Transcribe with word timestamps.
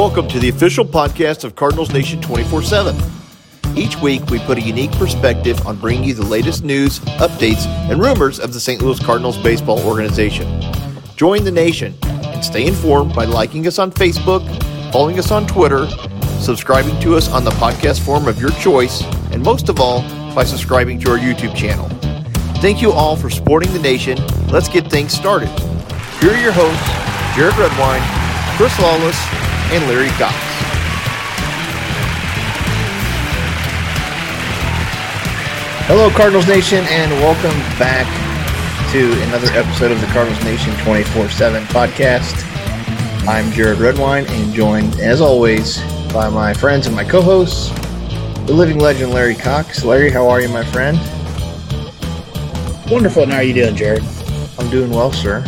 Welcome 0.00 0.28
to 0.28 0.38
the 0.38 0.48
official 0.48 0.86
podcast 0.86 1.44
of 1.44 1.54
Cardinals 1.54 1.92
Nation 1.92 2.22
24 2.22 2.62
7. 2.62 2.96
Each 3.76 3.98
week, 3.98 4.24
we 4.30 4.38
put 4.38 4.56
a 4.56 4.60
unique 4.62 4.92
perspective 4.92 5.66
on 5.66 5.76
bringing 5.76 6.04
you 6.04 6.14
the 6.14 6.24
latest 6.24 6.64
news, 6.64 7.00
updates, 7.20 7.66
and 7.66 8.00
rumors 8.00 8.40
of 8.40 8.54
the 8.54 8.60
St. 8.60 8.80
Louis 8.80 8.98
Cardinals 8.98 9.36
baseball 9.36 9.78
organization. 9.80 10.62
Join 11.16 11.44
the 11.44 11.50
nation 11.50 11.94
and 12.02 12.42
stay 12.42 12.66
informed 12.66 13.14
by 13.14 13.26
liking 13.26 13.66
us 13.66 13.78
on 13.78 13.92
Facebook, 13.92 14.40
following 14.90 15.18
us 15.18 15.30
on 15.30 15.46
Twitter, 15.46 15.86
subscribing 16.40 16.98
to 17.00 17.14
us 17.14 17.30
on 17.30 17.44
the 17.44 17.50
podcast 17.50 18.00
form 18.00 18.26
of 18.26 18.40
your 18.40 18.52
choice, 18.52 19.02
and 19.32 19.42
most 19.42 19.68
of 19.68 19.80
all, 19.80 20.00
by 20.34 20.44
subscribing 20.44 20.98
to 21.00 21.10
our 21.10 21.18
YouTube 21.18 21.54
channel. 21.54 21.90
Thank 22.62 22.80
you 22.80 22.90
all 22.90 23.16
for 23.16 23.28
supporting 23.28 23.70
the 23.74 23.80
nation. 23.80 24.18
Let's 24.46 24.70
get 24.70 24.86
things 24.86 25.12
started. 25.12 25.50
Here 26.20 26.30
are 26.30 26.40
your 26.40 26.52
hosts, 26.52 27.36
Jared 27.36 27.54
Redwine, 27.58 28.00
Chris 28.56 28.80
Lawless, 28.80 29.49
and 29.72 29.86
Larry 29.86 30.08
Cox. 30.18 30.34
Hello, 35.86 36.10
Cardinals 36.10 36.48
Nation, 36.48 36.84
and 36.88 37.12
welcome 37.12 37.56
back 37.78 38.06
to 38.90 39.12
another 39.28 39.46
episode 39.52 39.92
of 39.92 40.00
the 40.00 40.08
Cardinals 40.08 40.42
Nation 40.42 40.74
24 40.84 41.30
7 41.30 41.62
podcast. 41.66 42.44
I'm 43.28 43.52
Jared 43.52 43.78
Redwine, 43.78 44.26
and 44.26 44.52
joined, 44.52 44.98
as 44.98 45.20
always, 45.20 45.80
by 46.12 46.28
my 46.28 46.52
friends 46.52 46.88
and 46.88 46.96
my 46.96 47.04
co 47.04 47.22
hosts, 47.22 47.68
the 48.46 48.52
living 48.52 48.80
legend 48.80 49.12
Larry 49.12 49.36
Cox. 49.36 49.84
Larry, 49.84 50.10
how 50.10 50.28
are 50.28 50.40
you, 50.40 50.48
my 50.48 50.64
friend? 50.64 50.98
Wonderful. 52.90 53.22
And 53.22 53.30
how 53.32 53.38
are 53.38 53.44
you 53.44 53.54
doing, 53.54 53.76
Jared? 53.76 54.02
I'm 54.58 54.68
doing 54.68 54.90
well, 54.90 55.12
sir. 55.12 55.44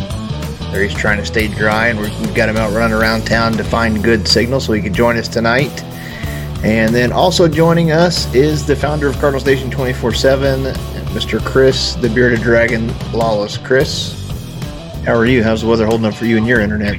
Larry's 0.73 0.95
trying 0.95 1.19
to 1.19 1.25
stay 1.25 1.47
dry, 1.47 1.89
and 1.89 1.99
we've 1.99 2.33
got 2.33 2.49
him 2.49 2.57
out 2.57 2.73
running 2.73 2.97
around 2.97 3.27
town 3.27 3.53
to 3.53 3.63
find 3.63 4.03
good 4.03 4.27
signal 4.27 4.59
so 4.59 4.73
he 4.73 4.81
can 4.81 4.91
join 4.91 5.17
us 5.17 5.27
tonight. 5.27 5.83
And 6.63 6.95
then 6.95 7.11
also 7.11 7.47
joining 7.47 7.91
us 7.91 8.33
is 8.33 8.65
the 8.65 8.75
founder 8.75 9.07
of 9.07 9.13
Cardinals 9.19 9.45
Nation 9.45 9.69
24 9.69 10.13
7, 10.15 10.63
Mr. 11.13 11.39
Chris, 11.45 11.93
the 11.93 12.09
Bearded 12.09 12.41
Dragon 12.41 12.91
Lawless. 13.11 13.55
Chris, 13.55 14.19
how 15.05 15.13
are 15.13 15.27
you? 15.27 15.43
How's 15.43 15.61
the 15.61 15.67
weather 15.67 15.85
holding 15.85 16.07
up 16.07 16.15
for 16.15 16.25
you 16.25 16.37
and 16.37 16.47
your 16.47 16.59
internet? 16.59 16.97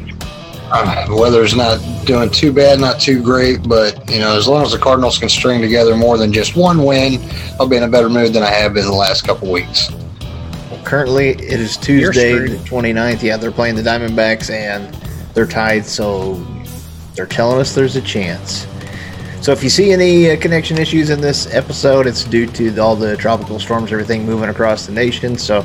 Uh, 0.70 1.08
the 1.08 1.16
weather's 1.16 1.56
not 1.56 1.80
doing 2.06 2.30
too 2.30 2.52
bad, 2.52 2.78
not 2.78 3.00
too 3.00 3.20
great, 3.20 3.68
but 3.68 4.08
you 4.08 4.20
know, 4.20 4.36
as 4.36 4.46
long 4.46 4.64
as 4.64 4.70
the 4.70 4.78
Cardinals 4.78 5.18
can 5.18 5.28
string 5.28 5.60
together 5.60 5.96
more 5.96 6.16
than 6.16 6.32
just 6.32 6.54
one 6.54 6.84
win, 6.84 7.18
I'll 7.58 7.66
be 7.66 7.76
in 7.76 7.82
a 7.82 7.88
better 7.88 8.08
mood 8.08 8.34
than 8.34 8.44
I 8.44 8.50
have 8.50 8.74
been 8.74 8.84
the 8.84 8.92
last 8.92 9.26
couple 9.26 9.50
weeks. 9.50 9.90
Currently, 10.84 11.30
it 11.30 11.60
is 11.60 11.76
Tuesday, 11.76 12.38
the 12.38 12.56
29th. 12.56 13.22
Yeah, 13.22 13.36
they're 13.36 13.50
playing 13.50 13.74
the 13.74 13.82
Diamondbacks 13.82 14.50
and 14.50 14.94
they're 15.34 15.46
tied, 15.46 15.86
so 15.86 16.34
they're 17.14 17.26
telling 17.26 17.60
us 17.60 17.74
there's 17.74 17.96
a 17.96 18.02
chance. 18.02 18.66
So 19.40 19.52
if 19.52 19.62
you 19.62 19.70
see 19.70 19.92
any 19.92 20.30
uh, 20.30 20.40
connection 20.40 20.78
issues 20.78 21.10
in 21.10 21.20
this 21.20 21.52
episode, 21.52 22.06
it's 22.06 22.24
due 22.24 22.46
to 22.46 22.78
all 22.78 22.96
the 22.96 23.16
tropical 23.16 23.58
storms, 23.58 23.92
everything 23.92 24.24
moving 24.24 24.48
across 24.48 24.86
the 24.86 24.92
nation. 24.92 25.36
So 25.36 25.64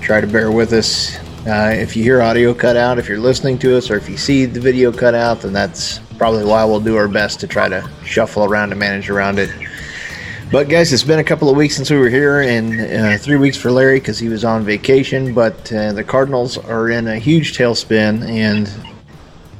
try 0.00 0.20
to 0.20 0.26
bear 0.26 0.50
with 0.50 0.72
us. 0.72 1.16
Uh, 1.46 1.70
if 1.72 1.96
you 1.96 2.02
hear 2.02 2.20
audio 2.20 2.52
cut 2.52 2.76
out, 2.76 2.98
if 2.98 3.08
you're 3.08 3.18
listening 3.18 3.58
to 3.58 3.76
us, 3.76 3.90
or 3.90 3.96
if 3.96 4.08
you 4.08 4.16
see 4.16 4.46
the 4.46 4.60
video 4.60 4.90
cut 4.90 5.14
out, 5.14 5.40
then 5.40 5.52
that's 5.52 5.98
probably 6.18 6.44
why 6.44 6.64
we'll 6.64 6.80
do 6.80 6.96
our 6.96 7.08
best 7.08 7.40
to 7.40 7.46
try 7.46 7.68
to 7.68 7.88
shuffle 8.04 8.44
around 8.44 8.70
and 8.72 8.80
manage 8.80 9.08
around 9.08 9.38
it. 9.38 9.50
But 10.48 10.68
guys, 10.68 10.92
it's 10.92 11.02
been 11.02 11.18
a 11.18 11.24
couple 11.24 11.50
of 11.50 11.56
weeks 11.56 11.74
since 11.74 11.90
we 11.90 11.96
were 11.96 12.08
here, 12.08 12.40
and 12.40 12.80
uh, 12.80 13.18
three 13.18 13.34
weeks 13.34 13.56
for 13.56 13.72
Larry 13.72 13.98
because 13.98 14.20
he 14.20 14.28
was 14.28 14.44
on 14.44 14.62
vacation. 14.64 15.34
But 15.34 15.72
uh, 15.72 15.92
the 15.92 16.04
Cardinals 16.04 16.56
are 16.56 16.88
in 16.88 17.08
a 17.08 17.18
huge 17.18 17.58
tailspin, 17.58 18.24
and 18.24 18.72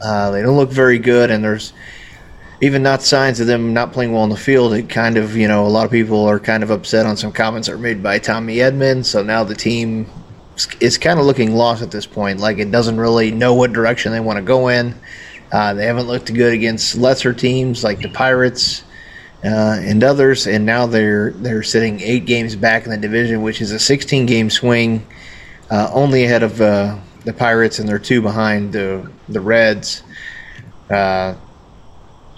uh, 0.01 0.31
they 0.31 0.43
don't 0.43 0.57
look 0.57 0.71
very 0.71 1.01
good. 1.01 1.33
And 1.33 1.43
there's 1.43 1.73
even 2.61 2.85
not 2.85 3.03
signs 3.03 3.41
of 3.41 3.49
them 3.49 3.75
not 3.75 3.93
playing 3.93 4.13
well 4.13 4.23
in 4.23 4.31
the 4.31 4.37
field. 4.37 4.75
It 4.75 4.89
kind 4.89 5.17
of, 5.17 5.37
you 5.37 5.49
know, 5.49 5.67
a 5.67 5.69
lot 5.69 5.87
of 5.87 5.91
people 5.91 6.25
are 6.25 6.39
kind 6.39 6.63
of 6.63 6.71
upset 6.71 7.05
on 7.05 7.17
some 7.17 7.33
comments 7.33 7.67
that 7.67 7.75
were 7.75 7.83
made 7.83 8.01
by 8.01 8.21
Tommy 8.21 8.59
Edman. 8.59 9.05
So 9.05 9.25
now 9.25 9.43
the 9.43 9.57
team 9.57 10.09
is 10.79 10.99
kind 10.99 11.19
of 11.19 11.27
looking 11.27 11.57
lost 11.57 11.83
at 11.83 11.91
this 11.91 12.07
point. 12.07 12.39
Like 12.39 12.59
it 12.59 12.71
doesn't 12.71 12.97
really 12.97 13.33
know 13.33 13.55
what 13.55 13.73
direction 13.73 14.13
they 14.13 14.21
want 14.21 14.37
to 14.37 14.43
go 14.43 14.69
in. 14.69 14.95
Uh, 15.51 15.75
they 15.75 15.87
haven't 15.87 16.07
looked 16.07 16.33
good 16.33 16.53
against 16.53 16.95
lesser 16.95 17.33
teams 17.33 17.83
like 17.83 18.01
the 18.01 18.09
Pirates 18.09 18.85
uh, 19.45 19.79
and 19.81 20.03
others, 20.03 20.47
and 20.47 20.65
now 20.65 20.87
they're 20.87 21.31
they're 21.33 21.63
sitting 21.63 22.01
eight 22.01 22.25
games 22.25 22.57
back 22.57 22.85
in 22.85 22.91
the 22.91 22.97
division, 22.97 23.43
which 23.43 23.61
is 23.61 23.71
a 23.71 23.79
16 23.79 24.27
game 24.27 24.51
swing, 24.51 25.07
uh, 25.71 25.91
only 25.93 26.25
ahead 26.25 26.43
of 26.43 26.61
uh, 26.61 26.97
the 27.25 27.33
Pirates, 27.33 27.79
and 27.79 27.89
they're 27.89 27.99
two 27.99 28.23
behind 28.23 28.73
the 28.73 29.11
the 29.29 29.41
Reds. 29.41 30.03
Uh, 30.91 31.35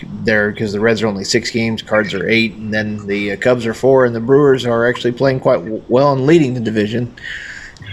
there 0.00 0.50
because 0.50 0.72
the 0.72 0.80
Reds 0.80 1.02
are 1.02 1.08
only 1.08 1.24
six 1.24 1.50
games, 1.50 1.82
Cards 1.82 2.14
are 2.14 2.28
eight, 2.28 2.54
and 2.54 2.72
then 2.72 3.06
the 3.06 3.32
uh, 3.32 3.36
Cubs 3.36 3.66
are 3.66 3.74
four, 3.74 4.04
and 4.04 4.14
the 4.14 4.20
Brewers 4.20 4.66
are 4.66 4.88
actually 4.88 5.12
playing 5.12 5.40
quite 5.40 5.60
well 5.88 6.12
and 6.12 6.26
leading 6.26 6.54
the 6.54 6.60
division. 6.60 7.14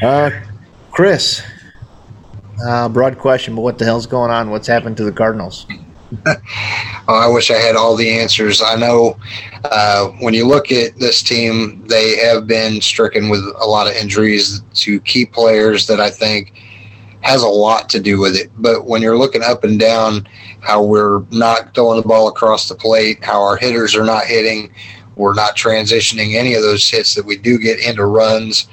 Uh, 0.01 0.29
Chris, 0.91 1.41
broad 2.91 3.17
question, 3.17 3.55
but 3.55 3.61
what 3.61 3.77
the 3.77 3.85
hell's 3.85 4.07
going 4.07 4.31
on? 4.31 4.49
What's 4.49 4.67
happened 4.67 4.97
to 4.97 5.03
the 5.03 5.11
Cardinals? 5.11 5.65
Oh, 7.07 7.15
I 7.15 7.27
wish 7.27 7.51
I 7.51 7.57
had 7.57 7.75
all 7.75 7.95
the 7.95 8.09
answers. 8.09 8.61
I 8.61 8.75
know 8.75 9.17
uh, 9.63 10.09
when 10.19 10.33
you 10.33 10.47
look 10.47 10.71
at 10.71 10.97
this 10.97 11.21
team, 11.21 11.85
they 11.87 12.17
have 12.17 12.47
been 12.47 12.81
stricken 12.81 13.29
with 13.29 13.41
a 13.59 13.65
lot 13.65 13.87
of 13.87 13.93
injuries 13.93 14.61
to 14.75 14.99
key 15.01 15.25
players 15.25 15.87
that 15.87 15.99
I 15.99 16.09
think 16.09 16.53
has 17.21 17.41
a 17.41 17.47
lot 17.47 17.89
to 17.89 17.99
do 17.99 18.19
with 18.19 18.35
it. 18.35 18.51
But 18.57 18.85
when 18.85 19.01
you're 19.01 19.17
looking 19.17 19.41
up 19.41 19.63
and 19.63 19.79
down, 19.79 20.27
how 20.61 20.83
we're 20.83 21.21
not 21.31 21.73
throwing 21.73 22.01
the 22.01 22.07
ball 22.07 22.27
across 22.27 22.69
the 22.69 22.75
plate, 22.75 23.23
how 23.23 23.41
our 23.41 23.57
hitters 23.57 23.95
are 23.95 24.05
not 24.05 24.25
hitting, 24.25 24.71
we're 25.15 25.33
not 25.33 25.55
transitioning 25.55 26.35
any 26.35 26.53
of 26.53 26.61
those 26.61 26.87
hits 26.89 27.15
that 27.15 27.25
we 27.25 27.37
do 27.37 27.57
get 27.57 27.79
into 27.79 28.05
runs. 28.05 28.67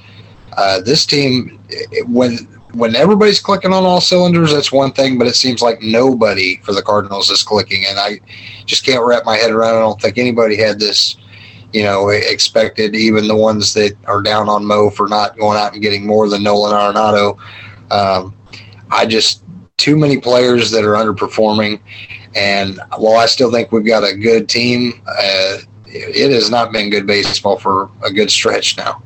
Uh, 0.57 0.81
this 0.81 1.07
team, 1.07 1.59
when 2.07 2.37
when 2.75 2.97
everybody's 2.97 3.41
clicking 3.41 3.73
on 3.73 3.85
all 3.85 4.01
cylinders, 4.01 4.53
that's 4.53 4.73
one 4.73 4.93
thing, 4.93 5.19
but 5.19 5.27
it 5.27 5.35
seems 5.35 5.63
like 5.63 5.83
nobody 5.83 6.57
for 6.63 6.73
the 6.73 6.83
Cardinals 6.83 7.31
is 7.31 7.43
clicking, 7.43 7.85
and 7.87 7.99
I 7.99 8.21
just 8.65 8.85
can't 8.85 9.05
wrap 9.05 9.25
my 9.25 9.37
head 9.37 9.51
around. 9.51 9.75
It. 9.75 9.79
I 9.79 9.81
don't 9.81 10.01
think 10.01 10.19
anybody 10.19 10.57
had 10.57 10.79
this, 10.79 11.17
you 11.73 11.83
know, 11.83 12.09
expected. 12.09 12.95
Even 12.95 13.29
the 13.29 13.37
ones 13.37 13.75
that 13.75 13.97
are 14.07 14.23
down 14.23 14.49
on 14.49 14.65
Mo 14.65 14.91
for 14.91 15.09
not 15.09 15.37
going 15.39 15.59
out 15.59 15.75
and 15.75 15.83
getting 15.83 16.07
more 16.07 16.29
than 16.29 16.43
Nolan 16.43 16.73
Arenado. 16.73 17.39
Um, 17.91 18.35
I 18.91 19.07
just 19.07 19.45
too 19.77 19.97
many 19.97 20.19
players 20.19 20.71
that 20.71 20.85
are 20.85 20.95
underperforming, 20.95 21.81
and 22.35 22.81
while 22.97 23.19
I 23.19 23.27
still 23.27 23.51
think 23.51 23.73
we've 23.73 23.85
got 23.85 24.05
a 24.05 24.17
good 24.17 24.49
team, 24.49 25.03
uh, 25.07 25.59
it 25.87 26.33
has 26.33 26.51
not 26.51 26.73
been 26.73 26.89
good 26.89 27.07
baseball 27.07 27.59
for 27.59 27.91
a 28.03 28.11
good 28.11 28.31
stretch 28.31 28.79
now. 28.79 29.03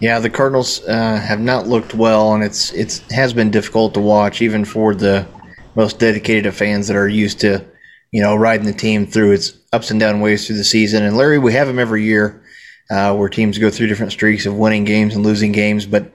Yeah, 0.00 0.18
the 0.18 0.30
Cardinals 0.30 0.82
uh, 0.88 1.20
have 1.20 1.40
not 1.40 1.66
looked 1.66 1.94
well, 1.94 2.32
and 2.32 2.42
it's 2.42 2.72
it's 2.72 3.00
has 3.12 3.34
been 3.34 3.50
difficult 3.50 3.92
to 3.94 4.00
watch, 4.00 4.40
even 4.40 4.64
for 4.64 4.94
the 4.94 5.26
most 5.74 5.98
dedicated 5.98 6.46
of 6.46 6.56
fans 6.56 6.88
that 6.88 6.96
are 6.96 7.08
used 7.08 7.40
to, 7.40 7.64
you 8.10 8.22
know, 8.22 8.34
riding 8.34 8.66
the 8.66 8.72
team 8.72 9.06
through 9.06 9.32
its 9.32 9.52
ups 9.74 9.90
and 9.90 10.00
down 10.00 10.20
ways 10.20 10.46
through 10.46 10.56
the 10.56 10.64
season. 10.64 11.04
And 11.04 11.18
Larry, 11.18 11.38
we 11.38 11.52
have 11.52 11.68
him 11.68 11.78
every 11.78 12.04
year, 12.04 12.42
uh, 12.90 13.14
where 13.14 13.28
teams 13.28 13.58
go 13.58 13.70
through 13.70 13.88
different 13.88 14.12
streaks 14.12 14.46
of 14.46 14.56
winning 14.56 14.84
games 14.84 15.14
and 15.14 15.22
losing 15.22 15.52
games. 15.52 15.84
But 15.84 16.10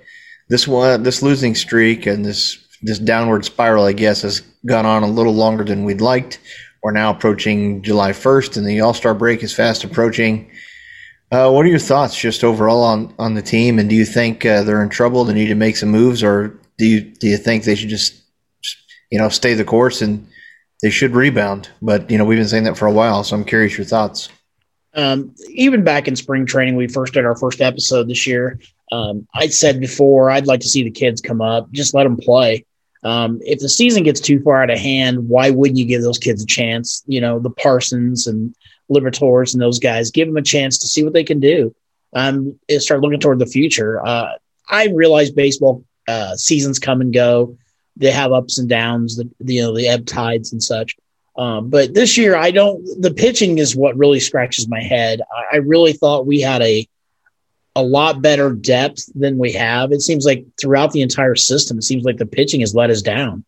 this 0.49 0.67
one, 0.67 1.03
this 1.03 1.21
losing 1.21 1.53
streak 1.53 2.07
and 2.07 2.25
this 2.25 2.57
this 2.81 2.97
downward 2.97 3.45
spiral, 3.45 3.85
I 3.85 3.93
guess, 3.93 4.23
has 4.23 4.41
gone 4.65 4.87
on 4.87 5.03
a 5.03 5.07
little 5.07 5.33
longer 5.33 5.63
than 5.63 5.85
we'd 5.85 6.01
liked. 6.01 6.39
We're 6.81 6.91
now 6.91 7.11
approaching 7.11 7.83
July 7.83 8.11
1st, 8.11 8.57
and 8.57 8.67
the 8.67 8.81
All 8.81 8.95
Star 8.95 9.13
break 9.13 9.43
is 9.43 9.53
fast 9.53 9.83
approaching. 9.83 10.51
Uh, 11.31 11.49
what 11.49 11.65
are 11.65 11.69
your 11.69 11.79
thoughts 11.79 12.19
just 12.19 12.43
overall 12.43 12.83
on, 12.83 13.13
on 13.17 13.33
the 13.33 13.41
team? 13.41 13.79
And 13.79 13.89
do 13.89 13.95
you 13.95 14.05
think 14.05 14.45
uh, 14.45 14.63
they're 14.63 14.83
in 14.83 14.89
trouble? 14.89 15.23
They 15.23 15.33
need 15.33 15.47
to 15.47 15.55
make 15.55 15.75
some 15.75 15.89
moves, 15.89 16.23
or 16.23 16.59
do 16.77 16.85
you 16.85 17.01
do 17.01 17.27
you 17.27 17.37
think 17.37 17.63
they 17.63 17.75
should 17.75 17.89
just 17.89 18.21
you 19.11 19.17
know 19.17 19.29
stay 19.29 19.53
the 19.53 19.65
course 19.65 20.01
and 20.01 20.27
they 20.81 20.89
should 20.89 21.15
rebound? 21.15 21.69
But 21.81 22.09
you 22.11 22.17
know 22.17 22.25
we've 22.25 22.37
been 22.37 22.47
saying 22.47 22.65
that 22.65 22.77
for 22.77 22.87
a 22.87 22.91
while, 22.91 23.23
so 23.23 23.35
I'm 23.35 23.43
curious 23.43 23.77
your 23.77 23.85
thoughts. 23.85 24.29
Um, 24.93 25.35
even 25.49 25.83
back 25.83 26.07
in 26.07 26.15
spring 26.15 26.45
training, 26.45 26.75
we 26.75 26.87
first 26.87 27.13
did 27.13 27.25
our 27.25 27.35
first 27.35 27.59
episode 27.59 28.07
this 28.07 28.25
year. 28.25 28.59
Um, 28.91 29.27
I 29.33 29.47
said 29.47 29.79
before 29.79 30.29
I'd 30.29 30.47
like 30.47 30.61
to 30.61 30.69
see 30.69 30.83
the 30.83 30.91
kids 30.91 31.21
come 31.21 31.41
up, 31.41 31.71
just 31.71 31.93
let 31.93 32.03
them 32.03 32.17
play. 32.17 32.65
Um, 33.03 33.39
if 33.43 33.59
the 33.59 33.69
season 33.69 34.03
gets 34.03 34.19
too 34.19 34.39
far 34.41 34.63
out 34.63 34.69
of 34.69 34.79
hand, 34.79 35.27
why 35.27 35.49
wouldn't 35.49 35.77
you 35.77 35.85
give 35.85 36.01
those 36.01 36.17
kids 36.17 36.41
a 36.41 36.47
chance? 36.47 37.03
You 37.07 37.19
know, 37.19 37.39
the 37.39 37.49
Parsons 37.49 38.25
and 38.25 38.55
Liberatores 38.91 39.53
and 39.53 39.61
those 39.61 39.79
guys, 39.79 40.11
give 40.11 40.27
them 40.27 40.37
a 40.37 40.41
chance 40.41 40.77
to 40.79 40.87
see 40.87 41.03
what 41.03 41.13
they 41.13 41.23
can 41.23 41.39
do. 41.39 41.73
Um, 42.13 42.57
and 42.69 42.81
start 42.81 43.01
looking 43.01 43.19
toward 43.19 43.39
the 43.39 43.45
future. 43.45 44.05
Uh, 44.05 44.33
I 44.69 44.87
realize 44.87 45.31
baseball 45.31 45.83
uh, 46.07 46.35
seasons 46.35 46.79
come 46.79 47.01
and 47.01 47.13
go; 47.13 47.57
they 47.97 48.11
have 48.11 48.31
ups 48.31 48.57
and 48.57 48.69
downs, 48.69 49.17
the 49.17 49.29
you 49.53 49.61
know 49.61 49.75
the 49.75 49.87
ebb 49.89 50.05
tides 50.05 50.53
and 50.53 50.63
such. 50.63 50.95
Um, 51.37 51.69
but 51.69 51.93
this 51.93 52.17
year, 52.17 52.37
I 52.37 52.51
don't. 52.51 53.01
The 53.01 53.13
pitching 53.13 53.57
is 53.57 53.75
what 53.75 53.97
really 53.97 54.21
scratches 54.21 54.69
my 54.69 54.81
head. 54.81 55.19
I, 55.29 55.55
I 55.55 55.57
really 55.57 55.91
thought 55.91 56.25
we 56.25 56.39
had 56.39 56.61
a 56.61 56.87
a 57.75 57.83
lot 57.83 58.21
better 58.21 58.53
depth 58.53 59.09
than 59.13 59.37
we 59.37 59.51
have. 59.51 59.91
It 59.91 60.01
seems 60.01 60.25
like 60.25 60.45
throughout 60.57 60.93
the 60.93 61.01
entire 61.01 61.35
system, 61.35 61.77
it 61.77 61.83
seems 61.83 62.05
like 62.05 62.15
the 62.17 62.25
pitching 62.25 62.61
has 62.61 62.73
let 62.73 62.89
us 62.89 63.01
down. 63.01 63.43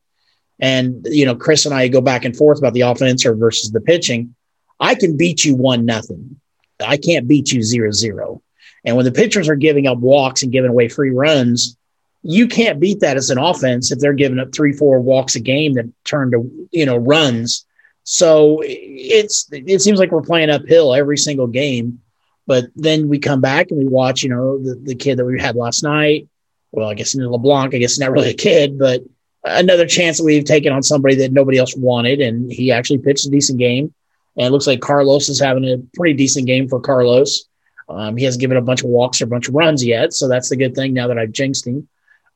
and 0.60 1.06
you 1.10 1.26
know 1.26 1.36
Chris 1.36 1.66
and 1.66 1.74
I 1.74 1.88
go 1.88 2.02
back 2.02 2.26
and 2.26 2.36
forth 2.36 2.58
about 2.58 2.74
the 2.74 2.82
offense 2.82 3.24
versus 3.24 3.72
the 3.72 3.82
pitching. 3.82 4.36
I 4.80 4.96
can 4.96 5.18
beat 5.18 5.44
you 5.44 5.56
one 5.56 5.86
nothing. 5.86 6.40
I 6.80 6.98
can't 6.98 7.28
beat 7.28 7.52
you 7.52 7.64
zero 7.64 7.92
zero. 7.92 8.42
And 8.86 8.96
when 8.96 9.06
the 9.06 9.12
pitchers 9.12 9.50
are 9.50 9.56
giving 9.56 9.88
up 9.88 9.98
walks 9.98 10.44
and 10.44 10.52
giving 10.52 10.70
away 10.70 10.88
free 10.88 11.10
runs, 11.10 11.76
you 12.24 12.48
can't 12.48 12.80
beat 12.80 13.00
that 13.00 13.18
as 13.18 13.30
an 13.30 13.38
offense 13.38 13.92
if 13.92 14.00
they're 14.00 14.14
giving 14.14 14.40
up 14.40 14.54
three, 14.54 14.74
four 14.74 15.00
walks 15.00 15.36
a 15.36 15.40
game 15.40 15.74
that 15.74 15.92
turn 16.04 16.32
to 16.32 16.68
you 16.72 16.86
know 16.86 16.98
runs. 16.98 17.66
So 18.04 18.62
it's 18.64 19.50
it 19.52 19.82
seems 19.82 20.00
like 20.00 20.12
we're 20.12 20.22
playing 20.22 20.50
uphill 20.50 20.94
every 20.94 21.18
single 21.18 21.48
game. 21.48 22.02
But 22.46 22.68
then 22.76 23.10
we 23.10 23.20
come 23.20 23.42
back 23.42 23.72
and 23.72 23.78
we 23.78 23.88
watch, 23.88 24.24
you 24.24 24.30
know, 24.30 24.58
the, 24.58 24.76
the 24.76 24.96
kid 24.96 25.18
that 25.18 25.26
we 25.26 25.40
had 25.40 25.58
last 25.58 25.84
night. 25.84 26.30
Well, 26.72 26.90
I 26.90 26.94
guess 26.94 27.14
LeBlanc, 27.14 27.76
I 27.76 27.78
guess 27.78 28.00
not 28.00 28.12
really 28.12 28.30
a 28.30 28.36
kid, 28.36 28.80
but 28.80 29.02
another 29.44 29.86
chance 29.86 30.18
that 30.18 30.24
we've 30.24 30.46
taken 30.46 30.72
on 30.72 30.84
somebody 30.84 31.16
that 31.16 31.34
nobody 31.34 31.58
else 31.58 31.76
wanted, 31.76 32.22
and 32.22 32.52
he 32.52 32.72
actually 32.72 33.00
pitched 33.00 33.26
a 33.26 33.30
decent 33.30 33.60
game. 33.60 33.94
And 34.38 34.48
it 34.48 34.52
looks 34.52 34.68
like 34.68 34.82
Carlos 34.82 35.30
is 35.30 35.40
having 35.40 35.66
a 35.66 35.78
pretty 35.96 36.14
decent 36.14 36.46
game 36.46 36.68
for 36.68 36.80
Carlos. 36.80 37.46
Um, 37.90 38.18
he 38.18 38.26
hasn't 38.26 38.42
given 38.42 38.58
a 38.58 38.62
bunch 38.62 38.84
of 38.84 38.90
walks 38.90 39.22
or 39.22 39.26
a 39.26 39.28
bunch 39.28 39.48
of 39.48 39.56
runs 39.56 39.84
yet, 39.84 40.14
so 40.14 40.28
that's 40.28 40.50
the 40.50 40.58
good 40.58 40.76
thing. 40.76 40.94
Now 40.94 41.08
that 41.08 41.18
I've 41.18 41.32
jinxed 41.32 41.66
him, 41.66 41.88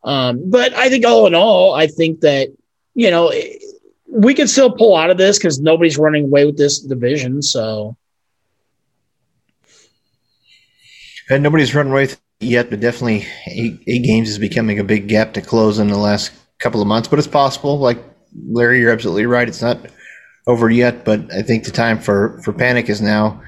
um, 0.04 0.50
but 0.50 0.74
I 0.74 0.90
think 0.90 1.06
all 1.06 1.28
in 1.28 1.36
all, 1.36 1.74
I 1.74 1.88
think 1.88 2.22
that 2.22 2.50
you 2.96 3.12
know 3.12 3.32
we 4.08 4.34
can 4.34 4.48
still 4.48 4.72
pull 4.72 4.96
out 4.96 5.10
of 5.10 5.18
this 5.18 5.38
because 5.38 5.60
nobody's 5.60 5.98
running 5.98 6.26
away 6.26 6.46
with 6.46 6.58
this 6.58 6.80
division. 6.80 7.42
So, 7.42 7.98
and 11.30 11.44
nobody's 11.44 11.76
running 11.76 11.92
away 11.92 12.10
yet, 12.40 12.70
but 12.70 12.80
definitely 12.80 13.28
eight, 13.48 13.82
eight 13.88 14.04
games 14.04 14.30
is 14.30 14.40
becoming 14.40 14.80
a 14.80 14.84
big 14.84 15.08
gap 15.08 15.34
to 15.34 15.42
close 15.42 15.80
in 15.80 15.88
the 15.88 15.98
last 15.98 16.32
couple 16.60 16.82
of 16.82 16.88
months. 16.88 17.10
But 17.10 17.20
it's 17.20 17.28
possible. 17.28 17.78
Like 17.78 18.00
Larry, 18.48 18.80
you're 18.80 18.92
absolutely 18.92 19.26
right. 19.26 19.48
It's 19.48 19.62
not 19.62 19.80
over 20.48 20.70
yet, 20.70 21.06
but 21.06 21.32
I 21.34 21.42
think 21.42 21.64
the 21.64 21.72
time 21.72 22.00
for 22.00 22.42
for 22.44 22.54
panic 22.54 22.90
is 22.90 23.02
now. 23.02 23.42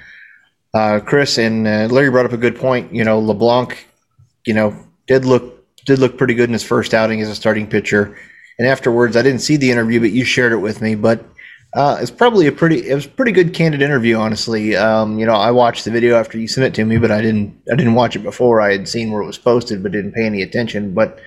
Uh, 0.74 1.00
Chris 1.00 1.38
and 1.38 1.68
uh, 1.68 1.88
Larry 1.92 2.10
brought 2.10 2.26
up 2.26 2.34
a 2.34 2.38
good 2.38 2.56
point. 2.56 2.94
You 2.94 3.04
know, 3.04 3.20
LeBlanc, 3.20 3.88
you 4.46 4.54
know, 4.54 4.76
did 5.08 5.26
look 5.26 5.66
did 5.86 6.00
look 6.00 6.18
pretty 6.18 6.34
good 6.34 6.50
in 6.50 6.54
his 6.54 6.64
first 6.64 6.94
outing 6.94 7.22
as 7.22 7.30
a 7.30 7.36
starting 7.36 7.68
pitcher, 7.68 8.18
and 8.58 8.68
afterwards, 8.68 9.16
I 9.16 9.22
didn't 9.22 9.42
see 9.42 9.58
the 9.58 9.72
interview, 9.72 10.00
but 10.00 10.12
you 10.12 10.24
shared 10.24 10.52
it 10.52 10.58
with 10.58 10.82
me. 10.82 10.96
But 10.96 11.26
uh, 11.76 11.98
it's 12.00 12.12
probably 12.12 12.48
a 12.48 12.52
pretty 12.52 12.88
it 12.88 12.94
was 12.94 13.06
a 13.06 13.10
pretty 13.10 13.32
good 13.32 13.54
candid 13.54 13.82
interview, 13.82 14.16
honestly. 14.16 14.76
Um, 14.76 15.20
you 15.20 15.26
know, 15.26 15.34
I 15.34 15.52
watched 15.52 15.86
the 15.86 15.92
video 15.92 16.16
after 16.16 16.38
you 16.38 16.48
sent 16.48 16.66
it 16.66 16.74
to 16.76 16.86
me, 16.86 16.98
but 16.98 17.12
I 17.12 17.22
didn't 17.22 17.60
I 17.72 17.76
didn't 17.76 17.96
watch 17.96 18.16
it 18.16 18.24
before. 18.24 18.62
I 18.62 18.72
had 18.72 18.88
seen 18.88 19.12
where 19.12 19.22
it 19.22 19.28
was 19.28 19.38
posted, 19.38 19.82
but 19.82 19.92
didn't 19.92 20.14
pay 20.14 20.26
any 20.26 20.42
attention. 20.42 20.94
But 20.94 21.20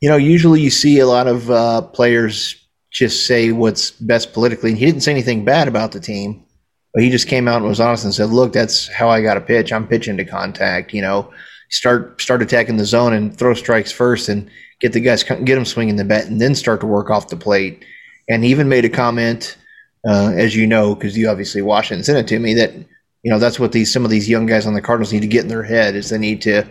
you 0.00 0.08
know, 0.08 0.16
usually 0.16 0.60
you 0.60 0.70
see 0.70 0.98
a 0.98 1.06
lot 1.06 1.26
of 1.26 1.50
uh, 1.50 1.82
players 1.82 2.57
just 2.90 3.26
say 3.26 3.52
what's 3.52 3.90
best 3.90 4.32
politically. 4.32 4.70
And 4.70 4.78
he 4.78 4.86
didn't 4.86 5.02
say 5.02 5.10
anything 5.10 5.44
bad 5.44 5.68
about 5.68 5.92
the 5.92 6.00
team, 6.00 6.44
but 6.94 7.02
he 7.02 7.10
just 7.10 7.28
came 7.28 7.48
out 7.48 7.58
and 7.58 7.66
was 7.66 7.80
honest 7.80 8.04
and 8.04 8.14
said, 8.14 8.30
"Look, 8.30 8.52
that's 8.52 8.88
how 8.88 9.08
I 9.08 9.22
got 9.22 9.34
to 9.34 9.40
pitch. 9.40 9.72
I'm 9.72 9.86
pitching 9.86 10.16
to 10.16 10.24
contact. 10.24 10.94
You 10.94 11.02
know, 11.02 11.30
start 11.70 12.20
start 12.20 12.42
attacking 12.42 12.76
the 12.76 12.84
zone 12.84 13.12
and 13.12 13.36
throw 13.36 13.54
strikes 13.54 13.92
first, 13.92 14.28
and 14.28 14.50
get 14.80 14.92
the 14.92 15.00
guys 15.00 15.22
get 15.22 15.44
them 15.46 15.64
swinging 15.64 15.96
the 15.96 16.04
bat, 16.04 16.26
and 16.26 16.40
then 16.40 16.54
start 16.54 16.80
to 16.80 16.86
work 16.86 17.10
off 17.10 17.28
the 17.28 17.36
plate." 17.36 17.84
And 18.28 18.44
he 18.44 18.50
even 18.50 18.68
made 18.68 18.84
a 18.84 18.90
comment, 18.90 19.56
uh, 20.06 20.32
as 20.36 20.54
you 20.54 20.66
know, 20.66 20.94
because 20.94 21.16
you 21.16 21.28
obviously 21.28 21.62
watched 21.62 21.92
it 21.92 21.96
and 21.96 22.04
sent 22.04 22.18
it 22.18 22.28
to 22.28 22.38
me, 22.38 22.54
that 22.54 22.74
you 22.74 23.30
know 23.30 23.38
that's 23.38 23.60
what 23.60 23.72
these 23.72 23.92
some 23.92 24.04
of 24.04 24.10
these 24.10 24.28
young 24.28 24.46
guys 24.46 24.66
on 24.66 24.74
the 24.74 24.82
Cardinals 24.82 25.12
need 25.12 25.20
to 25.20 25.28
get 25.28 25.42
in 25.42 25.48
their 25.48 25.62
head 25.62 25.94
is 25.94 26.08
they 26.08 26.18
need 26.18 26.40
to 26.42 26.64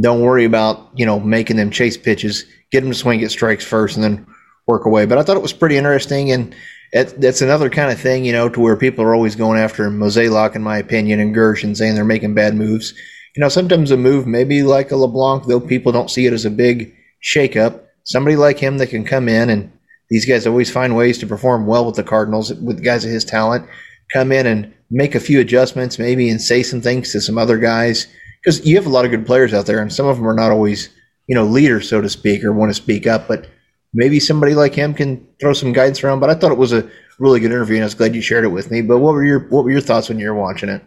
don't 0.00 0.20
worry 0.20 0.44
about 0.44 0.90
you 0.94 1.06
know 1.06 1.20
making 1.20 1.56
them 1.56 1.70
chase 1.70 1.96
pitches, 1.96 2.44
get 2.70 2.80
them 2.80 2.90
to 2.90 2.96
swing 2.96 3.22
at 3.24 3.30
strikes 3.30 3.64
first, 3.64 3.96
and 3.96 4.04
then 4.04 4.26
work 4.66 4.86
away. 4.86 5.06
But 5.06 5.18
I 5.18 5.22
thought 5.22 5.36
it 5.36 5.42
was 5.42 5.52
pretty 5.52 5.76
interesting, 5.76 6.30
and 6.30 6.54
it, 6.92 7.20
that's 7.20 7.42
another 7.42 7.68
kind 7.70 7.90
of 7.90 8.00
thing, 8.00 8.24
you 8.24 8.32
know, 8.32 8.48
to 8.48 8.60
where 8.60 8.76
people 8.76 9.04
are 9.04 9.14
always 9.14 9.36
going 9.36 9.58
after 9.58 9.90
Mozeliak, 9.90 10.54
in 10.54 10.62
my 10.62 10.78
opinion, 10.78 11.20
and 11.20 11.34
Girsch 11.34 11.64
and 11.64 11.76
saying 11.76 11.94
they're 11.94 12.04
making 12.04 12.34
bad 12.34 12.54
moves. 12.54 12.94
You 13.36 13.40
know, 13.40 13.48
sometimes 13.48 13.90
a 13.90 13.96
move 13.96 14.26
maybe 14.26 14.62
like 14.62 14.90
a 14.92 14.96
LeBlanc, 14.96 15.46
though 15.46 15.60
people 15.60 15.92
don't 15.92 16.10
see 16.10 16.26
it 16.26 16.32
as 16.32 16.44
a 16.44 16.50
big 16.50 16.94
shakeup. 17.22 17.80
Somebody 18.04 18.36
like 18.36 18.58
him 18.58 18.78
that 18.78 18.90
can 18.90 19.04
come 19.04 19.28
in, 19.28 19.50
and 19.50 19.72
these 20.10 20.26
guys 20.26 20.46
always 20.46 20.70
find 20.70 20.96
ways 20.96 21.18
to 21.18 21.26
perform 21.26 21.66
well 21.66 21.84
with 21.84 21.96
the 21.96 22.04
Cardinals, 22.04 22.52
with 22.54 22.84
guys 22.84 23.04
of 23.04 23.10
his 23.10 23.24
talent, 23.24 23.66
come 24.12 24.30
in 24.30 24.46
and 24.46 24.72
make 24.90 25.14
a 25.14 25.20
few 25.20 25.40
adjustments, 25.40 25.98
maybe, 25.98 26.28
and 26.28 26.40
say 26.40 26.62
some 26.62 26.80
things 26.80 27.10
to 27.12 27.20
some 27.20 27.38
other 27.38 27.58
guys. 27.58 28.06
Because 28.42 28.64
you 28.66 28.76
have 28.76 28.86
a 28.86 28.90
lot 28.90 29.04
of 29.04 29.10
good 29.10 29.26
players 29.26 29.52
out 29.54 29.66
there, 29.66 29.80
and 29.80 29.92
some 29.92 30.06
of 30.06 30.16
them 30.16 30.28
are 30.28 30.34
not 30.34 30.52
always, 30.52 30.90
you 31.26 31.34
know, 31.34 31.44
leaders, 31.44 31.88
so 31.88 32.00
to 32.00 32.08
speak, 32.08 32.44
or 32.44 32.52
want 32.52 32.70
to 32.70 32.74
speak 32.74 33.06
up, 33.06 33.26
but 33.26 33.48
maybe 33.94 34.20
somebody 34.20 34.54
like 34.54 34.74
him 34.74 34.92
can 34.92 35.26
throw 35.40 35.52
some 35.52 35.72
guidance 35.72 36.02
around. 36.02 36.20
But 36.20 36.30
I 36.30 36.34
thought 36.34 36.52
it 36.52 36.58
was 36.58 36.72
a 36.72 36.88
really 37.18 37.40
good 37.40 37.52
interview, 37.52 37.76
and 37.76 37.84
I 37.84 37.86
was 37.86 37.94
glad 37.94 38.14
you 38.14 38.20
shared 38.20 38.44
it 38.44 38.48
with 38.48 38.70
me. 38.70 38.82
But 38.82 38.98
what 38.98 39.14
were 39.14 39.24
your 39.24 39.40
what 39.48 39.64
were 39.64 39.70
your 39.70 39.80
thoughts 39.80 40.08
when 40.08 40.18
you 40.18 40.28
were 40.28 40.34
watching 40.34 40.68
it? 40.68 40.82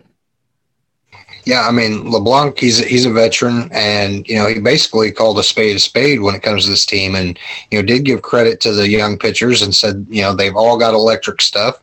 Yeah, 1.45 1.65
I 1.65 1.71
mean 1.71 2.11
LeBlanc, 2.11 2.59
he's 2.59 2.79
he's 2.79 3.05
a 3.05 3.11
veteran, 3.11 3.69
and 3.71 4.27
you 4.27 4.35
know 4.35 4.47
he 4.47 4.59
basically 4.59 5.11
called 5.11 5.39
a 5.39 5.43
spade 5.43 5.77
a 5.77 5.79
spade 5.79 6.21
when 6.21 6.35
it 6.35 6.43
comes 6.43 6.65
to 6.65 6.69
this 6.69 6.85
team, 6.85 7.15
and 7.15 7.39
you 7.71 7.79
know 7.79 7.85
did 7.85 8.03
give 8.03 8.21
credit 8.21 8.59
to 8.61 8.73
the 8.73 8.89
young 8.89 9.17
pitchers 9.17 9.61
and 9.61 9.73
said 9.73 10.05
you 10.09 10.21
know 10.21 10.35
they've 10.35 10.57
all 10.57 10.77
got 10.77 10.93
electric 10.93 11.41
stuff, 11.41 11.81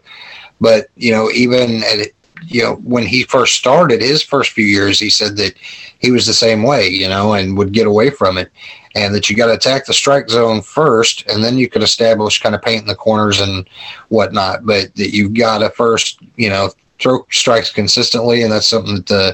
but 0.60 0.88
you 0.96 1.10
know 1.10 1.30
even 1.30 1.82
at 1.84 2.08
you 2.46 2.62
know 2.62 2.76
when 2.76 3.06
he 3.06 3.24
first 3.24 3.54
started 3.54 4.00
his 4.00 4.22
first 4.22 4.52
few 4.52 4.64
years, 4.64 4.98
he 4.98 5.10
said 5.10 5.36
that 5.36 5.54
he 5.98 6.10
was 6.10 6.26
the 6.26 6.34
same 6.34 6.62
way, 6.62 6.86
you 6.88 7.08
know, 7.08 7.32
and 7.32 7.56
would 7.56 7.72
get 7.72 7.86
away 7.86 8.10
from 8.10 8.38
it, 8.38 8.50
and 8.94 9.14
that 9.14 9.28
you 9.28 9.36
got 9.36 9.46
to 9.46 9.54
attack 9.54 9.86
the 9.86 9.94
strike 9.94 10.28
zone 10.28 10.62
first, 10.62 11.26
and 11.28 11.42
then 11.42 11.58
you 11.58 11.68
can 11.68 11.82
establish 11.82 12.40
kind 12.40 12.54
of 12.54 12.62
painting 12.62 12.86
the 12.86 12.94
corners 12.94 13.40
and 13.40 13.68
whatnot. 14.08 14.66
But 14.66 14.94
that 14.96 15.14
you've 15.14 15.34
got 15.34 15.58
to 15.58 15.70
first, 15.70 16.18
you 16.36 16.48
know, 16.48 16.70
throw 16.98 17.26
strikes 17.30 17.70
consistently, 17.70 18.42
and 18.42 18.52
that's 18.52 18.68
something 18.68 18.96
that 18.96 19.10
uh, 19.10 19.32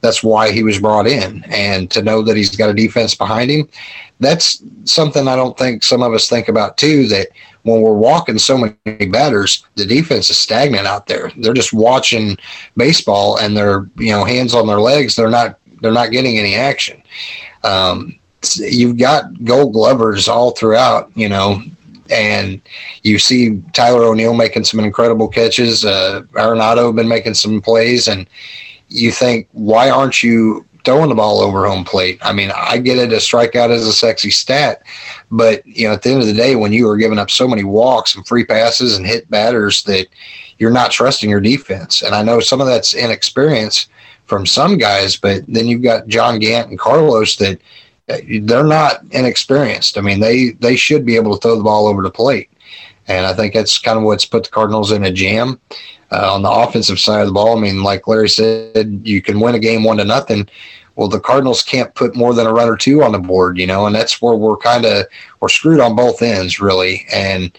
that's 0.00 0.22
why 0.22 0.52
he 0.52 0.62
was 0.62 0.78
brought 0.78 1.06
in. 1.06 1.44
And 1.48 1.90
to 1.90 2.02
know 2.02 2.22
that 2.22 2.36
he's 2.36 2.54
got 2.54 2.70
a 2.70 2.74
defense 2.74 3.14
behind 3.14 3.50
him, 3.50 3.68
that's 4.20 4.62
something 4.84 5.28
I 5.28 5.36
don't 5.36 5.56
think 5.56 5.82
some 5.82 6.02
of 6.02 6.12
us 6.12 6.28
think 6.28 6.48
about 6.48 6.76
too. 6.76 7.06
That 7.08 7.28
when 7.66 7.80
we're 7.80 7.94
walking 7.94 8.38
so 8.38 8.56
many 8.56 9.06
batters, 9.06 9.66
the 9.74 9.84
defense 9.84 10.30
is 10.30 10.38
stagnant 10.38 10.86
out 10.86 11.08
there. 11.08 11.32
They're 11.36 11.52
just 11.52 11.72
watching 11.72 12.36
baseball, 12.76 13.38
and 13.38 13.56
they're 13.56 13.88
you 13.96 14.12
know 14.12 14.24
hands 14.24 14.54
on 14.54 14.66
their 14.68 14.80
legs. 14.80 15.16
They're 15.16 15.30
not 15.30 15.58
they're 15.82 15.92
not 15.92 16.12
getting 16.12 16.38
any 16.38 16.54
action. 16.54 17.02
Um, 17.64 18.18
you've 18.56 18.98
got 18.98 19.44
gold 19.44 19.72
glovers 19.72 20.28
all 20.28 20.52
throughout, 20.52 21.10
you 21.16 21.28
know, 21.28 21.60
and 22.10 22.60
you 23.02 23.18
see 23.18 23.60
Tyler 23.72 24.04
O'Neill 24.04 24.34
making 24.34 24.64
some 24.64 24.78
incredible 24.78 25.26
catches. 25.26 25.84
Uh, 25.84 26.22
Arenado 26.32 26.94
been 26.94 27.08
making 27.08 27.34
some 27.34 27.60
plays, 27.60 28.06
and 28.06 28.28
you 28.88 29.10
think, 29.10 29.48
why 29.52 29.90
aren't 29.90 30.22
you 30.22 30.64
throwing 30.86 31.10
the 31.10 31.14
ball 31.14 31.40
over 31.40 31.66
home 31.66 31.84
plate? 31.84 32.18
I 32.22 32.32
mean, 32.32 32.50
I 32.56 32.78
get 32.78 32.96
it, 32.96 33.12
a 33.12 33.16
strikeout 33.16 33.70
is 33.70 33.86
a 33.86 33.92
sexy 33.92 34.30
stat, 34.30 34.82
but 35.30 35.66
you 35.66 35.86
know, 35.86 35.92
at 35.92 36.02
the 36.02 36.10
end 36.10 36.22
of 36.22 36.26
the 36.26 36.32
day, 36.32 36.56
when 36.56 36.72
you 36.72 36.88
are 36.88 36.96
giving 36.96 37.18
up 37.18 37.30
so 37.30 37.46
many 37.46 37.64
walks 37.64 38.16
and 38.16 38.26
free 38.26 38.44
passes 38.44 38.96
and 38.96 39.06
hit 39.06 39.30
batters 39.30 39.82
that 39.84 40.06
you're 40.58 40.70
not 40.70 40.90
trusting 40.90 41.28
your 41.28 41.40
defense, 41.40 42.00
and 42.00 42.14
I 42.14 42.22
know 42.22 42.40
some 42.40 42.62
of 42.62 42.66
that's 42.66 42.94
inexperience 42.94 43.88
from 44.24 44.46
some 44.46 44.78
guys, 44.78 45.16
but 45.16 45.44
then 45.46 45.66
you've 45.66 45.82
got 45.82 46.08
John 46.08 46.38
Gant 46.38 46.70
and 46.70 46.78
Carlos 46.78 47.36
that 47.36 47.60
uh, 48.08 48.18
they're 48.42 48.64
not 48.64 49.02
inexperienced. 49.10 49.98
I 49.98 50.00
mean, 50.00 50.20
they 50.20 50.50
they 50.60 50.76
should 50.76 51.04
be 51.04 51.16
able 51.16 51.34
to 51.34 51.40
throw 51.40 51.56
the 51.56 51.64
ball 51.64 51.86
over 51.86 52.02
the 52.02 52.10
plate, 52.10 52.50
and 53.08 53.26
I 53.26 53.34
think 53.34 53.54
that's 53.54 53.78
kind 53.78 53.98
of 53.98 54.04
what's 54.04 54.24
put 54.24 54.44
the 54.44 54.50
Cardinals 54.50 54.92
in 54.92 55.04
a 55.04 55.12
jam. 55.12 55.60
Uh, 56.12 56.34
on 56.34 56.42
the 56.42 56.50
offensive 56.50 57.00
side 57.00 57.20
of 57.22 57.26
the 57.26 57.32
ball, 57.32 57.58
I 57.58 57.60
mean, 57.60 57.82
like 57.82 58.06
Larry 58.06 58.28
said, 58.28 59.00
you 59.02 59.20
can 59.20 59.40
win 59.40 59.56
a 59.56 59.58
game 59.58 59.82
one 59.82 59.96
to 59.96 60.04
nothing. 60.04 60.48
Well, 60.94 61.08
the 61.08 61.18
Cardinals 61.18 61.64
can't 61.64 61.94
put 61.94 62.14
more 62.14 62.32
than 62.32 62.46
a 62.46 62.52
run 62.52 62.68
or 62.68 62.76
two 62.76 63.02
on 63.02 63.12
the 63.12 63.18
board, 63.18 63.58
you 63.58 63.66
know, 63.66 63.86
and 63.86 63.94
that's 63.94 64.22
where 64.22 64.36
we're 64.36 64.56
kind 64.56 64.86
of 64.86 65.06
we're 65.40 65.48
screwed 65.48 65.80
on 65.80 65.96
both 65.96 66.22
ends, 66.22 66.60
really. 66.60 67.06
And 67.12 67.56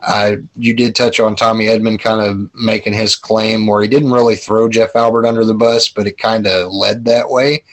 uh, 0.00 0.36
you 0.56 0.74
did 0.74 0.96
touch 0.96 1.20
on 1.20 1.36
Tommy 1.36 1.66
Edman 1.66 2.00
kind 2.00 2.20
of 2.20 2.52
making 2.54 2.94
his 2.94 3.16
claim 3.16 3.66
where 3.66 3.82
he 3.82 3.88
didn't 3.88 4.12
really 4.12 4.36
throw 4.36 4.68
Jeff 4.68 4.96
Albert 4.96 5.26
under 5.26 5.44
the 5.44 5.54
bus, 5.54 5.88
but 5.88 6.06
it 6.06 6.18
kind 6.18 6.46
of 6.46 6.72
led 6.72 7.04
that 7.04 7.28
way. 7.28 7.64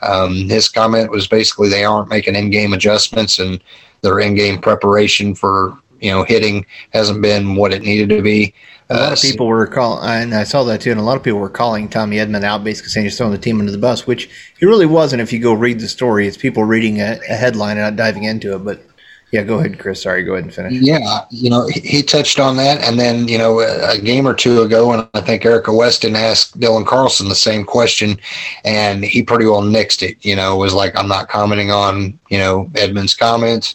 Um, 0.00 0.48
his 0.48 0.68
comment 0.68 1.10
was 1.10 1.26
basically 1.26 1.68
they 1.68 1.84
aren't 1.84 2.08
making 2.08 2.34
in-game 2.34 2.72
adjustments 2.72 3.38
and 3.38 3.62
their 4.02 4.20
in-game 4.20 4.60
preparation 4.60 5.34
for 5.34 5.76
you 6.02 6.10
know 6.10 6.24
hitting 6.24 6.66
hasn't 6.90 7.22
been 7.22 7.54
what 7.54 7.72
it 7.72 7.82
needed 7.82 8.10
to 8.10 8.20
be. 8.20 8.52
A 8.90 8.96
lot 8.96 9.12
of 9.12 9.22
people 9.22 9.46
were 9.46 9.66
calling, 9.66 10.06
and 10.06 10.34
I 10.34 10.44
saw 10.44 10.64
that 10.64 10.82
too, 10.82 10.90
and 10.90 11.00
a 11.00 11.02
lot 11.02 11.16
of 11.16 11.22
people 11.22 11.38
were 11.38 11.48
calling 11.48 11.88
Tommy 11.88 12.16
Edman 12.16 12.44
out, 12.44 12.62
basically 12.62 12.90
saying 12.90 13.06
he's 13.06 13.16
throwing 13.16 13.32
the 13.32 13.38
team 13.38 13.58
under 13.58 13.72
the 13.72 13.78
bus, 13.78 14.06
which 14.06 14.28
he 14.58 14.66
really 14.66 14.84
wasn't. 14.84 15.22
If 15.22 15.32
you 15.32 15.38
go 15.38 15.54
read 15.54 15.80
the 15.80 15.88
story, 15.88 16.26
it's 16.26 16.36
people 16.36 16.64
reading 16.64 17.00
a, 17.00 17.18
a 17.30 17.34
headline 17.34 17.78
and 17.78 17.86
not 17.86 17.96
diving 17.96 18.24
into 18.24 18.54
it. 18.54 18.58
But 18.58 18.84
yeah, 19.32 19.42
go 19.44 19.58
ahead, 19.60 19.78
Chris. 19.78 20.02
Sorry, 20.02 20.22
go 20.22 20.34
ahead 20.34 20.44
and 20.44 20.52
finish. 20.52 20.74
Yeah, 20.74 21.24
you 21.30 21.48
know, 21.48 21.66
he 21.66 22.02
touched 22.02 22.38
on 22.38 22.58
that, 22.58 22.82
and 22.82 23.00
then 23.00 23.26
you 23.28 23.38
know, 23.38 23.60
a 23.60 23.98
game 23.98 24.28
or 24.28 24.34
two 24.34 24.60
ago, 24.60 24.92
and 24.92 25.08
I 25.14 25.22
think 25.22 25.46
Erica 25.46 25.72
Weston 25.72 26.14
asked 26.14 26.60
Dylan 26.60 26.86
Carlson 26.86 27.30
the 27.30 27.34
same 27.34 27.64
question, 27.64 28.20
and 28.66 29.02
he 29.02 29.22
pretty 29.22 29.46
well 29.46 29.62
nixed 29.62 30.06
it. 30.06 30.22
You 30.22 30.36
know, 30.36 30.56
was 30.56 30.74
like, 30.74 30.94
I'm 30.98 31.08
not 31.08 31.30
commenting 31.30 31.70
on 31.70 32.18
you 32.28 32.36
know 32.36 32.66
Edman's 32.74 33.14
comments, 33.14 33.74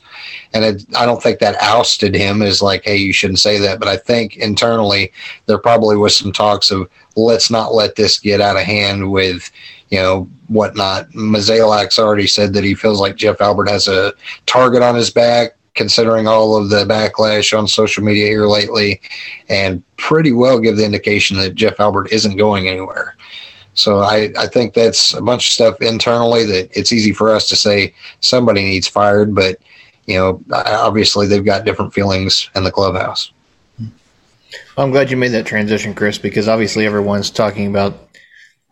and 0.54 0.64
it, 0.64 0.86
I 0.96 1.08
don't 1.08 1.24
think 1.24 1.40
that 1.40 1.60
ousted 1.60 2.14
him 2.14 2.44
as 2.44 2.62
like, 2.62 2.84
hey, 2.84 2.98
you 2.98 3.12
shouldn't 3.12 3.40
say 3.40 3.58
that. 3.58 3.80
But 3.80 3.88
I 3.88 3.98
think 3.98 4.38
internally 4.38 5.12
there 5.48 5.58
probably 5.58 5.98
was 5.98 6.16
some 6.16 6.32
talks 6.32 6.70
of 6.70 6.88
let's 7.16 7.50
not 7.50 7.74
let 7.74 7.96
this 7.96 8.20
get 8.20 8.42
out 8.42 8.58
of 8.58 8.62
hand 8.62 9.12
with 9.12 9.52
you 9.89 10.00
know 10.00 10.27
whatnot. 10.48 11.10
Mozeliak's 11.12 12.00
already 12.00 12.27
said 12.27 12.53
that 12.53 12.63
he 12.63 12.75
feels 12.75 13.00
like 13.00 13.15
Jeff 13.15 13.41
Albert 13.41 13.70
has 13.70 13.88
a 13.88 14.13
target 14.46 14.82
on 14.82 14.96
his 14.96 15.10
back 15.10 15.58
considering 15.77 16.27
all 16.27 16.58
of 16.58 16.70
the 16.70 16.84
backlash 16.86 17.58
on 17.58 17.67
social 17.67 18.03
media 18.03 18.25
here 18.25 18.48
lately, 18.48 19.00
and 19.48 19.82
pretty 19.96 20.34
well 20.34 20.60
give 20.60 20.75
the 20.75 20.84
indication 20.84 21.38
that 21.38 21.56
Jeff 21.56 21.79
Albert 21.79 22.12
isn't 22.12 22.36
going 22.36 22.67
anywhere. 22.67 23.15
So 23.75 24.00
I, 24.00 24.32
I 24.38 24.48
think 24.48 24.74
that's 24.74 25.13
a 25.13 25.22
bunch 25.22 25.48
of 25.48 25.53
stuff 25.53 25.82
internally 25.82 26.46
that 26.46 26.75
it's 26.75 26.91
easy 26.91 27.13
for 27.13 27.29
us 27.29 27.48
to 27.50 27.56
say 27.56 27.94
somebody 28.22 28.63
needs 28.63 28.88
fired, 28.88 29.36
but 29.36 29.60
you 30.08 30.15
know, 30.15 30.41
obviously 30.51 31.27
they've 31.27 31.46
got 31.46 31.63
different 31.63 31.94
feelings 31.94 32.50
in 32.56 32.63
the 32.63 32.72
clubhouse. 32.72 33.32
I'm 34.77 34.91
glad 34.91 35.12
you 35.12 35.17
made 35.17 35.29
that 35.29 35.46
transition, 35.46 35.94
Chris, 35.94 36.17
because 36.17 36.48
obviously 36.48 36.86
everyone's 36.86 37.29
talking 37.29 37.67
about 37.67 38.10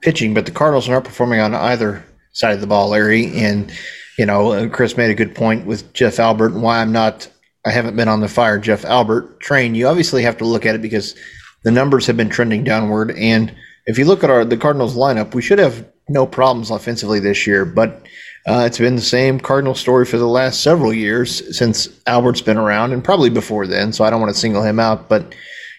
pitching, 0.05 0.33
but 0.33 0.45
the 0.45 0.51
Cardinals 0.51 0.88
are 0.88 0.93
not 0.93 1.03
performing 1.03 1.41
on 1.41 1.53
either 1.53 2.05
side 2.31 2.53
of 2.53 2.62
the 2.62 2.67
ball, 2.67 2.89
Larry. 2.89 3.35
And 3.35 3.71
you 4.17 4.25
know, 4.25 4.51
uh, 4.53 4.69
Chris 4.69 4.97
made 4.97 5.12
a 5.12 5.15
good 5.15 5.35
point 5.35 5.65
with 5.65 5.91
Jeff 5.93 6.19
Albert 6.19 6.53
and 6.53 6.63
why 6.63 6.79
I'm 6.79 6.91
not, 6.91 7.27
I 7.65 7.71
haven't 7.71 7.95
been 7.95 8.07
on 8.07 8.21
the 8.21 8.27
fire 8.27 8.59
Jeff 8.59 8.85
Albert 8.85 9.39
train. 9.39 9.75
You 9.75 9.88
obviously 9.88 10.24
have 10.24 10.38
to 10.38 10.45
look 10.45 10.65
at 10.65 10.75
it 10.75 10.81
because 10.81 11.15
the 11.63 11.71
numbers 11.71 12.07
have 12.07 12.15
been 12.15 12.29
trending 12.29 12.63
downward. 12.63 13.12
And 13.12 13.53
if 13.85 13.97
you 13.97 14.05
look 14.05 14.24
at 14.24 14.29
our 14.29 14.45
the 14.45 14.57
Cardinals 14.57 14.95
lineup, 14.95 15.33
we 15.33 15.41
should 15.41 15.59
have 15.59 15.85
no 16.07 16.25
problems 16.25 16.69
offensively 16.69 17.19
this 17.19 17.45
year. 17.45 17.65
But 17.65 18.05
uh, 18.47 18.63
it's 18.65 18.77
been 18.77 18.95
the 18.95 19.01
same 19.01 19.39
Cardinal 19.39 19.75
story 19.75 20.05
for 20.05 20.17
the 20.17 20.27
last 20.27 20.62
several 20.62 20.93
years 20.93 21.57
since 21.57 21.89
Albert's 22.05 22.41
been 22.41 22.57
around, 22.57 22.93
and 22.93 23.03
probably 23.03 23.31
before 23.31 23.65
then. 23.65 23.91
So 23.91 24.03
I 24.03 24.12
don't 24.12 24.21
want 24.21 24.33
to 24.33 24.39
single 24.39 24.62
him 24.62 24.79
out. 24.79 25.09
But 25.09 25.35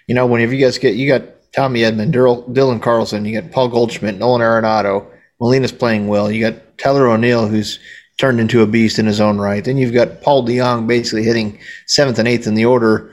you 0.08 0.14
know, 0.14 0.26
whenever 0.26 0.52
you 0.52 0.64
guys 0.64 0.78
get, 0.78 0.96
you 0.96 1.08
got 1.08 1.22
Tommy 1.56 1.80
Edman, 1.80 2.12
Dylan 2.12 2.82
Carlson, 2.82 3.24
you 3.24 3.40
got 3.40 3.50
Paul 3.50 3.68
Goldschmidt, 3.68 4.18
Nolan 4.18 4.42
Arenado, 4.42 5.06
Molina's 5.40 5.72
playing 5.72 6.06
well. 6.06 6.30
You 6.30 6.50
got 6.50 6.78
Tyler 6.78 7.08
O'Neill, 7.08 7.48
who's 7.48 7.78
turned 8.18 8.40
into 8.40 8.62
a 8.62 8.66
beast 8.66 8.98
in 8.98 9.06
his 9.06 9.20
own 9.20 9.38
right. 9.38 9.64
Then 9.64 9.78
you've 9.78 9.94
got 9.94 10.20
Paul 10.22 10.46
DeJong 10.46 10.86
basically 10.86 11.22
hitting 11.22 11.58
seventh 11.86 12.18
and 12.18 12.28
eighth 12.28 12.46
in 12.46 12.54
the 12.54 12.66
order. 12.66 13.12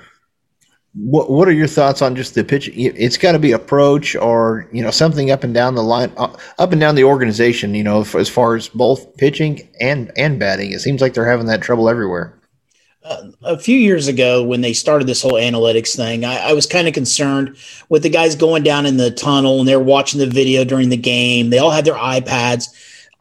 What 0.94 1.32
What 1.32 1.48
are 1.48 1.54
your 1.54 1.68
thoughts 1.68 2.02
on 2.02 2.16
just 2.16 2.36
the 2.36 2.44
pitch? 2.44 2.70
It's 2.74 3.18
got 3.18 3.32
to 3.32 3.40
be 3.40 3.54
approach 3.54 4.16
or 4.16 4.70
you 4.72 4.84
know 4.84 4.92
something 4.92 5.32
up 5.32 5.44
and 5.44 5.54
down 5.54 5.76
the 5.76 5.84
line, 5.84 6.12
uh, 6.18 6.36
up 6.60 6.72
and 6.72 6.80
down 6.80 6.96
the 6.96 7.04
organization. 7.06 7.74
You 7.74 7.84
know, 7.84 8.06
as 8.16 8.30
far 8.30 8.56
as 8.56 8.68
both 8.70 9.18
pitching 9.18 9.68
and 9.80 10.12
and 10.18 10.38
batting, 10.38 10.72
it 10.72 10.82
seems 10.82 11.02
like 11.02 11.14
they're 11.14 11.30
having 11.30 11.48
that 11.48 11.62
trouble 11.62 11.90
everywhere. 11.90 12.38
Uh, 13.04 13.28
a 13.44 13.58
few 13.58 13.78
years 13.78 14.08
ago, 14.08 14.44
when 14.44 14.62
they 14.62 14.72
started 14.72 15.08
this 15.08 15.22
whole 15.22 15.34
analytics 15.34 15.96
thing, 15.96 16.24
I, 16.24 16.50
I 16.50 16.54
was 16.54 16.66
kind 16.66 16.88
of 16.88 16.94
concerned 16.94 17.58
with 17.90 18.02
the 18.04 18.10
guys 18.10 18.36
going 18.36 18.64
down 18.64 18.86
in 18.86 18.96
the 18.96 19.12
tunnel 19.12 19.60
and 19.60 19.68
they're 19.68 19.80
watching 19.80 20.20
the 20.20 20.28
video 20.28 20.64
during 20.64 20.88
the 20.88 20.98
game. 20.98 21.50
They 21.50 21.58
all 21.58 21.72
had 21.72 21.86
their 21.86 21.96
iPads 21.96 22.70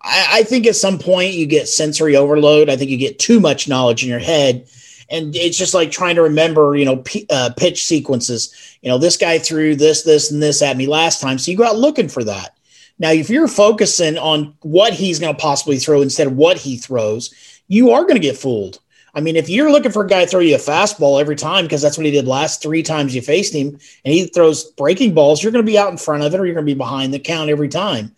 I, 0.02 0.26
I 0.30 0.42
think 0.42 0.66
at 0.66 0.76
some 0.76 0.98
point 0.98 1.34
you 1.34 1.46
get 1.46 1.68
sensory 1.68 2.16
overload. 2.16 2.68
I 2.68 2.76
think 2.76 2.90
you 2.90 2.96
get 2.96 3.18
too 3.18 3.40
much 3.40 3.68
knowledge 3.68 4.02
in 4.02 4.08
your 4.08 4.18
head 4.18 4.66
and 5.10 5.36
it's 5.36 5.58
just 5.58 5.74
like 5.74 5.90
trying 5.90 6.16
to 6.16 6.22
remember, 6.22 6.74
you 6.74 6.86
know, 6.86 6.96
p- 6.96 7.26
uh, 7.30 7.50
pitch 7.56 7.84
sequences. 7.84 8.78
You 8.80 8.88
know, 8.88 8.98
this 8.98 9.18
guy 9.18 9.38
threw 9.38 9.76
this, 9.76 10.02
this, 10.02 10.30
and 10.30 10.42
this 10.42 10.62
at 10.62 10.76
me 10.76 10.86
last 10.86 11.20
time, 11.20 11.38
so 11.38 11.50
you 11.50 11.56
go 11.56 11.66
out 11.66 11.76
looking 11.76 12.08
for 12.08 12.24
that. 12.24 12.56
Now, 12.98 13.10
if 13.10 13.28
you're 13.28 13.48
focusing 13.48 14.16
on 14.16 14.54
what 14.62 14.94
he's 14.94 15.18
going 15.18 15.34
to 15.34 15.40
possibly 15.40 15.78
throw 15.78 16.00
instead 16.00 16.28
of 16.28 16.36
what 16.36 16.56
he 16.56 16.78
throws, 16.78 17.34
you 17.68 17.90
are 17.90 18.02
going 18.02 18.14
to 18.14 18.20
get 18.20 18.38
fooled. 18.38 18.78
I 19.14 19.20
mean, 19.20 19.36
if 19.36 19.48
you're 19.48 19.70
looking 19.70 19.92
for 19.92 20.04
a 20.04 20.08
guy 20.08 20.24
to 20.24 20.30
throw 20.30 20.40
you 20.40 20.54
a 20.54 20.58
fastball 20.58 21.20
every 21.20 21.36
time 21.36 21.64
because 21.64 21.82
that's 21.82 21.98
what 21.98 22.06
he 22.06 22.12
did 22.12 22.26
last 22.26 22.62
three 22.62 22.82
times 22.82 23.14
you 23.14 23.20
faced 23.20 23.54
him, 23.54 23.78
and 24.04 24.14
he 24.14 24.26
throws 24.26 24.64
breaking 24.72 25.12
balls, 25.12 25.42
you're 25.42 25.52
going 25.52 25.64
to 25.64 25.70
be 25.70 25.78
out 25.78 25.90
in 25.90 25.98
front 25.98 26.22
of 26.22 26.32
it 26.32 26.40
or 26.40 26.46
you're 26.46 26.54
going 26.54 26.66
to 26.66 26.72
be 26.72 26.78
behind 26.78 27.12
the 27.12 27.18
count 27.18 27.50
every 27.50 27.68
time. 27.68 28.14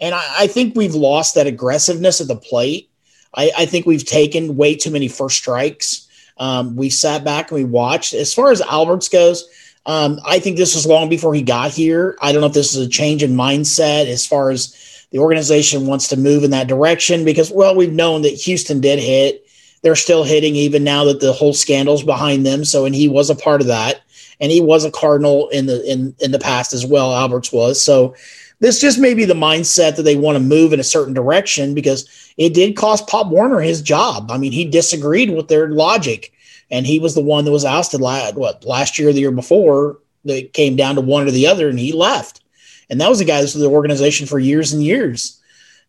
And 0.00 0.14
I, 0.14 0.24
I 0.38 0.46
think 0.46 0.74
we've 0.74 0.94
lost 0.94 1.34
that 1.34 1.46
aggressiveness 1.46 2.20
at 2.20 2.28
the 2.28 2.36
plate. 2.36 2.90
I, 3.34 3.50
I, 3.58 3.66
think 3.66 3.84
we've 3.84 4.06
taken 4.06 4.56
way 4.56 4.74
too 4.74 4.90
many 4.90 5.08
first 5.08 5.36
strikes. 5.36 6.08
Um, 6.38 6.76
we 6.76 6.88
sat 6.88 7.24
back 7.24 7.50
and 7.50 7.58
we 7.58 7.64
watched. 7.64 8.14
As 8.14 8.32
far 8.32 8.50
as 8.50 8.62
Alberts 8.62 9.08
goes, 9.08 9.46
um, 9.84 10.18
I 10.24 10.38
think 10.38 10.56
this 10.56 10.74
was 10.74 10.86
long 10.86 11.08
before 11.08 11.34
he 11.34 11.42
got 11.42 11.72
here. 11.72 12.16
I 12.22 12.32
don't 12.32 12.40
know 12.40 12.46
if 12.46 12.54
this 12.54 12.74
is 12.74 12.86
a 12.86 12.88
change 12.88 13.22
in 13.22 13.32
mindset 13.32 14.06
as 14.06 14.26
far 14.26 14.50
as 14.50 15.06
the 15.10 15.18
organization 15.18 15.86
wants 15.86 16.08
to 16.08 16.16
move 16.16 16.44
in 16.44 16.50
that 16.52 16.68
direction 16.68 17.24
because, 17.24 17.50
well, 17.50 17.74
we've 17.74 17.92
known 17.92 18.22
that 18.22 18.34
Houston 18.34 18.80
did 18.80 18.98
hit. 18.98 19.47
They're 19.82 19.96
still 19.96 20.24
hitting 20.24 20.56
even 20.56 20.84
now 20.84 21.04
that 21.04 21.20
the 21.20 21.32
whole 21.32 21.54
scandal's 21.54 22.02
behind 22.02 22.44
them. 22.44 22.64
So, 22.64 22.84
and 22.84 22.94
he 22.94 23.08
was 23.08 23.30
a 23.30 23.34
part 23.34 23.60
of 23.60 23.68
that, 23.68 24.00
and 24.40 24.50
he 24.50 24.60
was 24.60 24.84
a 24.84 24.90
Cardinal 24.90 25.48
in 25.50 25.66
the 25.66 25.84
in 25.90 26.14
in 26.20 26.32
the 26.32 26.38
past 26.38 26.72
as 26.72 26.84
well. 26.84 27.14
Alberts 27.14 27.52
was 27.52 27.80
so 27.80 28.14
this 28.60 28.80
just 28.80 28.98
may 28.98 29.14
be 29.14 29.24
the 29.24 29.34
mindset 29.34 29.96
that 29.96 30.02
they 30.02 30.16
want 30.16 30.36
to 30.36 30.42
move 30.42 30.72
in 30.72 30.80
a 30.80 30.84
certain 30.84 31.14
direction 31.14 31.74
because 31.74 32.32
it 32.36 32.54
did 32.54 32.76
cost 32.76 33.06
Pop 33.06 33.28
Warner 33.28 33.60
his 33.60 33.80
job. 33.80 34.30
I 34.30 34.38
mean, 34.38 34.52
he 34.52 34.64
disagreed 34.64 35.30
with 35.30 35.48
their 35.48 35.68
logic, 35.68 36.32
and 36.70 36.86
he 36.86 36.98
was 36.98 37.14
the 37.14 37.20
one 37.20 37.44
that 37.44 37.52
was 37.52 37.64
ousted 37.64 38.00
last, 38.00 38.34
what 38.34 38.64
last 38.64 38.98
year 38.98 39.10
or 39.10 39.12
the 39.12 39.20
year 39.20 39.30
before. 39.30 39.98
That 40.24 40.52
came 40.52 40.74
down 40.74 40.96
to 40.96 41.00
one 41.00 41.26
or 41.26 41.30
the 41.30 41.46
other, 41.46 41.68
and 41.68 41.78
he 41.78 41.92
left. 41.92 42.42
And 42.90 43.00
that 43.00 43.08
was 43.08 43.20
a 43.20 43.24
guy 43.24 43.36
that 43.36 43.42
was 43.42 43.54
the 43.54 43.66
organization 43.66 44.26
for 44.26 44.38
years 44.38 44.72
and 44.72 44.82
years. 44.82 45.37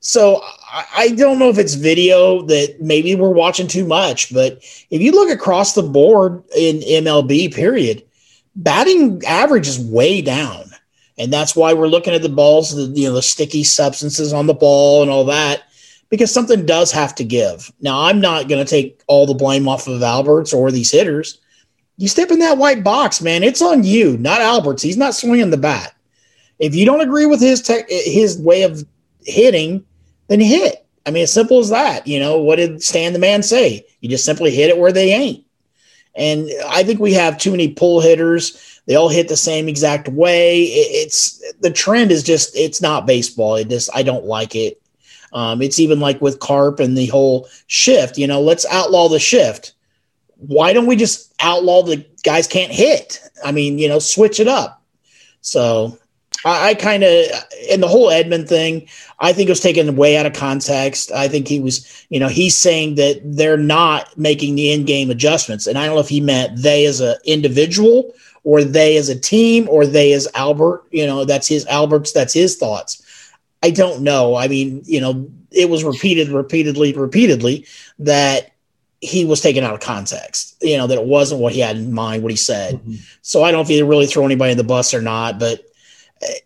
So 0.02 0.42
I 0.96 1.10
don't 1.18 1.40
know 1.40 1.50
if 1.50 1.58
it's 1.58 1.74
video 1.74 2.42
that 2.44 2.78
maybe 2.80 3.16
we're 3.16 3.30
watching 3.30 3.68
too 3.68 3.86
much, 3.86 4.34
but 4.34 4.64
if 4.90 5.02
you 5.02 5.12
look 5.12 5.30
across 5.30 5.74
the 5.74 5.84
board 5.84 6.42
in 6.56 6.80
MLB, 6.80 7.54
period, 7.54 8.04
batting 8.56 9.22
average 9.26 9.68
is 9.68 9.80
way 9.80 10.22
down 10.22 10.70
and 11.20 11.34
that's 11.34 11.56
why 11.56 11.74
we're 11.74 11.88
looking 11.88 12.14
at 12.14 12.22
the 12.22 12.30
balls, 12.30 12.74
the 12.74 13.00
you 13.00 13.08
know 13.08 13.14
the 13.14 13.22
sticky 13.22 13.66
substances 13.66 14.32
on 14.32 14.48
the 14.48 14.54
ball 14.54 15.02
and 15.02 15.12
all 15.12 15.26
that, 15.26 15.64
because 16.10 16.34
something 16.34 16.66
does 16.66 16.92
have 16.94 17.14
to 17.16 17.26
give. 17.26 17.72
Now, 17.82 18.04
I'm 18.04 18.22
not 18.22 18.48
going 18.48 18.66
to 18.66 18.70
take 18.70 19.04
all 19.08 19.28
the 19.28 19.34
blame 19.34 19.68
off 19.68 19.88
of 19.88 20.02
Alberts 20.02 20.54
or 20.54 20.72
these 20.72 20.90
hitters. 20.90 21.40
You 21.98 22.08
step 22.08 22.32
in 22.32 22.40
that 22.40 22.58
white 22.58 22.86
box, 22.86 23.22
man. 23.22 23.44
It's 23.44 23.62
on 23.62 23.84
you, 23.84 24.18
not 24.18 24.40
Alberts. 24.40 24.82
He's 24.82 24.98
not 24.98 25.14
swinging 25.14 25.50
the 25.50 25.58
bat. 25.58 25.94
If 26.58 26.74
you 26.74 26.86
don't 26.86 27.02
agree 27.02 27.26
with 27.26 27.42
his 27.42 27.62
te- 27.62 27.84
his 27.90 28.40
way 28.40 28.64
of 28.64 28.86
hitting, 29.26 29.86
then 30.30 30.40
hit. 30.40 30.86
I 31.06 31.12
mean, 31.12 31.24
as 31.24 31.34
simple 31.34 31.60
as 31.60 31.70
that. 31.70 32.08
You 32.08 32.20
know, 32.20 32.40
what 32.40 32.56
did 32.56 32.82
Stan 32.82 33.14
the 33.14 33.20
man 33.20 33.44
say? 33.44 33.86
You 34.00 34.10
just 34.10 34.26
simply 34.26 34.52
hit 34.52 34.70
it 34.70 34.78
where 34.78 34.92
they 34.92 35.12
ain't. 35.12 35.46
And 36.16 36.50
I 36.68 36.84
think 36.84 37.00
we 37.00 37.14
have 37.14 37.38
too 37.38 37.52
many 37.52 37.70
pull 37.74 38.02
hitters 38.02 38.80
they 38.90 38.96
all 38.96 39.08
hit 39.08 39.28
the 39.28 39.38
same 39.38 39.70
exact 39.70 40.08
way. 40.08 40.64
it's 40.64 41.44
the 41.60 41.70
trend 41.70 42.12
is 42.12 42.24
just 42.24 42.58
it's 42.58 42.82
not 42.82 43.06
baseball. 43.06 43.56
It 43.56 43.70
just 43.70 43.88
I 43.94 44.02
don't 44.02 44.26
like 44.26 44.56
it. 44.56 44.82
Um, 45.32 45.62
it's 45.62 45.78
even 45.78 46.00
like 46.00 46.20
with 46.24 46.40
Carp 46.40 46.80
and 46.80 46.98
the 46.98 47.06
whole 47.06 47.48
shift. 47.68 48.18
You 48.18 48.26
know, 48.26 48.42
let's 48.42 48.66
outlaw 48.66 49.08
the 49.08 49.20
shift. 49.20 49.74
Why 50.38 50.74
don't 50.74 50.88
we 50.88 50.96
just 50.96 51.32
outlaw 51.40 51.84
the 51.84 52.04
guys 52.24 52.48
can't 52.48 52.72
hit? 52.72 53.22
I 53.46 53.52
mean, 53.52 53.78
you 53.78 53.88
know, 53.88 54.00
switch 54.00 54.40
it 54.40 54.48
up. 54.48 54.82
So 55.42 56.00
I, 56.46 56.70
I 56.70 56.74
kind 56.74 57.04
of 57.04 57.26
in 57.70 57.82
the 57.82 57.88
whole 57.88 58.10
Edman 58.10 58.48
thing, 58.48 58.88
I 59.20 59.34
think 59.34 59.50
it 59.50 59.52
was 59.52 59.60
taken 59.60 59.96
way 59.96 60.18
out 60.18 60.26
of 60.26 60.34
context. 60.34 61.12
I 61.12 61.28
think 61.28 61.48
he 61.48 61.60
was, 61.60 62.06
you 62.10 62.20
know, 62.20 62.28
he's 62.28 62.56
saying 62.56 62.96
that 62.96 63.22
they're 63.24 63.58
not 63.58 64.18
making 64.18 64.56
the 64.56 64.72
in 64.72 64.86
game 64.86 65.10
adjustments, 65.10 65.68
and 65.68 65.78
I 65.78 65.86
don't 65.86 65.96
know 65.96 66.02
if 66.02 66.10
he 66.10 66.22
meant 66.22 66.62
they 66.62 66.86
as 66.86 67.02
an 67.02 67.16
individual 67.26 68.14
or 68.44 68.64
they 68.64 68.98
as 68.98 69.10
a 69.10 69.20
team 69.20 69.68
or 69.70 69.86
they 69.86 70.14
as 70.14 70.28
Albert. 70.34 70.86
You 70.92 71.06
know, 71.06 71.26
that's 71.26 71.48
his 71.48 71.66
Albert's, 71.68 72.14
that's 72.14 72.34
his 72.34 72.56
thoughts. 72.58 73.06
I 73.62 73.72
don't 73.72 74.02
know. 74.02 74.36
I 74.36 74.48
mean, 74.48 74.82
you 74.86 75.02
know, 75.02 75.30
it 75.52 75.70
was 75.70 75.84
repeated 75.84 76.30
repeatedly, 76.30 76.94
repeatedly 76.94 77.66
that 78.00 78.52
he 79.02 79.26
was 79.26 79.42
taken 79.42 79.64
out 79.64 79.74
of 79.74 79.80
context, 79.80 80.58
you 80.62 80.78
know, 80.78 80.88
that 80.88 80.98
it 80.98 81.06
wasn't 81.06 81.42
what 81.42 81.54
he 81.54 81.60
had 81.60 81.78
in 81.78 81.94
mind, 81.94 82.22
what 82.22 82.32
he 82.32 82.38
said. 82.38 82.76
Mm-hmm. 82.76 82.96
So 83.22 83.44
I 83.44 83.52
don't 83.52 83.60
know 83.60 83.62
if 83.62 83.68
he 83.68 83.82
really 83.82 84.08
throw 84.08 84.26
anybody 84.26 84.52
in 84.52 84.58
the 84.58 84.64
bus 84.64 84.94
or 84.94 85.02
not, 85.02 85.40
but 85.40 85.62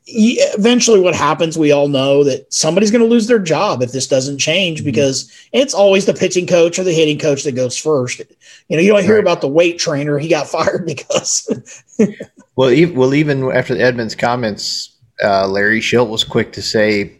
eventually 0.05 0.99
what 0.99 1.15
happens 1.15 1.57
we 1.57 1.71
all 1.71 1.87
know 1.87 2.23
that 2.23 2.51
somebody's 2.53 2.91
going 2.91 3.01
to 3.01 3.07
lose 3.07 3.27
their 3.27 3.39
job 3.39 3.81
if 3.81 3.91
this 3.91 4.07
doesn't 4.07 4.37
change 4.37 4.79
mm-hmm. 4.79 4.85
because 4.85 5.31
it's 5.51 5.73
always 5.73 6.05
the 6.05 6.13
pitching 6.13 6.45
coach 6.45 6.77
or 6.77 6.83
the 6.83 6.93
hitting 6.93 7.17
coach 7.17 7.43
that 7.43 7.53
goes 7.53 7.75
first 7.75 8.19
you 8.69 8.77
know 8.77 8.81
you 8.81 8.91
don't 8.91 9.03
hear 9.03 9.15
right. 9.15 9.23
about 9.23 9.41
the 9.41 9.47
weight 9.47 9.79
trainer 9.79 10.19
he 10.19 10.27
got 10.27 10.47
fired 10.49 10.85
because 10.85 11.83
well 12.55 12.69
even, 12.69 12.95
well 12.95 13.13
even 13.13 13.51
after 13.51 13.75
Edman's 13.75 14.15
comments 14.15 14.95
uh, 15.23 15.47
larry 15.47 15.79
Shildt 15.79 16.09
was 16.09 16.23
quick 16.23 16.53
to 16.53 16.61
say 16.61 17.17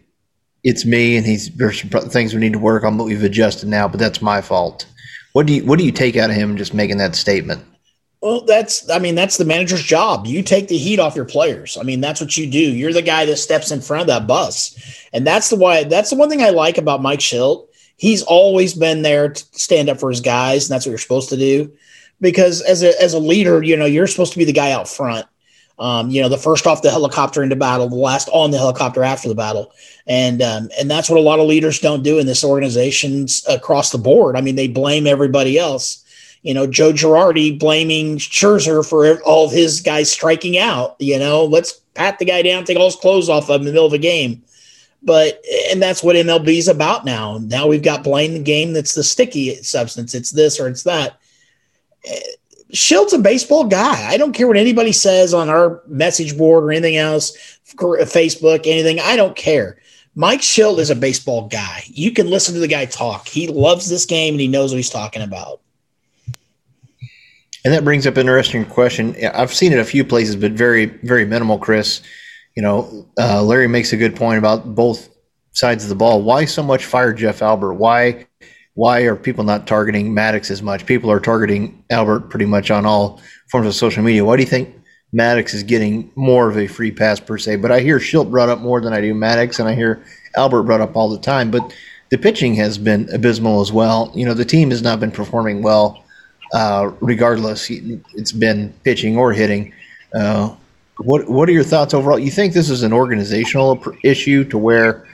it's 0.63 0.85
me 0.85 1.17
and 1.17 1.25
he's 1.25 1.49
there's 1.55 1.81
some 1.81 1.89
things 2.09 2.33
we 2.33 2.39
need 2.39 2.53
to 2.53 2.59
work 2.59 2.83
on 2.83 2.97
but 2.97 3.05
we've 3.05 3.23
adjusted 3.23 3.67
now 3.67 3.87
but 3.87 3.99
that's 3.99 4.21
my 4.21 4.41
fault 4.41 4.85
what 5.33 5.47
do 5.47 5.53
you 5.53 5.65
what 5.65 5.79
do 5.79 5.85
you 5.85 5.91
take 5.91 6.17
out 6.17 6.29
of 6.29 6.35
him 6.35 6.55
just 6.55 6.73
making 6.73 6.97
that 6.97 7.15
statement 7.15 7.63
well, 8.23 8.39
that's 8.45 8.89
I 8.89 8.99
mean 8.99 9.15
that's 9.15 9.35
the 9.35 9.43
manager's 9.43 9.83
job. 9.83 10.25
You 10.25 10.43
take 10.43 10.69
the 10.69 10.77
heat 10.77 10.97
off 10.97 11.13
your 11.13 11.25
players. 11.25 11.77
I 11.77 11.83
mean 11.83 11.99
that's 11.99 12.21
what 12.21 12.37
you 12.37 12.49
do. 12.49 12.57
You're 12.57 12.93
the 12.93 13.01
guy 13.01 13.25
that 13.25 13.35
steps 13.35 13.69
in 13.69 13.81
front 13.81 13.99
of 13.99 14.07
that 14.07 14.27
bus, 14.27 14.79
and 15.11 15.27
that's 15.27 15.49
the 15.49 15.57
why. 15.57 15.83
That's 15.83 16.09
the 16.09 16.15
one 16.15 16.29
thing 16.29 16.41
I 16.41 16.51
like 16.51 16.77
about 16.77 17.01
Mike 17.01 17.19
Shildt. 17.19 17.67
he's 17.97 18.23
always 18.23 18.75
been 18.75 19.01
there 19.01 19.33
to 19.33 19.45
stand 19.51 19.89
up 19.89 19.99
for 19.99 20.09
his 20.09 20.21
guys, 20.21 20.65
and 20.65 20.73
that's 20.73 20.85
what 20.85 20.91
you're 20.91 20.99
supposed 20.99 21.29
to 21.29 21.37
do. 21.37 21.73
Because 22.21 22.61
as 22.61 22.81
a 22.81 22.93
as 23.03 23.13
a 23.13 23.19
leader, 23.19 23.61
you 23.61 23.75
know 23.75 23.85
you're 23.85 24.07
supposed 24.07 24.31
to 24.31 24.39
be 24.39 24.45
the 24.45 24.53
guy 24.53 24.71
out 24.71 24.87
front. 24.87 25.27
Um, 25.77 26.09
you 26.09 26.21
know, 26.21 26.29
the 26.29 26.37
first 26.37 26.65
off 26.65 26.81
the 26.81 26.91
helicopter 26.91 27.43
into 27.43 27.57
battle, 27.57 27.89
the 27.89 27.95
last 27.95 28.29
on 28.31 28.51
the 28.51 28.57
helicopter 28.57 29.03
after 29.03 29.27
the 29.27 29.35
battle, 29.35 29.73
and 30.07 30.41
um, 30.41 30.69
and 30.79 30.89
that's 30.89 31.09
what 31.09 31.19
a 31.19 31.21
lot 31.21 31.39
of 31.39 31.47
leaders 31.47 31.79
don't 31.79 32.03
do 32.03 32.19
in 32.19 32.25
this 32.25 32.45
organizations 32.45 33.43
across 33.49 33.91
the 33.91 33.97
board. 33.97 34.37
I 34.37 34.41
mean, 34.41 34.55
they 34.55 34.69
blame 34.69 35.07
everybody 35.07 35.59
else. 35.59 36.02
You 36.43 36.53
know, 36.53 36.67
Joe 36.67 36.91
Girardi 36.91 37.57
blaming 37.57 38.17
Scherzer 38.17 38.87
for 38.87 39.19
all 39.21 39.45
of 39.45 39.51
his 39.51 39.81
guys 39.81 40.11
striking 40.11 40.57
out. 40.57 40.95
You 40.99 41.17
know, 41.17 41.45
let's 41.45 41.73
pat 41.95 42.19
the 42.19 42.25
guy 42.25 42.41
down, 42.41 42.65
take 42.65 42.77
all 42.77 42.85
his 42.85 42.95
clothes 42.95 43.29
off 43.29 43.49
of 43.49 43.55
him 43.55 43.61
in 43.61 43.65
the 43.67 43.71
middle 43.71 43.87
of 43.87 43.93
a 43.93 43.97
game. 43.97 44.43
But 45.01 45.41
and 45.71 45.81
that's 45.81 46.03
what 46.03 46.15
MLB 46.15 46.57
is 46.57 46.67
about 46.67 47.05
now. 47.05 47.39
Now 47.41 47.67
we've 47.67 47.83
got 47.83 48.03
blame 48.03 48.33
the 48.33 48.39
game 48.39 48.73
that's 48.73 48.93
the 48.93 49.03
sticky 49.03 49.55
substance. 49.63 50.13
It's 50.13 50.31
this 50.31 50.59
or 50.59 50.67
it's 50.67 50.83
that. 50.83 51.17
Shildt's 52.73 53.13
a 53.13 53.19
baseball 53.19 53.65
guy. 53.65 54.09
I 54.09 54.17
don't 54.17 54.33
care 54.33 54.47
what 54.47 54.57
anybody 54.57 54.91
says 54.91 55.33
on 55.33 55.49
our 55.49 55.81
message 55.87 56.37
board 56.37 56.63
or 56.63 56.71
anything 56.71 56.97
else, 56.97 57.37
Facebook, 57.77 58.65
anything. 58.65 58.99
I 58.99 59.15
don't 59.15 59.35
care. 59.35 59.77
Mike 60.15 60.41
Shildt 60.41 60.79
is 60.79 60.89
a 60.89 60.95
baseball 60.95 61.47
guy. 61.47 61.83
You 61.87 62.11
can 62.11 62.29
listen 62.29 62.53
to 62.53 62.59
the 62.59 62.67
guy 62.67 62.85
talk. 62.85 63.27
He 63.27 63.47
loves 63.47 63.89
this 63.89 64.05
game 64.05 64.33
and 64.35 64.41
he 64.41 64.47
knows 64.47 64.71
what 64.71 64.77
he's 64.77 64.89
talking 64.89 65.21
about. 65.21 65.61
And 67.65 67.73
that 67.73 67.83
brings 67.83 68.05
up 68.05 68.15
an 68.15 68.21
interesting 68.21 68.65
question. 68.65 69.15
I've 69.33 69.53
seen 69.53 69.71
it 69.71 69.79
a 69.79 69.85
few 69.85 70.03
places, 70.03 70.35
but 70.35 70.51
very, 70.51 70.85
very 70.85 71.25
minimal, 71.25 71.57
Chris. 71.57 72.01
You 72.55 72.61
know, 72.61 73.07
uh, 73.17 73.41
Larry 73.41 73.67
makes 73.67 73.93
a 73.93 73.97
good 73.97 74.15
point 74.15 74.37
about 74.37 74.75
both 74.75 75.09
sides 75.53 75.83
of 75.83 75.89
the 75.89 75.95
ball. 75.95 76.21
Why 76.21 76.45
so 76.45 76.61
much 76.61 76.85
fire 76.85 77.13
Jeff 77.13 77.41
Albert? 77.41 77.75
Why 77.75 78.27
why 78.75 79.01
are 79.01 79.15
people 79.15 79.43
not 79.43 79.67
targeting 79.67 80.13
Maddux 80.13 80.49
as 80.49 80.63
much? 80.63 80.85
People 80.85 81.11
are 81.11 81.19
targeting 81.19 81.83
Albert 81.91 82.29
pretty 82.29 82.45
much 82.45 82.71
on 82.71 82.85
all 82.85 83.21
forms 83.51 83.67
of 83.67 83.75
social 83.75 84.03
media. 84.03 84.25
Why 84.25 84.35
do 84.35 84.41
you 84.41 84.49
think 84.49 84.75
Maddux 85.13 85.53
is 85.53 85.61
getting 85.61 86.11
more 86.15 86.49
of 86.49 86.57
a 86.57 86.65
free 86.65 86.91
pass 86.91 87.19
per 87.19 87.37
se? 87.37 87.57
But 87.57 87.71
I 87.71 87.81
hear 87.81 87.99
Shildt 87.99 88.31
brought 88.31 88.49
up 88.49 88.59
more 88.59 88.81
than 88.81 88.91
I 88.91 88.99
do 88.99 89.13
Maddux, 89.13 89.59
and 89.59 89.69
I 89.69 89.75
hear 89.75 90.03
Albert 90.35 90.63
brought 90.63 90.81
up 90.81 90.95
all 90.95 91.09
the 91.09 91.19
time. 91.19 91.51
But 91.51 91.71
the 92.09 92.17
pitching 92.17 92.55
has 92.55 92.79
been 92.79 93.07
abysmal 93.13 93.61
as 93.61 93.71
well. 93.71 94.11
You 94.15 94.25
know, 94.25 94.33
the 94.33 94.45
team 94.45 94.71
has 94.71 94.81
not 94.81 94.99
been 94.99 95.11
performing 95.11 95.61
well 95.61 96.02
uh, 96.53 96.91
regardless, 97.01 97.69
it's 97.69 98.31
been 98.31 98.71
pitching 98.83 99.17
or 99.17 99.33
hitting. 99.33 99.73
Uh, 100.13 100.55
what 100.97 101.27
What 101.27 101.49
are 101.49 101.51
your 101.51 101.63
thoughts 101.63 101.93
overall? 101.93 102.19
You 102.19 102.31
think 102.31 102.53
this 102.53 102.69
is 102.69 102.83
an 102.83 102.93
organizational 102.93 103.83
issue 104.03 104.43
to 104.45 104.57
where 104.57 105.07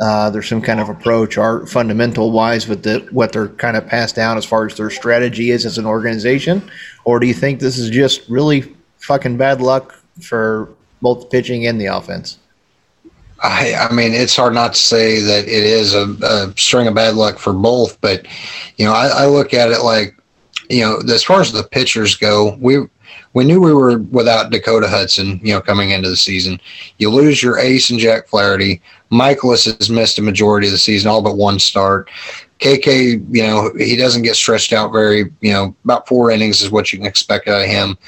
uh, 0.00 0.30
there's 0.30 0.48
some 0.48 0.60
kind 0.60 0.80
of 0.80 0.88
approach 0.88 1.38
or 1.38 1.66
fundamental 1.66 2.30
wise 2.30 2.68
with 2.68 2.82
the, 2.82 3.06
what 3.10 3.32
they're 3.32 3.48
kind 3.48 3.76
of 3.76 3.86
passed 3.86 4.14
down 4.14 4.36
as 4.36 4.44
far 4.44 4.66
as 4.66 4.76
their 4.76 4.90
strategy 4.90 5.50
is 5.50 5.64
as 5.64 5.78
an 5.78 5.86
organization, 5.86 6.70
or 7.04 7.18
do 7.18 7.26
you 7.26 7.34
think 7.34 7.60
this 7.60 7.78
is 7.78 7.90
just 7.90 8.28
really 8.28 8.74
fucking 8.98 9.36
bad 9.36 9.60
luck 9.60 9.94
for 10.20 10.68
both 11.02 11.30
pitching 11.30 11.66
and 11.66 11.80
the 11.80 11.86
offense? 11.86 12.38
I, 13.42 13.74
I 13.74 13.92
mean, 13.92 14.14
it's 14.14 14.34
hard 14.34 14.54
not 14.54 14.72
to 14.74 14.78
say 14.78 15.20
that 15.20 15.44
it 15.44 15.64
is 15.64 15.94
a, 15.94 16.08
a 16.22 16.54
string 16.56 16.86
of 16.86 16.94
bad 16.94 17.14
luck 17.14 17.38
for 17.38 17.52
both, 17.52 18.00
but 18.00 18.26
you 18.76 18.86
know, 18.86 18.92
I, 18.92 19.08
I 19.08 19.26
look 19.26 19.52
at 19.52 19.70
it 19.70 19.80
like 19.82 20.16
you 20.68 20.82
know, 20.82 20.98
as 21.12 21.24
far 21.24 21.40
as 21.40 21.52
the 21.52 21.62
pitchers 21.62 22.16
go, 22.16 22.56
we 22.60 22.86
we 23.32 23.44
knew 23.44 23.60
we 23.60 23.74
were 23.74 23.98
without 23.98 24.50
Dakota 24.50 24.88
Hudson, 24.88 25.40
you 25.42 25.52
know, 25.52 25.60
coming 25.60 25.90
into 25.90 26.08
the 26.08 26.16
season. 26.16 26.60
You 26.98 27.10
lose 27.10 27.42
your 27.42 27.58
ace 27.58 27.90
and 27.90 27.98
Jack 27.98 28.28
Flaherty. 28.28 28.80
Mikolas 29.12 29.66
has 29.66 29.90
missed 29.90 30.18
a 30.18 30.22
majority 30.22 30.66
of 30.68 30.72
the 30.72 30.78
season, 30.78 31.10
all 31.10 31.22
but 31.22 31.36
one 31.36 31.58
start. 31.58 32.10
KK, 32.60 33.26
you 33.34 33.42
know, 33.42 33.70
he 33.76 33.96
doesn't 33.96 34.22
get 34.22 34.36
stretched 34.36 34.72
out 34.72 34.90
very, 34.90 35.30
you 35.40 35.52
know, 35.52 35.74
about 35.84 36.08
four 36.08 36.30
innings 36.30 36.62
is 36.62 36.70
what 36.70 36.92
you 36.92 36.98
can 36.98 37.06
expect 37.06 37.48
out 37.48 37.62
of 37.62 37.68
him. 37.68 37.98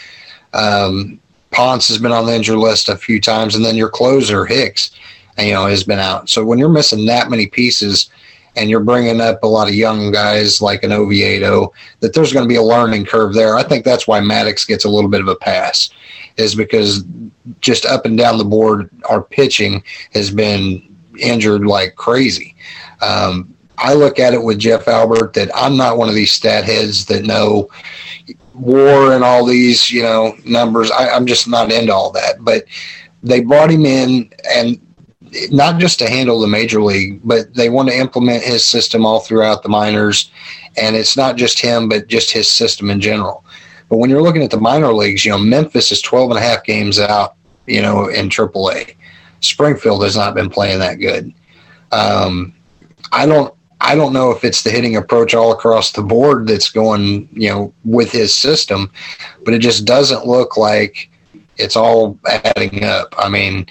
Um, 0.55 1.21
Ponce 1.51 1.89
has 1.89 1.99
been 1.99 2.13
on 2.13 2.27
the 2.27 2.35
injury 2.35 2.57
list 2.57 2.89
a 2.89 2.97
few 2.97 3.21
times, 3.21 3.55
and 3.55 3.65
then 3.65 3.77
your 3.77 3.89
closer 3.89 4.47
Hicks, 4.47 4.93
you 5.39 5.53
know, 5.53 5.67
has 5.67 5.85
been 5.85 5.99
out. 5.99 6.29
So 6.29 6.45
when 6.45 6.59
you're 6.59 6.69
missing 6.69 7.07
that 7.07 7.31
many 7.31 7.47
pieces, 7.47 8.11
and 8.57 8.69
you're 8.69 8.81
bringing 8.81 9.21
up 9.21 9.43
a 9.43 9.47
lot 9.47 9.69
of 9.69 9.75
young 9.75 10.11
guys 10.11 10.61
like 10.61 10.83
an 10.83 10.93
Oviedo, 10.93 11.73
that 12.01 12.15
there's 12.15 12.33
going 12.33 12.45
to 12.45 12.49
be 12.49 12.57
a 12.57 12.63
learning 12.63 13.05
curve 13.05 13.35
there. 13.35 13.57
I 13.57 13.63
think 13.63 13.85
that's 13.85 14.07
why 14.09 14.21
Maddux 14.21 14.67
gets 14.67 14.85
a 14.85 14.91
little 14.91 15.11
bit 15.11 15.21
of 15.21 15.29
a 15.29 15.37
pass, 15.37 15.91
is 16.37 16.55
because 16.55 17.05
just 17.61 17.87
up 17.87 18.05
and 18.05 18.19
down 18.19 18.39
the 18.39 18.45
board, 18.45 18.91
our 19.09 19.23
pitching 19.23 19.83
has 20.13 20.31
been 20.31 20.97
injured 21.19 21.67
like 21.67 21.95
crazy. 21.97 22.55
Um, 23.01 23.55
I 23.79 23.95
look 23.95 24.19
at 24.19 24.35
it 24.35 24.43
with 24.43 24.59
Jeff 24.59 24.89
Albert 24.89 25.35
that 25.35 25.51
I'm 25.55 25.77
not 25.77 25.99
one 25.99 26.09
of 26.09 26.15
these 26.15 26.33
stat 26.33 26.65
heads 26.65 27.07
that 27.07 27.25
know 27.25 27.71
war 28.55 29.13
and 29.13 29.23
all 29.23 29.45
these, 29.47 29.89
you 29.91 30.03
know, 30.03 30.37
numbers. 30.45 30.91
I, 30.91 31.11
I'm 31.11 31.27
just 31.27 31.47
not 31.47 31.71
into 31.71 31.95
all 31.95 32.11
that. 32.11 32.45
But 32.45 32.65
they 33.23 33.41
brought 33.41 33.71
him 33.71 33.87
in 33.87 34.33
and 34.53 34.81
not 35.51 35.79
just 35.79 35.99
to 35.99 36.09
handle 36.09 36.41
the 36.41 36.47
major 36.47 36.83
league, 36.83 37.21
but 37.25 37.55
they 37.55 37.69
want 37.69 37.89
to 37.89 37.97
implement 37.97 38.43
his 38.43 38.65
system 38.65 39.05
all 39.05 39.21
throughout 39.21 39.63
the 39.63 39.69
minors. 39.69 40.31
And 40.77 40.97
it's 40.97 41.17
not 41.17 41.37
just 41.37 41.61
him, 41.61 41.89
but 41.89 42.09
just 42.09 42.31
his 42.31 42.49
system 42.49 42.91
in 42.91 43.01
general. 43.01 43.45
But 43.89 43.97
when 43.97 44.11
you're 44.11 44.23
looking 44.23 44.43
at 44.43 44.51
the 44.51 44.61
minor 44.61 44.93
leagues, 44.93 45.25
you 45.25 45.31
know, 45.31 45.39
Memphis 45.39 45.93
is 45.93 46.03
12 46.03 46.31
and 46.31 46.39
a 46.39 46.43
half 46.43 46.65
games 46.65 46.99
out, 46.99 47.35
you 47.67 47.81
know, 47.81 48.09
in 48.09 48.29
AAA. 48.29 48.95
Springfield 49.41 50.03
has 50.03 50.17
not 50.17 50.35
been 50.35 50.51
playing 50.51 50.79
that 50.81 50.97
good. 50.97 51.33
Um, 51.93 52.55
I 53.13 53.25
don't, 53.25 53.55
I 53.81 53.95
don't 53.95 54.13
know 54.13 54.31
if 54.31 54.45
it's 54.45 54.63
the 54.63 54.71
hitting 54.71 54.97
approach 54.97 55.35
all 55.35 55.53
across 55.53 55.93
the 55.93 56.03
board 56.03 56.47
that's 56.47 56.71
going, 56.71 57.29
you 57.33 57.49
know, 57.49 57.73
with 57.85 58.11
his 58.11 58.35
system, 58.35 58.91
but 59.45 59.55
it 59.55 59.61
just 59.61 59.85
doesn't 59.85 60.27
look 60.27 60.57
like 60.57 61.09
it's 61.57 61.77
all 61.77 62.19
adding 62.27 62.85
up. 62.85 63.15
I 63.17 63.29
mean, 63.29 63.67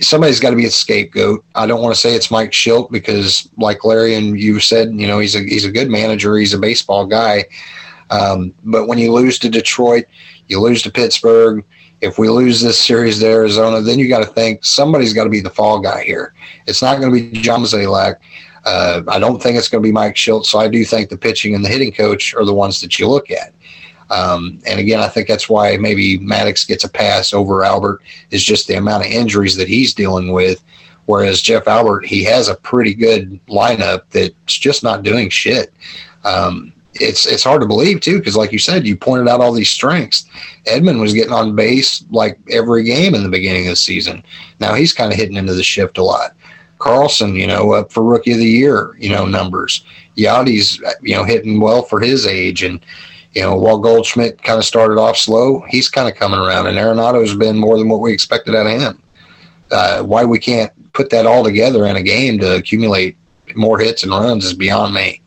somebody's 0.00 0.40
got 0.40 0.50
to 0.50 0.56
be 0.56 0.66
a 0.66 0.70
scapegoat. 0.70 1.44
I 1.54 1.66
don't 1.66 1.82
want 1.82 1.94
to 1.94 2.00
say 2.00 2.14
it's 2.14 2.30
Mike 2.30 2.52
Shildt 2.52 2.90
because, 2.90 3.48
like 3.56 3.84
Larry 3.84 4.14
and 4.14 4.38
you 4.38 4.60
said, 4.60 4.94
you 4.94 5.06
know 5.06 5.18
he's 5.18 5.34
a 5.34 5.40
he's 5.40 5.64
a 5.64 5.72
good 5.72 5.88
manager. 5.88 6.36
He's 6.36 6.54
a 6.54 6.58
baseball 6.58 7.06
guy. 7.06 7.44
Um, 8.10 8.54
but 8.62 8.86
when 8.86 8.98
you 8.98 9.12
lose 9.12 9.38
to 9.40 9.48
Detroit, 9.48 10.04
you 10.48 10.60
lose 10.60 10.82
to 10.82 10.90
Pittsburgh. 10.90 11.64
If 12.02 12.18
we 12.18 12.28
lose 12.28 12.60
this 12.60 12.78
series 12.78 13.20
to 13.20 13.26
Arizona, 13.26 13.80
then 13.80 13.98
you 13.98 14.08
got 14.08 14.20
to 14.20 14.32
think 14.32 14.64
somebody's 14.64 15.14
got 15.14 15.24
to 15.24 15.30
be 15.30 15.40
the 15.40 15.50
fall 15.50 15.80
guy 15.80 16.04
here. 16.04 16.34
It's 16.66 16.82
not 16.82 17.00
going 17.00 17.12
to 17.12 17.30
be 17.30 17.40
John 17.40 17.62
Mozeliak. 17.62 18.16
Uh, 18.64 19.02
I 19.08 19.18
don't 19.18 19.42
think 19.42 19.56
it's 19.56 19.68
going 19.68 19.82
to 19.82 19.86
be 19.86 19.92
Mike 19.92 20.14
Shildt. 20.14 20.44
So 20.44 20.58
I 20.58 20.68
do 20.68 20.84
think 20.84 21.08
the 21.08 21.16
pitching 21.16 21.54
and 21.54 21.64
the 21.64 21.68
hitting 21.68 21.92
coach 21.92 22.34
are 22.34 22.44
the 22.44 22.52
ones 22.52 22.80
that 22.80 22.98
you 22.98 23.08
look 23.08 23.30
at. 23.30 23.54
Um, 24.10 24.60
and 24.66 24.78
again, 24.78 25.00
I 25.00 25.08
think 25.08 25.28
that's 25.28 25.48
why 25.48 25.76
maybe 25.76 26.18
Maddux 26.18 26.66
gets 26.66 26.84
a 26.84 26.88
pass 26.88 27.32
over 27.32 27.64
Albert 27.64 28.02
is 28.30 28.44
just 28.44 28.68
the 28.68 28.74
amount 28.74 29.04
of 29.04 29.10
injuries 29.10 29.56
that 29.56 29.68
he's 29.68 29.94
dealing 29.94 30.32
with. 30.32 30.62
Whereas 31.06 31.40
Jeff 31.40 31.68
Albert, 31.68 32.04
he 32.04 32.24
has 32.24 32.48
a 32.48 32.56
pretty 32.56 32.94
good 32.94 33.40
lineup 33.46 34.02
that's 34.10 34.58
just 34.58 34.82
not 34.82 35.02
doing 35.02 35.30
shit. 35.30 35.72
Um, 36.24 36.72
it's 37.00 37.26
it's 37.26 37.44
hard 37.44 37.60
to 37.60 37.66
believe 37.66 38.00
too 38.00 38.18
because, 38.18 38.36
like 38.36 38.52
you 38.52 38.58
said, 38.58 38.86
you 38.86 38.96
pointed 38.96 39.28
out 39.28 39.40
all 39.40 39.52
these 39.52 39.70
strengths. 39.70 40.28
Edman 40.66 41.00
was 41.00 41.12
getting 41.12 41.32
on 41.32 41.54
base 41.54 42.04
like 42.10 42.38
every 42.50 42.84
game 42.84 43.14
in 43.14 43.22
the 43.22 43.28
beginning 43.28 43.66
of 43.66 43.72
the 43.72 43.76
season. 43.76 44.22
Now 44.60 44.74
he's 44.74 44.92
kind 44.92 45.12
of 45.12 45.18
hitting 45.18 45.36
into 45.36 45.54
the 45.54 45.62
shift 45.62 45.98
a 45.98 46.02
lot. 46.02 46.34
Carlson, 46.78 47.34
you 47.34 47.46
know, 47.46 47.72
up 47.72 47.92
for 47.92 48.02
rookie 48.02 48.32
of 48.32 48.38
the 48.38 48.44
year, 48.44 48.96
you 48.98 49.08
know, 49.08 49.26
numbers. 49.26 49.84
Yadi's, 50.16 50.78
you 51.02 51.14
know, 51.14 51.24
hitting 51.24 51.60
well 51.60 51.82
for 51.82 52.00
his 52.00 52.26
age, 52.26 52.62
and 52.62 52.84
you 53.36 53.42
know, 53.42 53.54
while 53.54 53.78
Goldschmidt 53.78 54.42
kind 54.42 54.58
of 54.58 54.64
started 54.64 54.98
off 54.98 55.18
slow, 55.18 55.60
he's 55.68 55.90
kind 55.90 56.08
of 56.08 56.14
coming 56.14 56.40
around, 56.40 56.68
and 56.68 56.78
Arenado's 56.78 57.34
been 57.34 57.58
more 57.58 57.76
than 57.76 57.86
what 57.86 58.00
we 58.00 58.10
expected 58.10 58.54
out 58.54 58.66
of 58.66 58.80
him. 58.80 59.02
Uh, 59.70 60.02
why 60.02 60.24
we 60.24 60.38
can't 60.38 60.72
put 60.94 61.10
that 61.10 61.26
all 61.26 61.44
together 61.44 61.84
in 61.84 61.96
a 61.96 62.02
game 62.02 62.38
to 62.38 62.56
accumulate 62.56 63.14
more 63.54 63.78
hits 63.78 64.04
and 64.04 64.12
runs 64.12 64.46
is 64.46 64.54
beyond 64.54 64.94
me. 64.94 65.20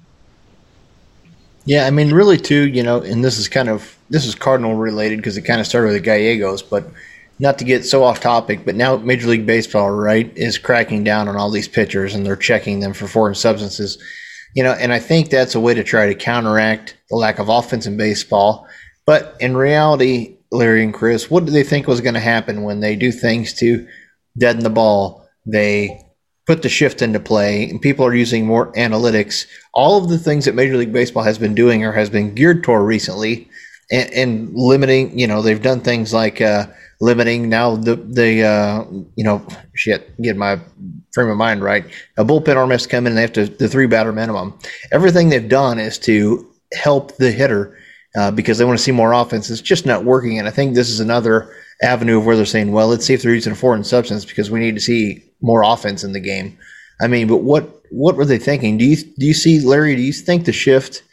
Yeah, 1.65 1.86
I 1.86 1.91
mean, 1.91 2.12
really, 2.12 2.38
too, 2.38 2.67
you 2.69 2.82
know, 2.82 3.00
and 3.00 3.24
this 3.24 3.38
is 3.38 3.48
kind 3.48 3.69
of 3.69 3.95
this 4.10 4.26
is 4.26 4.34
Cardinal 4.34 4.74
related 4.74 5.17
because 5.17 5.38
it 5.38 5.43
kind 5.43 5.62
of 5.62 5.67
started 5.67 5.89
with 5.89 5.98
the 5.98 6.02
Gallegos, 6.02 6.63
but 6.63 6.89
not 7.38 7.60
to 7.60 7.63
get 7.63 7.86
so 7.86 8.04
off 8.04 8.22
topic, 8.22 8.65
but 8.65 8.74
now 8.74 8.98
Major 8.98 9.28
League 9.28 9.45
Baseball, 9.45 9.91
right, 9.91 10.36
is 10.36 10.58
cracking 10.58 11.04
down 11.04 11.28
on 11.28 11.36
all 11.36 11.52
these 11.52 11.67
pitchers 11.67 12.15
and 12.15 12.26
they're 12.26 12.36
checking 12.36 12.80
them 12.80 12.91
for 12.91 13.08
foreign 13.08 13.36
substances. 13.36 14.00
You 14.55 14.63
know, 14.63 14.71
and 14.73 14.91
I 14.91 14.99
think 14.99 15.29
that's 15.29 15.55
a 15.55 15.59
way 15.59 15.73
to 15.73 15.83
try 15.83 16.07
to 16.07 16.15
counteract 16.15 16.97
the 17.09 17.15
lack 17.15 17.39
of 17.39 17.49
offense 17.49 17.85
in 17.85 17.97
baseball. 17.97 18.67
But 19.05 19.35
in 19.39 19.55
reality, 19.55 20.38
Larry 20.51 20.83
and 20.83 20.93
Chris, 20.93 21.29
what 21.29 21.45
do 21.45 21.51
they 21.51 21.63
think 21.63 21.88
was 21.88 22.01
going 22.01 22.15
to 22.15 22.19
happen 22.19 22.63
when 22.63 22.79
they 22.79 22.95
do 22.95 23.12
things 23.12 23.53
to 23.55 23.88
deaden 24.38 24.63
the 24.63 24.69
ball? 24.69 25.27
They 25.45 26.01
put 26.47 26.63
the 26.63 26.69
shift 26.69 27.03
into 27.03 27.19
play, 27.19 27.69
and 27.69 27.79
people 27.81 28.05
are 28.05 28.13
using 28.13 28.45
more 28.45 28.71
analytics. 28.73 29.45
All 29.73 30.03
of 30.03 30.09
the 30.09 30.17
things 30.17 30.45
that 30.45 30.55
Major 30.55 30.77
League 30.77 30.93
Baseball 30.93 31.23
has 31.23 31.38
been 31.38 31.53
doing 31.53 31.85
or 31.85 31.91
has 31.91 32.09
been 32.09 32.33
geared 32.33 32.63
toward 32.63 32.85
recently, 32.85 33.47
and, 33.91 34.12
and 34.13 34.55
limiting. 34.55 35.17
You 35.17 35.27
know, 35.27 35.43
they've 35.43 35.62
done 35.62 35.81
things 35.81 36.12
like 36.12 36.41
uh, 36.41 36.65
limiting 36.99 37.49
now 37.49 37.75
the 37.75 37.95
the 37.95 38.43
uh, 38.43 38.83
you 39.15 39.23
know 39.23 39.45
shit 39.75 40.19
get 40.21 40.38
my 40.38 40.59
frame 41.13 41.30
of 41.30 41.38
mind 41.38 41.63
right. 41.63 41.86
A 42.17 42.26
bullpen 42.26 42.56
arm 42.56 42.72
has 42.72 42.84
to 42.84 42.89
come 42.89 43.06
in 43.06 43.12
and 43.12 43.17
they 43.17 43.22
have 43.22 43.34
to 43.34 43.45
the 43.45 43.67
three 43.67 43.88
batter 43.88 44.12
minimum. 44.12 44.58
Everything 44.91 45.30
they've 45.30 45.50
done 45.50 45.80
is 45.80 45.98
to 46.00 46.48
help 46.74 47.17
the 47.17 47.32
hitter 47.32 47.78
uh, 48.17 48.32
because 48.32 48.58
they 48.58 48.65
want 48.65 48.78
to 48.78 48.84
see 48.84 48.91
more 48.91 49.13
offense. 49.13 49.50
It's 49.50 49.62
just 49.62 49.86
not 49.86 50.04
working, 50.04 50.39
and 50.39 50.48
I 50.48 50.52
think 50.52 50.76
this 50.76 50.89
is 50.89 51.00
another 51.00 51.54
avenue 51.82 52.17
of 52.17 52.26
where 52.26 52.36
they're 52.36 52.45
saying, 52.45 52.72
well, 52.72 52.88
let's 52.88 53.06
see 53.06 53.13
if 53.13 53.22
they're 53.22 53.34
using 53.34 53.54
a 53.54 53.56
foreign 53.56 53.84
substance 53.84 54.26
because 54.26 54.52
we 54.52 54.60
need 54.60 54.76
to 54.76 54.82
see 54.82 55.24
more 55.41 55.63
offense 55.63 56.04
in 56.04 56.13
the 56.13 56.19
game. 56.19 56.58
I 57.02 57.08
mean, 57.08 57.28
but 57.28 57.38
what 57.38 57.82
what 57.91 58.15
were 58.15 58.26
they 58.26 58.38
thinking? 58.38 58.78
Do 58.78 58.86
you 58.86 58.98
do 58.98 59.26
you 59.26 59.34
see 59.34 59.60
Larry? 59.60 59.95
Do 59.95 60.02
you 60.02 60.13
think 60.13 60.45
the 60.45 60.52
shift 60.54 61.04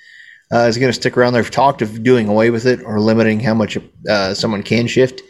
uh, 0.53 0.67
is 0.67 0.79
going 0.79 0.89
to 0.89 0.99
stick 0.99 1.17
around? 1.17 1.33
They've 1.35 1.51
talked 1.51 1.83
of 1.83 2.03
doing 2.03 2.29
away 2.29 2.51
with 2.51 2.67
it 2.67 2.83
or 2.83 3.01
limiting 3.01 3.41
how 3.41 3.55
much 3.55 3.79
uh, 4.09 4.35
someone 4.35 4.63
can 4.63 4.87
shift. 4.87 5.23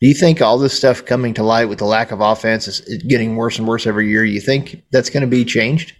Do 0.00 0.08
you 0.08 0.14
think 0.14 0.42
all 0.42 0.58
this 0.58 0.76
stuff 0.76 1.04
coming 1.04 1.34
to 1.34 1.42
light 1.42 1.66
with 1.66 1.78
the 1.78 1.84
lack 1.84 2.10
of 2.10 2.20
offense 2.20 2.68
is 2.68 2.80
getting 3.04 3.36
worse 3.36 3.58
and 3.58 3.66
worse 3.66 3.86
every 3.86 4.08
year? 4.08 4.24
You 4.24 4.40
think 4.40 4.82
that's 4.90 5.10
going 5.10 5.22
to 5.22 5.26
be 5.26 5.44
changed? 5.44 5.94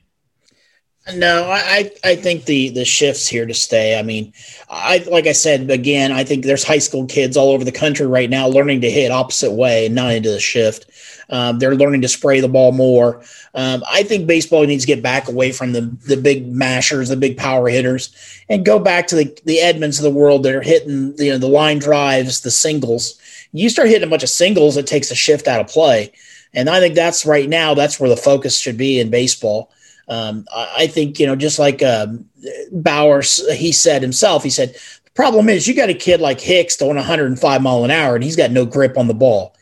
No, 1.13 1.45
I 1.51 1.91
I 2.03 2.17
think 2.17 2.47
the 2.47 2.71
the 2.71 2.87
shifts 2.87 3.29
here 3.29 3.45
to 3.45 3.53
stay. 3.53 3.99
I 3.99 4.03
mean, 4.03 4.33
I 4.71 5.05
like 5.11 5.27
I 5.27 5.33
said 5.33 5.71
again, 5.71 6.13
I 6.13 6.25
think 6.25 6.45
there's 6.45 6.65
high 6.65 6.79
school 6.79 7.05
kids 7.05 7.37
all 7.37 7.51
over 7.51 7.63
the 7.63 7.73
country 7.73 8.07
right 8.07 8.31
now 8.31 8.49
learning 8.49 8.81
to 8.81 8.91
hit 8.91 9.13
opposite 9.13 9.53
way 9.53 9.85
and 9.87 9.95
not 9.95 10.13
into 10.13 10.31
the 10.31 10.41
shift. 10.41 10.87
Um, 11.29 11.59
they're 11.59 11.75
learning 11.75 12.01
to 12.03 12.09
spray 12.09 12.41
the 12.41 12.49
ball 12.49 12.73
more. 12.73 13.23
Um, 13.55 13.83
I 13.91 14.03
think 14.03 14.27
baseball 14.27 14.65
needs 14.65 14.85
to 14.85 14.95
get 14.95 15.03
back 15.03 15.29
away 15.29 15.53
from 15.53 15.73
the 15.73 15.83
the 16.07 16.17
big 16.17 16.51
mashers, 16.51 17.11
the 17.11 17.17
big 17.17 17.37
power 17.37 17.69
hitters, 17.69 18.15
and 18.49 18.65
go 18.65 18.79
back 18.79 19.07
to 19.09 19.17
the 19.17 19.39
the 19.45 19.59
Edmans 19.59 19.99
of 19.99 20.05
the 20.05 20.11
world 20.11 20.43
that 20.45 20.55
are 20.55 20.63
hitting 20.63 21.15
you 21.19 21.33
know 21.33 21.39
the 21.39 21.49
line 21.49 21.81
drives, 21.81 22.41
the 22.41 22.51
singles. 22.51 23.21
You 23.55 23.69
start 23.69 23.89
hitting 23.89 24.07
a 24.07 24.11
bunch 24.11 24.23
of 24.23 24.29
singles, 24.29 24.77
it 24.77 24.87
takes 24.87 25.11
a 25.11 25.15
shift 25.15 25.49
out 25.49 25.61
of 25.61 25.69
play, 25.69 26.13
and 26.53 26.69
I 26.69 26.81
think 26.81 26.95
that's 26.95 27.27
right 27.27 27.49
now 27.49 27.75
that's 27.75 27.99
where 27.99 28.11
the 28.11 28.17
focus 28.17 28.59
should 28.59 28.77
be 28.77 29.01
in 29.01 29.11
baseball. 29.11 29.71
Um, 30.09 30.47
I 30.55 30.87
think, 30.87 31.19
you 31.19 31.27
know, 31.27 31.37
just 31.37 31.59
like 31.59 31.83
um, 31.83 32.27
Bauers, 32.73 33.51
he 33.55 33.73
said 33.73 34.03
himself, 34.03 34.43
he 34.43 34.51
said, 34.51 34.75
the 35.05 35.11
problem 35.15 35.49
is 35.49 35.67
you 35.67 35.75
got 35.75 35.89
a 35.89 35.95
kid 35.95 36.21
like 36.21 36.41
Hicks 36.41 36.77
throwing 36.77 36.97
105 36.97 37.63
mile 37.63 37.85
an 37.85 37.91
hour 37.91 38.15
and 38.15 38.23
he's 38.23 38.37
got 38.37 38.51
no 38.51 38.67
grip 38.67 38.99
on 38.99 39.09
the 39.09 39.15
ball. 39.15 39.55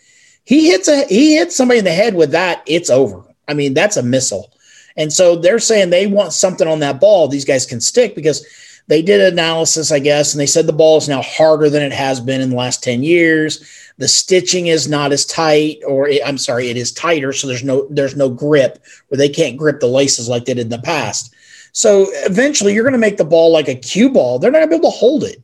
He 0.44 0.68
hits 0.68 0.88
a 0.88 1.04
he 1.04 1.36
hits 1.36 1.54
somebody 1.54 1.78
in 1.78 1.84
the 1.84 1.92
head 1.92 2.14
with 2.14 2.32
that, 2.32 2.62
it's 2.66 2.90
over. 2.90 3.22
I 3.46 3.54
mean, 3.54 3.74
that's 3.74 3.96
a 3.96 4.02
missile. 4.02 4.52
And 4.96 5.12
so 5.12 5.36
they're 5.36 5.60
saying 5.60 5.90
they 5.90 6.06
want 6.06 6.32
something 6.32 6.66
on 6.66 6.80
that 6.80 7.00
ball 7.00 7.28
these 7.28 7.44
guys 7.44 7.64
can 7.64 7.80
stick 7.80 8.14
because 8.14 8.44
they 8.88 9.00
did 9.00 9.20
analysis, 9.20 9.92
I 9.92 10.00
guess, 10.00 10.34
and 10.34 10.40
they 10.40 10.46
said 10.46 10.66
the 10.66 10.72
ball 10.72 10.98
is 10.98 11.08
now 11.08 11.22
harder 11.22 11.70
than 11.70 11.82
it 11.82 11.92
has 11.92 12.20
been 12.20 12.40
in 12.40 12.50
the 12.50 12.56
last 12.56 12.82
10 12.82 13.04
years. 13.04 13.64
The 14.02 14.08
stitching 14.08 14.66
is 14.66 14.88
not 14.88 15.12
as 15.12 15.24
tight, 15.24 15.78
or 15.86 16.08
it, 16.08 16.22
I'm 16.26 16.36
sorry, 16.36 16.68
it 16.68 16.76
is 16.76 16.90
tighter, 16.90 17.32
so 17.32 17.46
there's 17.46 17.62
no 17.62 17.86
there's 17.88 18.16
no 18.16 18.28
grip 18.28 18.84
where 19.06 19.16
they 19.16 19.28
can't 19.28 19.56
grip 19.56 19.78
the 19.78 19.86
laces 19.86 20.28
like 20.28 20.44
they 20.44 20.54
did 20.54 20.62
in 20.62 20.70
the 20.70 20.80
past. 20.80 21.32
So 21.70 22.08
eventually, 22.26 22.74
you're 22.74 22.82
going 22.82 22.94
to 22.94 22.98
make 22.98 23.16
the 23.16 23.24
ball 23.24 23.52
like 23.52 23.68
a 23.68 23.76
cue 23.76 24.10
ball. 24.10 24.40
They're 24.40 24.50
not 24.50 24.58
going 24.58 24.70
to 24.70 24.76
be 24.76 24.80
able 24.80 24.90
to 24.90 24.98
hold 24.98 25.22
it, 25.22 25.40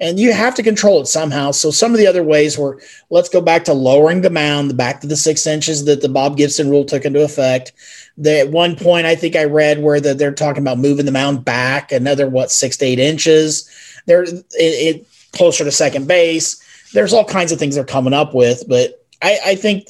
and 0.00 0.18
you 0.18 0.32
have 0.32 0.56
to 0.56 0.64
control 0.64 1.00
it 1.00 1.06
somehow. 1.06 1.52
So 1.52 1.70
some 1.70 1.92
of 1.92 1.98
the 1.98 2.08
other 2.08 2.24
ways 2.24 2.58
were 2.58 2.82
let's 3.10 3.28
go 3.28 3.40
back 3.40 3.62
to 3.66 3.72
lowering 3.72 4.22
the 4.22 4.28
mound, 4.28 4.76
back 4.76 5.00
to 5.02 5.06
the 5.06 5.16
six 5.16 5.46
inches 5.46 5.84
that 5.84 6.02
the 6.02 6.08
Bob 6.08 6.36
Gibson 6.36 6.68
rule 6.68 6.84
took 6.84 7.04
into 7.04 7.22
effect. 7.22 7.70
The, 8.18 8.40
at 8.40 8.50
one 8.50 8.74
point, 8.74 9.06
I 9.06 9.14
think 9.14 9.36
I 9.36 9.44
read 9.44 9.84
where 9.84 10.00
the, 10.00 10.14
they're 10.14 10.32
talking 10.32 10.64
about 10.64 10.78
moving 10.78 11.06
the 11.06 11.12
mound 11.12 11.44
back 11.44 11.92
another 11.92 12.28
what 12.28 12.50
six 12.50 12.76
to 12.78 12.86
eight 12.86 12.98
inches. 12.98 13.70
They're 14.06 14.24
it, 14.24 14.44
it 14.58 15.06
closer 15.32 15.62
to 15.62 15.70
second 15.70 16.08
base 16.08 16.60
there's 16.92 17.12
all 17.12 17.24
kinds 17.24 17.52
of 17.52 17.58
things 17.58 17.74
they're 17.74 17.84
coming 17.84 18.12
up 18.12 18.34
with, 18.34 18.64
but 18.68 19.06
I, 19.22 19.38
I 19.46 19.54
think 19.54 19.88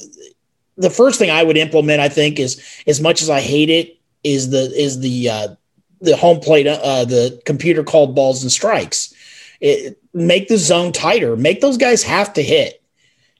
the 0.77 0.89
first 0.89 1.19
thing 1.19 1.29
I 1.29 1.43
would 1.43 1.57
implement, 1.57 1.99
I 1.99 2.09
think, 2.09 2.39
is 2.39 2.61
as 2.87 3.01
much 3.01 3.21
as 3.21 3.29
I 3.29 3.41
hate 3.41 3.69
it, 3.69 3.97
is 4.23 4.49
the 4.49 4.71
is 4.79 4.99
the 4.99 5.29
uh, 5.29 5.47
the 6.01 6.15
home 6.15 6.39
plate, 6.39 6.67
uh, 6.67 7.05
the 7.05 7.41
computer 7.45 7.83
called 7.83 8.15
balls 8.15 8.43
and 8.43 8.51
strikes. 8.51 9.13
It, 9.59 9.99
make 10.13 10.47
the 10.47 10.57
zone 10.57 10.91
tighter. 10.91 11.35
Make 11.35 11.61
those 11.61 11.77
guys 11.77 12.03
have 12.03 12.33
to 12.33 12.43
hit 12.43 12.81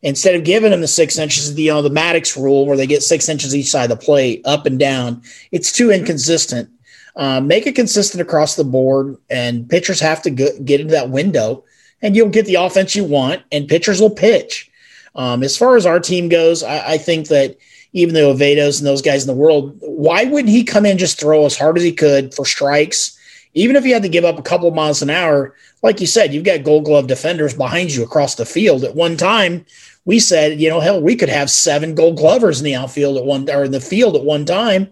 instead 0.03 0.35
of 0.35 0.43
giving 0.43 0.71
them 0.71 0.81
the 0.81 0.87
six 0.87 1.17
inches. 1.17 1.57
You 1.57 1.71
know 1.71 1.81
the 1.81 1.89
Maddux 1.89 2.35
rule 2.35 2.65
where 2.65 2.77
they 2.77 2.87
get 2.87 3.03
six 3.03 3.29
inches 3.29 3.55
each 3.55 3.69
side 3.69 3.91
of 3.91 3.99
the 3.99 4.05
plate, 4.05 4.41
up 4.45 4.65
and 4.65 4.79
down. 4.79 5.21
It's 5.51 5.71
too 5.71 5.91
inconsistent. 5.91 6.69
Uh, 7.15 7.41
make 7.41 7.67
it 7.67 7.75
consistent 7.75 8.21
across 8.21 8.55
the 8.55 8.63
board, 8.63 9.17
and 9.29 9.69
pitchers 9.69 9.99
have 9.99 10.21
to 10.21 10.29
go, 10.29 10.47
get 10.63 10.79
into 10.79 10.93
that 10.93 11.09
window 11.09 11.63
and 12.01 12.15
you'll 12.15 12.29
get 12.29 12.45
the 12.45 12.55
offense 12.55 12.95
you 12.95 13.03
want, 13.03 13.43
and 13.51 13.67
pitchers 13.67 14.01
will 14.01 14.09
pitch. 14.09 14.69
Um, 15.15 15.43
as 15.43 15.57
far 15.57 15.75
as 15.75 15.85
our 15.85 15.99
team 15.99 16.29
goes, 16.29 16.63
I, 16.63 16.93
I 16.93 16.97
think 16.97 17.27
that 17.27 17.57
even 17.93 18.13
though 18.13 18.33
Oviedos 18.33 18.79
and 18.79 18.87
those 18.87 19.01
guys 19.01 19.23
in 19.23 19.27
the 19.27 19.39
world, 19.39 19.75
why 19.81 20.23
wouldn't 20.23 20.53
he 20.53 20.63
come 20.63 20.85
in 20.85 20.97
just 20.97 21.19
throw 21.19 21.45
as 21.45 21.57
hard 21.57 21.77
as 21.77 21.83
he 21.83 21.91
could 21.91 22.33
for 22.33 22.45
strikes? 22.45 23.17
Even 23.53 23.75
if 23.75 23.83
he 23.83 23.91
had 23.91 24.03
to 24.03 24.09
give 24.09 24.23
up 24.23 24.39
a 24.39 24.43
couple 24.43 24.71
miles 24.71 25.01
an 25.01 25.09
hour, 25.09 25.53
like 25.83 25.99
you 25.99 26.07
said, 26.07 26.33
you've 26.33 26.45
got 26.45 26.63
gold 26.63 26.85
glove 26.85 27.07
defenders 27.07 27.53
behind 27.53 27.93
you 27.93 28.03
across 28.03 28.35
the 28.35 28.45
field. 28.45 28.85
At 28.85 28.95
one 28.95 29.17
time, 29.17 29.65
we 30.05 30.19
said, 30.19 30.59
you 30.61 30.69
know, 30.69 30.79
hell, 30.79 31.01
we 31.01 31.17
could 31.17 31.29
have 31.29 31.49
seven 31.49 31.93
gold 31.93 32.17
glovers 32.17 32.59
in 32.59 32.65
the 32.65 32.75
outfield 32.75 33.17
at 33.17 33.25
one 33.25 33.49
or 33.49 33.65
in 33.65 33.71
the 33.71 33.81
field 33.81 34.15
at 34.15 34.23
one 34.23 34.45
time, 34.45 34.89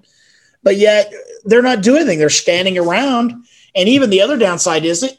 but 0.62 0.76
yet 0.76 1.14
they're 1.46 1.62
not 1.62 1.82
doing 1.82 2.02
anything. 2.02 2.20
They're 2.20 2.30
standing 2.30 2.78
around. 2.78 3.32
And 3.76 3.88
even 3.88 4.10
the 4.10 4.22
other 4.22 4.38
downside 4.38 4.84
is 4.84 5.04
it 5.04 5.18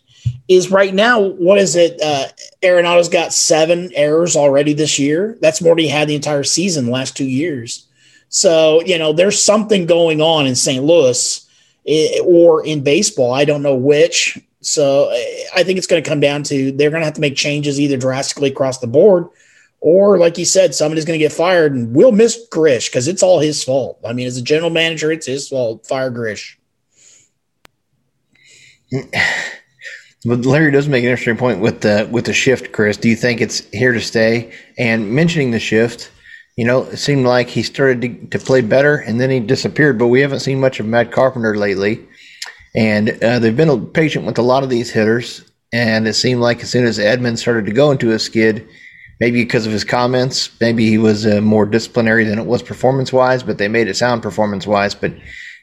is 0.51 0.69
right 0.69 0.93
now, 0.93 1.21
what 1.21 1.59
is 1.59 1.77
it? 1.77 2.03
Uh, 2.03 2.27
Arenado's 2.65 3.09
got 3.09 3.33
seven 3.33 3.93
errors 3.95 4.35
already 4.35 4.73
this 4.73 4.99
year. 4.99 5.39
That's 5.41 5.63
more 5.63 5.77
than 5.77 5.85
he 5.85 5.89
had 5.89 6.09
the 6.09 6.17
entire 6.17 6.43
season 6.43 6.87
the 6.87 6.91
last 6.91 7.17
two 7.17 7.25
years. 7.25 7.87
So, 8.31 8.83
you 8.83 8.99
know, 8.99 9.13
there's 9.13 9.41
something 9.41 9.87
going 9.87 10.21
on 10.21 10.49
in 10.49 10.57
St. 10.57 10.83
Louis 10.83 11.49
eh, 11.87 12.19
or 12.25 12.67
in 12.67 12.83
baseball. 12.83 13.33
I 13.33 13.45
don't 13.45 13.63
know 13.63 13.77
which. 13.77 14.41
So 14.61 15.11
eh, 15.11 15.45
I 15.55 15.63
think 15.63 15.79
it's 15.79 15.87
going 15.87 16.03
to 16.03 16.09
come 16.09 16.19
down 16.19 16.43
to 16.45 16.73
they're 16.73 16.91
going 16.91 17.03
to 17.03 17.07
have 17.07 17.15
to 17.15 17.21
make 17.21 17.37
changes 17.37 17.79
either 17.79 17.97
drastically 17.97 18.51
across 18.51 18.79
the 18.79 18.89
board 18.89 19.29
or, 19.79 20.19
like 20.19 20.37
you 20.37 20.45
said, 20.45 20.75
somebody's 20.75 21.05
going 21.05 21.19
to 21.19 21.25
get 21.25 21.33
fired 21.33 21.75
and 21.75 21.95
we'll 21.95 22.11
miss 22.11 22.49
Grish 22.51 22.89
because 22.89 23.07
it's 23.07 23.23
all 23.23 23.39
his 23.39 23.63
fault. 23.63 24.01
I 24.05 24.13
mean, 24.13 24.27
as 24.27 24.37
a 24.37 24.43
general 24.43 24.71
manager, 24.71 25.13
it's 25.13 25.27
his 25.27 25.49
fault. 25.49 25.87
Fire 25.87 26.11
Grish. 26.11 26.59
But 30.25 30.45
Larry 30.45 30.71
does 30.71 30.89
make 30.89 31.03
an 31.03 31.11
interesting 31.11 31.39
point 31.39 31.61
with 31.61 31.81
the 31.81 32.07
with 32.11 32.27
the 32.27 32.35
shift, 32.35 32.73
Chris. 32.73 32.99
Do 32.99 33.09
you 33.09 33.17
think 33.17 33.41
it's 33.41 33.61
here 33.71 33.93
to 33.93 34.01
stay? 34.01 34.53
And 34.77 35.13
mentioning 35.13 35.51
the 35.51 35.59
shift, 35.59 36.11
you 36.57 36.67
know, 36.67 36.83
it 36.83 36.99
seemed 36.99 37.25
like 37.25 37.49
he 37.49 37.63
started 37.63 38.03
to, 38.03 38.39
to 38.39 38.45
play 38.45 38.61
better 38.61 38.97
and 38.97 39.19
then 39.19 39.31
he 39.31 39.41
disappeared. 39.41 39.99
But 39.99 40.09
we 40.09 40.21
haven't 40.21 40.41
seen 40.41 40.61
much 40.61 40.79
of 40.79 40.87
Matt 40.87 41.11
Carpenter 41.11 41.57
lately, 41.57 42.07
and 42.75 43.11
uh, 43.25 43.39
they've 43.39 43.57
been 43.57 43.87
patient 43.89 44.27
with 44.27 44.37
a 44.37 44.43
lot 44.43 44.63
of 44.63 44.69
these 44.69 44.91
hitters. 44.91 45.43
And 45.73 46.07
it 46.07 46.15
seemed 46.15 46.41
like 46.41 46.63
as 46.63 46.71
soon 46.71 46.85
as 46.85 46.99
Edmonds 46.99 47.41
started 47.41 47.65
to 47.67 47.73
go 47.73 47.93
into 47.93 48.11
a 48.11 48.19
skid, 48.19 48.69
maybe 49.21 49.43
because 49.43 49.67
of 49.67 49.73
his 49.73 49.85
comments, 49.85 50.51
maybe 50.61 50.87
he 50.89 50.99
was 50.99 51.25
uh, 51.25 51.41
more 51.41 51.65
disciplinary 51.65 52.25
than 52.25 52.41
it 52.41 52.47
was 52.47 52.61
performance 52.61 53.13
wise. 53.13 53.43
But 53.43 53.57
they 53.57 53.69
made 53.69 53.89
it 53.89 53.97
sound 53.97 54.21
performance 54.21 54.67
wise. 54.67 54.95
But 54.95 55.15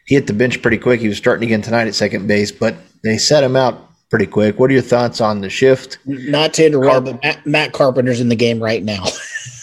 he 0.05 0.15
hit 0.15 0.25
the 0.25 0.33
bench 0.33 0.61
pretty 0.61 0.77
quick. 0.77 1.01
He 1.01 1.09
was 1.09 1.17
starting 1.17 1.45
again 1.45 1.61
tonight 1.61 1.87
at 1.87 1.93
second 1.93 2.25
base, 2.25 2.51
but 2.51 2.75
they 3.03 3.17
set 3.17 3.43
him 3.43 3.57
out 3.57 3.86
pretty 4.09 4.25
quick. 4.25 4.59
What 4.59 4.69
are 4.69 4.73
your 4.73 4.81
thoughts 4.81 5.21
on 5.21 5.41
the 5.41 5.49
shift? 5.49 5.97
Not 6.05 6.53
to 6.55 6.65
interrupt, 6.65 7.05
but 7.05 7.23
Matt, 7.23 7.45
Matt, 7.45 7.73
Carpenter's 7.73 8.21
in 8.21 8.29
the 8.29 8.35
game 8.35 8.61
right 8.61 8.83
now. 8.83 9.03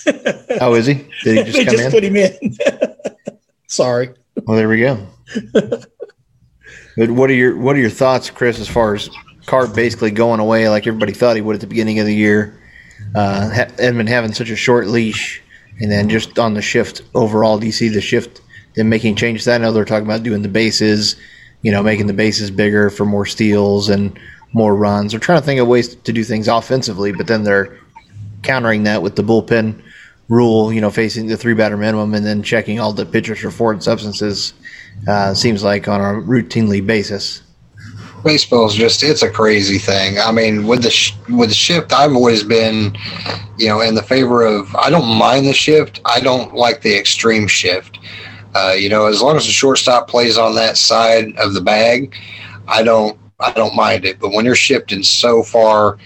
oh, 0.60 0.74
is 0.74 0.86
he? 0.86 1.06
Did 1.22 1.46
he 1.46 1.52
just 1.52 1.56
they 1.58 1.64
come 1.64 1.74
just 1.74 1.84
in? 1.86 1.90
put 1.90 2.04
him 2.04 2.16
in. 2.16 2.56
Sorry. 3.68 4.10
Well, 4.46 4.56
there 4.56 4.68
we 4.68 4.80
go. 4.80 5.06
but 6.96 7.10
what 7.10 7.30
are 7.30 7.34
your 7.34 7.56
what 7.56 7.76
are 7.76 7.80
your 7.80 7.90
thoughts, 7.90 8.30
Chris, 8.30 8.60
as 8.60 8.68
far 8.68 8.94
as 8.94 9.08
Carp 9.46 9.74
basically 9.74 10.10
going 10.10 10.40
away 10.40 10.68
like 10.68 10.86
everybody 10.86 11.12
thought 11.12 11.36
he 11.36 11.42
would 11.42 11.54
at 11.54 11.60
the 11.60 11.66
beginning 11.66 11.98
of 11.98 12.06
the 12.06 12.14
year? 12.14 12.60
Uh, 13.14 13.50
Edman 13.76 14.08
having 14.08 14.32
such 14.32 14.50
a 14.50 14.56
short 14.56 14.86
leash, 14.88 15.42
and 15.80 15.90
then 15.90 16.08
just 16.08 16.38
on 16.38 16.54
the 16.54 16.62
shift 16.62 17.02
overall, 17.14 17.58
do 17.58 17.66
you 17.66 17.72
see 17.72 17.88
the 17.88 18.00
shift? 18.00 18.40
Then 18.74 18.88
making 18.88 19.14
changes. 19.16 19.44
That 19.44 19.60
I 19.60 19.64
know 19.64 19.72
they're 19.72 19.84
talking 19.84 20.06
about 20.06 20.24
doing 20.24 20.42
the 20.42 20.48
bases, 20.48 21.14
you 21.62 21.70
know, 21.70 21.82
making 21.82 22.08
the 22.08 22.12
bases 22.12 22.50
bigger 22.50 22.90
for 22.90 23.04
more 23.04 23.24
steals 23.24 23.88
and 23.88 24.18
more 24.54 24.74
runs. 24.74 25.12
They're 25.12 25.20
trying 25.20 25.40
to 25.40 25.44
think 25.44 25.60
of 25.60 25.68
ways 25.68 25.94
to 25.94 26.12
do 26.12 26.24
things 26.24 26.48
offensively, 26.48 27.12
but 27.12 27.26
then 27.26 27.42
they're 27.42 27.78
countering 28.42 28.84
that 28.84 29.02
with 29.02 29.16
the 29.16 29.22
bullpen 29.22 29.82
rule, 30.28 30.72
you 30.72 30.80
know, 30.80 30.90
facing 30.90 31.26
the 31.26 31.36
three 31.36 31.54
batter 31.54 31.76
minimum 31.76 32.14
and 32.14 32.24
then 32.24 32.42
checking 32.42 32.80
all 32.80 32.92
the 32.92 33.04
pitchers 33.04 33.40
for 33.40 33.50
foreign 33.50 33.80
substances. 33.80 34.54
Uh, 35.08 35.34
seems 35.34 35.62
like 35.62 35.88
on 35.88 36.00
a 36.00 36.20
routinely 36.20 36.84
basis. 36.84 37.42
Baseball 38.24 38.66
is 38.66 38.74
just 38.74 39.02
it's 39.02 39.22
a 39.22 39.30
crazy 39.30 39.76
thing. 39.76 40.18
I 40.18 40.32
mean, 40.32 40.66
with 40.66 40.82
the 40.82 40.90
sh- 40.90 41.14
with 41.28 41.50
the 41.50 41.54
shift, 41.54 41.92
I've 41.92 42.14
always 42.14 42.42
been, 42.42 42.96
you 43.58 43.68
know, 43.68 43.82
in 43.82 43.94
the 43.94 44.02
favor 44.02 44.46
of. 44.46 44.74
I 44.76 44.88
don't 44.88 45.18
mind 45.18 45.46
the 45.46 45.52
shift. 45.52 46.00
I 46.06 46.20
don't 46.20 46.54
like 46.54 46.80
the 46.80 46.96
extreme 46.96 47.46
shift. 47.46 47.98
Uh, 48.54 48.72
you 48.72 48.88
know, 48.88 49.06
as 49.06 49.20
long 49.20 49.36
as 49.36 49.44
the 49.44 49.52
shortstop 49.52 50.08
plays 50.08 50.38
on 50.38 50.54
that 50.54 50.78
side 50.78 51.36
of 51.36 51.52
the 51.52 51.60
bag, 51.60 52.16
I 52.66 52.82
don't 52.82 53.18
I 53.44 53.52
don't 53.52 53.74
mind 53.74 54.04
it. 54.04 54.18
But 54.18 54.32
when 54.32 54.44
you're 54.44 54.54
shifting 54.54 55.02
so 55.02 55.42
far 55.42 55.98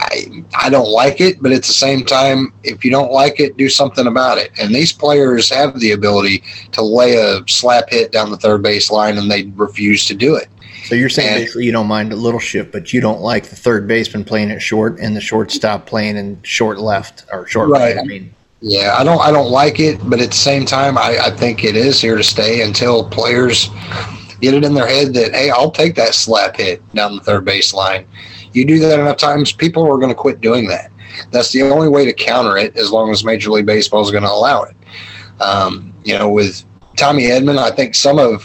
I, 0.00 0.44
I 0.54 0.70
don't 0.70 0.88
like 0.88 1.20
it, 1.20 1.40
but 1.40 1.52
at 1.52 1.62
the 1.62 1.72
same 1.72 2.04
time, 2.04 2.52
if 2.62 2.84
you 2.84 2.90
don't 2.90 3.12
like 3.12 3.40
it, 3.40 3.56
do 3.56 3.68
something 3.68 4.06
about 4.06 4.38
it. 4.38 4.50
And 4.60 4.74
these 4.74 4.92
players 4.92 5.48
have 5.50 5.78
the 5.78 5.92
ability 5.92 6.42
to 6.72 6.82
lay 6.82 7.16
a 7.16 7.46
slap 7.46 7.90
hit 7.90 8.12
down 8.12 8.30
the 8.30 8.36
third 8.36 8.62
base 8.62 8.90
line, 8.90 9.18
and 9.18 9.30
they 9.30 9.44
refuse 9.54 10.04
to 10.06 10.14
do 10.14 10.34
it. 10.34 10.48
So 10.86 10.94
you're 10.94 11.08
saying 11.08 11.28
and, 11.28 11.42
basically 11.42 11.64
you 11.64 11.72
don't 11.72 11.86
mind 11.86 12.12
a 12.12 12.16
little 12.16 12.40
shift, 12.40 12.70
but 12.70 12.92
you 12.92 13.00
don't 13.00 13.22
like 13.22 13.44
the 13.44 13.56
third 13.56 13.88
baseman 13.88 14.24
playing 14.24 14.50
it 14.50 14.60
short 14.60 14.98
and 14.98 15.16
the 15.16 15.20
shortstop 15.20 15.86
playing 15.86 16.16
in 16.16 16.42
short 16.42 16.78
left 16.78 17.24
or 17.32 17.46
short 17.46 17.70
right. 17.70 17.96
right. 17.96 17.98
I 17.98 18.04
mean, 18.04 18.34
yeah, 18.60 18.94
I 18.98 19.04
don't 19.04 19.20
I 19.20 19.30
don't 19.30 19.50
like 19.50 19.80
it, 19.80 19.98
but 20.10 20.20
at 20.20 20.30
the 20.30 20.36
same 20.36 20.66
time, 20.66 20.98
I, 20.98 21.18
I 21.18 21.30
think 21.30 21.64
it 21.64 21.76
is 21.76 22.02
here 22.02 22.16
to 22.16 22.22
stay 22.22 22.60
until 22.60 23.08
players 23.08 23.70
get 24.44 24.54
it 24.54 24.64
in 24.64 24.74
their 24.74 24.86
head 24.86 25.14
that 25.14 25.34
hey, 25.34 25.50
I'll 25.50 25.70
take 25.70 25.94
that 25.96 26.14
slap 26.14 26.56
hit 26.56 26.82
down 26.92 27.16
the 27.16 27.22
third 27.22 27.44
base 27.44 27.74
line 27.74 28.06
you 28.54 28.64
do 28.64 28.78
that 28.78 28.98
enough 28.98 29.16
times, 29.16 29.52
people 29.52 29.84
are 29.84 29.98
going 29.98 30.08
to 30.08 30.14
quit 30.14 30.40
doing 30.40 30.68
that. 30.68 30.90
That's 31.30 31.52
the 31.52 31.62
only 31.62 31.88
way 31.88 32.04
to 32.06 32.12
counter 32.12 32.56
it, 32.56 32.76
as 32.76 32.90
long 32.90 33.10
as 33.10 33.24
Major 33.24 33.50
League 33.50 33.66
Baseball 33.66 34.02
is 34.02 34.10
going 34.10 34.22
to 34.22 34.30
allow 34.30 34.62
it. 34.62 34.76
Um, 35.40 35.92
you 36.04 36.16
know, 36.16 36.30
with 36.30 36.64
Tommy 36.96 37.24
Edman, 37.24 37.58
I 37.58 37.70
think 37.70 37.94
some 37.94 38.18
of 38.18 38.44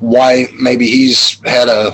why 0.00 0.48
maybe 0.58 0.86
he's 0.86 1.40
had 1.44 1.68
a 1.68 1.92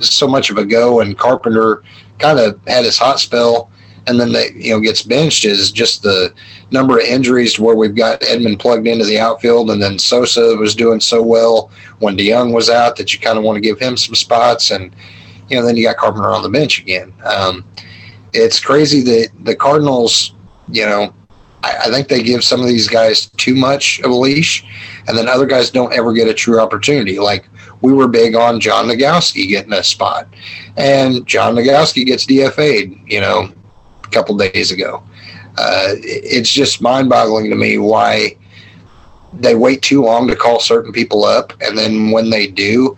so 0.00 0.28
much 0.28 0.50
of 0.50 0.58
a 0.58 0.64
go, 0.64 1.00
and 1.00 1.18
Carpenter 1.18 1.82
kind 2.18 2.38
of 2.38 2.60
had 2.66 2.84
his 2.84 2.98
hot 2.98 3.18
spell, 3.18 3.70
and 4.06 4.18
then 4.18 4.32
they 4.32 4.50
you 4.54 4.70
know 4.72 4.80
gets 4.80 5.02
benched 5.02 5.44
is 5.44 5.70
just 5.70 6.02
the 6.02 6.32
number 6.70 6.98
of 6.98 7.04
injuries 7.04 7.54
to 7.54 7.62
where 7.62 7.76
we've 7.76 7.94
got 7.94 8.20
Edman 8.20 8.58
plugged 8.58 8.86
into 8.86 9.04
the 9.04 9.18
outfield, 9.18 9.70
and 9.70 9.82
then 9.82 9.98
Sosa 9.98 10.56
was 10.56 10.74
doing 10.74 11.00
so 11.00 11.22
well 11.22 11.70
when 11.98 12.16
DeJong 12.16 12.52
was 12.52 12.70
out 12.70 12.96
that 12.96 13.12
you 13.12 13.20
kind 13.20 13.38
of 13.38 13.44
want 13.44 13.56
to 13.56 13.60
give 13.60 13.78
him 13.78 13.96
some 13.96 14.14
spots 14.14 14.70
and 14.70 14.94
you 15.52 15.58
know, 15.60 15.66
then 15.66 15.76
you 15.76 15.84
got 15.84 15.98
Carpenter 15.98 16.30
on 16.30 16.42
the 16.42 16.48
bench 16.48 16.80
again. 16.80 17.12
Um, 17.24 17.64
it's 18.32 18.58
crazy 18.58 19.02
that 19.02 19.28
the 19.40 19.54
Cardinals, 19.54 20.34
you 20.68 20.86
know, 20.86 21.12
I, 21.62 21.76
I, 21.84 21.90
think 21.90 22.08
they 22.08 22.22
give 22.22 22.42
some 22.42 22.60
of 22.60 22.66
these 22.66 22.88
guys 22.88 23.26
too 23.36 23.54
much 23.54 24.00
of 24.00 24.10
a 24.10 24.14
leash, 24.14 24.64
and 25.06 25.16
then 25.16 25.28
other 25.28 25.44
guys 25.44 25.70
don't 25.70 25.92
ever 25.92 26.14
get 26.14 26.26
a 26.26 26.34
true 26.34 26.58
opportunity. 26.58 27.18
Like 27.18 27.48
we 27.82 27.92
were 27.92 28.08
big 28.08 28.34
on 28.34 28.60
John 28.60 28.86
Nogowski 28.86 29.46
getting 29.46 29.74
a 29.74 29.82
spot, 29.82 30.26
and 30.78 31.26
John 31.26 31.54
Nogowski 31.54 32.06
gets 32.06 32.24
DFA'd, 32.24 32.98
you 33.06 33.20
know, 33.20 33.52
couple 34.12 34.36
days 34.36 34.70
ago. 34.70 35.02
Uh, 35.58 35.94
it's 36.02 36.50
just 36.50 36.80
mind-boggling 36.80 37.50
to 37.50 37.56
me 37.56 37.78
why 37.78 38.36
they 39.34 39.54
wait 39.54 39.82
too 39.82 40.02
long 40.02 40.28
to 40.28 40.36
call 40.36 40.60
certain 40.60 40.92
people 40.92 41.24
up, 41.24 41.52
and 41.62 41.76
then 41.76 42.10
when 42.10 42.30
they 42.30 42.46
do, 42.46 42.96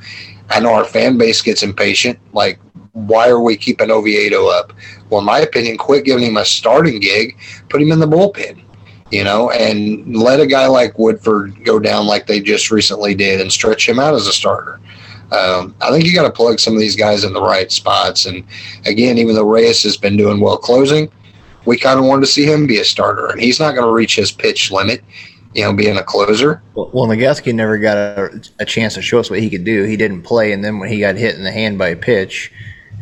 I 0.51 0.61
know 0.61 0.75
our 0.75 0.85
fan 0.85 1.17
base 1.17 1.41
gets 1.41 1.63
impatient. 1.63 2.19
Like, 2.33 2.59
why 2.93 3.29
are 3.29 3.41
we 3.41 3.57
keeping 3.57 3.91
Oviedo 3.91 4.47
up? 4.49 4.73
Well, 5.11 5.21
in 5.21 5.27
my 5.27 5.41
opinion, 5.41 5.77
quit 5.77 6.05
giving 6.05 6.25
him 6.25 6.37
a 6.37 6.45
starting 6.45 7.01
gig, 7.01 7.37
put 7.69 7.83
him 7.83 7.93
in 7.93 7.99
the 7.99 8.07
bullpen, 8.07 8.63
you 9.11 9.25
know, 9.25 9.51
and 9.51 10.17
let 10.17 10.41
a 10.41 10.47
guy 10.47 10.67
like 10.67 10.99
Woodford 10.99 11.65
go 11.65 11.79
down 11.79 12.07
like 12.07 12.27
they 12.27 12.41
just 12.41 12.71
recently 12.71 13.15
did 13.15 13.41
and 13.41 13.51
stretch 13.51 13.89
him 13.89 13.99
out 13.99 14.15
as 14.15 14.27
a 14.27 14.33
starter. 14.33 14.81
Um, 15.33 15.75
I 15.81 15.91
think 15.91 16.05
you 16.05 16.15
got 16.15 16.25
to 16.25 16.31
plug 16.31 16.61
some 16.61 16.75
of 16.75 16.81
these 16.81 16.97
guys 16.97 17.25
in 17.25 17.33
the 17.33 17.43
right 17.43 17.71
spots. 17.71 18.27
And 18.27 18.45
again, 18.87 19.19
even 19.19 19.35
though 19.35 19.49
Reyes 19.49 19.83
has 19.83 19.97
been 19.97 20.17
doing 20.17 20.41
well 20.41 20.59
closing, 20.59 21.11
we 21.65 21.79
kind 21.79 21.99
of 21.99 22.05
wanted 22.05 22.23
to 22.23 22.33
see 22.33 22.45
him 22.45 22.67
be 22.67 22.79
a 22.79 22.85
starter, 22.85 23.27
and 23.27 23.41
he's 23.41 23.59
not 23.59 23.75
going 23.75 23.87
to 23.87 23.93
reach 23.93 24.17
his 24.17 24.31
pitch 24.31 24.71
limit 24.71 25.03
you 25.55 25.63
know, 25.63 25.73
being 25.73 25.97
a 25.97 26.03
closer. 26.03 26.63
Well, 26.75 27.07
Nogowski 27.07 27.55
never 27.55 27.79
got 27.79 27.97
a, 27.97 28.43
a, 28.59 28.65
chance 28.65 28.95
to 28.95 29.03
show 29.03 29.21
us 29.21 29.31
what 29.31 29.39
he 29.39 29.49
could 29.49 29.65
do. 29.65 29.85
He 29.85 29.97
didn't 29.97 30.23
play, 30.23 30.53
and 30.53 30.65
then 30.65 30.79
when 30.79 30.89
he 30.89 30.99
got 30.99 31.17
hit 31.17 31.37
in 31.37 31.45
the 31.45 31.53
hand 31.53 31.79
by 31.79 31.89
a 31.89 31.97
pitch, 31.97 32.53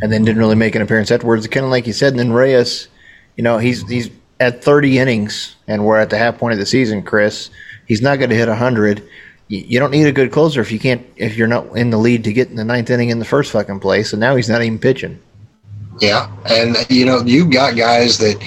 and 0.03 0.13
then 0.13 0.25
didn't 0.25 0.39
really 0.39 0.55
make 0.55 0.75
an 0.75 0.83
appearance 0.83 1.11
afterwards, 1.11 1.47
kind 1.47 1.65
of 1.65 1.71
like 1.71 1.87
you 1.87 1.93
said. 1.93 2.13
And 2.13 2.19
then 2.19 2.33
Reyes, 2.33 2.89
you 3.37 3.43
know, 3.43 3.59
he's 3.59 3.89
he's 3.89 4.11
at 4.39 4.63
30 4.63 4.99
innings, 4.99 5.57
and 5.67 5.87
we're 5.87 5.99
at 5.99 6.11
the 6.11 6.19
half 6.19 6.39
point 6.39 6.53
of 6.53 6.59
the 6.59 6.67
season, 6.67 7.03
Chris. 7.03 7.51
He's 7.87 8.03
not 8.03 8.19
going 8.19 8.31
to 8.31 8.37
hit 8.37 8.49
100. 8.49 9.09
You, 9.53 9.79
don't 9.79 9.91
need 9.91 10.07
a 10.07 10.13
good 10.13 10.33
closer 10.33 10.63
if 10.63 10.73
you 10.73 10.79
can't 10.79 11.07
if 11.17 11.37
you're 11.37 11.47
not 11.47 11.77
in 11.77 11.91
the 11.91 11.99
lead 11.99 12.25
to 12.25 12.33
get 12.33 12.49
in 12.49 12.57
the 12.57 12.65
ninth 12.65 12.89
inning 12.89 13.11
in 13.11 13.19
the 13.19 13.25
first 13.27 13.53
fucking 13.53 13.81
place. 13.81 14.15
And 14.15 14.21
now 14.21 14.35
he's 14.35 14.49
not 14.49 14.63
even 14.63 14.79
pitching. 14.79 15.21
Yeah, 16.01 16.33
and 16.47 16.75
you 16.89 17.05
know 17.05 17.21
you've 17.21 17.51
got 17.51 17.77
guys 17.77 18.17
that 18.19 18.43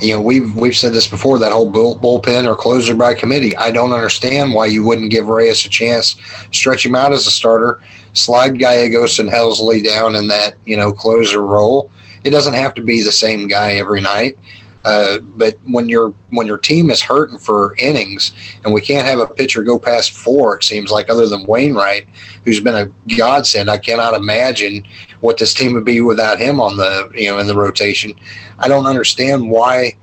you 0.00 0.12
know, 0.12 0.20
we've 0.20 0.54
we've 0.54 0.76
said 0.76 0.92
this 0.92 1.08
before 1.08 1.40
that 1.40 1.50
whole 1.50 1.68
bull, 1.68 1.98
bullpen 1.98 2.46
or 2.46 2.54
closer 2.54 2.94
by 2.94 3.14
committee. 3.14 3.56
I 3.56 3.72
don't 3.72 3.92
understand 3.92 4.54
why 4.54 4.66
you 4.66 4.84
wouldn't 4.84 5.10
give 5.10 5.26
Reyes 5.26 5.66
a 5.66 5.68
chance, 5.68 6.14
stretch 6.52 6.86
him 6.86 6.94
out 6.94 7.12
as 7.12 7.26
a 7.26 7.32
starter, 7.32 7.82
slide 8.12 8.56
Gallegos 8.56 9.18
and 9.18 9.28
Helsley 9.28 9.84
down 9.84 10.14
in 10.14 10.28
that 10.28 10.54
you 10.66 10.76
know 10.76 10.92
closer 10.92 11.44
role. 11.44 11.90
It 12.22 12.30
doesn't 12.30 12.54
have 12.54 12.74
to 12.74 12.82
be 12.82 13.02
the 13.02 13.10
same 13.10 13.48
guy 13.48 13.72
every 13.72 14.00
night. 14.00 14.38
Uh, 14.84 15.18
but 15.18 15.56
when 15.64 15.88
your 15.88 16.10
when 16.30 16.46
your 16.46 16.58
team 16.58 16.90
is 16.90 17.00
hurting 17.00 17.38
for 17.38 17.74
innings 17.76 18.32
and 18.64 18.74
we 18.74 18.80
can't 18.82 19.06
have 19.06 19.18
a 19.18 19.26
pitcher 19.26 19.62
go 19.62 19.78
past 19.78 20.12
four, 20.12 20.56
it 20.56 20.64
seems 20.64 20.90
like 20.90 21.08
other 21.08 21.26
than 21.26 21.46
Wainwright, 21.46 22.06
who's 22.44 22.60
been 22.60 22.74
a 22.74 23.16
godsend. 23.16 23.70
I 23.70 23.78
cannot 23.78 24.14
imagine 24.14 24.86
what 25.20 25.38
this 25.38 25.54
team 25.54 25.72
would 25.72 25.86
be 25.86 26.02
without 26.02 26.38
him 26.38 26.60
on 26.60 26.76
the 26.76 27.10
you 27.14 27.30
know 27.30 27.38
in 27.38 27.46
the 27.46 27.56
rotation. 27.56 28.14
I 28.58 28.68
don't 28.68 28.86
understand 28.86 29.50
why 29.50 29.96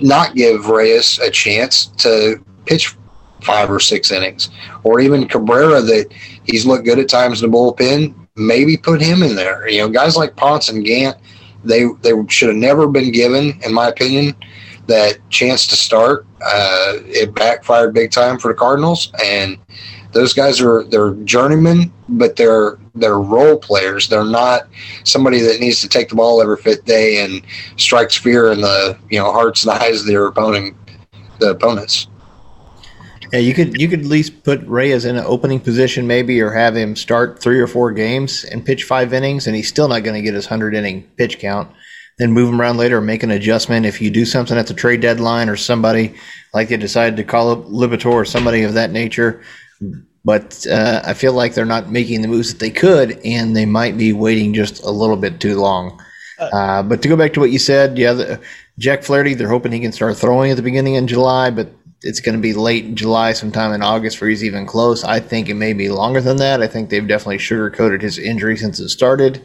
not 0.00 0.34
give 0.34 0.68
Reyes 0.68 1.18
a 1.18 1.30
chance 1.30 1.86
to 1.98 2.42
pitch 2.66 2.94
five 3.42 3.70
or 3.70 3.80
six 3.80 4.12
innings, 4.12 4.48
or 4.84 5.00
even 5.00 5.26
Cabrera 5.26 5.80
that 5.82 6.12
he's 6.44 6.64
looked 6.64 6.84
good 6.84 7.00
at 7.00 7.08
times 7.08 7.42
in 7.42 7.50
the 7.50 7.56
bullpen. 7.56 8.14
Maybe 8.36 8.76
put 8.76 9.00
him 9.00 9.22
in 9.22 9.34
there. 9.34 9.68
You 9.68 9.78
know, 9.78 9.88
guys 9.88 10.16
like 10.16 10.36
Ponce 10.36 10.68
and 10.68 10.84
Gant 10.84 11.16
they 11.64 11.86
they 12.02 12.12
should 12.28 12.48
have 12.48 12.56
never 12.56 12.86
been 12.86 13.12
given, 13.12 13.58
in 13.62 13.72
my 13.72 13.88
opinion, 13.88 14.34
that 14.86 15.18
chance 15.30 15.66
to 15.68 15.76
start. 15.76 16.26
Uh, 16.44 16.98
it 17.06 17.34
backfired 17.34 17.94
big 17.94 18.10
time 18.10 18.38
for 18.38 18.48
the 18.48 18.54
Cardinals, 18.54 19.12
and 19.24 19.58
those 20.12 20.32
guys 20.32 20.60
are 20.60 20.84
they're 20.84 21.14
journeymen, 21.24 21.92
but 22.08 22.36
they're 22.36 22.78
they're 22.94 23.18
role 23.18 23.58
players. 23.58 24.08
They're 24.08 24.24
not 24.24 24.68
somebody 25.04 25.40
that 25.40 25.60
needs 25.60 25.80
to 25.80 25.88
take 25.88 26.08
the 26.08 26.14
ball 26.14 26.40
every 26.40 26.56
fifth 26.56 26.84
day 26.84 27.24
and 27.24 27.42
strikes 27.76 28.16
fear 28.16 28.52
in 28.52 28.60
the 28.60 28.96
you 29.10 29.18
know 29.18 29.32
hearts 29.32 29.64
and 29.64 29.72
eyes 29.72 30.00
of 30.00 30.06
their 30.06 30.26
opponent 30.26 30.76
the 31.40 31.50
opponents. 31.50 32.08
Yeah, 33.34 33.40
you 33.40 33.52
could 33.52 33.80
you 33.80 33.88
could 33.88 34.02
at 34.02 34.06
least 34.06 34.44
put 34.44 34.64
Reyes 34.64 35.04
in 35.04 35.16
an 35.16 35.24
opening 35.26 35.58
position, 35.58 36.06
maybe, 36.06 36.40
or 36.40 36.52
have 36.52 36.76
him 36.76 36.94
start 36.94 37.40
three 37.40 37.58
or 37.58 37.66
four 37.66 37.90
games 37.90 38.44
and 38.44 38.64
pitch 38.64 38.84
five 38.84 39.12
innings, 39.12 39.48
and 39.48 39.56
he's 39.56 39.66
still 39.66 39.88
not 39.88 40.04
going 40.04 40.14
to 40.14 40.22
get 40.22 40.34
his 40.34 40.46
hundred 40.46 40.72
inning 40.72 41.02
pitch 41.16 41.40
count. 41.40 41.68
Then 42.16 42.30
move 42.30 42.48
him 42.48 42.60
around 42.60 42.76
later, 42.76 42.98
or 42.98 43.00
make 43.00 43.24
an 43.24 43.32
adjustment 43.32 43.86
if 43.86 44.00
you 44.00 44.08
do 44.08 44.24
something 44.24 44.56
at 44.56 44.68
the 44.68 44.72
trade 44.74 45.00
deadline, 45.00 45.48
or 45.48 45.56
somebody 45.56 46.14
like 46.52 46.68
they 46.68 46.76
decided 46.76 47.16
to 47.16 47.24
call 47.24 47.50
up 47.50 47.64
Liberatore 47.64 48.12
or 48.12 48.24
somebody 48.24 48.62
of 48.62 48.74
that 48.74 48.92
nature. 48.92 49.42
But 50.24 50.64
uh, 50.70 51.02
I 51.04 51.14
feel 51.14 51.32
like 51.32 51.54
they're 51.54 51.64
not 51.64 51.90
making 51.90 52.22
the 52.22 52.28
moves 52.28 52.52
that 52.52 52.60
they 52.60 52.70
could, 52.70 53.18
and 53.24 53.56
they 53.56 53.66
might 53.66 53.98
be 53.98 54.12
waiting 54.12 54.54
just 54.54 54.84
a 54.84 54.90
little 54.90 55.16
bit 55.16 55.40
too 55.40 55.58
long. 55.58 56.00
Uh, 56.38 56.44
uh 56.44 56.82
but 56.84 57.02
to 57.02 57.08
go 57.08 57.16
back 57.16 57.32
to 57.32 57.40
what 57.40 57.50
you 57.50 57.58
said, 57.58 57.98
yeah, 57.98 58.12
the, 58.12 58.40
Jack 58.78 59.02
Flaherty, 59.02 59.34
they're 59.34 59.48
hoping 59.48 59.72
he 59.72 59.80
can 59.80 59.90
start 59.90 60.16
throwing 60.16 60.52
at 60.52 60.56
the 60.56 60.62
beginning 60.62 60.94
in 60.94 61.08
July, 61.08 61.50
but 61.50 61.72
it's 62.04 62.20
going 62.20 62.36
to 62.36 62.40
be 62.40 62.52
late 62.52 62.94
July, 62.94 63.32
sometime 63.32 63.72
in 63.72 63.82
August, 63.82 64.20
where 64.20 64.28
he's 64.28 64.44
even 64.44 64.66
close. 64.66 65.02
I 65.04 65.20
think 65.20 65.48
it 65.48 65.54
may 65.54 65.72
be 65.72 65.88
longer 65.88 66.20
than 66.20 66.36
that. 66.36 66.62
I 66.62 66.66
think 66.66 66.90
they've 66.90 67.06
definitely 67.06 67.38
sugarcoated 67.38 68.02
his 68.02 68.18
injury 68.18 68.58
since 68.58 68.78
it 68.78 68.90
started, 68.90 69.42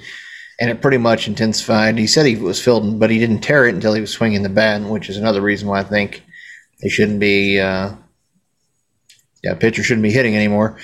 and 0.59 0.69
it 0.69 0.81
pretty 0.81 0.97
much 0.97 1.27
intensified. 1.27 1.97
He 1.97 2.05
said 2.05 2.25
he 2.25 2.35
was 2.35 2.61
filled, 2.61 2.99
but 2.99 3.09
he 3.09 3.17
didn't 3.17 3.39
tear 3.39 3.65
it 3.65 3.75
until 3.75 3.93
he 3.93 4.01
was 4.01 4.11
swinging 4.11 4.43
the 4.43 4.49
bat, 4.49 4.81
which 4.81 5.09
is 5.09 5.15
another 5.15 5.41
reason 5.41 5.69
why 5.69 5.79
I 5.79 5.83
think 5.83 6.21
they 6.81 6.89
shouldn't 6.89 7.21
be. 7.21 7.59
Uh, 7.59 7.93
yeah, 9.41 9.55
pitcher 9.55 9.81
shouldn't 9.81 10.03
be 10.03 10.11
hitting 10.11 10.35
anymore. 10.35 10.77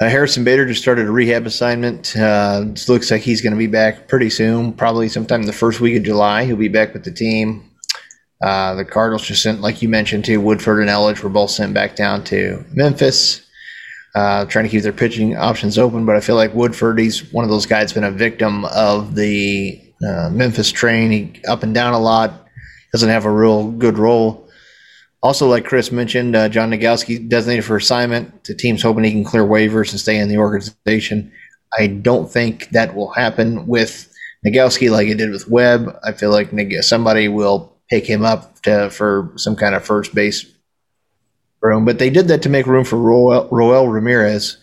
Uh, 0.00 0.08
Harrison 0.08 0.42
Bader 0.42 0.66
just 0.66 0.82
started 0.82 1.06
a 1.06 1.10
rehab 1.12 1.46
assignment. 1.46 2.16
Uh, 2.16 2.64
looks 2.88 3.10
like 3.10 3.22
he's 3.22 3.40
going 3.40 3.52
to 3.52 3.58
be 3.58 3.68
back 3.68 4.08
pretty 4.08 4.30
soon, 4.30 4.72
probably 4.72 5.08
sometime 5.08 5.42
in 5.42 5.46
the 5.46 5.52
first 5.52 5.80
week 5.80 5.96
of 5.96 6.02
July. 6.02 6.44
He'll 6.44 6.56
be 6.56 6.68
back 6.68 6.92
with 6.92 7.04
the 7.04 7.12
team. 7.12 7.67
Uh, 8.42 8.74
the 8.74 8.84
Cardinals 8.84 9.26
just 9.26 9.42
sent, 9.42 9.60
like 9.60 9.82
you 9.82 9.88
mentioned, 9.88 10.24
too. 10.24 10.40
Woodford 10.40 10.80
and 10.80 10.88
Elledge 10.88 11.22
were 11.22 11.28
both 11.28 11.50
sent 11.50 11.74
back 11.74 11.96
down 11.96 12.22
to 12.24 12.64
Memphis, 12.72 13.44
uh, 14.14 14.44
trying 14.44 14.64
to 14.64 14.70
keep 14.70 14.82
their 14.82 14.92
pitching 14.92 15.36
options 15.36 15.78
open. 15.78 16.06
But 16.06 16.16
I 16.16 16.20
feel 16.20 16.36
like 16.36 16.54
Woodford, 16.54 16.98
he's 16.98 17.32
one 17.32 17.44
of 17.44 17.50
those 17.50 17.66
guys, 17.66 17.92
been 17.92 18.04
a 18.04 18.12
victim 18.12 18.64
of 18.66 19.16
the 19.16 19.80
uh, 20.06 20.30
Memphis 20.30 20.70
train. 20.70 21.10
He 21.10 21.42
up 21.48 21.62
and 21.64 21.74
down 21.74 21.94
a 21.94 21.98
lot, 21.98 22.46
doesn't 22.92 23.08
have 23.08 23.24
a 23.24 23.30
real 23.30 23.72
good 23.72 23.98
role. 23.98 24.48
Also, 25.20 25.48
like 25.48 25.64
Chris 25.64 25.90
mentioned, 25.90 26.36
uh, 26.36 26.48
John 26.48 26.70
Nogowski 26.70 27.28
designated 27.28 27.64
for 27.64 27.76
assignment. 27.76 28.44
The 28.44 28.54
team's 28.54 28.82
hoping 28.82 29.02
he 29.02 29.10
can 29.10 29.24
clear 29.24 29.42
waivers 29.42 29.90
and 29.90 29.98
stay 29.98 30.16
in 30.16 30.28
the 30.28 30.38
organization. 30.38 31.32
I 31.76 31.88
don't 31.88 32.30
think 32.30 32.68
that 32.70 32.94
will 32.94 33.10
happen 33.10 33.66
with 33.66 34.12
Nogowski 34.46 34.90
like 34.92 35.08
it 35.08 35.16
did 35.16 35.30
with 35.30 35.48
Webb. 35.48 35.98
I 36.04 36.12
feel 36.12 36.30
like 36.30 36.50
somebody 36.82 37.26
will 37.26 37.77
pick 37.90 38.06
him 38.06 38.24
up 38.24 38.60
to, 38.62 38.90
for 38.90 39.32
some 39.36 39.56
kind 39.56 39.74
of 39.74 39.84
first 39.84 40.14
base 40.14 40.46
room. 41.62 41.84
But 41.84 41.98
they 41.98 42.10
did 42.10 42.28
that 42.28 42.42
to 42.42 42.48
make 42.48 42.66
room 42.66 42.84
for 42.84 42.96
Roel, 42.98 43.48
Roel 43.50 43.88
Ramirez, 43.88 44.58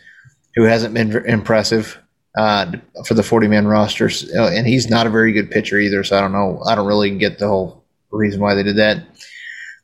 who 0.55 0.63
hasn't 0.63 0.93
been 0.93 1.15
impressive. 1.25 1.97
uh, 2.37 2.71
for 3.05 3.13
the 3.13 3.23
40 3.23 3.47
man 3.47 3.67
rosters. 3.67 4.29
Uh, 4.35 4.51
and 4.53 4.67
he's 4.67 4.89
not 4.89 5.07
a 5.07 5.09
very 5.09 5.31
good 5.31 5.51
pitcher 5.51 5.79
either. 5.79 6.03
So 6.03 6.17
I 6.17 6.21
don't 6.21 6.33
know. 6.33 6.61
I 6.65 6.75
don't 6.75 6.87
really 6.87 7.17
get 7.17 7.39
the 7.39 7.47
whole 7.47 7.83
reason 8.11 8.41
why 8.41 8.55
they 8.55 8.63
did 8.63 8.77
that. 8.77 9.03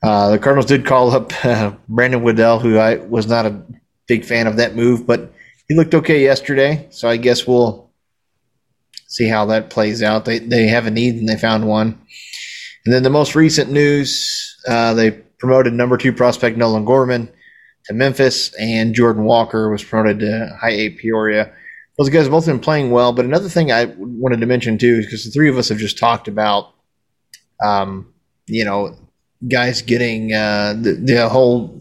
Uh, 0.04 0.32
the 0.32 0.40
Cardinals 0.40 0.66
did 0.66 0.86
call 0.86 1.12
up 1.12 1.34
uh, 1.46 1.74
Brandon 1.88 2.24
Waddell, 2.24 2.60
who 2.60 2.78
I 2.78 2.96
was 2.98 3.28
not 3.28 3.46
a 3.46 3.62
big 4.08 4.26
fan 4.26 4.48
of 4.48 4.58
that 4.58 4.76
move, 4.76 5.06
but 5.08 5.34
he 5.68 5.76
looked 5.76 5.96
okay 5.96 6.22
yesterday. 6.22 6.88
So 6.92 7.08
I 7.08 7.18
guess 7.18 7.48
we'll 7.48 7.90
see 9.08 9.28
how 9.28 9.46
that 9.48 9.70
plays 9.70 10.02
out. 10.04 10.26
They, 10.26 10.40
they 10.40 10.68
have 10.68 10.88
a 10.88 10.92
need 10.92 11.16
and 11.16 11.30
they 11.30 11.38
found 11.38 11.68
one. 11.68 12.02
And 12.86 12.94
then 12.94 13.04
the 13.04 13.10
most 13.10 13.36
recent 13.36 13.72
news, 13.72 14.58
uh, 14.68 14.94
they 14.94 15.12
promoted 15.12 15.74
number 15.74 15.98
two 15.98 16.14
prospect 16.14 16.58
Nolan 16.58 16.86
Gorman 16.86 17.30
to 17.86 17.94
Memphis, 17.94 18.54
and 18.56 18.94
Jordan 18.94 19.24
Walker 19.24 19.70
was 19.70 19.84
promoted 19.84 20.20
to 20.20 20.58
High 20.60 20.72
A 20.72 20.90
Peoria. 20.90 21.52
Those 21.98 22.10
guys 22.10 22.24
have 22.24 22.32
both 22.32 22.46
been 22.46 22.60
playing 22.60 22.92
well. 22.92 23.12
But 23.14 23.26
another 23.26 23.50
thing 23.50 23.72
I 23.72 23.86
wanted 23.98 24.40
to 24.40 24.46
mention 24.46 24.78
too 24.78 25.00
is 25.00 25.06
because 25.06 25.26
the 25.26 25.32
three 25.32 25.50
of 25.50 25.58
us 25.58 25.70
have 25.70 25.78
just 25.78 25.98
talked 25.98 26.28
about, 26.28 26.74
um, 27.64 28.14
you 28.48 28.66
know, 28.66 28.96
guys 29.48 29.82
getting 29.82 30.34
uh, 30.34 30.74
the, 30.80 30.94
the 30.94 31.30
whole 31.30 31.80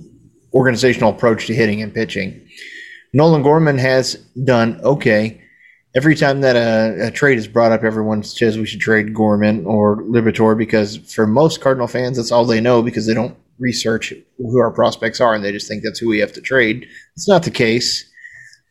organizational 0.53 1.11
approach 1.11 1.47
to 1.47 1.55
hitting 1.55 1.81
and 1.83 1.95
pitching. 1.95 2.49
Nolan 3.13 3.43
Gorman 3.43 3.79
has 3.79 4.15
done 4.45 4.81
okay. 4.83 5.41
Every 5.97 6.15
time 6.15 6.41
that 6.43 6.55
a, 6.55 7.09
a, 7.09 7.11
trade 7.11 7.39
is 7.39 7.49
brought 7.49 7.73
up, 7.73 7.83
everyone 7.83 8.23
says 8.23 8.57
we 8.57 8.67
should 8.67 8.81
trade 8.81 9.13
Gorman 9.13 9.67
or 9.67 10.03
Liberatore 10.03 10.57
because 10.57 10.99
for 10.99 11.27
most 11.27 11.61
Cardinal 11.61 11.89
fans, 11.89 12.17
that's 12.17 12.31
all 12.31 12.45
they 12.45 12.61
know 12.61 12.81
because 12.81 13.07
they 13.07 13.15
don't 13.15 13.37
research 13.59 14.13
who 14.39 14.59
our 14.59 14.71
prospects 14.71 15.21
are 15.21 15.35
and 15.35 15.45
they 15.45 15.53
just 15.53 15.67
think 15.67 15.83
that's 15.83 15.99
who 15.99 16.09
we 16.09 16.19
have 16.19 16.33
to 16.33 16.41
trade. 16.41 16.87
It's 17.17 17.29
not 17.29 17.43
the 17.43 17.51
case. 17.51 18.09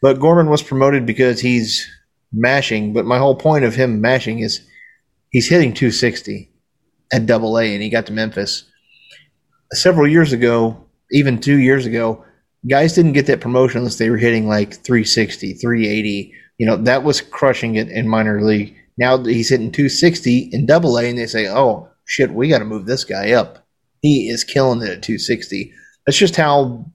But 0.02 0.20
Gorman 0.20 0.50
was 0.50 0.64
promoted 0.64 1.06
because 1.06 1.42
he's 1.42 1.86
mashing. 2.32 2.94
But 2.94 3.06
my 3.06 3.18
whole 3.18 3.36
point 3.36 3.66
of 3.66 3.76
him 3.76 4.02
mashing 4.02 4.40
is 4.40 4.62
he's 5.30 5.50
hitting 5.50 5.74
260 5.74 6.50
at 7.12 7.26
double 7.26 7.58
A 7.58 7.74
and 7.74 7.84
he 7.84 7.90
got 7.90 8.06
to 8.08 8.14
Memphis. 8.14 8.64
Several 9.74 10.08
years 10.08 10.34
ago, 10.34 10.86
even 11.12 11.40
two 11.40 11.58
years 11.58 11.86
ago, 11.86 12.24
guys 12.68 12.94
didn't 12.94 13.14
get 13.14 13.28
that 13.28 13.42
promotion 13.42 13.80
unless 13.80 13.98
they 13.98 14.10
were 14.10 14.18
hitting 14.18 14.48
like 14.48 14.74
360, 14.74 15.54
380. 15.54 16.34
You 16.60 16.68
know, 16.68 16.76
that 16.76 17.04
was 17.04 17.22
crushing 17.22 17.76
it 17.76 17.90
in 17.90 18.08
minor 18.08 18.44
league. 18.44 18.76
Now 18.98 19.18
he's 19.18 19.50
hitting 19.50 19.72
260 19.72 20.50
in 20.52 20.68
double 20.68 20.98
A 20.98 21.10
and 21.10 21.18
they 21.18 21.26
say, 21.26 21.48
oh, 21.48 21.90
shit, 22.06 22.32
we 22.32 22.50
got 22.50 22.60
to 22.60 22.66
move 22.66 22.86
this 22.86 23.04
guy 23.04 23.32
up. 23.32 23.66
He 24.02 24.30
is 24.30 24.44
killing 24.44 24.82
it 24.82 24.90
at 24.90 25.02
260. 25.02 25.74
That's 26.06 26.18
just 26.18 26.36
how 26.36 26.86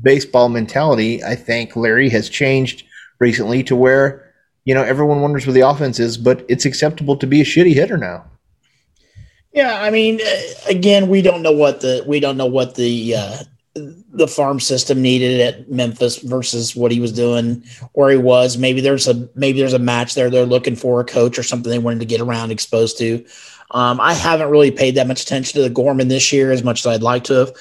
baseball 0.00 0.48
mentality, 0.48 1.22
I 1.22 1.34
think 1.34 1.76
Larry 1.76 2.08
has 2.08 2.28
changed 2.28 2.84
recently 3.20 3.62
to 3.64 3.76
where, 3.76 4.32
you 4.64 4.74
know, 4.74 4.82
everyone 4.82 5.20
wonders 5.20 5.46
where 5.46 5.54
the 5.54 5.60
offense 5.60 6.00
is, 6.00 6.16
but 6.16 6.44
it's 6.48 6.64
acceptable 6.64 7.16
to 7.16 7.26
be 7.26 7.40
a 7.40 7.44
shitty 7.44 7.74
hitter 7.74 7.98
now. 7.98 8.24
Yeah, 9.52 9.78
I 9.82 9.90
mean, 9.90 10.20
uh, 10.20 10.40
again, 10.66 11.08
we 11.08 11.20
don't 11.20 11.42
know 11.42 11.52
what 11.52 11.82
the 11.82 12.02
we 12.06 12.20
don't 12.20 12.38
know 12.38 12.46
what 12.46 12.74
the 12.74 13.14
uh, 13.14 13.36
the 13.74 14.28
farm 14.28 14.60
system 14.60 15.00
needed 15.00 15.40
at 15.40 15.70
Memphis 15.70 16.18
versus 16.18 16.76
what 16.76 16.92
he 16.92 17.00
was 17.00 17.12
doing 17.12 17.64
where 17.92 18.10
he 18.10 18.18
was. 18.18 18.58
Maybe 18.58 18.80
there's 18.80 19.08
a 19.08 19.28
maybe 19.34 19.60
there's 19.60 19.72
a 19.72 19.78
match 19.78 20.14
there 20.14 20.28
they're 20.28 20.44
looking 20.44 20.76
for 20.76 21.00
a 21.00 21.04
coach 21.04 21.38
or 21.38 21.42
something 21.42 21.70
they 21.70 21.78
wanted 21.78 22.00
to 22.00 22.06
get 22.06 22.20
around 22.20 22.50
exposed 22.50 22.98
to. 22.98 23.24
Um, 23.70 24.00
I 24.00 24.12
haven't 24.12 24.50
really 24.50 24.70
paid 24.70 24.96
that 24.96 25.06
much 25.06 25.22
attention 25.22 25.54
to 25.54 25.62
the 25.62 25.74
Gorman 25.74 26.08
this 26.08 26.32
year 26.32 26.52
as 26.52 26.62
much 26.62 26.80
as 26.80 26.86
I'd 26.86 27.02
like 27.02 27.24
to 27.24 27.34
have. 27.34 27.52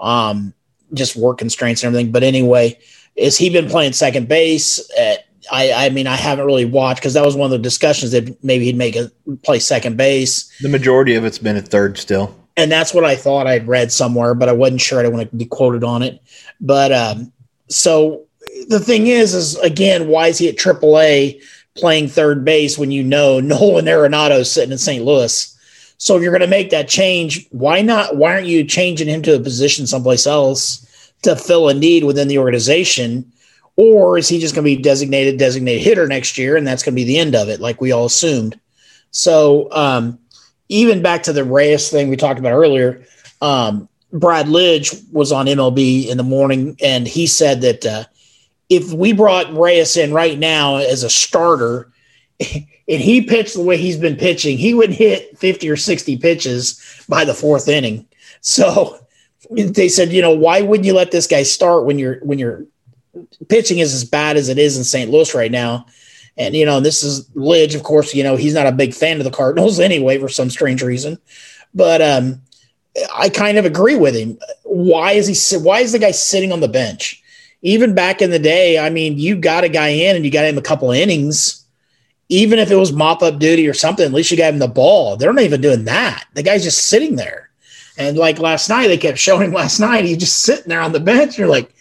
Um, 0.00 0.54
just 0.92 1.14
work 1.14 1.38
constraints 1.38 1.84
and 1.84 1.88
everything. 1.94 2.10
But 2.10 2.24
anyway, 2.24 2.76
is 3.14 3.36
he 3.36 3.50
been 3.50 3.68
playing 3.68 3.92
second 3.92 4.28
base? 4.28 4.80
At, 4.98 5.26
I, 5.52 5.72
I 5.86 5.90
mean, 5.90 6.08
I 6.08 6.16
haven't 6.16 6.46
really 6.46 6.64
watched 6.64 7.00
because 7.00 7.14
that 7.14 7.24
was 7.24 7.36
one 7.36 7.46
of 7.46 7.50
the 7.52 7.58
discussions 7.58 8.10
that 8.10 8.42
maybe 8.42 8.64
he'd 8.64 8.76
make 8.76 8.96
a 8.96 9.10
play 9.44 9.60
second 9.60 9.96
base. 9.96 10.50
The 10.60 10.68
majority 10.68 11.14
of 11.14 11.24
it's 11.24 11.38
been 11.38 11.56
at 11.56 11.68
third 11.68 11.98
still. 11.98 12.34
And 12.56 12.70
that's 12.70 12.92
what 12.92 13.04
I 13.04 13.16
thought 13.16 13.46
I'd 13.46 13.68
read 13.68 13.92
somewhere, 13.92 14.34
but 14.34 14.48
I 14.48 14.52
wasn't 14.52 14.80
sure. 14.80 14.98
I 14.98 15.02
don't 15.02 15.12
want 15.12 15.30
to 15.30 15.36
be 15.36 15.46
quoted 15.46 15.84
on 15.84 16.02
it. 16.02 16.20
But 16.60 16.92
um, 16.92 17.32
so 17.68 18.26
the 18.68 18.80
thing 18.80 19.06
is, 19.06 19.34
is 19.34 19.56
again, 19.58 20.08
why 20.08 20.28
is 20.28 20.38
he 20.38 20.48
at 20.48 20.56
AAA 20.56 21.42
playing 21.76 22.08
third 22.08 22.44
base 22.44 22.76
when 22.76 22.90
you 22.90 23.02
know 23.02 23.40
Nolan 23.40 23.86
Arenado 23.86 24.44
sitting 24.44 24.72
in 24.72 24.78
St. 24.78 25.04
Louis? 25.04 25.56
So 25.98 26.16
if 26.16 26.22
you're 26.22 26.32
going 26.32 26.40
to 26.40 26.46
make 26.46 26.70
that 26.70 26.88
change, 26.88 27.46
why 27.50 27.82
not? 27.82 28.16
Why 28.16 28.32
aren't 28.32 28.46
you 28.46 28.64
changing 28.64 29.08
him 29.08 29.20
to 29.22 29.36
a 29.36 29.40
position 29.40 29.86
someplace 29.86 30.26
else 30.26 31.12
to 31.22 31.36
fill 31.36 31.68
a 31.68 31.74
need 31.74 32.04
within 32.04 32.28
the 32.28 32.38
organization? 32.38 33.30
Or 33.76 34.16
is 34.16 34.26
he 34.26 34.38
just 34.38 34.54
going 34.54 34.64
to 34.64 34.76
be 34.76 34.82
designated 34.82 35.38
designated 35.38 35.82
hitter 35.82 36.06
next 36.06 36.38
year, 36.38 36.56
and 36.56 36.66
that's 36.66 36.82
going 36.82 36.94
to 36.94 37.00
be 37.00 37.04
the 37.04 37.18
end 37.18 37.34
of 37.34 37.50
it, 37.50 37.60
like 37.60 37.82
we 37.82 37.92
all 37.92 38.06
assumed? 38.06 38.58
So 39.10 39.68
um, 39.72 40.18
even 40.70 41.02
back 41.02 41.24
to 41.24 41.32
the 41.32 41.44
Reyes 41.44 41.90
thing 41.90 42.08
we 42.08 42.16
talked 42.16 42.38
about 42.38 42.52
earlier, 42.52 43.04
um, 43.42 43.88
Brad 44.12 44.46
Lidge 44.46 45.02
was 45.12 45.32
on 45.32 45.46
MLB 45.46 46.08
in 46.08 46.16
the 46.16 46.22
morning, 46.22 46.76
and 46.82 47.06
he 47.06 47.26
said 47.26 47.60
that 47.60 47.84
uh, 47.84 48.04
if 48.68 48.92
we 48.92 49.12
brought 49.12 49.52
Reyes 49.52 49.96
in 49.96 50.14
right 50.14 50.38
now 50.38 50.76
as 50.76 51.02
a 51.02 51.10
starter, 51.10 51.90
and 52.40 53.00
he 53.00 53.20
pitched 53.22 53.54
the 53.54 53.62
way 53.62 53.76
he's 53.76 53.98
been 53.98 54.16
pitching, 54.16 54.56
he 54.56 54.72
would 54.72 54.90
hit 54.90 55.36
50 55.38 55.68
or 55.68 55.76
60 55.76 56.16
pitches 56.18 57.04
by 57.08 57.24
the 57.24 57.34
fourth 57.34 57.68
inning. 57.68 58.06
So 58.42 58.98
they 59.50 59.90
said, 59.90 60.12
you 60.12 60.22
know, 60.22 60.30
why 60.30 60.62
wouldn't 60.62 60.86
you 60.86 60.94
let 60.94 61.10
this 61.10 61.26
guy 61.26 61.42
start 61.42 61.84
when 61.84 61.98
you're 61.98 62.20
when 62.20 62.38
you're 62.38 62.64
pitching 63.50 63.80
is 63.80 63.92
as 63.92 64.04
bad 64.04 64.38
as 64.38 64.48
it 64.48 64.56
is 64.56 64.78
in 64.78 64.84
St. 64.84 65.10
Louis 65.10 65.34
right 65.34 65.50
now? 65.50 65.84
And 66.36 66.54
you 66.54 66.64
know, 66.64 66.80
this 66.80 67.02
is 67.02 67.28
Lidge, 67.30 67.74
of 67.74 67.82
course, 67.82 68.14
you 68.14 68.22
know, 68.22 68.36
he's 68.36 68.54
not 68.54 68.66
a 68.66 68.72
big 68.72 68.94
fan 68.94 69.18
of 69.18 69.24
the 69.24 69.30
Cardinals 69.30 69.80
anyway 69.80 70.18
for 70.18 70.28
some 70.28 70.50
strange 70.50 70.82
reason. 70.82 71.18
But 71.74 72.02
um 72.02 72.42
I 73.14 73.28
kind 73.28 73.56
of 73.56 73.64
agree 73.64 73.96
with 73.96 74.16
him. 74.16 74.38
Why 74.64 75.12
is 75.12 75.26
he 75.26 75.58
why 75.58 75.80
is 75.80 75.92
the 75.92 75.98
guy 75.98 76.10
sitting 76.10 76.52
on 76.52 76.60
the 76.60 76.68
bench? 76.68 77.22
Even 77.62 77.94
back 77.94 78.22
in 78.22 78.30
the 78.30 78.38
day, 78.38 78.78
I 78.78 78.88
mean, 78.88 79.18
you 79.18 79.36
got 79.36 79.64
a 79.64 79.68
guy 79.68 79.88
in 79.88 80.16
and 80.16 80.24
you 80.24 80.30
got 80.30 80.46
him 80.46 80.56
a 80.56 80.62
couple 80.62 80.90
innings 80.90 81.60
even 82.30 82.60
if 82.60 82.70
it 82.70 82.76
was 82.76 82.92
mop 82.92 83.22
up 83.22 83.40
duty 83.40 83.68
or 83.68 83.74
something, 83.74 84.06
at 84.06 84.12
least 84.12 84.30
you 84.30 84.36
got 84.36 84.54
him 84.54 84.60
the 84.60 84.68
ball. 84.68 85.16
They're 85.16 85.32
not 85.32 85.42
even 85.42 85.60
doing 85.60 85.84
that. 85.84 86.24
The 86.34 86.44
guy's 86.44 86.62
just 86.62 86.86
sitting 86.86 87.16
there. 87.16 87.50
And 87.98 88.16
like 88.16 88.38
last 88.38 88.68
night, 88.68 88.86
they 88.86 88.96
kept 88.96 89.18
showing 89.18 89.52
last 89.52 89.80
night. 89.80 90.04
He's 90.04 90.16
just 90.16 90.38
sitting 90.38 90.68
there 90.68 90.80
on 90.80 90.92
the 90.92 91.00
bench. 91.00 91.36
You're 91.36 91.48
like, 91.48 91.74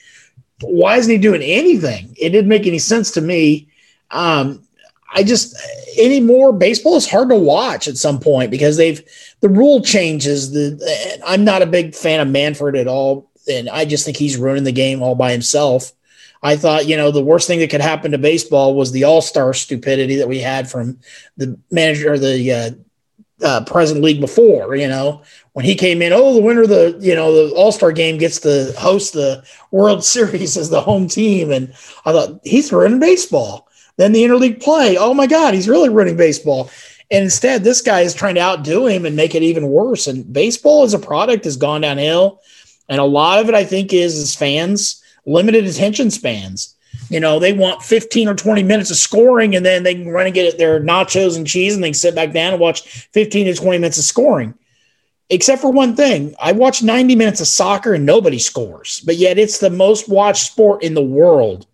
why 0.61 0.97
isn't 0.97 1.11
he 1.11 1.19
doing 1.19 1.43
anything? 1.43 2.15
It 2.19 2.31
didn't 2.31 2.49
make 2.49 2.65
any 2.65 2.79
sense 2.79 3.11
to 3.11 3.21
me. 3.21 3.68
Um, 4.11 4.63
I 5.11 5.23
just 5.23 5.55
anymore 5.97 6.53
baseball 6.53 6.95
is 6.95 7.09
hard 7.09 7.29
to 7.29 7.35
watch 7.35 7.87
at 7.87 7.97
some 7.97 8.19
point 8.19 8.51
because 8.51 8.77
they've 8.77 9.01
the 9.41 9.49
rule 9.49 9.81
changes. 9.81 10.51
The 10.51 11.19
I'm 11.25 11.43
not 11.43 11.61
a 11.61 11.67
big 11.67 11.95
fan 11.95 12.19
of 12.19 12.27
Manfred 12.27 12.75
at 12.75 12.87
all, 12.87 13.29
and 13.49 13.69
I 13.69 13.85
just 13.85 14.05
think 14.05 14.17
he's 14.17 14.37
ruining 14.37 14.65
the 14.65 14.71
game 14.71 15.01
all 15.01 15.15
by 15.15 15.31
himself. 15.31 15.91
I 16.41 16.55
thought, 16.55 16.87
you 16.87 16.95
know, 16.95 17.11
the 17.11 17.23
worst 17.23 17.47
thing 17.47 17.59
that 17.59 17.69
could 17.69 17.81
happen 17.81 18.11
to 18.11 18.17
baseball 18.17 18.75
was 18.75 18.91
the 18.91 19.03
all 19.03 19.21
star 19.21 19.53
stupidity 19.53 20.15
that 20.17 20.27
we 20.27 20.39
had 20.39 20.69
from 20.69 20.99
the 21.37 21.57
manager, 21.71 22.13
or 22.13 22.19
the 22.19 22.51
uh, 22.51 22.71
uh, 23.45 23.63
present 23.65 24.01
league 24.01 24.21
before, 24.21 24.75
you 24.75 24.87
know, 24.87 25.21
when 25.53 25.65
he 25.65 25.75
came 25.75 26.01
in, 26.01 26.13
oh, 26.13 26.33
the 26.33 26.41
winner 26.41 26.63
of 26.63 26.69
the, 26.69 26.97
you 26.99 27.15
know, 27.15 27.33
the 27.33 27.53
all 27.55 27.71
star 27.71 27.91
game 27.91 28.17
gets 28.17 28.39
to 28.39 28.73
host 28.77 29.13
the 29.13 29.43
World 29.71 30.03
Series 30.05 30.57
as 30.57 30.69
the 30.69 30.81
home 30.81 31.07
team. 31.07 31.51
And 31.51 31.73
I 32.05 32.11
thought, 32.11 32.39
he's 32.43 32.71
ruining 32.71 32.99
baseball. 32.99 33.68
Then 33.99 34.13
the 34.13 34.23
interleague 34.23 34.63
play, 34.63 34.95
oh 34.95 35.13
my 35.13 35.27
God, 35.27 35.53
he's 35.53 35.67
really 35.67 35.89
running 35.89 36.15
baseball. 36.15 36.71
And 37.11 37.25
instead, 37.25 37.65
this 37.65 37.81
guy 37.81 37.99
is 37.99 38.13
trying 38.13 38.35
to 38.35 38.41
outdo 38.41 38.87
him 38.87 39.05
and 39.05 39.13
make 39.13 39.35
it 39.35 39.43
even 39.43 39.67
worse. 39.67 40.07
And 40.07 40.31
baseball 40.31 40.83
as 40.83 40.93
a 40.93 40.99
product 40.99 41.43
has 41.43 41.57
gone 41.57 41.81
downhill. 41.81 42.39
And 42.87 43.01
a 43.01 43.03
lot 43.03 43.39
of 43.39 43.49
it, 43.49 43.55
I 43.55 43.65
think, 43.65 43.91
is 43.91 44.17
as 44.17 44.33
fans 44.33 45.03
limited 45.25 45.65
attention 45.65 46.11
spans. 46.11 46.77
You 47.09 47.19
know, 47.19 47.39
they 47.39 47.51
want 47.51 47.83
15 47.83 48.29
or 48.29 48.35
20 48.35 48.63
minutes 48.63 48.89
of 48.89 48.95
scoring 48.95 49.53
and 49.53 49.65
then 49.65 49.83
they 49.83 49.95
can 49.95 50.07
run 50.07 50.27
and 50.27 50.33
get 50.33 50.57
their 50.57 50.79
nachos 50.79 51.35
and 51.35 51.45
cheese 51.45 51.75
and 51.75 51.83
they 51.83 51.89
can 51.89 51.93
sit 51.93 52.15
back 52.15 52.31
down 52.31 52.53
and 52.53 52.61
watch 52.61 53.07
15 53.11 53.47
to 53.47 53.53
20 53.53 53.79
minutes 53.79 53.97
of 53.97 54.05
scoring. 54.05 54.53
Except 55.29 55.61
for 55.61 55.73
one 55.73 55.97
thing, 55.97 56.35
I 56.41 56.53
watch 56.53 56.81
90 56.81 57.17
minutes 57.17 57.41
of 57.41 57.47
soccer 57.47 57.95
and 57.95 58.05
nobody 58.05 58.39
scores, 58.39 59.01
but 59.01 59.17
yet 59.17 59.37
it's 59.37 59.59
the 59.59 59.69
most 59.69 60.07
watched 60.07 60.45
sport 60.45 60.83
in 60.83 60.93
the 60.93 61.03
world. 61.03 61.67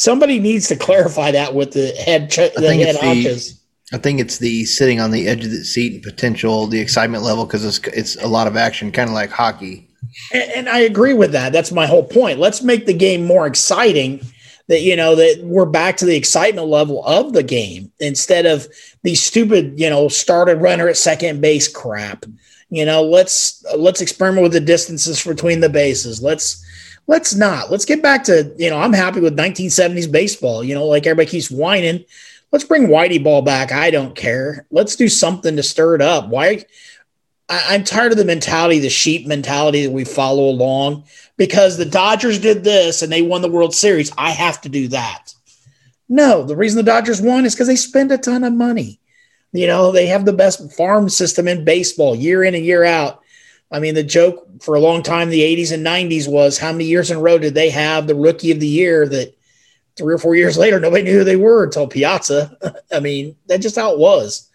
Somebody 0.00 0.38
needs 0.38 0.68
to 0.68 0.76
clarify 0.76 1.30
that 1.32 1.54
with 1.54 1.72
the 1.72 1.88
head, 1.92 2.30
the 2.30 2.74
head 2.74 2.96
the, 2.96 3.58
I 3.92 3.98
think 3.98 4.20
it's 4.20 4.38
the 4.38 4.64
sitting 4.64 5.00
on 5.00 5.10
the 5.10 5.28
edge 5.28 5.44
of 5.44 5.50
the 5.50 5.64
seat 5.64 5.94
and 5.94 6.02
potential, 6.02 6.66
the 6.66 6.80
excitement 6.80 7.22
level, 7.22 7.44
because 7.44 7.64
it's, 7.64 7.78
it's 7.88 8.16
a 8.22 8.28
lot 8.28 8.46
of 8.46 8.56
action, 8.56 8.92
kind 8.92 9.10
of 9.10 9.14
like 9.14 9.30
hockey 9.30 9.90
and, 10.32 10.50
and 10.52 10.68
I 10.68 10.80
agree 10.80 11.14
with 11.14 11.32
that. 11.32 11.52
That's 11.52 11.72
my 11.72 11.86
whole 11.86 12.04
point. 12.04 12.38
Let's 12.38 12.62
make 12.62 12.86
the 12.86 12.94
game 12.94 13.24
more 13.24 13.46
exciting 13.46 14.20
that 14.68 14.82
you 14.82 14.94
know 14.94 15.16
that 15.16 15.40
we're 15.42 15.66
back 15.66 15.96
to 15.96 16.04
the 16.04 16.16
excitement 16.16 16.68
level 16.68 17.04
of 17.04 17.32
the 17.32 17.42
game 17.42 17.90
instead 17.98 18.46
of 18.46 18.68
the 19.02 19.16
stupid 19.16 19.78
you 19.78 19.90
know 19.90 20.06
started 20.06 20.60
runner 20.60 20.88
at 20.88 20.96
second 20.96 21.40
base 21.40 21.66
crap 21.66 22.24
you 22.68 22.84
know 22.84 23.02
let's 23.02 23.64
let's 23.76 24.00
experiment 24.00 24.44
with 24.44 24.52
the 24.52 24.60
distances 24.60 25.24
between 25.24 25.58
the 25.58 25.68
bases 25.68 26.22
let's 26.22 26.64
Let's 27.10 27.34
not. 27.34 27.72
Let's 27.72 27.84
get 27.84 28.04
back 28.04 28.22
to, 28.24 28.54
you 28.56 28.70
know, 28.70 28.78
I'm 28.78 28.92
happy 28.92 29.18
with 29.18 29.36
1970s 29.36 30.12
baseball. 30.12 30.62
You 30.62 30.76
know, 30.76 30.86
like 30.86 31.08
everybody 31.08 31.28
keeps 31.28 31.50
whining. 31.50 32.04
Let's 32.52 32.64
bring 32.64 32.86
Whitey 32.86 33.20
ball 33.20 33.42
back. 33.42 33.72
I 33.72 33.90
don't 33.90 34.14
care. 34.14 34.64
Let's 34.70 34.94
do 34.94 35.08
something 35.08 35.56
to 35.56 35.62
stir 35.64 35.96
it 35.96 36.02
up. 36.02 36.28
Why? 36.28 36.64
I, 37.48 37.74
am 37.74 37.82
tired 37.82 38.12
of 38.12 38.18
the 38.18 38.24
mentality, 38.24 38.78
the 38.78 38.90
sheep 38.90 39.26
mentality 39.26 39.84
that 39.84 39.90
we 39.90 40.04
follow 40.04 40.44
along 40.44 41.02
because 41.36 41.76
the 41.76 41.84
Dodgers 41.84 42.38
did 42.38 42.62
this 42.62 43.02
and 43.02 43.10
they 43.10 43.22
won 43.22 43.42
the 43.42 43.50
World 43.50 43.74
Series. 43.74 44.12
I 44.16 44.30
have 44.30 44.60
to 44.60 44.68
do 44.68 44.86
that. 44.88 45.34
No, 46.08 46.44
the 46.44 46.54
reason 46.54 46.76
the 46.76 46.84
Dodgers 46.84 47.20
won 47.20 47.44
is 47.44 47.56
because 47.56 47.66
they 47.66 47.74
spend 47.74 48.12
a 48.12 48.18
ton 48.18 48.44
of 48.44 48.52
money. 48.52 49.00
You 49.50 49.66
know, 49.66 49.90
they 49.90 50.06
have 50.06 50.26
the 50.26 50.32
best 50.32 50.76
farm 50.76 51.08
system 51.08 51.48
in 51.48 51.64
baseball 51.64 52.14
year 52.14 52.44
in 52.44 52.54
and 52.54 52.64
year 52.64 52.84
out. 52.84 53.20
I 53.70 53.78
mean, 53.78 53.94
the 53.94 54.02
joke 54.02 54.62
for 54.62 54.74
a 54.74 54.80
long 54.80 55.02
time, 55.02 55.30
the 55.30 55.40
80s 55.40 55.72
and 55.72 55.86
90s 55.86 56.28
was 56.28 56.58
how 56.58 56.72
many 56.72 56.84
years 56.84 57.10
in 57.10 57.18
a 57.18 57.20
row 57.20 57.38
did 57.38 57.54
they 57.54 57.70
have 57.70 58.06
the 58.06 58.14
rookie 58.14 58.50
of 58.50 58.60
the 58.60 58.66
year 58.66 59.06
that 59.08 59.36
three 59.96 60.14
or 60.14 60.18
four 60.18 60.34
years 60.34 60.58
later, 60.58 60.80
nobody 60.80 61.04
knew 61.04 61.18
who 61.18 61.24
they 61.24 61.36
were 61.36 61.64
until 61.64 61.86
Piazza. 61.86 62.56
I 62.92 63.00
mean, 63.00 63.36
that's 63.46 63.62
just 63.62 63.76
how 63.76 63.92
it 63.92 63.98
was. 63.98 64.48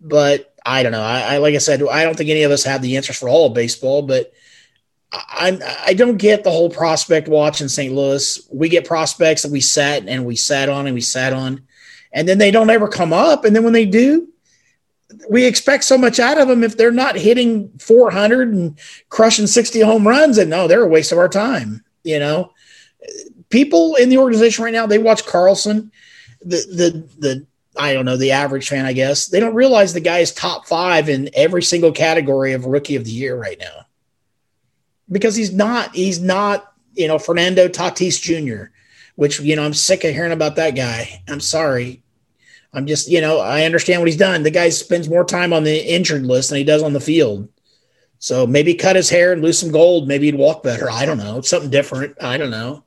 But 0.00 0.54
I 0.64 0.82
don't 0.82 0.92
know. 0.92 1.02
I, 1.02 1.34
I, 1.34 1.36
like 1.38 1.54
I 1.54 1.58
said, 1.58 1.82
I 1.82 2.04
don't 2.04 2.16
think 2.16 2.30
any 2.30 2.42
of 2.42 2.52
us 2.52 2.64
have 2.64 2.82
the 2.82 2.96
answers 2.96 3.18
for 3.18 3.28
all 3.28 3.46
of 3.46 3.54
baseball, 3.54 4.02
but 4.02 4.32
I, 5.10 5.58
I 5.86 5.94
don't 5.94 6.18
get 6.18 6.44
the 6.44 6.50
whole 6.50 6.68
prospect 6.68 7.28
watch 7.28 7.60
in 7.60 7.68
St. 7.68 7.94
Louis. 7.94 8.46
We 8.52 8.68
get 8.68 8.86
prospects 8.86 9.42
that 9.42 9.52
we 9.52 9.60
sat 9.60 10.06
and 10.06 10.26
we 10.26 10.36
sat 10.36 10.68
on 10.68 10.86
and 10.86 10.94
we 10.94 11.00
sat 11.00 11.32
on, 11.32 11.62
and 12.12 12.28
then 12.28 12.38
they 12.38 12.50
don't 12.50 12.70
ever 12.70 12.88
come 12.88 13.14
up. 13.14 13.44
And 13.44 13.56
then 13.56 13.64
when 13.64 13.72
they 13.72 13.86
do, 13.86 14.28
we 15.28 15.44
expect 15.44 15.84
so 15.84 15.96
much 15.96 16.18
out 16.18 16.38
of 16.38 16.48
them. 16.48 16.62
If 16.62 16.76
they're 16.76 16.90
not 16.90 17.16
hitting 17.16 17.70
400 17.78 18.52
and 18.52 18.78
crushing 19.08 19.46
60 19.46 19.80
home 19.80 20.06
runs, 20.06 20.38
and 20.38 20.50
no, 20.50 20.68
they're 20.68 20.82
a 20.82 20.88
waste 20.88 21.12
of 21.12 21.18
our 21.18 21.28
time. 21.28 21.84
You 22.04 22.18
know, 22.18 22.52
people 23.48 23.96
in 23.96 24.08
the 24.08 24.18
organization 24.18 24.64
right 24.64 24.72
now 24.72 24.86
they 24.86 24.98
watch 24.98 25.26
Carlson, 25.26 25.90
the 26.40 26.56
the 26.56 27.08
the 27.18 27.46
I 27.76 27.92
don't 27.92 28.04
know 28.04 28.16
the 28.16 28.32
average 28.32 28.68
fan, 28.68 28.86
I 28.86 28.92
guess 28.92 29.28
they 29.28 29.40
don't 29.40 29.54
realize 29.54 29.92
the 29.92 30.00
guy 30.00 30.18
is 30.18 30.32
top 30.32 30.66
five 30.66 31.08
in 31.08 31.30
every 31.34 31.62
single 31.62 31.92
category 31.92 32.52
of 32.52 32.66
rookie 32.66 32.96
of 32.96 33.04
the 33.04 33.10
year 33.10 33.36
right 33.36 33.58
now 33.58 33.86
because 35.10 35.34
he's 35.36 35.52
not 35.52 35.94
he's 35.94 36.20
not 36.20 36.72
you 36.94 37.08
know 37.08 37.18
Fernando 37.18 37.68
Tatis 37.68 38.20
Jr., 38.20 38.70
which 39.16 39.40
you 39.40 39.56
know 39.56 39.64
I'm 39.64 39.74
sick 39.74 40.04
of 40.04 40.14
hearing 40.14 40.32
about 40.32 40.56
that 40.56 40.76
guy. 40.76 41.22
I'm 41.28 41.40
sorry. 41.40 42.02
I'm 42.72 42.86
just 42.86 43.08
you 43.08 43.20
know 43.20 43.40
I 43.40 43.64
understand 43.64 44.00
what 44.00 44.08
he's 44.08 44.16
done. 44.16 44.42
The 44.42 44.50
guy 44.50 44.68
spends 44.68 45.08
more 45.08 45.24
time 45.24 45.52
on 45.52 45.64
the 45.64 45.94
injured 45.94 46.26
list 46.26 46.50
than 46.50 46.58
he 46.58 46.64
does 46.64 46.82
on 46.82 46.92
the 46.92 47.00
field. 47.00 47.48
So 48.20 48.46
maybe 48.46 48.74
cut 48.74 48.96
his 48.96 49.10
hair 49.10 49.32
and 49.32 49.42
lose 49.42 49.58
some 49.58 49.70
gold. 49.70 50.08
Maybe 50.08 50.26
he'd 50.26 50.34
walk 50.34 50.62
better. 50.62 50.90
I 50.90 51.06
don't 51.06 51.18
know. 51.18 51.40
Something 51.40 51.70
different. 51.70 52.16
I 52.20 52.36
don't 52.36 52.50
know. 52.50 52.82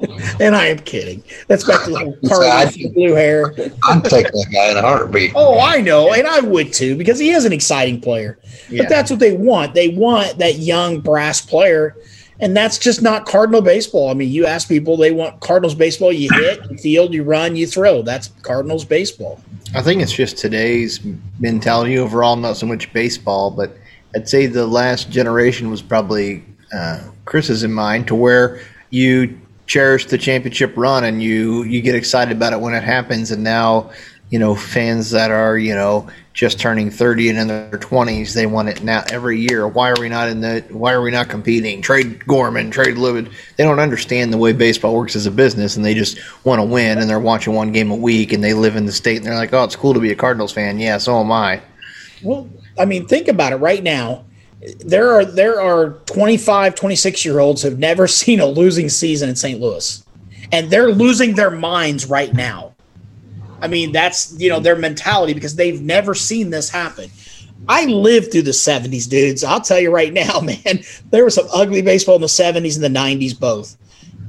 and 0.40 0.56
I 0.56 0.66
am 0.66 0.78
kidding. 0.78 1.22
That's 1.46 1.64
back 1.64 1.84
to 1.84 1.90
the 1.90 2.28
Carly 2.28 2.88
blue 2.88 3.14
hair. 3.14 3.54
I'm 3.84 4.02
taking 4.02 4.32
that 4.32 4.50
guy 4.52 4.70
in 4.70 4.76
a 4.76 4.82
heartbeat. 4.82 5.32
Oh, 5.34 5.60
I 5.60 5.80
know, 5.80 6.12
and 6.12 6.26
I 6.26 6.40
would 6.40 6.72
too 6.72 6.96
because 6.96 7.18
he 7.18 7.30
is 7.30 7.44
an 7.44 7.52
exciting 7.52 8.00
player. 8.00 8.38
Yeah. 8.68 8.82
But 8.82 8.88
that's 8.88 9.10
what 9.10 9.20
they 9.20 9.36
want. 9.36 9.74
They 9.74 9.88
want 9.88 10.38
that 10.38 10.58
young 10.58 11.00
brass 11.00 11.40
player, 11.40 11.96
and 12.44 12.54
that's 12.54 12.76
just 12.76 13.00
not 13.00 13.24
Cardinal 13.24 13.62
baseball. 13.62 14.10
I 14.10 14.14
mean, 14.14 14.30
you 14.30 14.44
ask 14.44 14.68
people, 14.68 14.98
they 14.98 15.12
want 15.12 15.40
Cardinals 15.40 15.74
baseball. 15.74 16.12
You 16.12 16.28
hit, 16.30 16.60
you 16.70 16.76
field, 16.76 17.14
you 17.14 17.22
run, 17.22 17.56
you 17.56 17.66
throw. 17.66 18.02
That's 18.02 18.28
Cardinals 18.42 18.84
baseball. 18.84 19.40
I 19.74 19.80
think 19.80 20.02
it's 20.02 20.12
just 20.12 20.36
today's 20.36 21.00
mentality 21.40 21.98
overall, 21.98 22.36
not 22.36 22.58
so 22.58 22.66
much 22.66 22.92
baseball, 22.92 23.50
but 23.50 23.74
I'd 24.14 24.28
say 24.28 24.44
the 24.44 24.66
last 24.66 25.10
generation 25.10 25.70
was 25.70 25.80
probably 25.80 26.44
uh, 26.76 27.08
Chris's 27.24 27.62
in 27.62 27.72
mind 27.72 28.08
to 28.08 28.14
where 28.14 28.60
you 28.90 29.40
cherish 29.66 30.04
the 30.04 30.18
championship 30.18 30.74
run 30.76 31.04
and 31.04 31.22
you 31.22 31.62
you 31.62 31.80
get 31.80 31.94
excited 31.94 32.36
about 32.36 32.52
it 32.52 32.60
when 32.60 32.74
it 32.74 32.82
happens 32.82 33.30
and 33.30 33.42
now 33.42 33.90
you 34.30 34.38
know 34.38 34.54
fans 34.54 35.10
that 35.10 35.30
are 35.30 35.56
you 35.58 35.74
know 35.74 36.08
just 36.34 36.58
turning 36.58 36.90
30 36.90 37.30
and 37.30 37.38
in 37.38 37.46
their 37.46 37.70
20s 37.70 38.34
they 38.34 38.44
want 38.44 38.68
it 38.68 38.82
now 38.82 39.04
every 39.10 39.38
year. 39.38 39.68
Why 39.68 39.90
are 39.90 40.00
we 40.00 40.08
not 40.08 40.28
in 40.28 40.40
the 40.40 40.64
why 40.70 40.92
are 40.92 41.00
we 41.00 41.12
not 41.12 41.28
competing? 41.28 41.80
Trade 41.80 42.26
gorman 42.26 42.70
trade 42.70 42.98
Lewin. 42.98 43.30
they 43.56 43.64
don't 43.64 43.78
understand 43.78 44.32
the 44.32 44.38
way 44.38 44.52
baseball 44.52 44.96
works 44.96 45.14
as 45.14 45.26
a 45.26 45.30
business 45.30 45.76
and 45.76 45.84
they 45.84 45.94
just 45.94 46.18
want 46.44 46.60
to 46.60 46.64
win 46.64 46.98
and 46.98 47.08
they're 47.08 47.20
watching 47.20 47.54
one 47.54 47.70
game 47.70 47.90
a 47.90 47.96
week 47.96 48.32
and 48.32 48.42
they 48.42 48.52
live 48.52 48.74
in 48.74 48.84
the 48.84 48.92
state 48.92 49.18
and 49.18 49.26
they're 49.26 49.36
like 49.36 49.52
oh 49.52 49.62
it's 49.62 49.76
cool 49.76 49.94
to 49.94 50.00
be 50.00 50.10
a 50.10 50.16
cardinals 50.16 50.52
fan. 50.52 50.78
Yeah 50.78 50.98
so 50.98 51.20
am 51.20 51.30
i. 51.30 51.62
Well 52.22 52.50
i 52.78 52.84
mean 52.84 53.06
think 53.06 53.28
about 53.28 53.52
it 53.52 53.56
right 53.56 53.82
now. 53.82 54.24
There 54.80 55.12
are 55.12 55.24
there 55.24 55.60
are 55.60 56.00
25 56.06 56.74
26 56.74 57.24
year 57.24 57.38
olds 57.38 57.62
who've 57.62 57.78
never 57.78 58.08
seen 58.08 58.40
a 58.40 58.46
losing 58.46 58.88
season 58.88 59.28
in 59.28 59.36
st 59.36 59.60
louis 59.60 60.04
and 60.50 60.68
they're 60.68 60.90
losing 60.90 61.36
their 61.36 61.50
minds 61.50 62.06
right 62.06 62.32
now 62.34 62.73
i 63.64 63.68
mean 63.68 63.92
that's 63.92 64.34
you 64.38 64.48
know 64.48 64.60
their 64.60 64.76
mentality 64.76 65.34
because 65.34 65.56
they've 65.56 65.82
never 65.82 66.14
seen 66.14 66.50
this 66.50 66.68
happen. 66.70 67.10
I 67.66 67.86
lived 67.86 68.30
through 68.30 68.42
the 68.42 68.50
70s 68.50 69.08
dudes. 69.08 69.42
I'll 69.42 69.60
tell 69.60 69.80
you 69.80 69.90
right 69.90 70.12
now 70.24 70.40
man 70.40 70.80
there 71.10 71.24
was 71.24 71.34
some 71.34 71.48
ugly 71.52 71.82
baseball 71.82 72.16
in 72.16 72.20
the 72.20 72.26
70s 72.26 72.74
and 72.76 72.84
the 72.84 73.00
90s 73.00 73.38
both. 73.38 73.76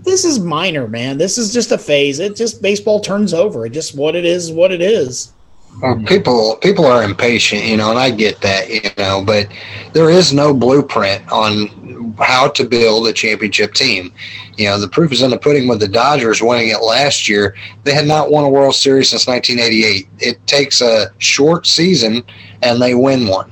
This 0.04 0.24
is 0.24 0.40
minor 0.40 0.88
man. 0.88 1.18
This 1.18 1.38
is 1.38 1.52
just 1.52 1.72
a 1.72 1.78
phase. 1.78 2.20
It 2.20 2.36
just 2.36 2.62
baseball 2.62 3.02
turns 3.02 3.34
over. 3.34 3.66
It 3.66 3.72
just 3.72 3.96
what 3.96 4.16
it 4.16 4.26
is 4.26 4.52
what 4.52 4.72
it 4.72 4.82
is 4.82 5.34
well, 5.82 5.96
mm-hmm. 5.96 6.06
people 6.06 6.56
people 6.58 6.86
are 6.86 7.04
impatient, 7.04 7.64
you 7.64 7.78
know, 7.78 7.90
and 7.90 8.00
I 8.00 8.12
get 8.12 8.42
that, 8.42 8.70
you 8.70 8.90
know, 8.98 9.24
but 9.26 9.48
there 9.94 10.10
is 10.10 10.34
no 10.34 10.54
blueprint 10.54 11.30
on 11.32 12.16
how 12.20 12.48
to 12.50 12.64
build 12.64 13.08
a 13.08 13.14
championship 13.14 13.74
team. 13.74 14.14
You 14.58 14.66
know, 14.66 14.80
the 14.80 14.88
proof 14.88 15.12
is 15.12 15.22
in 15.22 15.32
the 15.32 15.38
pudding 15.38 15.68
with 15.68 15.80
the 15.80 15.88
Dodgers 15.88 16.42
winning 16.42 16.70
it 16.70 16.82
last 16.82 17.28
year. 17.28 17.56
They 17.84 17.94
had 17.94 18.08
not 18.08 18.32
won 18.32 18.46
a 18.46 18.50
World 18.50 18.76
Series 18.76 19.10
since 19.10 19.28
1988. 19.28 20.08
It 20.20 20.48
takes 20.48 20.82
a 20.82 21.12
short 21.18 21.68
season 21.68 22.24
and 22.62 22.82
they 22.82 22.96
win 22.96 23.28
one. 23.28 23.52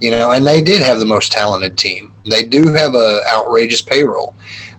You 0.00 0.10
know, 0.10 0.32
and 0.32 0.46
they 0.46 0.62
did 0.62 0.80
have 0.80 0.98
the 0.98 1.04
most 1.04 1.30
talented 1.30 1.76
team. 1.76 2.12
They 2.24 2.42
do 2.44 2.72
have 2.72 2.94
a 2.94 3.22
outrageous 3.30 3.82
payroll. 3.82 4.34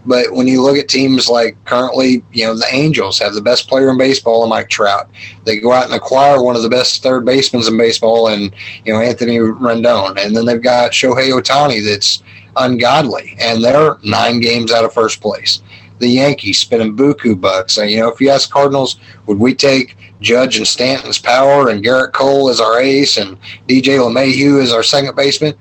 But 0.06 0.34
when 0.34 0.48
you 0.48 0.62
look 0.62 0.78
at 0.78 0.88
teams 0.88 1.30
like 1.30 1.64
currently, 1.66 2.24
you 2.32 2.46
know, 2.46 2.56
the 2.56 2.68
Angels 2.72 3.20
have 3.20 3.34
the 3.34 3.42
best 3.42 3.68
player 3.68 3.90
in 3.90 3.98
baseball, 3.98 4.48
Mike 4.48 4.70
Trout. 4.70 5.10
They 5.46 5.60
go 5.60 5.72
out 5.72 5.86
and 5.86 5.94
acquire 5.94 6.42
one 6.42 6.56
of 6.56 6.64
the 6.64 6.70
best 6.70 7.04
third 7.04 7.26
basemen 7.26 7.64
in 7.68 7.78
baseball, 7.78 8.28
and 8.28 8.54
you 8.86 8.94
know 8.94 9.00
Anthony 9.00 9.38
Rendon, 9.38 10.18
and 10.24 10.36
then 10.36 10.46
they've 10.46 10.62
got 10.62 10.92
Shohei 10.92 11.32
Ohtani 11.32 11.86
that's 11.86 12.24
ungodly, 12.56 13.36
and 13.40 13.64
they're 13.64 13.98
nine 14.04 14.40
games 14.40 14.72
out 14.72 14.86
of 14.86 14.94
first 14.94 15.22
place. 15.22 15.62
The 16.00 16.08
Yankees 16.08 16.58
spending 16.58 16.96
buku 16.98 17.40
bucks. 17.40 17.78
And, 17.78 17.90
you 17.90 18.00
know, 18.00 18.10
if 18.10 18.20
you 18.20 18.30
ask 18.30 18.50
Cardinals, 18.50 18.98
would 19.28 19.38
we 19.38 19.54
take 19.54 19.96
Judge 20.20 20.58
and 20.58 20.68
Stanton's 20.68 21.20
power 21.20 21.70
and 21.70 21.84
Gerrit 21.84 22.12
Cole 22.14 22.50
as 22.50 22.60
our 22.60 22.80
ace 22.80 23.18
and 23.18 23.38
DJ 23.68 24.00
LeMahieu 24.00 24.62
as 24.62 24.74
our 24.74 24.84
second 24.84 25.16
baseman? 25.16 25.54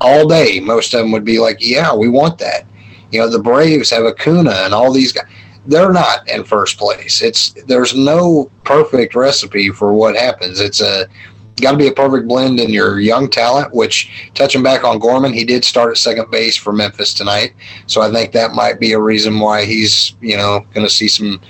All 0.00 0.28
day, 0.28 0.60
most 0.60 0.94
of 0.94 1.00
them 1.00 1.12
would 1.12 1.24
be 1.24 1.38
like, 1.38 1.58
"Yeah, 1.60 1.94
we 1.94 2.08
want 2.08 2.38
that." 2.38 2.64
You 3.10 3.20
know, 3.20 3.28
the 3.28 3.38
Braves 3.38 3.90
have 3.90 4.04
Acuna 4.04 4.52
and 4.64 4.74
all 4.74 4.92
these 4.92 5.12
guys. 5.12 5.26
They're 5.66 5.92
not 5.92 6.28
in 6.28 6.44
first 6.44 6.78
place. 6.78 7.20
It's 7.22 7.52
there's 7.66 7.94
no 7.94 8.50
perfect 8.64 9.14
recipe 9.14 9.70
for 9.70 9.92
what 9.92 10.16
happens. 10.16 10.58
It's 10.58 10.80
a 10.80 11.06
got 11.60 11.72
to 11.72 11.76
be 11.76 11.88
a 11.88 11.92
perfect 11.92 12.26
blend 12.26 12.58
in 12.58 12.70
your 12.70 13.00
young 13.00 13.28
talent. 13.28 13.74
Which 13.74 14.30
touching 14.34 14.62
back 14.62 14.84
on 14.84 14.98
Gorman, 14.98 15.32
he 15.32 15.44
did 15.44 15.64
start 15.64 15.90
at 15.90 15.98
second 15.98 16.30
base 16.30 16.56
for 16.56 16.72
Memphis 16.72 17.12
tonight, 17.12 17.54
so 17.86 18.00
I 18.00 18.10
think 18.10 18.32
that 18.32 18.52
might 18.52 18.80
be 18.80 18.92
a 18.92 19.00
reason 19.00 19.38
why 19.38 19.64
he's 19.64 20.14
you 20.20 20.36
know 20.36 20.64
going 20.72 20.86
to 20.86 20.92
see 20.92 21.08
some 21.08 21.40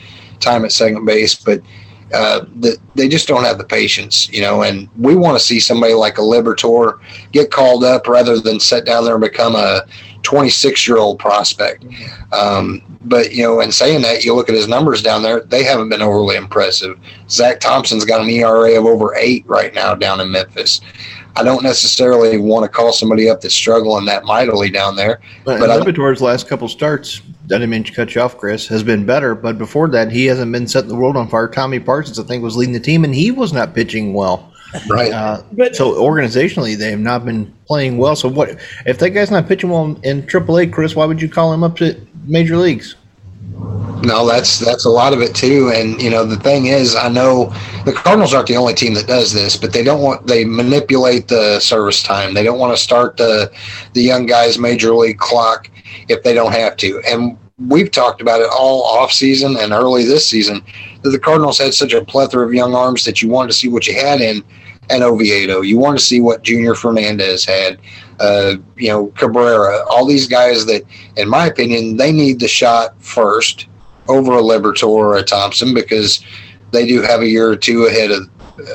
time 0.40 0.64
at 0.64 0.72
second 0.72 1.04
base. 1.04 1.34
But 1.34 1.60
uh, 2.12 2.44
the, 2.56 2.76
they 2.96 3.08
just 3.08 3.28
don't 3.28 3.44
have 3.44 3.58
the 3.58 3.64
patience, 3.64 4.28
you 4.32 4.40
know. 4.40 4.62
And 4.62 4.88
we 4.98 5.14
want 5.14 5.38
to 5.38 5.44
see 5.44 5.60
somebody 5.60 5.94
like 5.94 6.18
a 6.18 6.22
Liberatore 6.22 6.98
get 7.32 7.50
called 7.50 7.84
up 7.84 8.08
rather 8.08 8.40
than 8.40 8.58
sit 8.58 8.84
down 8.84 9.04
there 9.04 9.14
and 9.14 9.22
become 9.22 9.54
a 9.54 9.82
26 10.22 10.86
year 10.86 10.98
old 10.98 11.18
prospect. 11.18 11.84
Um, 12.32 12.82
but, 13.02 13.32
you 13.32 13.42
know, 13.42 13.60
in 13.60 13.72
saying 13.72 14.02
that, 14.02 14.24
you 14.24 14.34
look 14.34 14.48
at 14.48 14.54
his 14.54 14.68
numbers 14.68 15.02
down 15.02 15.22
there, 15.22 15.40
they 15.40 15.64
haven't 15.64 15.88
been 15.88 16.02
overly 16.02 16.36
impressive. 16.36 16.98
Zach 17.28 17.60
Thompson's 17.60 18.04
got 18.04 18.20
an 18.20 18.28
ERA 18.28 18.78
of 18.78 18.84
over 18.84 19.14
eight 19.16 19.44
right 19.46 19.72
now 19.74 19.94
down 19.94 20.20
in 20.20 20.30
Memphis. 20.30 20.80
I 21.36 21.42
don't 21.42 21.62
necessarily 21.62 22.38
want 22.38 22.64
to 22.64 22.68
call 22.68 22.92
somebody 22.92 23.30
up 23.30 23.40
that's 23.40 23.54
struggling 23.54 24.04
that 24.06 24.24
mightily 24.24 24.68
down 24.68 24.96
there. 24.96 25.20
But, 25.44 25.60
but 25.60 25.70
Liberatore's 25.70 26.20
last 26.20 26.48
couple 26.48 26.68
starts, 26.68 27.22
I 27.44 27.58
didn't 27.58 27.70
mean 27.70 27.84
to 27.84 27.92
cut 27.92 28.14
you 28.14 28.20
off, 28.20 28.36
Chris, 28.36 28.66
has 28.68 28.82
been 28.82 29.06
better. 29.06 29.34
But 29.34 29.56
before 29.56 29.88
that, 29.88 30.10
he 30.10 30.26
hasn't 30.26 30.52
been 30.52 30.66
setting 30.66 30.88
the 30.88 30.96
world 30.96 31.16
on 31.16 31.28
fire. 31.28 31.48
Tommy 31.48 31.80
Parsons, 31.80 32.18
I 32.18 32.24
think, 32.24 32.42
was 32.42 32.56
leading 32.56 32.74
the 32.74 32.80
team, 32.80 33.04
and 33.04 33.14
he 33.14 33.30
was 33.30 33.52
not 33.52 33.74
pitching 33.74 34.12
well. 34.12 34.52
Right. 34.88 35.12
Uh, 35.12 35.42
but 35.52 35.74
so 35.74 35.94
organizationally, 35.94 36.76
they 36.76 36.90
have 36.90 37.00
not 37.00 37.24
been 37.24 37.52
playing 37.66 37.98
well. 37.98 38.16
So 38.16 38.28
what 38.28 38.58
if 38.86 38.98
that 38.98 39.10
guy's 39.10 39.30
not 39.30 39.48
pitching 39.48 39.70
well 39.70 39.98
in 40.02 40.22
AAA, 40.22 40.72
Chris? 40.72 40.94
Why 40.94 41.06
would 41.06 41.20
you 41.20 41.28
call 41.28 41.52
him 41.52 41.64
up 41.64 41.76
to 41.76 42.00
major 42.26 42.56
leagues? 42.56 42.96
No, 44.02 44.26
that's 44.26 44.58
that's 44.58 44.84
a 44.86 44.90
lot 44.90 45.12
of 45.12 45.20
it 45.20 45.34
too. 45.34 45.70
And 45.74 46.00
you 46.00 46.08
know, 46.08 46.24
the 46.24 46.36
thing 46.36 46.66
is, 46.66 46.96
I 46.96 47.08
know 47.08 47.52
the 47.84 47.92
Cardinals 47.92 48.32
aren't 48.32 48.48
the 48.48 48.56
only 48.56 48.74
team 48.74 48.94
that 48.94 49.06
does 49.06 49.32
this, 49.32 49.56
but 49.56 49.72
they 49.72 49.82
don't 49.82 50.00
want 50.00 50.26
they 50.26 50.44
manipulate 50.44 51.28
the 51.28 51.60
service 51.60 52.02
time. 52.02 52.32
They 52.32 52.42
don't 52.42 52.58
want 52.58 52.74
to 52.76 52.82
start 52.82 53.16
the 53.18 53.52
the 53.92 54.02
young 54.02 54.24
guys' 54.26 54.58
major 54.58 54.94
league 54.94 55.18
clock 55.18 55.68
if 56.08 56.22
they 56.22 56.32
don't 56.32 56.52
have 56.52 56.76
to. 56.78 57.02
And 57.06 57.36
we've 57.68 57.90
talked 57.90 58.20
about 58.20 58.40
it 58.40 58.48
all 58.50 58.82
off 58.84 59.12
season 59.12 59.56
and 59.58 59.72
early 59.72 60.04
this 60.04 60.26
season 60.26 60.62
that 61.02 61.10
the 61.10 61.18
Cardinals 61.18 61.58
had 61.58 61.74
such 61.74 61.92
a 61.92 62.04
plethora 62.04 62.46
of 62.46 62.54
young 62.54 62.74
arms 62.74 63.04
that 63.04 63.20
you 63.20 63.28
wanted 63.28 63.48
to 63.48 63.54
see 63.54 63.68
what 63.68 63.86
you 63.86 63.94
had 63.94 64.20
in 64.20 64.42
and 64.88 65.02
Oviedo. 65.02 65.60
You 65.60 65.78
want 65.78 65.98
to 65.98 66.04
see 66.04 66.20
what 66.20 66.42
Junior 66.42 66.74
Fernandez 66.74 67.44
had, 67.44 67.78
uh, 68.18 68.56
you 68.76 68.88
know, 68.88 69.06
Cabrera, 69.08 69.84
all 69.88 70.06
these 70.06 70.26
guys 70.26 70.66
that, 70.66 70.82
in 71.16 71.28
my 71.28 71.46
opinion, 71.46 71.96
they 71.96 72.12
need 72.12 72.40
the 72.40 72.48
shot 72.48 73.00
first 73.02 73.66
over 74.08 74.32
a 74.32 74.42
Liberatore 74.42 74.88
or 74.88 75.16
a 75.16 75.22
Thompson 75.22 75.74
because 75.74 76.24
they 76.72 76.86
do 76.86 77.02
have 77.02 77.20
a 77.20 77.28
year 77.28 77.48
or 77.48 77.56
two 77.56 77.84
ahead 77.84 78.10
of 78.10 78.28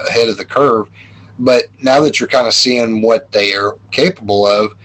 ahead 0.08 0.30
of 0.30 0.38
the 0.38 0.46
curve. 0.46 0.90
But 1.38 1.66
now 1.82 2.00
that 2.02 2.20
you're 2.20 2.30
kind 2.30 2.48
of 2.48 2.54
seeing 2.54 3.02
what 3.02 3.32
they 3.32 3.54
are 3.54 3.78
capable 3.92 4.48
of, 4.48 4.78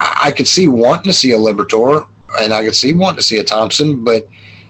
I 0.00 0.32
could 0.32 0.48
see 0.48 0.68
wanting 0.68 1.04
to 1.04 1.12
see 1.12 1.32
a 1.32 1.38
Liberatore 1.38 2.08
and 2.40 2.52
I 2.52 2.64
could 2.64 2.76
see 2.76 2.92
wanting 2.92 3.16
to 3.16 3.22
see 3.22 3.38
a 3.38 3.44
Thompson, 3.44 4.04
but 4.04 4.28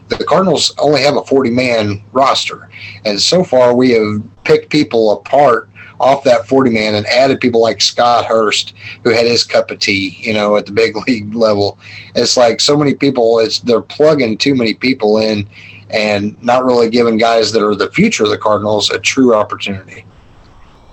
the 0.08 0.24
Cardinals 0.24 0.74
only 0.78 1.02
have 1.02 1.16
a 1.16 1.24
40 1.24 1.50
man 1.50 2.02
roster. 2.12 2.70
And 3.04 3.20
so 3.20 3.42
far, 3.42 3.74
we 3.74 3.90
have 3.90 4.22
picked 4.44 4.70
people 4.70 5.12
apart 5.12 5.68
off 5.98 6.24
that 6.24 6.46
40 6.46 6.70
man 6.70 6.94
and 6.94 7.06
added 7.06 7.40
people 7.40 7.60
like 7.60 7.80
Scott 7.80 8.26
Hurst, 8.26 8.74
who 9.02 9.10
had 9.10 9.26
his 9.26 9.44
cup 9.44 9.70
of 9.70 9.78
tea, 9.78 10.16
you 10.20 10.34
know, 10.34 10.56
at 10.56 10.66
the 10.66 10.72
big 10.72 10.96
league 11.08 11.34
level. 11.34 11.78
It's 12.14 12.36
like 12.36 12.60
so 12.60 12.76
many 12.76 12.94
people, 12.94 13.38
it's 13.38 13.60
they're 13.60 13.80
plugging 13.80 14.36
too 14.38 14.54
many 14.54 14.74
people 14.74 15.18
in 15.18 15.48
and 15.90 16.40
not 16.42 16.64
really 16.64 16.90
giving 16.90 17.16
guys 17.16 17.52
that 17.52 17.64
are 17.64 17.74
the 17.74 17.90
future 17.92 18.24
of 18.24 18.30
the 18.30 18.38
Cardinals 18.38 18.90
a 18.90 18.98
true 18.98 19.34
opportunity. 19.34 20.04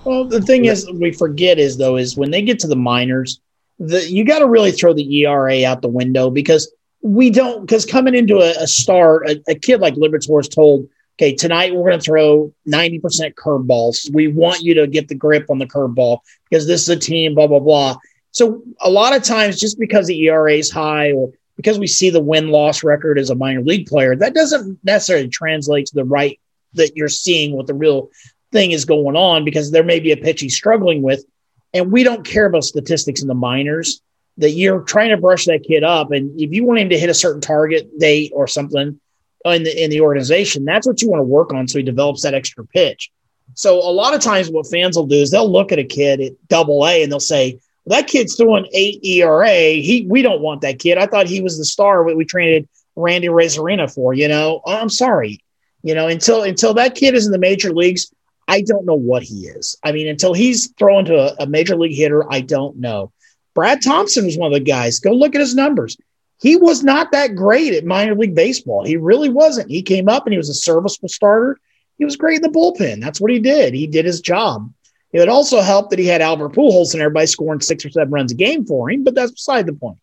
Well, 0.06 0.26
the 0.26 0.42
thing 0.42 0.66
is, 0.66 0.90
we 0.92 1.12
forget 1.12 1.58
is 1.60 1.78
though, 1.78 1.96
is 1.96 2.18
when 2.18 2.30
they 2.30 2.42
get 2.42 2.60
to 2.60 2.68
the 2.68 2.76
minors, 2.76 3.40
the 3.88 4.10
you 4.10 4.26
got 4.26 4.40
to 4.40 4.48
really 4.48 4.72
throw 4.72 4.94
the 4.94 5.26
ERA 5.26 5.66
out 5.66 5.82
the 5.82 5.88
window 5.88 6.30
because 6.30 6.72
we 7.02 7.30
don't 7.30 7.62
because 7.62 7.86
coming 7.86 8.16
into 8.16 8.38
a, 8.38 8.64
a 8.64 8.68
start, 8.68 9.30
a, 9.30 9.42
a, 9.48 9.56
kid 9.56 9.82
like 9.82 9.96
Liberatore 9.96 10.40
is 10.40 10.48
told, 10.48 10.88
okay, 11.16 11.36
tonight 11.36 11.76
we're 11.76 11.90
going 11.90 12.00
to 12.00 12.04
throw 12.04 12.54
90% 12.68 13.34
curveballs. 13.34 14.12
We 14.14 14.30
want 14.30 14.62
you 14.62 14.74
to 14.76 14.88
get 14.88 15.10
the 15.10 15.16
grip 15.16 15.50
on 15.50 15.60
the 15.60 15.66
curveball 15.66 16.20
because 16.50 16.66
this 16.66 16.84
is 16.84 16.90
a 16.90 16.96
team, 16.96 17.36
blah, 17.36 17.48
blah, 17.48 17.60
blah. 17.60 17.98
So 18.32 18.64
a 18.80 18.90
lot 18.90 19.16
of 19.16 19.22
times, 19.22 19.60
just 19.60 19.78
because 19.78 20.08
the 20.08 20.28
ERA 20.28 20.54
is 20.54 20.72
high 20.72 21.12
or 21.12 21.32
because 21.58 21.78
we 21.78 21.88
see 21.88 22.10
the 22.10 22.22
win 22.22 22.50
loss 22.50 22.84
record 22.84 23.20
as 23.20 23.30
a 23.30 23.36
minor 23.36 23.62
league 23.62 23.88
player, 23.88 24.16
that 24.16 24.34
doesn't 24.34 24.80
necessarily 24.84 25.28
translate 25.28 25.88
to 25.88 25.96
the 25.96 26.06
right 26.06 26.40
that 26.74 26.96
you're 26.96 27.10
seeing 27.10 27.56
what 27.56 27.68
the 27.68 27.74
real 27.74 28.10
thing 28.52 28.72
is 28.72 28.86
going 28.86 29.18
on 29.18 29.44
because 29.44 29.72
there 29.72 29.84
may 29.84 30.00
be 30.00 30.12
a 30.14 30.18
pitch 30.18 30.42
he's 30.42 30.56
struggling 30.56 31.02
with. 31.02 31.26
And 31.74 31.92
we 31.92 32.04
don't 32.04 32.26
care 32.26 32.46
about 32.46 32.64
statistics 32.64 33.22
in 33.22 33.28
the 33.28 33.34
minors 33.34 34.02
that 34.38 34.52
you're 34.52 34.82
trying 34.82 35.10
to 35.10 35.18
brush 35.18 35.46
that 35.46 35.64
kid 35.64 35.84
up. 35.84 36.12
And 36.12 36.40
if 36.40 36.52
you 36.52 36.66
want 36.66 36.80
him 36.80 36.90
to 36.90 37.00
hit 37.00 37.10
a 37.10 37.14
certain 37.14 37.42
target 37.42 38.00
date 38.00 38.32
or 38.34 38.48
something 38.48 39.00
in 39.46 39.64
the, 39.64 39.84
in 39.84 39.90
the 39.90 40.02
organization, 40.02 40.66
that's 40.66 40.88
what 40.88 41.02
you 41.02 41.10
want 41.10 41.20
to 41.20 41.26
work 41.26 41.54
on 41.54 41.68
so 41.68 41.80
he 41.80 41.84
develops 41.84 42.24
that 42.24 42.34
extra 42.34 42.66
pitch. 42.66 43.12
So 43.56 43.78
a 43.78 43.92
lot 43.92 44.14
of 44.14 44.22
times 44.22 44.50
what 44.50 44.68
fans 44.68 44.96
will 44.96 45.06
do 45.06 45.18
is 45.18 45.32
they'll 45.32 45.52
look 45.52 45.72
at 45.72 45.80
a 45.80 45.84
kid 45.84 46.22
at 46.22 46.48
double 46.48 46.88
A 46.88 47.04
and 47.04 47.12
they'll 47.12 47.20
say, 47.20 47.60
that 47.88 48.08
kid's 48.08 48.36
throwing 48.36 48.68
eight 48.74 49.04
ERA. 49.04 49.50
He, 49.50 50.06
we 50.10 50.22
don't 50.22 50.42
want 50.42 50.62
that 50.62 50.80
kid. 50.80 50.98
I 50.98 51.06
thought 51.06 51.28
he 51.28 51.42
was 51.42 51.58
the 51.58 51.66
star 51.66 52.04
we 52.04 52.26
traded 52.26 52.68
Randy 52.96 53.28
Arozarena 53.28 53.94
for, 53.94 54.14
you 54.14 54.28
know, 54.28 54.62
I'm 54.66 54.90
sorry, 54.90 55.44
you 55.82 55.94
know, 55.94 56.08
until, 56.08 56.44
until 56.44 56.74
that 56.76 56.96
kid 56.96 57.14
is 57.14 57.26
in 57.26 57.32
the 57.32 57.38
major 57.38 57.74
leagues, 57.74 58.12
I 58.48 58.62
don't 58.62 58.86
know 58.86 58.96
what 58.96 59.24
he 59.24 59.48
is. 59.48 59.78
I 59.84 59.92
mean, 59.92 60.08
until 60.08 60.34
he's 60.34 60.72
thrown 60.72 61.06
to 61.06 61.16
a, 61.16 61.44
a 61.44 61.48
major 61.48 61.76
league 61.76 61.96
hitter, 61.96 62.32
I 62.32 62.42
don't 62.42 62.78
know. 62.78 63.12
Brad 63.56 63.82
Thompson 63.82 64.26
was 64.26 64.38
one 64.38 64.52
of 64.52 64.54
the 64.54 64.60
guys. 64.60 65.00
Go 65.00 65.12
look 65.12 65.36
at 65.36 65.42
his 65.42 65.56
numbers. 65.56 65.98
He 66.42 66.56
was 66.56 66.84
not 66.84 67.12
that 67.12 67.36
great 67.36 67.74
at 67.74 67.86
minor 67.86 68.16
league 68.16 68.36
baseball. 68.36 68.84
He 68.84 68.98
really 68.98 69.30
wasn't. 69.30 69.70
He 69.70 69.82
came 69.82 70.10
up 70.10 70.26
and 70.26 70.34
he 70.34 70.38
was 70.38 70.50
a 70.50 70.54
serviceable 70.54 71.10
starter. 71.10 71.58
He 71.98 72.06
was 72.06 72.18
great 72.18 72.38
in 72.38 72.42
the 72.42 72.50
bullpen. 72.50 73.00
That's 73.02 73.22
what 73.22 73.32
he 73.32 73.40
did. 73.40 73.74
He 73.74 73.88
did 73.88 74.06
his 74.06 74.20
job. 74.20 74.74
It 75.14 75.20
would 75.20 75.30
also 75.30 75.62
helped 75.62 75.92
that 75.92 76.00
he 76.00 76.08
had 76.08 76.22
Albert 76.22 76.54
Pujols 76.54 76.94
and 76.94 77.02
everybody 77.02 77.28
scoring 77.28 77.62
six 77.62 77.86
or 77.86 77.92
seven 77.92 78.12
runs 78.12 78.32
a 78.32 78.36
game 78.36 78.66
for 78.66 78.90
him, 78.90 79.04
but 79.04 79.14
that's 79.14 79.32
beside 79.32 79.68
the 79.68 79.74
point. 79.74 80.00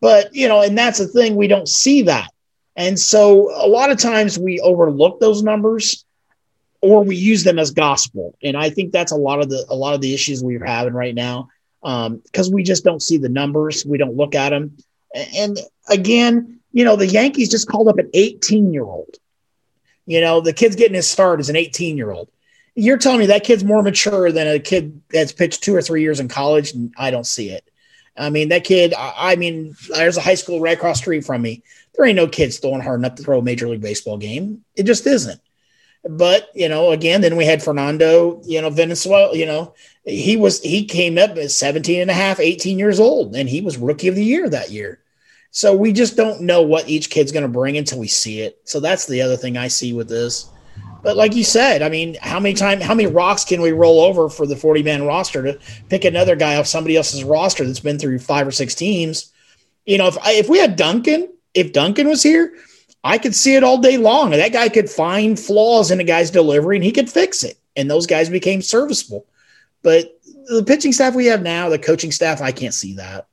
But, 0.00 0.34
you 0.34 0.48
know, 0.48 0.62
and 0.62 0.76
that's 0.76 0.98
the 0.98 1.06
thing, 1.06 1.36
we 1.36 1.46
don't 1.46 1.68
see 1.68 2.02
that. 2.02 2.30
And 2.74 2.98
so 2.98 3.50
a 3.54 3.68
lot 3.68 3.90
of 3.90 3.98
times 3.98 4.38
we 4.38 4.60
overlook 4.60 5.20
those 5.20 5.42
numbers 5.42 6.05
or 6.80 7.04
we 7.04 7.16
use 7.16 7.44
them 7.44 7.58
as 7.58 7.70
gospel. 7.70 8.36
And 8.42 8.56
I 8.56 8.70
think 8.70 8.92
that's 8.92 9.12
a 9.12 9.16
lot 9.16 9.40
of 9.40 9.48
the 9.48 9.64
a 9.68 9.74
lot 9.74 9.94
of 9.94 10.00
the 10.00 10.14
issues 10.14 10.42
we're 10.42 10.64
having 10.64 10.94
right 10.94 11.14
now 11.14 11.48
because 11.82 12.48
um, 12.48 12.52
we 12.52 12.62
just 12.62 12.84
don't 12.84 13.02
see 13.02 13.18
the 13.18 13.28
numbers. 13.28 13.84
We 13.84 13.98
don't 13.98 14.16
look 14.16 14.34
at 14.34 14.50
them. 14.50 14.76
And 15.14 15.58
again, 15.88 16.60
you 16.72 16.84
know, 16.84 16.96
the 16.96 17.06
Yankees 17.06 17.50
just 17.50 17.68
called 17.68 17.88
up 17.88 17.98
an 17.98 18.10
18 18.12 18.72
year 18.72 18.84
old. 18.84 19.16
You 20.04 20.20
know, 20.20 20.40
the 20.40 20.52
kid's 20.52 20.76
getting 20.76 20.94
his 20.94 21.08
start 21.08 21.40
as 21.40 21.48
an 21.48 21.56
18 21.56 21.96
year 21.96 22.10
old. 22.10 22.28
You're 22.74 22.98
telling 22.98 23.20
me 23.20 23.26
that 23.26 23.44
kid's 23.44 23.64
more 23.64 23.82
mature 23.82 24.30
than 24.30 24.46
a 24.46 24.58
kid 24.58 25.00
that's 25.10 25.32
pitched 25.32 25.62
two 25.62 25.74
or 25.74 25.80
three 25.80 26.02
years 26.02 26.20
in 26.20 26.28
college, 26.28 26.74
and 26.74 26.92
I 26.98 27.10
don't 27.10 27.26
see 27.26 27.50
it. 27.50 27.64
I 28.18 28.30
mean, 28.30 28.50
that 28.50 28.64
kid, 28.64 28.94
I 28.96 29.36
mean, 29.36 29.74
there's 29.88 30.16
a 30.16 30.22
high 30.22 30.34
school 30.34 30.60
right 30.60 30.76
across 30.76 30.98
street 30.98 31.24
from 31.24 31.42
me. 31.42 31.62
There 31.94 32.06
ain't 32.06 32.16
no 32.16 32.28
kids 32.28 32.58
throwing 32.58 32.82
hard 32.82 33.00
enough 33.00 33.14
to 33.16 33.22
throw 33.22 33.38
a 33.38 33.42
major 33.42 33.68
league 33.68 33.80
baseball 33.80 34.18
game. 34.18 34.64
It 34.74 34.84
just 34.84 35.06
isn't. 35.06 35.40
But, 36.08 36.50
you 36.54 36.68
know, 36.68 36.92
again, 36.92 37.20
then 37.20 37.36
we 37.36 37.44
had 37.44 37.62
Fernando, 37.62 38.40
you 38.44 38.62
know, 38.62 38.70
Valenzuela, 38.70 39.36
you 39.36 39.46
know, 39.46 39.74
he 40.04 40.36
was, 40.36 40.62
he 40.62 40.84
came 40.84 41.18
up 41.18 41.36
at 41.36 41.50
17 41.50 42.00
and 42.00 42.10
a 42.10 42.14
half, 42.14 42.38
18 42.38 42.78
years 42.78 43.00
old, 43.00 43.34
and 43.34 43.48
he 43.48 43.60
was 43.60 43.76
rookie 43.76 44.08
of 44.08 44.14
the 44.14 44.24
year 44.24 44.48
that 44.48 44.70
year. 44.70 45.00
So 45.50 45.74
we 45.74 45.92
just 45.92 46.16
don't 46.16 46.42
know 46.42 46.62
what 46.62 46.88
each 46.88 47.10
kid's 47.10 47.32
going 47.32 47.42
to 47.42 47.48
bring 47.48 47.76
until 47.76 47.98
we 47.98 48.08
see 48.08 48.40
it. 48.40 48.60
So 48.64 48.78
that's 48.78 49.06
the 49.06 49.22
other 49.22 49.36
thing 49.36 49.56
I 49.56 49.68
see 49.68 49.92
with 49.92 50.08
this. 50.08 50.48
But 51.02 51.16
like 51.16 51.34
you 51.34 51.44
said, 51.44 51.82
I 51.82 51.88
mean, 51.88 52.16
how 52.20 52.40
many 52.40 52.54
time, 52.54 52.80
how 52.80 52.94
many 52.94 53.08
rocks 53.08 53.44
can 53.44 53.62
we 53.62 53.72
roll 53.72 54.00
over 54.00 54.28
for 54.28 54.46
the 54.46 54.56
40 54.56 54.82
man 54.82 55.04
roster 55.04 55.42
to 55.42 55.58
pick 55.88 56.04
another 56.04 56.36
guy 56.36 56.56
off 56.56 56.66
somebody 56.66 56.96
else's 56.96 57.24
roster 57.24 57.64
that's 57.64 57.80
been 57.80 57.98
through 57.98 58.18
five 58.18 58.46
or 58.46 58.52
six 58.52 58.74
teams? 58.74 59.32
You 59.84 59.98
know, 59.98 60.08
if 60.08 60.16
if 60.26 60.48
we 60.48 60.58
had 60.58 60.76
Duncan, 60.76 61.32
if 61.54 61.72
Duncan 61.72 62.08
was 62.08 62.22
here, 62.22 62.52
I 63.06 63.18
could 63.18 63.36
see 63.36 63.54
it 63.54 63.62
all 63.62 63.78
day 63.78 63.98
long. 63.98 64.30
That 64.30 64.52
guy 64.52 64.68
could 64.68 64.90
find 64.90 65.38
flaws 65.38 65.92
in 65.92 66.00
a 66.00 66.04
guy's 66.04 66.30
delivery 66.32 66.76
and 66.76 66.84
he 66.84 66.90
could 66.90 67.08
fix 67.08 67.44
it. 67.44 67.56
And 67.76 67.88
those 67.88 68.06
guys 68.06 68.28
became 68.28 68.62
serviceable. 68.62 69.26
But 69.82 70.18
the 70.46 70.64
pitching 70.66 70.92
staff 70.92 71.14
we 71.14 71.26
have 71.26 71.40
now, 71.40 71.68
the 71.68 71.78
coaching 71.78 72.10
staff, 72.10 72.40
I 72.40 72.50
can't 72.50 72.74
see 72.74 72.94
that. 72.96 73.28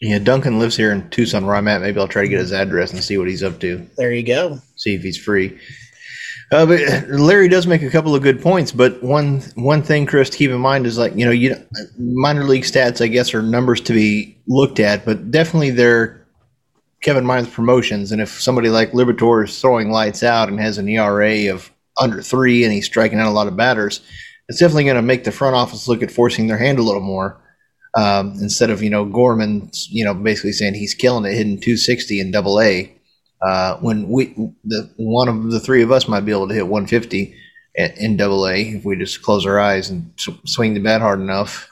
Yeah, 0.00 0.18
Duncan 0.18 0.58
lives 0.58 0.76
here 0.76 0.92
in 0.92 1.10
Tucson 1.10 1.44
where 1.44 1.56
I'm 1.56 1.68
at. 1.68 1.82
Maybe 1.82 2.00
I'll 2.00 2.08
try 2.08 2.22
to 2.22 2.28
get 2.28 2.40
his 2.40 2.52
address 2.52 2.92
and 2.92 3.04
see 3.04 3.18
what 3.18 3.28
he's 3.28 3.42
up 3.42 3.60
to. 3.60 3.86
There 3.98 4.12
you 4.12 4.22
go. 4.22 4.60
See 4.76 4.94
if 4.94 5.02
he's 5.02 5.18
free. 5.18 5.58
Uh, 6.52 6.64
but 6.64 6.80
Larry 7.08 7.48
does 7.48 7.66
make 7.66 7.82
a 7.82 7.90
couple 7.90 8.14
of 8.14 8.22
good 8.22 8.40
points. 8.40 8.72
But 8.72 9.02
one 9.02 9.40
one 9.56 9.82
thing, 9.82 10.06
Chris, 10.06 10.30
to 10.30 10.38
keep 10.38 10.50
in 10.50 10.60
mind 10.60 10.86
is 10.86 10.96
like 10.96 11.14
you 11.16 11.24
know, 11.26 11.32
you 11.32 11.56
minor 11.98 12.44
league 12.44 12.62
stats, 12.62 13.02
I 13.02 13.08
guess, 13.08 13.34
are 13.34 13.42
numbers 13.42 13.80
to 13.82 13.92
be 13.92 14.38
looked 14.46 14.80
at, 14.80 15.04
but 15.04 15.30
definitely 15.30 15.70
they're 15.70 16.25
Kevin 17.06 17.24
Mine's 17.24 17.48
promotions, 17.48 18.10
and 18.10 18.20
if 18.20 18.40
somebody 18.40 18.68
like 18.68 18.90
Liberatore 18.90 19.44
is 19.44 19.60
throwing 19.60 19.92
lights 19.92 20.24
out 20.24 20.48
and 20.48 20.58
has 20.58 20.76
an 20.76 20.88
ERA 20.88 21.54
of 21.54 21.70
under 21.96 22.20
three 22.20 22.64
and 22.64 22.72
he's 22.72 22.86
striking 22.86 23.20
out 23.20 23.28
a 23.28 23.30
lot 23.30 23.46
of 23.46 23.56
batters, 23.56 24.00
it's 24.48 24.58
definitely 24.58 24.82
going 24.82 24.96
to 24.96 25.02
make 25.02 25.22
the 25.22 25.30
front 25.30 25.54
office 25.54 25.86
look 25.86 26.02
at 26.02 26.10
forcing 26.10 26.48
their 26.48 26.58
hand 26.58 26.80
a 26.80 26.82
little 26.82 27.00
more. 27.00 27.40
Um, 27.96 28.32
instead 28.40 28.70
of 28.70 28.82
you 28.82 28.90
know 28.90 29.04
Gorman, 29.04 29.70
you 29.88 30.04
know, 30.04 30.14
basically 30.14 30.50
saying 30.50 30.74
he's 30.74 30.94
killing 30.94 31.24
it, 31.24 31.36
hitting 31.36 31.60
260 31.60 32.18
in 32.18 32.32
Double 32.32 32.60
A, 32.60 32.92
uh, 33.40 33.76
when 33.76 34.08
we 34.08 34.34
the 34.64 34.90
one 34.96 35.28
of 35.28 35.52
the 35.52 35.60
three 35.60 35.84
of 35.84 35.92
us 35.92 36.08
might 36.08 36.24
be 36.24 36.32
able 36.32 36.48
to 36.48 36.54
hit 36.54 36.66
150 36.66 37.36
in 37.76 38.16
Double 38.16 38.48
A 38.48 38.62
if 38.62 38.84
we 38.84 38.96
just 38.96 39.22
close 39.22 39.46
our 39.46 39.60
eyes 39.60 39.90
and 39.90 40.10
swing 40.44 40.74
the 40.74 40.80
bat 40.80 41.02
hard 41.02 41.20
enough. 41.20 41.70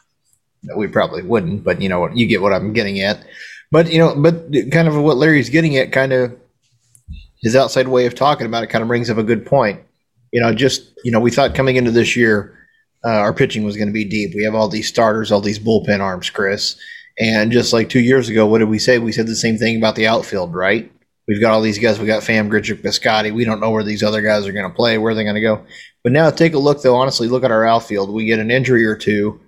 We 0.77 0.87
probably 0.87 1.23
wouldn't, 1.23 1.65
but 1.65 1.83
you 1.83 1.89
know 1.89 2.09
you 2.11 2.29
get 2.29 2.41
what 2.41 2.53
I'm 2.53 2.73
getting 2.73 3.01
at. 3.01 3.27
But 3.71 3.93
you 3.93 3.99
know, 3.99 4.15
but 4.17 4.53
kind 4.71 4.89
of 4.89 4.97
what 4.97 5.17
Larry's 5.17 5.51
getting 5.51 5.77
at, 5.77 5.93
kind 5.93 6.13
of 6.13 6.39
his 7.43 7.57
outside 7.57 7.89
way 7.89 8.07
of 8.07 8.15
talking 8.15 8.47
about 8.47 8.63
it, 8.63 8.69
kind 8.69 8.83
of 8.83 8.89
brings 8.89 9.11
up 9.11 9.19
a 9.19 9.23
good 9.23 9.47
point. 9.47 9.81
You 10.33 10.41
know, 10.41 10.55
just 10.55 10.93
you 11.05 11.13
know, 11.13 11.21
we 11.21 11.31
thought 11.31 11.55
coming 11.55 11.77
into 11.77 11.91
this 11.91 12.17
year, 12.17 12.57
uh, 13.05 13.09
our 13.09 13.35
pitching 13.35 13.65
was 13.65 13.77
going 13.77 13.89
to 13.89 13.93
be 13.93 14.05
deep. 14.05 14.35
We 14.35 14.45
have 14.45 14.55
all 14.55 14.69
these 14.69 14.89
starters, 14.89 15.31
all 15.31 15.41
these 15.41 15.59
bullpen 15.59 16.01
arms, 16.01 16.31
Chris. 16.31 16.77
And 17.19 17.53
just 17.53 17.73
like 17.73 17.89
two 17.89 18.01
years 18.01 18.29
ago, 18.29 18.47
what 18.47 18.59
did 18.59 18.69
we 18.69 18.79
say? 18.79 18.99
We 18.99 19.13
said 19.13 19.27
the 19.27 19.37
same 19.37 19.57
thing 19.57 19.77
about 19.77 19.95
the 19.95 20.09
outfield, 20.09 20.55
right? 20.55 20.91
We've 21.29 21.41
got 21.41 21.53
all 21.53 21.61
these 21.61 21.79
guys. 21.79 21.99
We 21.99 22.07
got 22.07 22.23
Pham, 22.23 22.51
Grichuk, 22.51 22.83
Piscotty. 22.83 23.33
We 23.33 23.45
don't 23.45 23.61
know 23.61 23.71
where 23.71 23.85
these 23.85 24.03
other 24.03 24.21
guys 24.21 24.47
are 24.47 24.53
going 24.53 24.69
to 24.69 24.75
play, 24.75 24.99
where 24.99 25.15
they're 25.15 25.25
going 25.25 25.37
to 25.37 25.41
go. 25.41 25.65
But 26.03 26.13
now 26.13 26.29
take 26.31 26.55
a 26.55 26.59
look, 26.59 26.83
though. 26.83 26.97
Honestly, 26.97 27.29
look 27.29 27.45
at 27.45 27.51
our 27.51 27.65
outfield. 27.65 28.11
We 28.11 28.27
get 28.27 28.41
an 28.41 28.51
injury 28.51 28.85
or 28.85 28.97
two, 28.97 29.41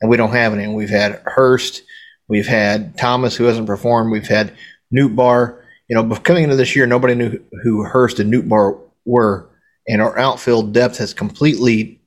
and 0.00 0.10
we 0.10 0.16
don't 0.16 0.32
have 0.32 0.52
any. 0.52 0.68
We've 0.68 0.90
had 0.90 1.22
Hurst, 1.24 1.82
We've 2.28 2.46
had 2.46 2.96
Thomas 2.96 3.36
who 3.36 3.44
hasn't 3.44 3.66
performed. 3.66 4.10
We've 4.10 4.26
had 4.26 4.54
Nootbaar. 4.94 5.60
You 5.88 5.96
know, 5.96 6.16
coming 6.16 6.44
into 6.44 6.56
this 6.56 6.74
year, 6.74 6.86
nobody 6.86 7.14
knew 7.14 7.38
who 7.62 7.84
Hurst 7.84 8.18
and 8.18 8.32
Nootbaar 8.32 8.80
were, 9.04 9.48
and 9.86 10.00
our 10.00 10.18
outfield 10.18 10.72
depth 10.72 10.98
has 10.98 11.12
completely 11.12 12.00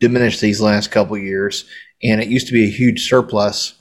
diminished 0.00 0.40
these 0.40 0.60
last 0.60 0.90
couple 0.90 1.16
years. 1.18 1.64
And 2.02 2.20
it 2.20 2.28
used 2.28 2.46
to 2.46 2.52
be 2.52 2.64
a 2.64 2.70
huge 2.70 3.08
surplus. 3.08 3.74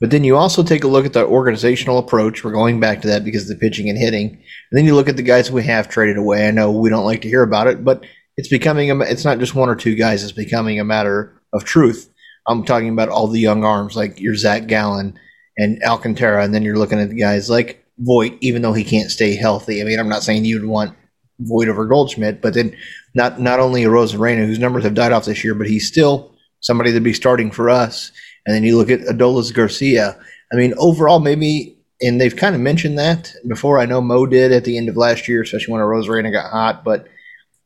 But 0.00 0.10
then 0.10 0.24
you 0.24 0.36
also 0.36 0.62
take 0.62 0.84
a 0.84 0.88
look 0.88 1.06
at 1.06 1.12
the 1.12 1.24
organizational 1.24 1.98
approach. 1.98 2.42
We're 2.42 2.52
going 2.52 2.80
back 2.80 3.00
to 3.02 3.08
that 3.08 3.24
because 3.24 3.48
of 3.48 3.48
the 3.48 3.60
pitching 3.60 3.88
and 3.88 3.96
hitting. 3.96 4.30
And 4.30 4.42
then 4.72 4.84
you 4.84 4.94
look 4.94 5.08
at 5.08 5.16
the 5.16 5.22
guys 5.22 5.50
we 5.50 5.62
have 5.64 5.88
traded 5.88 6.18
away. 6.18 6.46
I 6.46 6.50
know 6.50 6.72
we 6.72 6.90
don't 6.90 7.04
like 7.04 7.22
to 7.22 7.28
hear 7.28 7.42
about 7.42 7.68
it, 7.68 7.84
but 7.84 8.04
it's 8.36 8.48
becoming 8.48 8.90
a, 8.90 8.98
it's 9.00 9.24
not 9.24 9.38
just 9.38 9.54
one 9.54 9.68
or 9.68 9.76
two 9.76 9.94
guys. 9.94 10.22
It's 10.22 10.32
becoming 10.32 10.80
a 10.80 10.84
matter 10.84 11.40
of 11.52 11.64
truth. 11.64 12.12
I'm 12.46 12.64
talking 12.64 12.90
about 12.90 13.08
all 13.08 13.26
the 13.26 13.40
young 13.40 13.64
arms 13.64 13.96
like 13.96 14.20
your 14.20 14.34
Zach 14.34 14.66
Gallen 14.66 15.18
and 15.56 15.82
Alcantara, 15.82 16.44
and 16.44 16.54
then 16.54 16.62
you're 16.62 16.78
looking 16.78 17.00
at 17.00 17.10
the 17.10 17.18
guys 17.18 17.48
like 17.48 17.84
Voit, 17.98 18.36
even 18.40 18.62
though 18.62 18.72
he 18.72 18.84
can't 18.84 19.10
stay 19.10 19.36
healthy. 19.36 19.80
I 19.80 19.84
mean, 19.84 19.98
I'm 19.98 20.08
not 20.08 20.22
saying 20.22 20.44
you'd 20.44 20.64
want 20.64 20.96
Voit 21.40 21.68
over 21.68 21.86
Goldschmidt, 21.86 22.42
but 22.42 22.54
then 22.54 22.76
not 23.14 23.40
not 23.40 23.60
only 23.60 23.84
Arozarena, 23.84 24.46
whose 24.46 24.58
numbers 24.58 24.84
have 24.84 24.94
died 24.94 25.12
off 25.12 25.24
this 25.24 25.44
year, 25.44 25.54
but 25.54 25.68
he's 25.68 25.86
still 25.86 26.34
somebody 26.60 26.92
to 26.92 27.00
be 27.00 27.12
starting 27.12 27.50
for 27.50 27.70
us. 27.70 28.10
And 28.46 28.54
then 28.54 28.64
you 28.64 28.76
look 28.76 28.90
at 28.90 29.00
Adolis 29.00 29.52
Garcia. 29.52 30.18
I 30.52 30.56
mean, 30.56 30.74
overall, 30.76 31.20
maybe, 31.20 31.78
and 32.00 32.20
they've 32.20 32.36
kind 32.36 32.54
of 32.54 32.60
mentioned 32.60 32.98
that 32.98 33.32
before. 33.48 33.78
I 33.78 33.86
know 33.86 34.00
Mo 34.00 34.26
did 34.26 34.52
at 34.52 34.64
the 34.64 34.76
end 34.76 34.88
of 34.88 34.96
last 34.96 35.28
year, 35.28 35.42
especially 35.42 35.72
when 35.72 35.82
Arozarena 35.82 36.32
got 36.32 36.50
hot, 36.50 36.84
but 36.84 37.06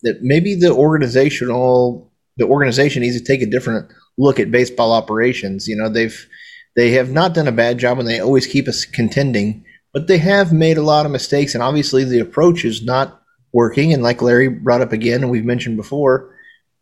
that 0.03 0.23
maybe 0.23 0.55
the 0.55 0.73
organizational 0.73 2.11
the 2.37 2.47
organization 2.47 3.03
needs 3.03 3.19
to 3.19 3.25
take 3.25 3.43
a 3.43 3.51
different 3.51 3.91
look 4.19 4.41
at 4.41 4.51
baseball 4.51 4.93
operations. 4.93 5.67
You 5.67 5.77
know, 5.77 5.89
they've 5.89 6.29
they 6.77 6.91
have 6.93 7.11
not 7.11 7.35
done 7.35 7.49
a 7.49 7.53
bad 7.53 7.79
job, 7.79 7.99
and 7.99 8.07
they 8.07 8.21
always 8.21 8.47
keep 8.47 8.69
us 8.69 8.85
contending, 8.85 9.65
but 9.93 10.07
they 10.07 10.19
have 10.19 10.53
made 10.53 10.77
a 10.77 10.83
lot 10.83 11.07
of 11.07 11.13
mistakes, 11.13 11.55
and 11.55 11.63
obviously 11.63 12.05
the 12.05 12.21
approach 12.21 12.65
is 12.65 12.85
not 12.85 13.23
working. 13.53 13.93
And 13.93 14.03
like 14.03 14.23
Larry 14.23 14.49
brought 14.49 14.83
up 14.83 14.93
again, 14.93 15.23
and 15.23 15.31
we've 15.31 15.45
mentioned 15.45 15.77
before, 15.77 16.35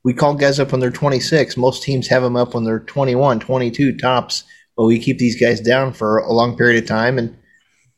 we 0.05 0.15
call 0.15 0.35
guys 0.35 0.61
up 0.61 0.73
when 0.73 0.81
they're 0.81 0.91
26. 0.91 1.57
Most 1.57 1.83
teams 1.83 2.09
have 2.09 2.23
them 2.23 2.37
up 2.37 2.55
when 2.55 2.65
they're 2.65 2.81
21, 2.81 3.41
22 3.41 3.97
tops, 3.97 4.45
but 4.77 4.85
we 4.85 4.99
keep 4.99 5.19
these 5.19 5.41
guys 5.41 5.61
down 5.61 5.93
for 5.93 6.19
a 6.19 6.33
long 6.33 6.57
period 6.57 6.83
of 6.83 6.89
time, 6.89 7.19
and 7.19 7.37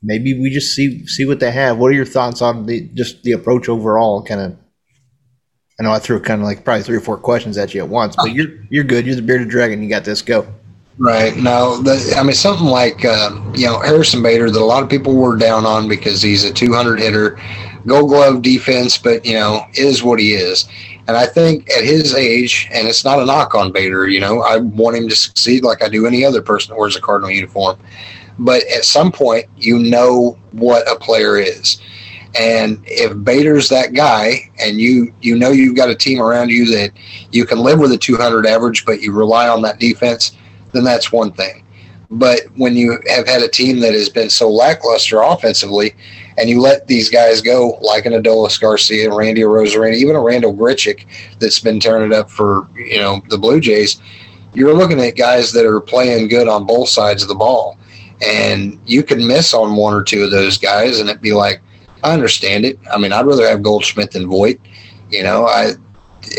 maybe 0.02 0.38
we 0.38 0.50
just 0.50 0.74
see 0.74 1.06
see 1.06 1.24
what 1.24 1.40
they 1.40 1.50
have. 1.50 1.78
What 1.78 1.90
are 1.90 1.96
your 1.96 2.04
thoughts 2.04 2.42
on 2.42 2.66
the 2.66 2.88
just 2.94 3.22
the 3.24 3.32
approach 3.32 3.68
overall? 3.68 4.22
Kind 4.22 4.40
of 4.40 4.56
I 5.78 5.84
know 5.84 5.92
I 5.92 6.00
threw 6.00 6.18
kind 6.18 6.40
of 6.40 6.46
like 6.46 6.64
probably 6.64 6.82
three 6.82 6.96
or 6.96 7.00
four 7.00 7.16
questions 7.16 7.56
at 7.56 7.72
you 7.72 7.80
at 7.80 7.88
once, 7.88 8.16
but 8.16 8.32
you're 8.32 8.48
you're 8.68 8.84
good. 8.84 9.06
You're 9.06 9.14
the 9.14 9.22
bearded 9.22 9.48
dragon. 9.48 9.80
You 9.80 9.88
got 9.88 10.04
this. 10.04 10.22
Go. 10.22 10.46
Right. 10.98 11.36
No, 11.36 11.80
the, 11.80 12.16
I 12.18 12.24
mean 12.24 12.34
something 12.34 12.66
like 12.66 13.04
uh, 13.04 13.40
you 13.54 13.66
know 13.66 13.78
Harrison 13.78 14.20
Bader 14.20 14.50
that 14.50 14.60
a 14.60 14.64
lot 14.64 14.82
of 14.82 14.90
people 14.90 15.14
were 15.14 15.36
down 15.36 15.64
on 15.64 15.88
because 15.88 16.20
he's 16.20 16.42
a 16.42 16.52
200 16.52 16.98
hitter, 16.98 17.38
Gold 17.86 18.08
Glove 18.10 18.42
defense, 18.42 18.98
but 18.98 19.24
you 19.24 19.34
know 19.34 19.64
is 19.74 20.02
what 20.02 20.18
he 20.18 20.32
is. 20.34 20.68
And 21.06 21.16
I 21.16 21.26
think 21.26 21.70
at 21.70 21.84
his 21.84 22.12
age, 22.12 22.68
and 22.72 22.88
it's 22.88 23.04
not 23.04 23.20
a 23.20 23.24
knock 23.24 23.54
on 23.54 23.72
Bader, 23.72 24.08
you 24.08 24.20
know, 24.20 24.42
I 24.42 24.58
want 24.58 24.96
him 24.96 25.08
to 25.08 25.16
succeed 25.16 25.64
like 25.64 25.82
I 25.82 25.88
do 25.88 26.06
any 26.06 26.22
other 26.22 26.42
person 26.42 26.70
that 26.70 26.78
wears 26.78 26.96
a 26.96 27.00
Cardinal 27.00 27.30
uniform. 27.30 27.78
But 28.38 28.64
at 28.64 28.84
some 28.84 29.10
point, 29.10 29.46
you 29.56 29.78
know 29.78 30.38
what 30.52 30.90
a 30.90 30.96
player 30.96 31.38
is. 31.38 31.80
And 32.34 32.80
if 32.84 33.24
Bader's 33.24 33.68
that 33.70 33.94
guy, 33.94 34.50
and 34.60 34.78
you 34.78 35.12
you 35.22 35.36
know 35.36 35.50
you've 35.50 35.76
got 35.76 35.88
a 35.88 35.94
team 35.94 36.20
around 36.20 36.50
you 36.50 36.66
that 36.76 36.92
you 37.32 37.46
can 37.46 37.58
live 37.60 37.78
with 37.78 37.92
a 37.92 37.98
200 37.98 38.46
average, 38.46 38.84
but 38.84 39.00
you 39.00 39.12
rely 39.12 39.48
on 39.48 39.62
that 39.62 39.78
defense, 39.78 40.36
then 40.72 40.84
that's 40.84 41.10
one 41.10 41.32
thing. 41.32 41.64
But 42.10 42.40
when 42.56 42.74
you 42.74 43.00
have 43.08 43.26
had 43.26 43.42
a 43.42 43.48
team 43.48 43.80
that 43.80 43.92
has 43.92 44.08
been 44.08 44.30
so 44.30 44.50
lackluster 44.50 45.20
offensively, 45.20 45.94
and 46.38 46.48
you 46.48 46.60
let 46.60 46.86
these 46.86 47.10
guys 47.10 47.42
go, 47.42 47.78
like 47.82 48.06
an 48.06 48.12
Adolis 48.12 48.60
Garcia, 48.60 49.12
Randy 49.12 49.42
Arozarena, 49.42 49.94
even 49.94 50.16
a 50.16 50.20
Randal 50.20 50.54
Grichuk 50.54 51.04
that's 51.38 51.58
been 51.58 51.80
turning 51.80 52.12
it 52.12 52.14
up 52.14 52.30
for 52.30 52.68
you 52.76 52.98
know 52.98 53.22
the 53.28 53.38
Blue 53.38 53.60
Jays, 53.60 54.00
you're 54.54 54.74
looking 54.74 55.00
at 55.00 55.16
guys 55.16 55.52
that 55.52 55.66
are 55.66 55.80
playing 55.80 56.28
good 56.28 56.48
on 56.48 56.66
both 56.66 56.88
sides 56.88 57.22
of 57.22 57.28
the 57.28 57.34
ball, 57.34 57.78
and 58.24 58.80
you 58.86 59.02
can 59.02 59.26
miss 59.26 59.52
on 59.52 59.76
one 59.76 59.94
or 59.94 60.02
two 60.02 60.22
of 60.22 60.30
those 60.30 60.56
guys, 60.56 61.00
and 61.00 61.08
it'd 61.08 61.20
be 61.20 61.32
like, 61.32 61.60
I 62.02 62.12
understand 62.12 62.64
it. 62.64 62.78
I 62.90 62.98
mean, 62.98 63.12
I'd 63.12 63.26
rather 63.26 63.48
have 63.48 63.62
Goldschmidt 63.62 64.12
than 64.12 64.28
Voit. 64.28 64.60
You 65.10 65.22
know, 65.22 65.46
I 65.46 65.72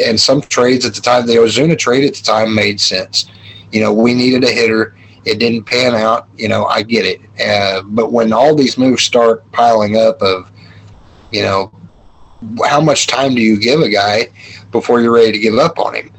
and 0.06 0.20
some 0.20 0.42
trades 0.42 0.86
at 0.86 0.94
the 0.94 1.02
time, 1.02 1.26
the 1.26 1.36
Ozuna 1.36 1.78
trade 1.78 2.04
at 2.06 2.16
the 2.16 2.24
time 2.24 2.54
made 2.54 2.80
sense. 2.80 3.30
You 3.72 3.82
know, 3.82 3.94
we 3.94 4.14
needed 4.14 4.44
a 4.44 4.52
hitter. 4.52 4.96
It 5.26 5.40
didn't 5.40 5.66
pan 5.66 5.96
out. 5.96 6.28
You 6.36 6.48
know, 6.48 6.66
I 6.66 6.84
get 6.84 7.06
it. 7.06 7.22
Uh, 7.40 7.82
but 7.84 8.12
when 8.12 8.34
all 8.34 8.56
these 8.56 8.78
moves 8.78 9.04
start 9.04 9.50
piling 9.52 9.98
up, 9.98 10.22
of 10.22 10.52
you 11.32 11.42
know, 11.42 11.72
how 12.66 12.82
much 12.82 13.08
time 13.08 13.36
do 13.36 13.42
you 13.42 13.60
give 13.60 13.82
a 13.82 13.90
guy 13.90 14.30
before 14.72 15.02
you're 15.02 15.14
ready 15.14 15.32
to 15.32 15.40
give 15.40 15.56
up 15.56 15.78
on 15.80 15.96
him? 15.96 16.12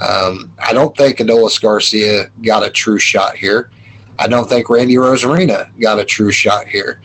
Um, 0.00 0.54
I 0.58 0.72
don't 0.72 0.96
think 0.96 1.18
Adolis 1.18 1.60
Garcia 1.60 2.30
got 2.42 2.64
a 2.64 2.70
true 2.70 2.98
shot 2.98 3.36
here. 3.36 3.70
I 4.18 4.26
don't 4.26 4.48
think 4.48 4.68
Randy 4.68 4.94
Arozarena 4.94 5.78
got 5.80 5.98
a 5.98 6.04
true 6.04 6.32
shot 6.32 6.66
here. 6.66 7.00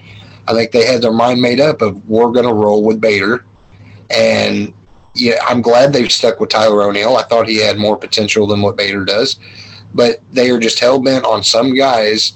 I 0.47 0.53
think 0.53 0.71
they 0.71 0.85
had 0.85 1.01
their 1.01 1.13
mind 1.13 1.41
made 1.41 1.59
up 1.59 1.81
of 1.81 2.07
we're 2.07 2.31
going 2.31 2.47
to 2.47 2.53
roll 2.53 2.83
with 2.83 2.99
Bader, 2.99 3.45
and 4.09 4.73
yeah, 5.15 5.37
I'm 5.47 5.61
glad 5.61 5.93
they've 5.93 6.11
stuck 6.11 6.39
with 6.39 6.49
Tyler 6.49 6.83
O'Neill. 6.83 7.17
I 7.17 7.23
thought 7.23 7.47
he 7.47 7.57
had 7.57 7.77
more 7.77 7.97
potential 7.97 8.47
than 8.47 8.61
what 8.61 8.75
Bader 8.75 9.05
does, 9.05 9.39
but 9.93 10.19
they 10.31 10.49
are 10.49 10.59
just 10.59 10.79
hell 10.79 11.01
bent 11.01 11.25
on 11.25 11.43
some 11.43 11.73
guys. 11.73 12.33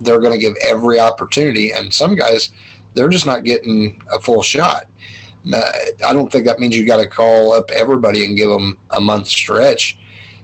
They're 0.00 0.20
going 0.20 0.32
to 0.32 0.38
give 0.38 0.56
every 0.62 0.98
opportunity, 0.98 1.72
and 1.72 1.92
some 1.92 2.14
guys 2.14 2.52
they're 2.94 3.08
just 3.08 3.26
not 3.26 3.44
getting 3.44 4.00
a 4.12 4.20
full 4.20 4.42
shot. 4.42 4.88
I 5.52 5.92
don't 5.98 6.32
think 6.32 6.46
that 6.46 6.58
means 6.58 6.76
you 6.76 6.86
got 6.86 7.02
to 7.02 7.08
call 7.08 7.52
up 7.52 7.70
everybody 7.70 8.24
and 8.24 8.36
give 8.36 8.48
them 8.48 8.78
a 8.90 9.00
month 9.00 9.26
stretch, 9.26 9.98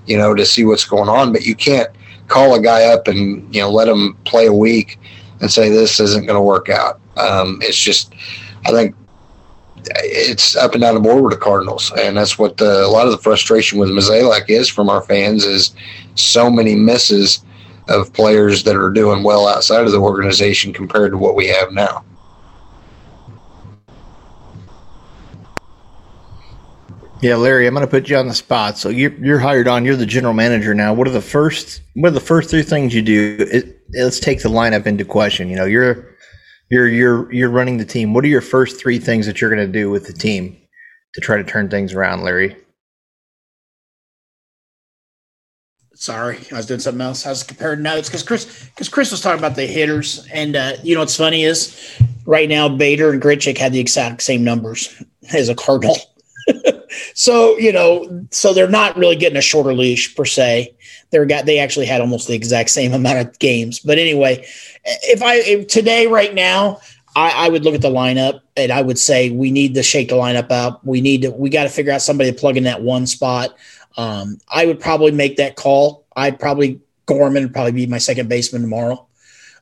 you 0.06 0.18
know, 0.18 0.34
to 0.34 0.44
see 0.44 0.64
what's 0.64 0.84
going 0.84 1.08
on. 1.08 1.32
But 1.32 1.46
you 1.46 1.54
can't 1.54 1.88
call 2.28 2.54
a 2.54 2.60
guy 2.60 2.84
up 2.84 3.08
and 3.08 3.52
you 3.54 3.60
know 3.60 3.70
let 3.70 3.88
him 3.88 4.16
play 4.24 4.46
a 4.46 4.52
week 4.52 4.98
and 5.40 5.50
say 5.50 5.68
this 5.68 6.00
isn't 6.00 6.26
going 6.26 6.36
to 6.36 6.42
work 6.42 6.68
out. 6.68 7.00
Um, 7.16 7.58
it's 7.62 7.76
just, 7.76 8.14
I 8.66 8.70
think 8.70 8.94
it's 9.86 10.56
up 10.56 10.74
and 10.74 10.82
down 10.82 10.94
the 10.94 11.00
board 11.00 11.22
with 11.22 11.32
the 11.32 11.38
Cardinals, 11.38 11.92
and 11.98 12.16
that's 12.16 12.38
what 12.38 12.56
the, 12.58 12.84
a 12.84 12.88
lot 12.88 13.06
of 13.06 13.12
the 13.12 13.18
frustration 13.18 13.78
with 13.78 13.88
Mozeliak 13.88 14.48
is 14.48 14.68
from 14.68 14.90
our 14.90 15.02
fans 15.02 15.44
is 15.44 15.74
so 16.14 16.50
many 16.50 16.74
misses 16.74 17.44
of 17.88 18.12
players 18.12 18.62
that 18.64 18.76
are 18.76 18.90
doing 18.90 19.22
well 19.22 19.48
outside 19.48 19.84
of 19.84 19.92
the 19.92 20.00
organization 20.00 20.72
compared 20.72 21.12
to 21.12 21.18
what 21.18 21.34
we 21.34 21.46
have 21.48 21.72
now. 21.72 22.04
Yeah, 27.20 27.36
Larry, 27.36 27.66
I'm 27.66 27.74
going 27.74 27.86
to 27.86 27.90
put 27.90 28.08
you 28.08 28.16
on 28.16 28.28
the 28.28 28.34
spot. 28.34 28.78
So 28.78 28.88
you're 28.88 29.12
you're 29.22 29.38
hired 29.38 29.68
on. 29.68 29.84
You're 29.84 29.96
the 29.96 30.06
general 30.06 30.32
manager 30.32 30.72
now. 30.72 30.94
What 30.94 31.06
are 31.06 31.12
the 31.12 31.20
first 31.20 31.82
What 31.94 32.08
are 32.08 32.12
the 32.12 32.20
first 32.20 32.48
three 32.48 32.62
things 32.62 32.94
you 32.94 33.02
do? 33.02 33.36
It, 33.40 33.82
let's 33.92 34.20
take 34.20 34.42
the 34.42 34.48
lineup 34.48 34.86
into 34.86 35.04
question. 35.04 35.50
You 35.50 35.56
know, 35.56 35.66
you're 35.66 36.16
you're 36.70 36.88
you're 36.88 37.30
you're 37.32 37.50
running 37.50 37.76
the 37.76 37.84
team. 37.84 38.14
What 38.14 38.24
are 38.24 38.28
your 38.28 38.40
first 38.40 38.80
three 38.80 38.98
things 38.98 39.26
that 39.26 39.40
you're 39.40 39.54
going 39.54 39.66
to 39.66 39.70
do 39.70 39.90
with 39.90 40.06
the 40.06 40.14
team 40.14 40.56
to 41.14 41.20
try 41.20 41.36
to 41.36 41.44
turn 41.44 41.68
things 41.68 41.92
around, 41.92 42.22
Larry? 42.22 42.56
Sorry, 45.94 46.38
I 46.50 46.56
was 46.56 46.64
doing 46.64 46.80
something 46.80 47.02
else. 47.02 47.26
I 47.26 47.28
was 47.28 47.42
comparing 47.42 47.82
notes 47.82 48.08
because 48.08 48.22
Chris 48.22 48.70
because 48.70 48.88
Chris 48.88 49.10
was 49.10 49.20
talking 49.20 49.38
about 49.38 49.56
the 49.56 49.66
hitters, 49.66 50.26
and 50.32 50.56
uh, 50.56 50.72
you 50.82 50.94
know 50.94 51.00
what's 51.00 51.16
funny 51.16 51.42
is 51.42 52.00
right 52.24 52.48
now 52.48 52.66
Bader 52.66 53.10
and 53.10 53.20
Grichuk 53.20 53.58
had 53.58 53.72
the 53.72 53.80
exact 53.80 54.22
same 54.22 54.42
numbers 54.42 55.02
as 55.34 55.50
a 55.50 55.54
Cardinal. 55.54 55.96
So 57.14 57.56
you 57.58 57.72
know, 57.72 58.26
so 58.30 58.52
they're 58.52 58.68
not 58.68 58.96
really 58.96 59.16
getting 59.16 59.38
a 59.38 59.42
shorter 59.42 59.72
leash 59.72 60.14
per 60.14 60.24
se. 60.24 60.74
They're 61.10 61.26
got 61.26 61.46
they 61.46 61.58
actually 61.58 61.86
had 61.86 62.00
almost 62.00 62.28
the 62.28 62.34
exact 62.34 62.70
same 62.70 62.92
amount 62.94 63.18
of 63.18 63.38
games. 63.38 63.78
But 63.78 63.98
anyway, 63.98 64.46
if 64.84 65.22
I 65.22 65.36
if 65.36 65.68
today 65.68 66.06
right 66.06 66.34
now, 66.34 66.80
I, 67.16 67.46
I, 67.46 67.48
would 67.48 67.64
look 67.64 67.74
at 67.74 67.82
the 67.82 67.90
lineup 67.90 68.40
and 68.56 68.70
I 68.70 68.82
would 68.82 68.98
say 68.98 69.30
we 69.30 69.50
need 69.50 69.74
to 69.74 69.82
shake 69.82 70.10
the 70.10 70.14
lineup 70.14 70.50
up. 70.50 70.84
We 70.84 71.00
need 71.00 71.22
to 71.22 71.30
we 71.30 71.50
got 71.50 71.64
to 71.64 71.68
figure 71.68 71.92
out 71.92 72.02
somebody 72.02 72.30
to 72.30 72.38
plug 72.38 72.56
in 72.56 72.64
that 72.64 72.82
one 72.82 73.06
spot. 73.06 73.56
Um, 73.96 74.38
I 74.48 74.66
would 74.66 74.80
probably 74.80 75.10
make 75.10 75.36
that 75.36 75.56
call. 75.56 76.04
I'd 76.16 76.38
probably 76.38 76.80
Gorman 77.06 77.42
would 77.42 77.52
probably 77.52 77.72
be 77.72 77.86
my 77.86 77.98
second 77.98 78.28
baseman 78.28 78.62
tomorrow. 78.62 79.06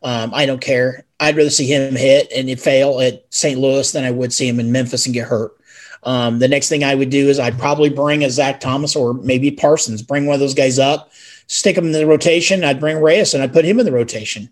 Um, 0.02 0.32
I 0.34 0.46
don't 0.46 0.60
care. 0.60 1.04
I'd 1.18 1.36
rather 1.36 1.50
see 1.50 1.66
him 1.66 1.96
hit 1.96 2.30
and 2.34 2.48
it 2.48 2.60
fail 2.60 3.00
at 3.00 3.24
St. 3.30 3.58
Louis 3.58 3.90
than 3.90 4.04
I 4.04 4.10
would 4.10 4.32
see 4.32 4.46
him 4.46 4.60
in 4.60 4.70
Memphis 4.70 5.06
and 5.06 5.14
get 5.14 5.26
hurt. 5.26 5.57
Um, 6.04 6.38
the 6.38 6.48
next 6.48 6.68
thing 6.68 6.84
I 6.84 6.94
would 6.94 7.10
do 7.10 7.28
is 7.28 7.38
I'd 7.38 7.58
probably 7.58 7.90
bring 7.90 8.24
a 8.24 8.30
Zach 8.30 8.60
Thomas 8.60 8.94
or 8.94 9.14
maybe 9.14 9.50
Parsons, 9.50 10.02
bring 10.02 10.26
one 10.26 10.34
of 10.34 10.40
those 10.40 10.54
guys 10.54 10.78
up, 10.78 11.12
stick 11.46 11.76
him 11.76 11.86
in 11.86 11.92
the 11.92 12.06
rotation. 12.06 12.64
I'd 12.64 12.80
bring 12.80 13.00
Reyes 13.00 13.34
and 13.34 13.42
I'd 13.42 13.52
put 13.52 13.64
him 13.64 13.78
in 13.78 13.86
the 13.86 13.92
rotation. 13.92 14.50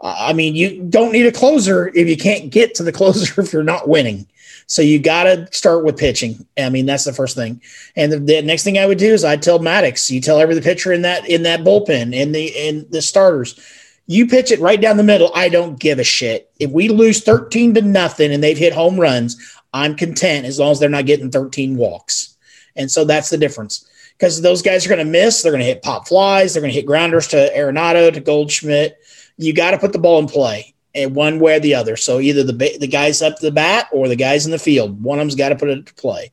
Uh, 0.00 0.14
I 0.18 0.32
mean, 0.32 0.54
you 0.54 0.82
don't 0.82 1.12
need 1.12 1.26
a 1.26 1.32
closer 1.32 1.88
if 1.88 2.08
you 2.08 2.16
can't 2.16 2.50
get 2.50 2.74
to 2.76 2.82
the 2.82 2.92
closer 3.00 3.40
if 3.40 3.52
you're 3.52 3.62
not 3.62 3.88
winning. 3.88 4.26
So 4.66 4.82
you 4.82 4.98
got 4.98 5.24
to 5.24 5.48
start 5.50 5.82
with 5.82 5.96
pitching. 5.96 6.46
I 6.58 6.68
mean, 6.68 6.84
that's 6.84 7.04
the 7.04 7.12
first 7.14 7.34
thing. 7.34 7.62
And 7.96 8.12
the, 8.12 8.18
the, 8.18 8.42
next 8.42 8.64
thing 8.64 8.76
I 8.76 8.84
would 8.84 8.98
do 8.98 9.14
is 9.14 9.24
I'd 9.24 9.40
tell 9.40 9.58
Maddux, 9.60 10.10
you 10.10 10.20
tell 10.20 10.40
every 10.40 10.60
pitcher 10.60 10.92
in 10.92 11.02
that 11.02 11.26
in 11.26 11.42
that 11.44 11.60
bullpen 11.60 12.14
in 12.14 12.32
the 12.32 12.48
in 12.48 12.86
the 12.90 13.00
starters, 13.00 13.58
you 14.06 14.26
pitch 14.26 14.50
it 14.50 14.60
right 14.60 14.80
down 14.80 14.98
the 14.98 15.02
middle. 15.02 15.30
I 15.34 15.48
don't 15.48 15.78
give 15.78 15.98
a 15.98 16.04
shit. 16.04 16.50
If 16.58 16.70
we 16.70 16.88
lose 16.88 17.22
13 17.22 17.74
to 17.74 17.82
nothing 17.82 18.30
and 18.30 18.42
they've 18.42 18.58
hit 18.58 18.74
home 18.74 19.00
runs, 19.00 19.36
I'm 19.72 19.96
content 19.96 20.46
as 20.46 20.58
long 20.58 20.72
as 20.72 20.80
they're 20.80 20.88
not 20.88 21.06
getting 21.06 21.30
13 21.30 21.76
walks. 21.76 22.36
And 22.76 22.90
so 22.90 23.04
that's 23.04 23.30
the 23.30 23.38
difference 23.38 23.88
because 24.16 24.40
those 24.40 24.62
guys 24.62 24.86
are 24.86 24.88
going 24.88 25.04
to 25.04 25.10
miss. 25.10 25.42
They're 25.42 25.52
going 25.52 25.60
to 25.60 25.66
hit 25.66 25.82
pop 25.82 26.08
flies. 26.08 26.54
They're 26.54 26.62
going 26.62 26.72
to 26.72 26.76
hit 26.76 26.86
grounders 26.86 27.28
to 27.28 27.52
Arenado, 27.56 28.12
to 28.12 28.20
Goldschmidt, 28.20 28.98
you 29.38 29.54
got 29.54 29.70
to 29.70 29.78
put 29.78 29.92
the 29.92 29.98
ball 29.98 30.18
in 30.18 30.26
play 30.26 30.74
and 30.94 31.14
one 31.14 31.38
way 31.38 31.56
or 31.56 31.60
the 31.60 31.74
other. 31.74 31.96
So 31.96 32.20
either 32.20 32.42
the 32.42 32.76
the 32.78 32.88
guys 32.88 33.22
up 33.22 33.38
the 33.38 33.52
bat 33.52 33.88
or 33.92 34.08
the 34.08 34.16
guys 34.16 34.44
in 34.44 34.52
the 34.52 34.58
field, 34.58 35.02
one 35.02 35.18
of 35.18 35.22
them's 35.22 35.36
got 35.36 35.50
to 35.50 35.56
put 35.56 35.70
it 35.70 35.86
to 35.86 35.94
play. 35.94 36.32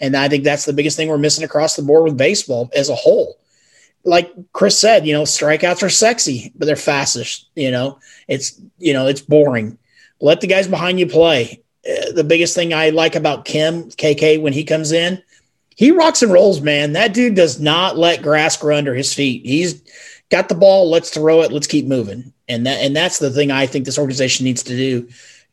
And 0.00 0.16
I 0.16 0.28
think 0.28 0.42
that's 0.42 0.64
the 0.64 0.72
biggest 0.72 0.96
thing 0.96 1.08
we're 1.08 1.18
missing 1.18 1.44
across 1.44 1.76
the 1.76 1.82
board 1.82 2.04
with 2.04 2.18
baseball 2.18 2.70
as 2.74 2.88
a 2.88 2.94
whole. 2.94 3.38
Like 4.04 4.32
Chris 4.52 4.78
said, 4.78 5.06
you 5.06 5.12
know, 5.12 5.22
strikeouts 5.22 5.82
are 5.82 5.90
sexy, 5.90 6.52
but 6.56 6.66
they're 6.66 6.76
fastest. 6.76 7.48
You 7.54 7.70
know, 7.70 7.98
it's 8.26 8.60
you 8.78 8.94
know 8.94 9.06
it's 9.06 9.20
boring. 9.20 9.78
Let 10.20 10.40
the 10.40 10.46
guys 10.46 10.66
behind 10.66 10.98
you 10.98 11.06
play. 11.06 11.62
The 12.14 12.24
biggest 12.24 12.54
thing 12.54 12.74
I 12.74 12.90
like 12.90 13.14
about 13.14 13.44
Kim 13.44 13.84
KK 13.84 14.40
when 14.40 14.52
he 14.52 14.64
comes 14.64 14.92
in, 14.92 15.22
he 15.76 15.92
rocks 15.92 16.22
and 16.22 16.32
rolls, 16.32 16.60
man. 16.60 16.92
That 16.92 17.14
dude 17.14 17.34
does 17.34 17.60
not 17.60 17.96
let 17.96 18.22
grass 18.22 18.56
grow 18.56 18.76
under 18.76 18.94
his 18.94 19.14
feet. 19.14 19.44
He's 19.44 19.82
got 20.30 20.48
the 20.48 20.54
ball. 20.54 20.90
Let's 20.90 21.10
throw 21.10 21.42
it. 21.42 21.52
Let's 21.52 21.66
keep 21.66 21.86
moving. 21.86 22.32
And 22.48 22.66
that 22.66 22.80
and 22.80 22.96
that's 22.96 23.18
the 23.18 23.30
thing 23.30 23.50
I 23.50 23.66
think 23.66 23.84
this 23.84 23.98
organization 23.98 24.44
needs 24.44 24.62
to 24.64 24.76
do. 24.76 25.08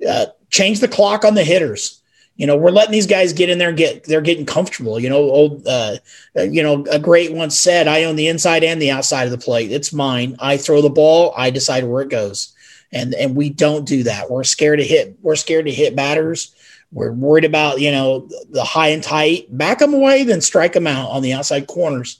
Uh, 0.08 0.28
change 0.50 0.80
the 0.80 0.88
clock 0.88 1.26
on 1.26 1.36
the 1.36 1.44
hitters. 1.44 2.02
You 2.36 2.48
know, 2.48 2.58
we're 2.58 2.72
letting 2.72 2.92
these 2.92 3.06
guys 3.06 3.32
get 3.32 3.50
in 3.50 3.60
there 3.60 3.70
and 3.70 3.78
get 3.78 4.06
they're 4.06 4.22
getting 4.22 4.46
comfortable. 4.46 5.00
You 5.00 5.10
know, 5.10 5.18
old 5.18 5.68
uh, 5.68 5.98
uh, 6.36 6.44
you 6.44 6.64
know, 6.64 6.84
a 6.90 6.98
great 6.98 7.32
once 7.32 7.60
said, 7.60 7.88
I 7.88 8.06
own 8.06 8.16
the 8.16 8.28
inside 8.28 8.64
and 8.64 8.82
the 8.82 8.92
outside 8.92 9.26
of 9.26 9.32
the 9.32 9.38
plate. 9.38 9.72
It's 9.72 9.94
mine. 9.94 10.36
I 10.40 10.58
throw 10.58 10.82
the 10.82 10.90
ball, 10.90 11.34
I 11.38 11.52
decide 11.52 11.84
where 11.84 12.02
it 12.02 12.10
goes. 12.10 12.53
And 12.94 13.14
and 13.16 13.36
we 13.36 13.50
don't 13.50 13.86
do 13.86 14.04
that. 14.04 14.30
We're 14.30 14.44
scared 14.44 14.80
to 14.80 14.86
hit, 14.86 15.18
we're 15.22 15.36
scared 15.36 15.66
to 15.66 15.72
hit 15.72 15.96
batters. 15.96 16.54
We're 16.92 17.12
worried 17.12 17.46
about, 17.46 17.82
you 17.82 17.92
know, 17.92 18.30
the 18.52 18.64
high 18.64 18.90
and 18.90 19.02
tight. 19.02 19.48
Back 19.50 19.80
them 19.80 19.96
away, 19.96 20.24
then 20.24 20.42
strike 20.42 20.74
them 20.74 20.86
out 20.86 21.10
on 21.10 21.24
the 21.24 21.34
outside 21.34 21.66
corners. 21.66 22.20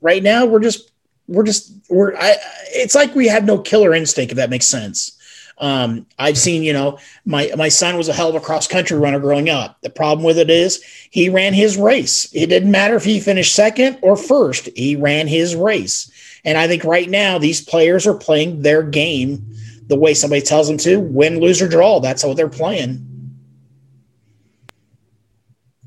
Right 0.00 0.22
now, 0.22 0.46
we're 0.46 0.60
just 0.60 0.90
we're 1.30 1.44
just 1.44 1.72
we're 1.88 2.14
I, 2.16 2.36
it's 2.72 2.94
like 2.94 3.14
we 3.14 3.28
have 3.28 3.44
no 3.44 3.58
killer 3.58 3.94
instinct 3.94 4.32
if 4.32 4.36
that 4.36 4.50
makes 4.50 4.66
sense 4.66 5.16
um, 5.58 6.06
i've 6.18 6.36
seen 6.36 6.62
you 6.62 6.72
know 6.72 6.98
my 7.24 7.50
my 7.56 7.68
son 7.68 7.96
was 7.96 8.08
a 8.08 8.12
hell 8.12 8.28
of 8.28 8.34
a 8.34 8.40
cross 8.40 8.66
country 8.66 8.98
runner 8.98 9.20
growing 9.20 9.48
up 9.48 9.80
the 9.80 9.90
problem 9.90 10.24
with 10.24 10.38
it 10.38 10.50
is 10.50 10.82
he 11.10 11.28
ran 11.28 11.54
his 11.54 11.76
race 11.76 12.28
it 12.34 12.46
didn't 12.46 12.70
matter 12.70 12.96
if 12.96 13.04
he 13.04 13.20
finished 13.20 13.54
second 13.54 13.98
or 14.02 14.16
first 14.16 14.68
he 14.76 14.96
ran 14.96 15.28
his 15.28 15.54
race 15.54 16.10
and 16.44 16.58
i 16.58 16.66
think 16.66 16.82
right 16.84 17.08
now 17.08 17.38
these 17.38 17.60
players 17.60 18.06
are 18.06 18.14
playing 18.14 18.62
their 18.62 18.82
game 18.82 19.46
the 19.90 19.96
way 19.96 20.14
somebody 20.14 20.40
tells 20.40 20.66
them 20.66 20.78
to 20.78 20.98
win 20.98 21.38
lose 21.40 21.60
or 21.60 21.68
draw 21.68 22.00
that's 22.00 22.24
what 22.24 22.36
they're 22.36 22.48
playing 22.48 23.06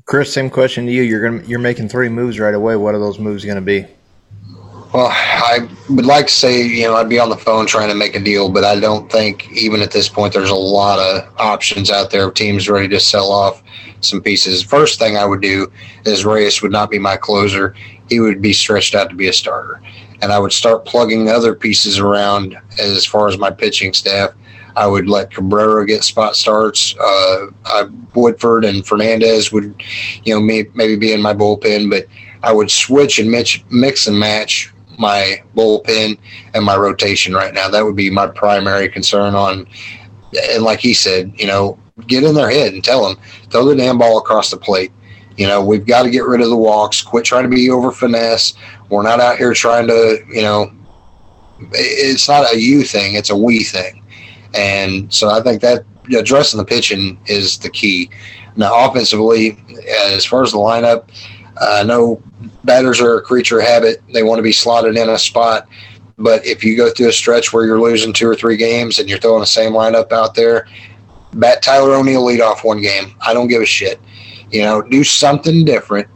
chris 0.04 0.32
same 0.32 0.48
question 0.48 0.86
to 0.86 0.92
you 0.92 1.02
you're 1.02 1.22
gonna 1.22 1.42
you're 1.44 1.58
making 1.58 1.88
three 1.88 2.08
moves 2.08 2.38
right 2.38 2.54
away 2.54 2.76
what 2.76 2.94
are 2.94 3.00
those 3.00 3.18
moves 3.18 3.44
going 3.44 3.56
to 3.56 3.62
be 3.62 3.84
well, 4.94 5.08
I 5.10 5.68
would 5.90 6.06
like 6.06 6.28
to 6.28 6.32
say, 6.32 6.62
you 6.62 6.84
know, 6.84 6.94
I'd 6.94 7.08
be 7.08 7.18
on 7.18 7.28
the 7.28 7.36
phone 7.36 7.66
trying 7.66 7.88
to 7.88 7.96
make 7.96 8.14
a 8.14 8.20
deal, 8.20 8.48
but 8.48 8.62
I 8.62 8.78
don't 8.78 9.10
think 9.10 9.50
even 9.50 9.82
at 9.82 9.90
this 9.90 10.08
point 10.08 10.32
there's 10.32 10.50
a 10.50 10.54
lot 10.54 11.00
of 11.00 11.28
options 11.40 11.90
out 11.90 12.12
there 12.12 12.28
of 12.28 12.34
teams 12.34 12.68
ready 12.68 12.86
to 12.86 13.00
sell 13.00 13.32
off 13.32 13.60
some 14.02 14.20
pieces. 14.20 14.62
First 14.62 15.00
thing 15.00 15.16
I 15.16 15.24
would 15.24 15.40
do 15.40 15.66
is 16.04 16.24
Reyes 16.24 16.62
would 16.62 16.70
not 16.70 16.92
be 16.92 17.00
my 17.00 17.16
closer. 17.16 17.74
He 18.08 18.20
would 18.20 18.40
be 18.40 18.52
stretched 18.52 18.94
out 18.94 19.10
to 19.10 19.16
be 19.16 19.26
a 19.26 19.32
starter. 19.32 19.82
And 20.24 20.32
I 20.32 20.38
would 20.38 20.54
start 20.54 20.86
plugging 20.86 21.28
other 21.28 21.54
pieces 21.54 21.98
around 21.98 22.58
as 22.80 23.04
far 23.04 23.28
as 23.28 23.36
my 23.36 23.50
pitching 23.50 23.92
staff. 23.92 24.30
I 24.74 24.86
would 24.86 25.06
let 25.06 25.30
Cabrera 25.30 25.84
get 25.84 26.02
spot 26.02 26.34
starts. 26.34 26.96
Uh, 26.98 27.48
I, 27.66 27.84
Woodford 28.14 28.64
and 28.64 28.86
Fernandez 28.86 29.52
would, 29.52 29.82
you 30.24 30.32
know, 30.32 30.40
may, 30.40 30.64
maybe 30.72 30.96
be 30.96 31.12
in 31.12 31.20
my 31.20 31.34
bullpen, 31.34 31.90
but 31.90 32.06
I 32.42 32.54
would 32.54 32.70
switch 32.70 33.18
and 33.18 33.30
mix, 33.30 33.58
mix 33.68 34.06
and 34.06 34.18
match 34.18 34.72
my 34.98 35.42
bullpen 35.54 36.18
and 36.54 36.64
my 36.64 36.74
rotation 36.74 37.34
right 37.34 37.52
now. 37.52 37.68
That 37.68 37.84
would 37.84 37.94
be 37.94 38.08
my 38.08 38.26
primary 38.26 38.88
concern 38.88 39.34
on. 39.34 39.66
And 40.54 40.64
like 40.64 40.80
he 40.80 40.94
said, 40.94 41.34
you 41.36 41.46
know, 41.46 41.78
get 42.06 42.24
in 42.24 42.34
their 42.34 42.50
head 42.50 42.72
and 42.72 42.82
tell 42.82 43.06
them 43.06 43.22
throw 43.50 43.66
the 43.66 43.76
damn 43.76 43.98
ball 43.98 44.16
across 44.16 44.50
the 44.50 44.56
plate. 44.56 44.90
You 45.36 45.46
know, 45.46 45.64
we've 45.64 45.86
got 45.86 46.04
to 46.04 46.10
get 46.10 46.24
rid 46.24 46.40
of 46.40 46.48
the 46.48 46.56
walks. 46.56 47.02
Quit 47.02 47.24
trying 47.24 47.42
to 47.42 47.48
be 47.48 47.70
over 47.70 47.90
finesse. 47.90 48.54
We're 48.88 49.02
not 49.02 49.20
out 49.20 49.36
here 49.36 49.52
trying 49.52 49.88
to, 49.88 50.24
you 50.28 50.42
know, 50.42 50.72
it's 51.72 52.28
not 52.28 52.52
a 52.52 52.60
you 52.60 52.84
thing; 52.84 53.14
it's 53.14 53.30
a 53.30 53.36
we 53.36 53.64
thing. 53.64 54.02
And 54.54 55.12
so 55.12 55.30
I 55.30 55.42
think 55.42 55.60
that 55.62 55.84
addressing 56.16 56.58
the 56.58 56.64
pitching 56.64 57.18
is 57.26 57.58
the 57.58 57.70
key. 57.70 58.10
Now, 58.56 58.88
offensively, 58.88 59.58
as 60.12 60.24
far 60.24 60.42
as 60.42 60.52
the 60.52 60.58
lineup, 60.58 61.08
I 61.60 61.82
know 61.82 62.22
batters 62.64 63.00
are 63.00 63.16
a 63.16 63.22
creature 63.22 63.60
of 63.60 63.66
habit. 63.66 64.02
They 64.12 64.22
want 64.22 64.38
to 64.38 64.42
be 64.42 64.52
slotted 64.52 64.96
in 64.96 65.08
a 65.08 65.18
spot. 65.18 65.68
But 66.16 66.46
if 66.46 66.62
you 66.62 66.76
go 66.76 66.90
through 66.90 67.08
a 67.08 67.12
stretch 67.12 67.52
where 67.52 67.66
you're 67.66 67.80
losing 67.80 68.12
two 68.12 68.28
or 68.28 68.36
three 68.36 68.56
games 68.56 68.98
and 68.98 69.08
you're 69.08 69.18
throwing 69.18 69.40
the 69.40 69.46
same 69.46 69.72
lineup 69.72 70.12
out 70.12 70.34
there, 70.34 70.68
bat 71.32 71.62
Tyler 71.62 71.94
O'Neill 71.94 72.24
lead 72.24 72.40
off 72.40 72.64
one 72.64 72.80
game. 72.80 73.16
I 73.20 73.34
don't 73.34 73.48
give 73.48 73.62
a 73.62 73.66
shit. 73.66 74.00
You 74.54 74.62
know, 74.62 74.82
do 74.82 75.02
something 75.02 75.64
different. 75.64 76.06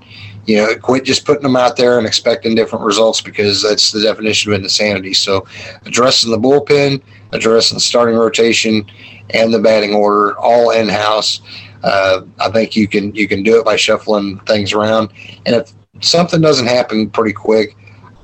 You 0.47 0.59
know, 0.59 0.76
quit 0.76 1.05
just 1.05 1.26
putting 1.26 1.43
them 1.43 1.57
out 1.57 1.76
there 1.76 1.99
and 1.99 2.07
expecting 2.07 2.55
different 2.55 2.84
results 2.84 3.20
because 3.20 3.62
that's 3.62 3.91
the 3.91 4.01
definition 4.01 4.53
of 4.53 4.61
insanity. 4.61 5.12
So, 5.12 5.45
addressing 5.84 6.30
the 6.30 6.39
bullpen, 6.39 7.03
addressing 7.32 7.74
the 7.74 7.80
starting 7.80 8.14
rotation, 8.14 8.86
and 9.30 9.53
the 9.53 9.59
batting 9.59 9.93
order 9.93 10.39
all 10.39 10.70
in 10.70 10.89
house. 10.89 11.41
Uh, 11.82 12.22
I 12.39 12.49
think 12.51 12.76
you 12.76 12.86
can 12.86 13.12
you 13.12 13.26
can 13.26 13.43
do 13.43 13.59
it 13.59 13.64
by 13.64 13.74
shuffling 13.74 14.39
things 14.47 14.72
around. 14.72 15.11
And 15.45 15.57
if 15.57 15.72
something 16.01 16.41
doesn't 16.41 16.66
happen 16.66 17.11
pretty 17.11 17.32
quick, 17.32 17.76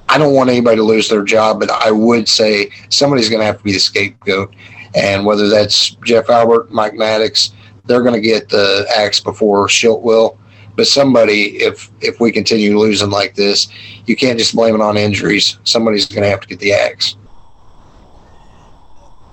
I 0.09 0.17
don't 0.17 0.33
want 0.33 0.49
anybody 0.49 0.77
to 0.77 0.85
lose 0.85 1.09
their 1.09 1.25
job, 1.25 1.59
but 1.59 1.71
I 1.71 1.91
would 1.91 2.29
say 2.29 2.71
somebody's 2.89 3.29
going 3.29 3.41
to 3.41 3.47
have 3.47 3.59
to 3.59 3.65
be 3.65 3.73
the 3.73 3.81
scapegoat. 3.81 4.55
And 4.95 5.27
whether 5.27 5.49
that's 5.49 5.91
Jeff 6.05 6.31
Albert, 6.31 6.71
Mike 6.71 6.93
Maddux, 6.93 7.53
they're 7.87 8.03
going 8.03 8.15
to 8.15 8.21
get 8.21 8.49
the 8.49 8.87
axe 8.97 9.21
before 9.21 9.67
Shildt 9.69 10.03
will. 10.03 10.39
But 10.77 10.87
somebody, 10.87 11.57
if 11.59 11.91
if 12.01 12.19
we 12.19 12.33
continue 12.33 12.79
losing 12.79 13.11
like 13.11 13.35
this, 13.35 13.69
you 14.07 14.17
can't 14.17 14.39
just 14.39 14.57
blame 14.57 14.75
it 14.75 14.81
on 14.81 14.97
injuries. 14.97 15.59
Somebody's 15.63 16.07
going 16.07 16.25
to 16.25 16.29
have 16.29 16.41
to 16.41 16.49
get 16.49 16.59
the 16.59 16.73
axe. 16.73 17.17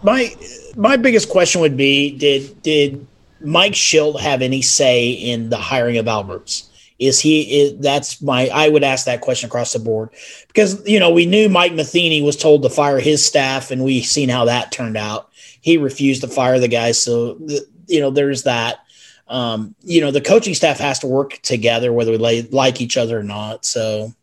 My 0.04 0.36
my 0.76 0.98
biggest 0.98 1.30
question 1.30 1.62
would 1.62 1.76
be: 1.76 2.16
Did 2.16 2.62
did 2.62 3.08
Mike 3.40 3.74
Shildt 3.74 4.20
have 4.20 4.44
any 4.44 4.62
say 4.62 5.12
in 5.12 5.50
the 5.50 5.58
hiring 5.58 5.98
of 5.98 6.08
Alberts? 6.08 6.70
Is 7.00 7.20
he? 7.20 7.62
Is, 7.62 7.80
that's 7.80 8.22
my. 8.22 8.48
I 8.50 8.70
would 8.70 8.84
ask 8.84 9.08
that 9.08 9.22
question 9.22 9.48
across 9.48 9.74
the 9.74 9.80
board 9.80 10.10
because 10.48 10.88
you 10.88 11.00
know 11.00 11.10
we 11.10 11.26
knew 11.26 11.50
Mike 11.50 11.74
Matheny 11.74 12.22
was 12.22 12.38
told 12.38 12.62
to 12.62 12.70
fire 12.70 13.00
his 13.00 13.26
staff, 13.26 13.72
and 13.72 13.84
we 13.84 14.02
seen 14.02 14.30
how 14.30 14.46
that 14.46 14.72
turned 14.72 14.98
out. 14.98 15.30
He 15.62 15.78
refused 15.78 16.22
to 16.22 16.28
fire 16.28 16.60
the 16.60 16.68
guys, 16.68 17.02
so 17.02 17.34
the, 17.36 17.66
you 17.92 18.00
know 18.00 18.10
there's 18.10 18.44
that. 18.44 18.80
Um, 19.28 19.76
you 19.84 20.02
know 20.02 20.12
the 20.12 20.22
coaching 20.22 20.54
staff 20.54 20.80
has 20.80 21.00
to 21.00 21.08
work 21.08 21.40
together 21.42 21.94
whether 21.94 22.12
we 22.12 22.18
like 22.18 22.82
each 22.82 22.98
other 22.98 23.20
or 23.20 23.24
not. 23.24 23.66
So 23.66 24.14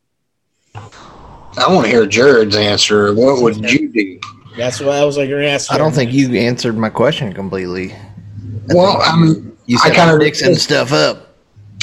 I 0.74 1.72
want 1.72 1.86
to 1.86 1.90
hear 1.90 2.06
Jared's 2.06 2.56
answer. 2.56 3.14
What 3.14 3.42
would 3.42 3.70
you 3.70 3.92
do? 3.92 4.20
That's 4.56 4.80
what 4.80 4.90
I 4.90 5.04
was 5.04 5.16
like. 5.16 5.28
You're 5.28 5.42
asking. 5.42 5.74
I 5.74 5.78
don't 5.78 5.92
think 5.92 6.12
you 6.12 6.34
answered 6.34 6.76
my 6.76 6.90
question 6.90 7.32
completely. 7.32 7.94
Well, 8.68 9.00
I 9.00 9.16
mean, 9.16 9.56
you 9.66 9.78
said 9.78 9.92
I 9.92 9.94
kind 9.94 10.10
of 10.10 10.18
mixing 10.18 10.56
stuff 10.56 10.92
up. 10.92 11.36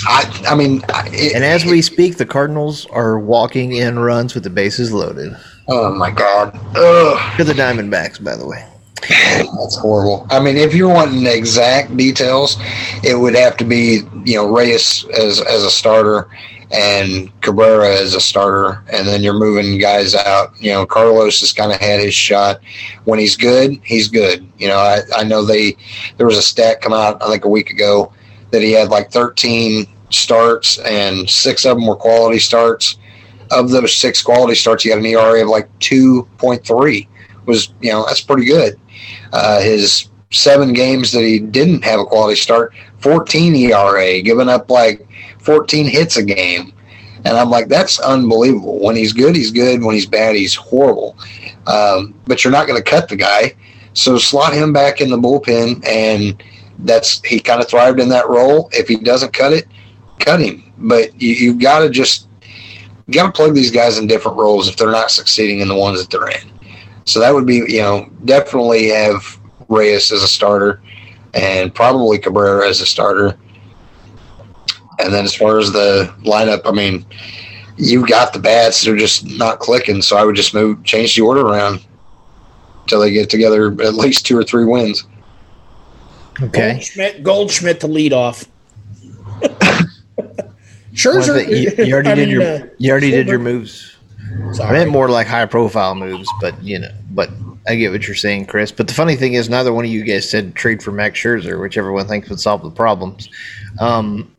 I, 0.08 0.46
I 0.50 0.56
mean, 0.56 0.84
it, 0.90 1.34
and 1.34 1.44
as 1.44 1.66
we 1.66 1.82
speak, 1.82 2.18
the 2.18 2.26
Cardinals 2.26 2.86
are 2.88 3.18
walking 3.18 3.74
in 3.74 3.98
runs 3.98 4.36
with 4.36 4.44
the 4.44 4.50
bases 4.50 4.92
loaded. 4.92 5.36
Oh 5.68 5.94
my 5.96 6.12
God! 6.12 6.54
Ugh. 6.76 7.38
To 7.38 7.44
the 7.44 7.54
Diamondbacks, 7.54 8.24
by 8.24 8.36
the 8.36 8.46
way. 8.46 8.68
That's 9.10 9.78
horrible. 9.78 10.28
I 10.30 10.40
mean, 10.40 10.58
if 10.58 10.74
you're 10.74 10.94
wanting 10.94 11.26
exact 11.26 11.96
details, 11.96 12.58
it 13.04 13.18
would 13.18 13.36
have 13.36 13.58
to 13.58 13.66
be 13.66 14.02
you 14.26 14.36
know 14.36 14.48
Reyes 14.48 15.06
as 15.14 15.42
as 15.42 15.64
a 15.64 15.70
starter 15.70 16.30
and 16.72 17.30
Cabrera 17.42 17.96
as 17.96 18.16
a 18.16 18.20
starter, 18.20 18.84
and 18.92 19.08
then 19.08 19.24
you're 19.24 19.34
moving 19.34 19.78
guys 19.78 20.16
out. 20.16 20.60
You 20.60 20.72
know, 20.72 20.86
Carlos 20.86 21.40
has 21.42 21.54
kind 21.54 21.72
of 21.72 21.80
had 21.80 22.00
his 22.00 22.14
shot. 22.14 22.60
When 23.06 23.20
he's 23.20 23.38
good, 23.38 23.80
he's 23.84 24.08
good. 24.08 24.48
You 24.58 24.68
know, 24.68 24.78
I, 24.78 25.02
I 25.16 25.24
know 25.24 25.44
they 25.44 25.78
there 26.18 26.28
was 26.28 26.38
a 26.38 26.42
stat 26.42 26.82
come 26.82 26.94
out 26.94 27.22
I 27.22 27.30
think 27.30 27.46
a 27.46 27.50
week 27.50 27.70
ago 27.70 28.12
that 28.52 28.62
he 28.62 28.72
had 28.72 28.90
like 28.90 29.12
13 29.12 29.88
starts 30.10 30.78
and 30.80 31.30
six 31.30 31.66
of 31.66 31.78
them 31.78 31.88
were 31.88 31.96
quality 31.96 32.40
starts. 32.40 32.98
Of 33.52 33.70
those 33.70 33.96
six 33.96 34.24
quality 34.24 34.56
starts, 34.56 34.84
he 34.84 34.90
had 34.90 35.00
an 35.00 35.06
ERA 35.06 35.44
of 35.44 35.50
like 35.50 35.70
2.3. 35.80 37.08
Was 37.46 37.74
you 37.80 37.92
know 37.92 38.06
that's 38.08 38.22
pretty 38.22 38.46
good. 38.46 38.80
Uh, 39.34 39.62
his 39.62 40.10
seven 40.32 40.74
games 40.74 41.12
that 41.12 41.22
he 41.22 41.40
didn't 41.40 41.84
have 41.84 42.00
a 42.00 42.06
quality 42.06 42.36
start, 42.36 42.74
14 43.00 43.56
ERA, 43.56 44.22
giving 44.22 44.50
up 44.50 44.70
like 44.70 45.08
14 45.40 45.86
hits 45.86 46.18
a 46.18 46.24
game. 46.24 46.74
And 47.26 47.38
I'm 47.38 47.50
like, 47.50 47.68
that's 47.68 48.00
unbelievable. 48.00 48.80
When 48.80 48.96
he's 48.96 49.14
good, 49.14 49.36
he's 49.36 49.52
good. 49.52 49.84
When 49.84 49.96
he's 49.96 50.06
bad, 50.06 50.36
he's 50.36 50.54
horrible. 50.54 51.18
Um, 51.66 52.14
but 52.28 52.44
you're 52.44 52.52
not 52.52 52.68
going 52.68 52.82
to 52.82 52.88
cut 52.88 53.10
the 53.10 53.16
guy. 53.16 53.56
So 53.94 54.18
slot 54.18 54.54
him 54.54 54.74
back 54.74 55.02
in 55.02 55.10
the 55.10 55.18
bullpen. 55.18 55.84
And 55.88 56.44
that's, 56.80 57.24
he 57.24 57.40
kind 57.40 57.62
of 57.62 57.68
thrived 57.68 58.00
in 58.00 58.10
that 58.10 58.30
role. 58.30 58.70
If 58.74 58.88
he 58.88 58.98
doesn't 58.98 59.34
cut 59.34 59.54
it, 59.54 59.68
cut 60.20 60.40
him. 60.40 60.72
But 60.78 61.20
you, 61.20 61.34
you've 61.34 61.60
got 61.60 61.80
to 61.80 61.90
just, 61.90 62.28
you 63.08 63.14
got 63.14 63.26
to 63.26 63.32
plug 63.32 63.56
these 63.56 63.72
guys 63.72 63.98
in 63.98 64.06
different 64.06 64.38
roles 64.38 64.68
if 64.68 64.78
they're 64.78 64.92
not 64.92 65.10
succeeding 65.10 65.62
in 65.62 65.68
the 65.68 65.76
ones 65.76 66.00
that 66.00 66.12
they're 66.12 66.30
in. 66.30 66.52
So 67.06 67.20
that 67.20 67.34
would 67.34 67.46
be, 67.46 67.58
you 67.68 67.82
know, 67.82 68.10
definitely 68.26 68.90
have 68.90 69.40
Reyes 69.70 70.12
as 70.12 70.24
a 70.24 70.28
starter 70.28 70.82
and 71.34 71.74
probably 71.74 72.18
Cabrera 72.18 72.68
as 72.68 72.82
a 72.82 72.86
starter. 72.86 73.38
And 75.00 75.14
then 75.14 75.26
as 75.26 75.36
far 75.36 75.60
as 75.60 75.72
the 75.72 76.14
lineup, 76.24 76.62
I 76.66 76.72
mean, 76.72 77.06
you've 77.78 78.08
got 78.08 78.34
the 78.34 78.40
bats; 78.40 78.84
they're 78.84 78.96
just 78.96 79.26
not 79.26 79.60
clicking. 79.60 80.02
So 80.02 80.18
I 80.18 80.24
would 80.24 80.36
just 80.36 80.54
move, 80.54 80.84
change 80.84 81.16
the 81.16 81.22
order 81.22 81.42
around 81.42 81.86
until 82.84 83.02
they 83.02 83.12
get 83.12 83.30
together 83.30 83.68
at 83.82 83.94
least 83.96 84.26
two 84.26 84.38
or 84.38 84.44
three 84.44 84.66
wins. 84.66 85.06
Okay, 86.42 86.74
Goldschmidt, 86.74 87.24
Goldschmidt 87.24 87.80
to 87.82 87.88
lead 87.88 88.14
off. 88.14 88.46
Scherzer, 90.94 91.36
well, 91.36 91.50
you, 91.50 91.72
you, 91.86 91.94
already 91.94 92.10
I 92.10 92.16
did 92.16 92.30
mean, 92.30 92.40
your 92.40 92.42
uh, 92.42 92.68
you 92.78 92.92
already 92.92 93.12
did 93.12 93.28
your 93.28 93.40
moves. 93.40 93.95
Sorry. 94.54 94.70
I 94.70 94.72
meant 94.74 94.92
more 94.92 95.10
like 95.10 95.28
high 95.28 95.46
profile 95.46 95.96
moves, 95.96 96.30
but 96.42 96.62
you 96.64 96.80
know, 96.80 96.92
but 97.12 97.30
I 97.68 97.76
get 97.76 97.92
what 97.92 98.08
you're 98.08 98.16
saying, 98.16 98.46
Chris. 98.46 98.72
But 98.72 98.88
the 98.88 98.94
funny 98.94 99.16
thing 99.16 99.34
is, 99.34 99.50
neither 99.50 99.74
one 99.74 99.86
of 99.86 99.92
you 99.92 100.04
guys 100.04 100.30
said 100.30 100.56
trade 100.56 100.84
for 100.84 100.92
Max 100.92 101.20
Scherzer, 101.20 101.60
which 101.60 101.78
everyone 101.78 102.08
thinks 102.08 102.30
would 102.30 102.40
solve 102.40 102.64
the 102.64 102.70
problems. 102.70 103.30
Um, 103.80 104.36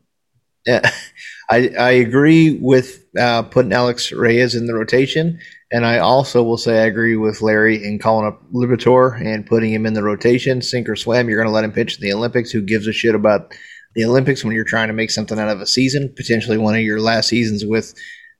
yeah, 0.66 0.90
I 1.50 1.70
I 1.78 1.90
agree 1.90 2.58
with 2.60 3.04
uh, 3.18 3.42
putting 3.42 3.72
Alex 3.72 4.12
Reyes 4.12 4.54
in 4.54 4.66
the 4.66 4.74
rotation, 4.74 5.40
and 5.72 5.84
I 5.84 5.98
also 5.98 6.42
will 6.42 6.58
say 6.58 6.82
I 6.82 6.86
agree 6.86 7.16
with 7.16 7.42
Larry 7.42 7.82
in 7.84 7.98
calling 7.98 8.26
up 8.26 8.42
Liberatore 8.52 9.20
and 9.20 9.46
putting 9.46 9.72
him 9.72 9.86
in 9.86 9.94
the 9.94 10.02
rotation, 10.02 10.62
sink 10.62 10.88
or 10.88 10.96
swim. 10.96 11.28
You're 11.28 11.38
going 11.38 11.48
to 11.48 11.54
let 11.54 11.64
him 11.64 11.72
pitch 11.72 11.96
in 11.96 12.02
the 12.02 12.12
Olympics. 12.14 12.50
Who 12.50 12.62
gives 12.62 12.86
a 12.86 12.92
shit 12.92 13.14
about 13.14 13.54
the 13.94 14.04
Olympics 14.04 14.44
when 14.44 14.54
you're 14.54 14.64
trying 14.64 14.88
to 14.88 14.94
make 14.94 15.10
something 15.10 15.38
out 15.38 15.48
of 15.48 15.60
a 15.60 15.66
season? 15.66 16.12
Potentially 16.16 16.58
one 16.58 16.74
of 16.74 16.82
your 16.82 17.00
last 17.00 17.28
seasons 17.28 17.64
with 17.64 17.94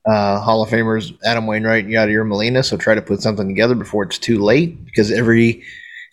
uh, 0.07 0.41
Hall 0.41 0.63
of 0.63 0.71
Famers 0.71 1.17
Adam 1.25 1.47
Wainwright 1.47 1.85
and 1.85 1.93
Yadier 1.93 2.27
Molina. 2.27 2.63
So 2.63 2.77
try 2.77 2.95
to 2.95 3.03
put 3.03 3.23
something 3.23 3.49
together 3.49 3.75
before 3.75 4.05
it's 4.05 4.19
too 4.19 4.39
late, 4.39 4.85
because 4.85 5.11
every 5.11 5.65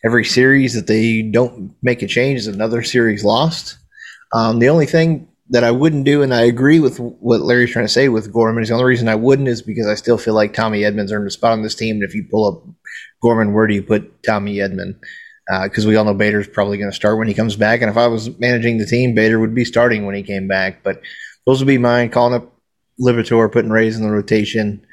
every 0.03 0.25
series 0.25 0.73
that 0.73 0.87
they 0.87 1.21
don't 1.21 1.73
make 1.81 2.01
a 2.01 2.07
change 2.07 2.39
is 2.39 2.47
another 2.47 2.83
series 2.83 3.23
lost. 3.23 3.77
Um, 4.33 4.59
the 4.59 4.69
only 4.69 4.85
thing 4.85 5.27
that 5.49 5.63
I 5.63 5.71
wouldn't 5.71 6.05
do, 6.05 6.23
and 6.23 6.33
I 6.33 6.41
agree 6.41 6.79
with 6.79 6.99
what 6.99 7.41
Larry's 7.41 7.71
trying 7.71 7.85
to 7.85 7.91
say 7.91 8.09
with 8.09 8.33
Gorman. 8.33 8.63
Is 8.63 8.69
the 8.69 8.75
only 8.75 8.85
reason 8.85 9.07
I 9.07 9.15
wouldn't 9.15 9.47
is 9.47 9.61
because 9.61 9.85
I 9.85 9.93
still 9.95 10.17
feel 10.17 10.33
like 10.33 10.53
Tommy 10.53 10.81
Edman's 10.81 11.11
earned 11.11 11.27
a 11.27 11.31
spot 11.31 11.51
on 11.51 11.61
this 11.61 11.75
team. 11.75 11.97
And 11.97 12.03
if 12.03 12.15
you 12.15 12.25
pull 12.29 12.47
up 12.47 12.63
Gorman, 13.21 13.53
where 13.53 13.67
do 13.67 13.75
you 13.75 13.83
put 13.83 14.23
Tommy 14.23 14.55
Edman? 14.55 14.95
Because 15.63 15.85
uh, 15.85 15.89
we 15.89 15.95
all 15.97 16.05
know 16.05 16.13
Bader's 16.13 16.47
probably 16.47 16.77
going 16.77 16.89
to 16.89 16.95
start 16.95 17.17
when 17.17 17.27
he 17.27 17.33
comes 17.33 17.57
back. 17.57 17.81
And 17.81 17.91
if 17.91 17.97
I 17.97 18.07
was 18.07 18.37
managing 18.39 18.77
the 18.77 18.85
team, 18.85 19.13
Bader 19.13 19.39
would 19.39 19.53
be 19.53 19.65
starting 19.65 20.05
when 20.05 20.15
he 20.15 20.23
came 20.23 20.47
back. 20.47 20.81
But 20.81 21.01
those 21.45 21.59
would 21.59 21.67
be 21.67 21.77
mine. 21.77 22.09
Calling 22.09 22.33
up 22.33 22.52
Liberatore, 22.99 23.51
putting 23.51 23.71
Reyes 23.71 23.97
in 23.97 24.03
the 24.03 24.11
rotation, 24.11 24.85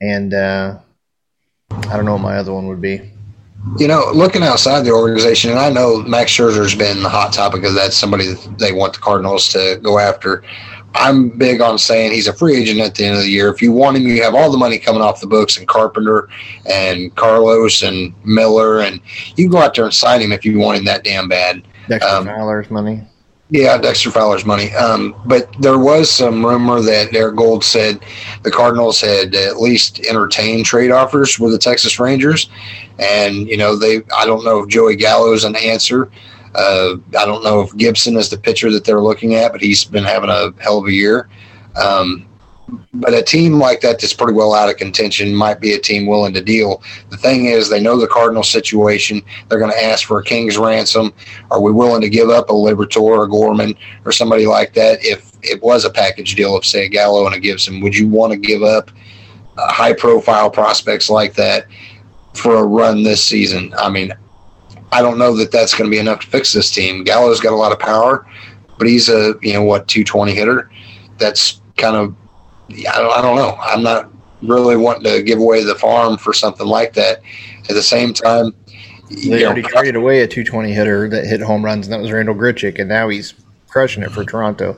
and 0.00 0.34
uh, 0.34 0.78
I 1.70 1.96
don't 1.96 2.04
know 2.04 2.12
what 2.12 2.22
my 2.22 2.36
other 2.36 2.52
one 2.52 2.68
would 2.68 2.80
be. 2.80 3.10
You 3.78 3.88
know, 3.88 4.10
looking 4.12 4.42
outside 4.42 4.82
the 4.82 4.90
organization, 4.90 5.50
and 5.50 5.58
I 5.58 5.70
know 5.70 6.02
Max 6.02 6.30
Scherzer's 6.30 6.74
been 6.74 7.02
the 7.02 7.08
hot 7.08 7.32
topic 7.32 7.62
because 7.62 7.74
that's 7.74 7.96
somebody 7.96 8.26
that 8.26 8.58
they 8.58 8.72
want 8.72 8.92
the 8.92 9.00
Cardinals 9.00 9.48
to 9.50 9.80
go 9.82 9.98
after. 9.98 10.44
I'm 10.94 11.30
big 11.30 11.60
on 11.60 11.78
saying 11.78 12.12
he's 12.12 12.28
a 12.28 12.32
free 12.32 12.56
agent 12.56 12.80
at 12.80 12.94
the 12.94 13.04
end 13.04 13.16
of 13.16 13.22
the 13.22 13.30
year. 13.30 13.48
If 13.48 13.60
you 13.60 13.72
want 13.72 13.96
him, 13.96 14.04
you 14.04 14.22
have 14.22 14.34
all 14.34 14.50
the 14.50 14.58
money 14.58 14.78
coming 14.78 15.02
off 15.02 15.20
the 15.20 15.26
books 15.26 15.56
and 15.56 15.66
Carpenter 15.66 16.28
and 16.70 17.14
Carlos 17.16 17.82
and 17.82 18.14
Miller, 18.24 18.80
and 18.80 19.00
you 19.36 19.48
go 19.50 19.58
out 19.58 19.74
there 19.74 19.84
and 19.84 19.94
sign 19.94 20.20
him 20.20 20.30
if 20.30 20.44
you 20.44 20.58
want 20.58 20.78
him 20.78 20.84
that 20.84 21.02
damn 21.02 21.26
bad. 21.26 21.66
Dexter 21.88 22.10
um, 22.10 22.26
Fowler's 22.26 22.70
money. 22.70 23.02
Yeah, 23.50 23.76
Dexter 23.76 24.10
Fowler's 24.10 24.46
money. 24.46 24.72
Um, 24.74 25.14
but 25.26 25.54
there 25.60 25.78
was 25.78 26.10
some 26.10 26.44
rumor 26.44 26.80
that 26.80 27.12
Derrick 27.12 27.36
Goold 27.36 27.62
said 27.62 28.02
the 28.42 28.50
Cardinals 28.50 29.00
had 29.00 29.34
at 29.34 29.60
least 29.60 30.00
entertained 30.00 30.64
trade 30.64 30.90
offers 30.90 31.38
with 31.38 31.52
the 31.52 31.58
Texas 31.58 32.00
Rangers, 32.00 32.48
and 32.98 33.46
you 33.46 33.56
know 33.58 33.76
they. 33.76 34.02
I 34.16 34.24
don't 34.24 34.44
know 34.44 34.60
if 34.62 34.70
Joey 34.70 34.96
Gallo 34.96 35.32
is 35.34 35.44
an 35.44 35.56
answer. 35.56 36.10
Uh, 36.54 36.96
I 37.18 37.26
don't 37.26 37.44
know 37.44 37.60
if 37.60 37.76
Gibson 37.76 38.16
is 38.16 38.30
the 38.30 38.38
pitcher 38.38 38.70
that 38.72 38.84
they're 38.84 39.00
looking 39.00 39.34
at, 39.34 39.52
but 39.52 39.60
he's 39.60 39.84
been 39.84 40.04
having 40.04 40.30
a 40.30 40.52
hell 40.62 40.78
of 40.78 40.86
a 40.86 40.92
year. 40.92 41.28
Um, 41.76 42.26
but 42.94 43.14
a 43.14 43.22
team 43.22 43.54
like 43.54 43.80
that 43.80 44.00
that's 44.00 44.12
pretty 44.12 44.32
well 44.32 44.54
out 44.54 44.68
of 44.68 44.76
contention 44.76 45.34
might 45.34 45.60
be 45.60 45.72
a 45.72 45.78
team 45.78 46.06
willing 46.06 46.34
to 46.34 46.42
deal. 46.42 46.82
The 47.10 47.16
thing 47.16 47.46
is, 47.46 47.68
they 47.68 47.80
know 47.80 47.98
the 47.98 48.06
Cardinal 48.06 48.42
situation. 48.42 49.22
They're 49.48 49.58
going 49.58 49.72
to 49.72 49.84
ask 49.84 50.06
for 50.06 50.18
a 50.18 50.24
king's 50.24 50.56
ransom. 50.56 51.12
Are 51.50 51.60
we 51.60 51.72
willing 51.72 52.00
to 52.02 52.08
give 52.08 52.30
up 52.30 52.50
a 52.50 52.52
Liberatore, 52.52 53.18
or 53.18 53.26
Gorman 53.26 53.74
or 54.04 54.12
somebody 54.12 54.46
like 54.46 54.74
that 54.74 55.04
if 55.04 55.32
it 55.42 55.62
was 55.62 55.84
a 55.84 55.90
package 55.90 56.34
deal 56.34 56.56
of, 56.56 56.64
say, 56.64 56.86
a 56.86 56.88
Gallo 56.88 57.26
and 57.26 57.34
a 57.34 57.40
Gibson? 57.40 57.80
Would 57.80 57.96
you 57.96 58.08
want 58.08 58.32
to 58.32 58.38
give 58.38 58.62
up 58.62 58.90
uh, 59.58 59.72
high 59.72 59.92
profile 59.92 60.50
prospects 60.50 61.10
like 61.10 61.34
that 61.34 61.66
for 62.34 62.56
a 62.56 62.64
run 62.64 63.02
this 63.02 63.24
season? 63.24 63.74
I 63.78 63.90
mean, 63.90 64.12
I 64.92 65.02
don't 65.02 65.18
know 65.18 65.36
that 65.36 65.50
that's 65.50 65.74
going 65.74 65.90
to 65.90 65.94
be 65.94 66.00
enough 66.00 66.20
to 66.20 66.26
fix 66.26 66.52
this 66.52 66.70
team. 66.70 67.04
Gallo's 67.04 67.40
got 67.40 67.52
a 67.52 67.56
lot 67.56 67.72
of 67.72 67.78
power, 67.78 68.26
but 68.78 68.86
he's 68.86 69.08
a, 69.08 69.34
you 69.42 69.52
know, 69.52 69.62
what, 69.62 69.88
220 69.88 70.34
hitter. 70.34 70.70
That's 71.18 71.60
kind 71.76 71.96
of 71.96 72.14
I 72.70 72.98
don't, 72.98 73.12
I 73.12 73.22
don't 73.22 73.36
know. 73.36 73.56
I'm 73.60 73.82
not 73.82 74.10
really 74.42 74.76
wanting 74.76 75.04
to 75.04 75.22
give 75.22 75.38
away 75.38 75.64
the 75.64 75.74
farm 75.74 76.16
for 76.16 76.32
something 76.32 76.66
like 76.66 76.94
that. 76.94 77.20
At 77.68 77.74
the 77.74 77.82
same 77.82 78.12
time, 78.12 78.54
they 79.10 79.44
already 79.44 79.62
know, 79.62 79.68
traded 79.68 79.96
away 79.96 80.20
a 80.20 80.26
220 80.26 80.72
hitter 80.72 81.08
that 81.08 81.26
hit 81.26 81.40
home 81.40 81.64
runs, 81.64 81.86
and 81.86 81.92
that 81.92 82.00
was 82.00 82.10
Randal 82.10 82.34
Grichuk, 82.34 82.78
and 82.78 82.88
now 82.88 83.08
he's 83.08 83.34
crushing 83.68 84.02
it 84.02 84.10
for 84.10 84.24
Toronto. 84.24 84.76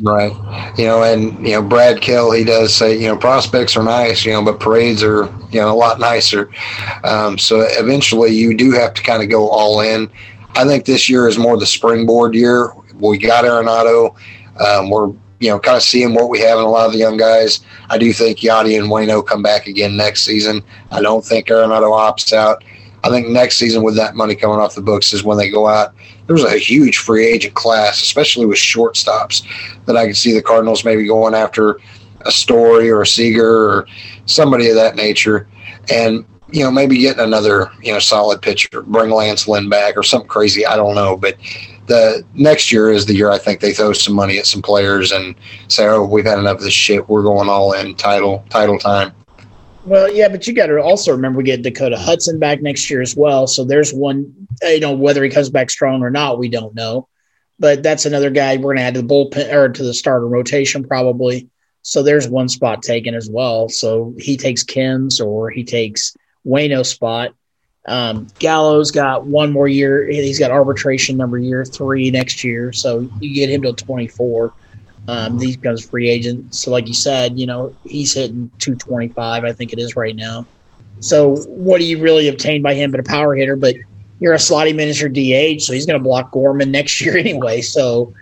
Right. 0.00 0.32
You 0.78 0.86
know, 0.86 1.02
and, 1.02 1.46
you 1.46 1.52
know, 1.52 1.62
Brad 1.62 2.00
Kell, 2.00 2.32
he 2.32 2.44
does 2.44 2.74
say, 2.74 2.98
you 2.98 3.08
know, 3.08 3.16
prospects 3.16 3.76
are 3.76 3.82
nice, 3.82 4.24
you 4.24 4.32
know, 4.32 4.42
but 4.42 4.58
parades 4.58 5.02
are, 5.02 5.26
you 5.50 5.60
know, 5.60 5.70
a 5.70 5.76
lot 5.76 6.00
nicer. 6.00 6.50
Um, 7.04 7.36
so 7.36 7.66
eventually 7.68 8.30
you 8.30 8.56
do 8.56 8.72
have 8.72 8.94
to 8.94 9.02
kind 9.02 9.22
of 9.22 9.28
go 9.28 9.50
all 9.50 9.80
in. 9.80 10.10
I 10.54 10.64
think 10.64 10.86
this 10.86 11.08
year 11.08 11.28
is 11.28 11.38
more 11.38 11.58
the 11.58 11.66
springboard 11.66 12.34
year. 12.34 12.72
We 12.94 13.18
got 13.18 13.44
Arenado. 13.44 14.16
Um, 14.58 14.90
we're 14.90 15.12
you 15.42 15.48
know, 15.48 15.58
kind 15.58 15.76
of 15.76 15.82
seeing 15.82 16.14
what 16.14 16.30
we 16.30 16.38
have 16.38 16.56
in 16.56 16.64
a 16.64 16.68
lot 16.68 16.86
of 16.86 16.92
the 16.92 16.98
young 16.98 17.16
guys. 17.16 17.60
I 17.90 17.98
do 17.98 18.12
think 18.12 18.38
Yadi 18.38 18.78
and 18.78 18.88
Wayno 18.88 19.26
come 19.26 19.42
back 19.42 19.66
again 19.66 19.96
next 19.96 20.22
season. 20.22 20.62
I 20.92 21.02
don't 21.02 21.24
think 21.24 21.48
Arenado 21.48 21.90
opts 21.90 22.32
out. 22.32 22.62
I 23.02 23.08
think 23.08 23.26
next 23.26 23.56
season, 23.56 23.82
with 23.82 23.96
that 23.96 24.14
money 24.14 24.36
coming 24.36 24.60
off 24.60 24.76
the 24.76 24.82
books, 24.82 25.12
is 25.12 25.24
when 25.24 25.36
they 25.36 25.50
go 25.50 25.66
out. 25.66 25.94
There's 26.28 26.44
a 26.44 26.56
huge 26.56 26.98
free 26.98 27.26
agent 27.26 27.54
class, 27.54 28.00
especially 28.00 28.46
with 28.46 28.58
shortstops, 28.58 29.44
that 29.86 29.96
I 29.96 30.06
could 30.06 30.16
see 30.16 30.32
the 30.32 30.42
Cardinals 30.42 30.84
maybe 30.84 31.06
going 31.06 31.34
after 31.34 31.80
a 32.20 32.30
Story 32.30 32.88
or 32.88 33.02
a 33.02 33.06
Seager 33.06 33.68
or 33.68 33.88
somebody 34.26 34.68
of 34.68 34.76
that 34.76 34.94
nature. 34.94 35.48
And 35.90 36.24
you 36.52 36.62
know, 36.62 36.70
maybe 36.70 36.98
getting 36.98 37.24
another, 37.24 37.72
you 37.82 37.92
know, 37.92 37.98
solid 37.98 38.42
pitcher, 38.42 38.82
bring 38.82 39.10
Lance 39.10 39.48
Lynn 39.48 39.68
back 39.70 39.96
or 39.96 40.02
something 40.02 40.28
crazy. 40.28 40.64
I 40.66 40.76
don't 40.76 40.94
know. 40.94 41.16
But 41.16 41.36
the 41.86 42.24
next 42.34 42.72
year 42.72 42.90
is 42.90 43.06
the 43.06 43.14
year 43.14 43.30
I 43.30 43.38
think 43.38 43.60
they 43.60 43.72
throw 43.72 43.92
some 43.92 44.14
money 44.14 44.38
at 44.38 44.46
some 44.46 44.62
players 44.62 45.12
and 45.12 45.34
say, 45.68 45.86
"Oh, 45.86 46.04
we've 46.04 46.24
had 46.24 46.38
enough 46.38 46.58
of 46.58 46.62
this 46.62 46.72
shit. 46.72 47.08
We're 47.08 47.22
going 47.22 47.48
all 47.48 47.72
in 47.72 47.94
title 47.94 48.44
title 48.50 48.78
time." 48.78 49.12
Well, 49.84 50.12
yeah, 50.12 50.28
but 50.28 50.46
you 50.46 50.54
got 50.54 50.66
to 50.66 50.80
also 50.80 51.10
remember 51.10 51.38
we 51.38 51.44
get 51.44 51.62
Dakota 51.62 51.98
Hudson 51.98 52.38
back 52.38 52.62
next 52.62 52.88
year 52.88 53.02
as 53.02 53.16
well. 53.16 53.48
So 53.48 53.64
there's 53.64 53.92
one, 53.92 54.32
you 54.62 54.78
know, 54.78 54.92
whether 54.92 55.24
he 55.24 55.30
comes 55.30 55.50
back 55.50 55.70
strong 55.70 56.02
or 56.02 56.10
not, 56.10 56.38
we 56.38 56.48
don't 56.48 56.74
know. 56.74 57.08
But 57.58 57.82
that's 57.82 58.06
another 58.06 58.30
guy 58.30 58.56
we're 58.56 58.74
going 58.74 58.76
to 58.76 58.82
add 58.82 58.94
to 58.94 59.02
the 59.02 59.08
bullpen 59.08 59.52
or 59.52 59.68
to 59.68 59.82
the 59.82 59.94
starter 59.94 60.28
rotation 60.28 60.84
probably. 60.84 61.48
So 61.82 62.02
there's 62.02 62.28
one 62.28 62.48
spot 62.48 62.82
taken 62.82 63.14
as 63.14 63.28
well. 63.28 63.68
So 63.68 64.14
he 64.18 64.36
takes 64.36 64.62
Kim's 64.62 65.20
or 65.20 65.50
he 65.50 65.64
takes 65.64 66.14
Wayno's 66.46 66.88
spot. 66.88 67.34
Um, 67.86 68.28
Gallo's 68.38 68.90
got 68.90 69.26
one 69.26 69.52
more 69.52 69.66
year. 69.66 70.06
He's 70.06 70.38
got 70.38 70.50
arbitration 70.50 71.16
number 71.16 71.38
year 71.38 71.64
three 71.64 72.10
next 72.10 72.44
year, 72.44 72.72
so 72.72 73.08
you 73.20 73.34
get 73.34 73.50
him 73.50 73.62
to 73.62 73.72
24. 73.72 74.52
Um, 75.08 75.40
he 75.40 75.56
becomes 75.56 75.84
free 75.84 76.08
agent. 76.08 76.54
So, 76.54 76.70
like 76.70 76.86
you 76.86 76.94
said, 76.94 77.38
you 77.38 77.46
know 77.46 77.74
he's 77.84 78.14
hitting 78.14 78.50
225, 78.58 79.44
I 79.44 79.52
think 79.52 79.72
it 79.72 79.80
is 79.80 79.96
right 79.96 80.14
now. 80.14 80.46
So, 81.00 81.36
what 81.46 81.78
do 81.78 81.84
you 81.84 82.00
really 82.00 82.28
obtain 82.28 82.62
by 82.62 82.74
him 82.74 82.92
but 82.92 83.00
a 83.00 83.02
power 83.02 83.34
hitter? 83.34 83.56
But 83.56 83.74
you're 84.20 84.34
a 84.34 84.38
slotty 84.38 84.74
miniature 84.74 85.08
DH, 85.08 85.62
so 85.62 85.72
he's 85.72 85.86
going 85.86 85.98
to 85.98 86.02
block 86.02 86.30
Gorman 86.30 86.70
next 86.70 87.00
year 87.04 87.16
anyway. 87.16 87.60
So, 87.62 88.14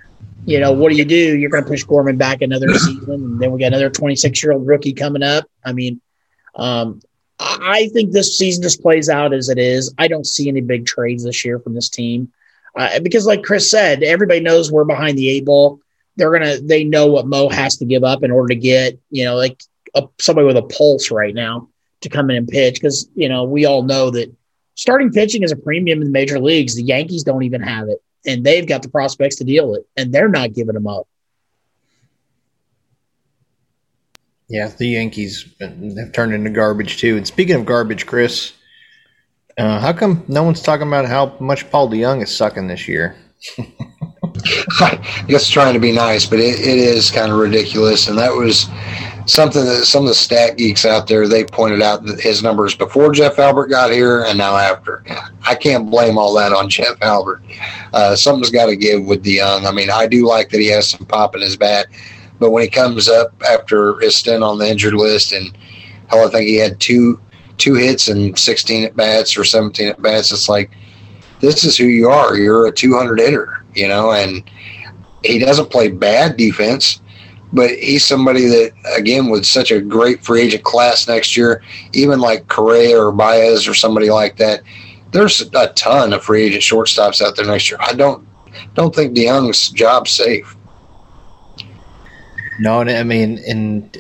you 0.46 0.58
know, 0.58 0.72
what 0.72 0.90
do 0.90 0.96
you 0.96 1.04
do? 1.04 1.38
You're 1.38 1.50
going 1.50 1.62
to 1.62 1.68
push 1.68 1.84
Gorman 1.84 2.16
back 2.16 2.40
another 2.40 2.72
season, 2.72 3.12
and 3.12 3.40
then 3.40 3.52
we 3.52 3.60
got 3.60 3.66
another 3.66 3.90
26 3.90 4.42
year 4.42 4.52
old 4.52 4.66
rookie 4.66 4.94
coming 4.94 5.22
up. 5.22 5.44
I 5.62 5.74
mean, 5.74 6.00
um, 6.54 7.02
I 7.40 7.88
think 7.92 8.12
this 8.12 8.36
season 8.36 8.62
just 8.62 8.82
plays 8.82 9.08
out 9.08 9.32
as 9.32 9.48
it 9.48 9.58
is. 9.58 9.94
I 9.96 10.08
don't 10.08 10.26
see 10.26 10.48
any 10.48 10.60
big 10.60 10.86
trades 10.86 11.24
this 11.24 11.44
year 11.44 11.58
from 11.58 11.74
this 11.74 11.88
team 11.88 12.32
uh, 12.76 13.00
because, 13.00 13.26
like 13.26 13.42
Chris 13.42 13.70
said, 13.70 14.02
everybody 14.02 14.40
knows 14.40 14.70
we're 14.70 14.84
behind 14.84 15.16
the 15.16 15.28
eight 15.28 15.46
ball. 15.46 15.80
They're 16.16 16.32
gonna 16.32 16.58
they 16.58 16.84
know 16.84 17.06
what 17.06 17.26
Mo 17.26 17.48
has 17.48 17.78
to 17.78 17.86
give 17.86 18.04
up 18.04 18.22
in 18.22 18.30
order 18.30 18.48
to 18.48 18.60
get 18.60 18.98
you 19.10 19.24
know 19.24 19.36
like 19.36 19.62
a, 19.94 20.06
somebody 20.18 20.46
with 20.46 20.56
a 20.56 20.62
pulse 20.62 21.10
right 21.10 21.34
now 21.34 21.68
to 22.02 22.08
come 22.08 22.30
in 22.30 22.36
and 22.36 22.48
pitch 22.48 22.74
because 22.74 23.08
you 23.14 23.28
know 23.28 23.44
we 23.44 23.64
all 23.64 23.82
know 23.82 24.10
that 24.10 24.30
starting 24.74 25.10
pitching 25.10 25.42
is 25.42 25.52
a 25.52 25.56
premium 25.56 26.00
in 26.00 26.06
the 26.06 26.12
major 26.12 26.38
leagues. 26.38 26.74
The 26.74 26.82
Yankees 26.82 27.24
don't 27.24 27.42
even 27.42 27.62
have 27.62 27.88
it, 27.88 28.02
and 28.26 28.44
they've 28.44 28.66
got 28.66 28.82
the 28.82 28.90
prospects 28.90 29.36
to 29.36 29.44
deal 29.44 29.74
it, 29.74 29.86
and 29.96 30.12
they're 30.12 30.28
not 30.28 30.52
giving 30.52 30.74
them 30.74 30.86
up. 30.86 31.08
Yeah, 34.50 34.68
the 34.68 34.88
Yankees 34.88 35.46
have 35.60 36.12
turned 36.12 36.34
into 36.34 36.50
garbage 36.50 36.98
too. 36.98 37.16
And 37.18 37.26
speaking 37.26 37.56
of 37.56 37.66
garbage, 37.66 38.06
Chris, 38.06 38.52
Uh, 39.58 39.78
how 39.80 39.92
come 39.92 40.24
no 40.28 40.42
one's 40.42 40.62
talking 40.62 40.88
about 40.88 41.06
how 41.06 41.36
much 41.40 41.70
Paul 41.70 41.90
DeJong 41.90 42.22
is 42.22 42.34
sucking 42.34 42.68
this 42.68 42.88
year? 42.88 43.16
I 44.80 45.24
guess 45.28 45.48
trying 45.48 45.74
to 45.74 45.80
be 45.80 45.92
nice, 45.92 46.26
but 46.26 46.40
it, 46.40 46.60
it 46.60 46.78
is 46.78 47.10
kind 47.10 47.32
of 47.32 47.38
ridiculous. 47.38 48.08
And 48.08 48.18
that 48.18 48.32
was 48.34 48.68
something 49.26 49.64
that 49.64 49.84
some 49.86 50.04
of 50.04 50.08
the 50.08 50.14
stat 50.14 50.56
geeks 50.58 50.86
out 50.86 51.08
there 51.08 51.28
they 51.28 51.44
pointed 51.44 51.82
out 51.82 52.04
his 52.20 52.42
numbers 52.42 52.74
before 52.74 53.12
Jeff 53.12 53.38
Albert 53.38 53.68
got 53.68 53.92
here 53.92 54.24
and 54.24 54.38
now 54.38 54.56
after. 54.56 55.04
I 55.46 55.54
can't 55.54 55.90
blame 55.90 56.18
all 56.18 56.34
that 56.34 56.52
on 56.52 56.68
Jeff 56.76 57.00
Albert. 57.02 57.42
Uh, 57.92 58.16
something's 58.16 58.50
got 58.50 58.66
to 58.66 58.76
give 58.76 59.04
with 59.04 59.24
DeJong. 59.24 59.66
I 59.66 59.72
mean, 59.72 59.90
I 59.90 60.06
do 60.06 60.26
like 60.26 60.50
that 60.50 60.60
he 60.60 60.68
has 60.68 60.88
some 60.90 61.06
pop 61.06 61.34
in 61.36 61.42
his 61.42 61.56
bat, 61.56 61.86
but 62.40 62.50
when 62.50 62.64
he 62.64 62.68
comes 62.68 63.08
up 63.08 63.32
after 63.48 64.00
his 64.00 64.16
stint 64.16 64.42
on 64.42 64.58
the 64.58 64.68
injured 64.68 64.94
list, 64.94 65.32
and 65.32 65.56
hell, 66.08 66.26
I 66.26 66.30
think 66.30 66.48
he 66.48 66.56
had 66.56 66.80
two 66.80 67.20
two 67.58 67.74
hits 67.74 68.08
and 68.08 68.38
16 68.38 68.84
at 68.84 68.96
bats 68.96 69.36
or 69.36 69.44
17 69.44 69.88
at 69.88 70.02
bats, 70.02 70.32
it's 70.32 70.48
like 70.48 70.70
this 71.40 71.62
is 71.62 71.76
who 71.76 71.84
you 71.84 72.08
are. 72.08 72.36
You're 72.36 72.66
a 72.66 72.72
200 72.72 73.20
hitter, 73.20 73.64
you 73.74 73.86
know, 73.86 74.12
and 74.12 74.42
he 75.22 75.38
doesn't 75.38 75.70
play 75.70 75.88
bad 75.88 76.36
defense 76.36 77.00
but 77.52 77.70
he's 77.70 78.04
somebody 78.04 78.46
that 78.46 78.72
again 78.96 79.28
with 79.28 79.44
such 79.44 79.70
a 79.70 79.80
great 79.80 80.24
free 80.24 80.42
agent 80.42 80.64
class 80.64 81.08
next 81.08 81.36
year, 81.36 81.62
even 81.92 82.20
like 82.20 82.48
Correa 82.48 82.98
or 82.98 83.12
Baez 83.12 83.66
or 83.66 83.74
somebody 83.74 84.10
like 84.10 84.36
that. 84.36 84.62
There's 85.12 85.40
a 85.40 85.72
ton 85.72 86.12
of 86.12 86.22
free 86.22 86.44
agent 86.44 86.62
shortstops 86.62 87.20
out 87.20 87.36
there 87.36 87.46
next 87.46 87.70
year. 87.70 87.78
I 87.80 87.94
don't 87.94 88.26
don't 88.74 88.94
think 88.94 89.16
DeJong's 89.16 89.70
job's 89.70 90.12
safe. 90.12 90.56
No, 92.60 92.80
and 92.80 92.90
I 92.90 93.02
mean, 93.02 93.38
and 93.48 93.96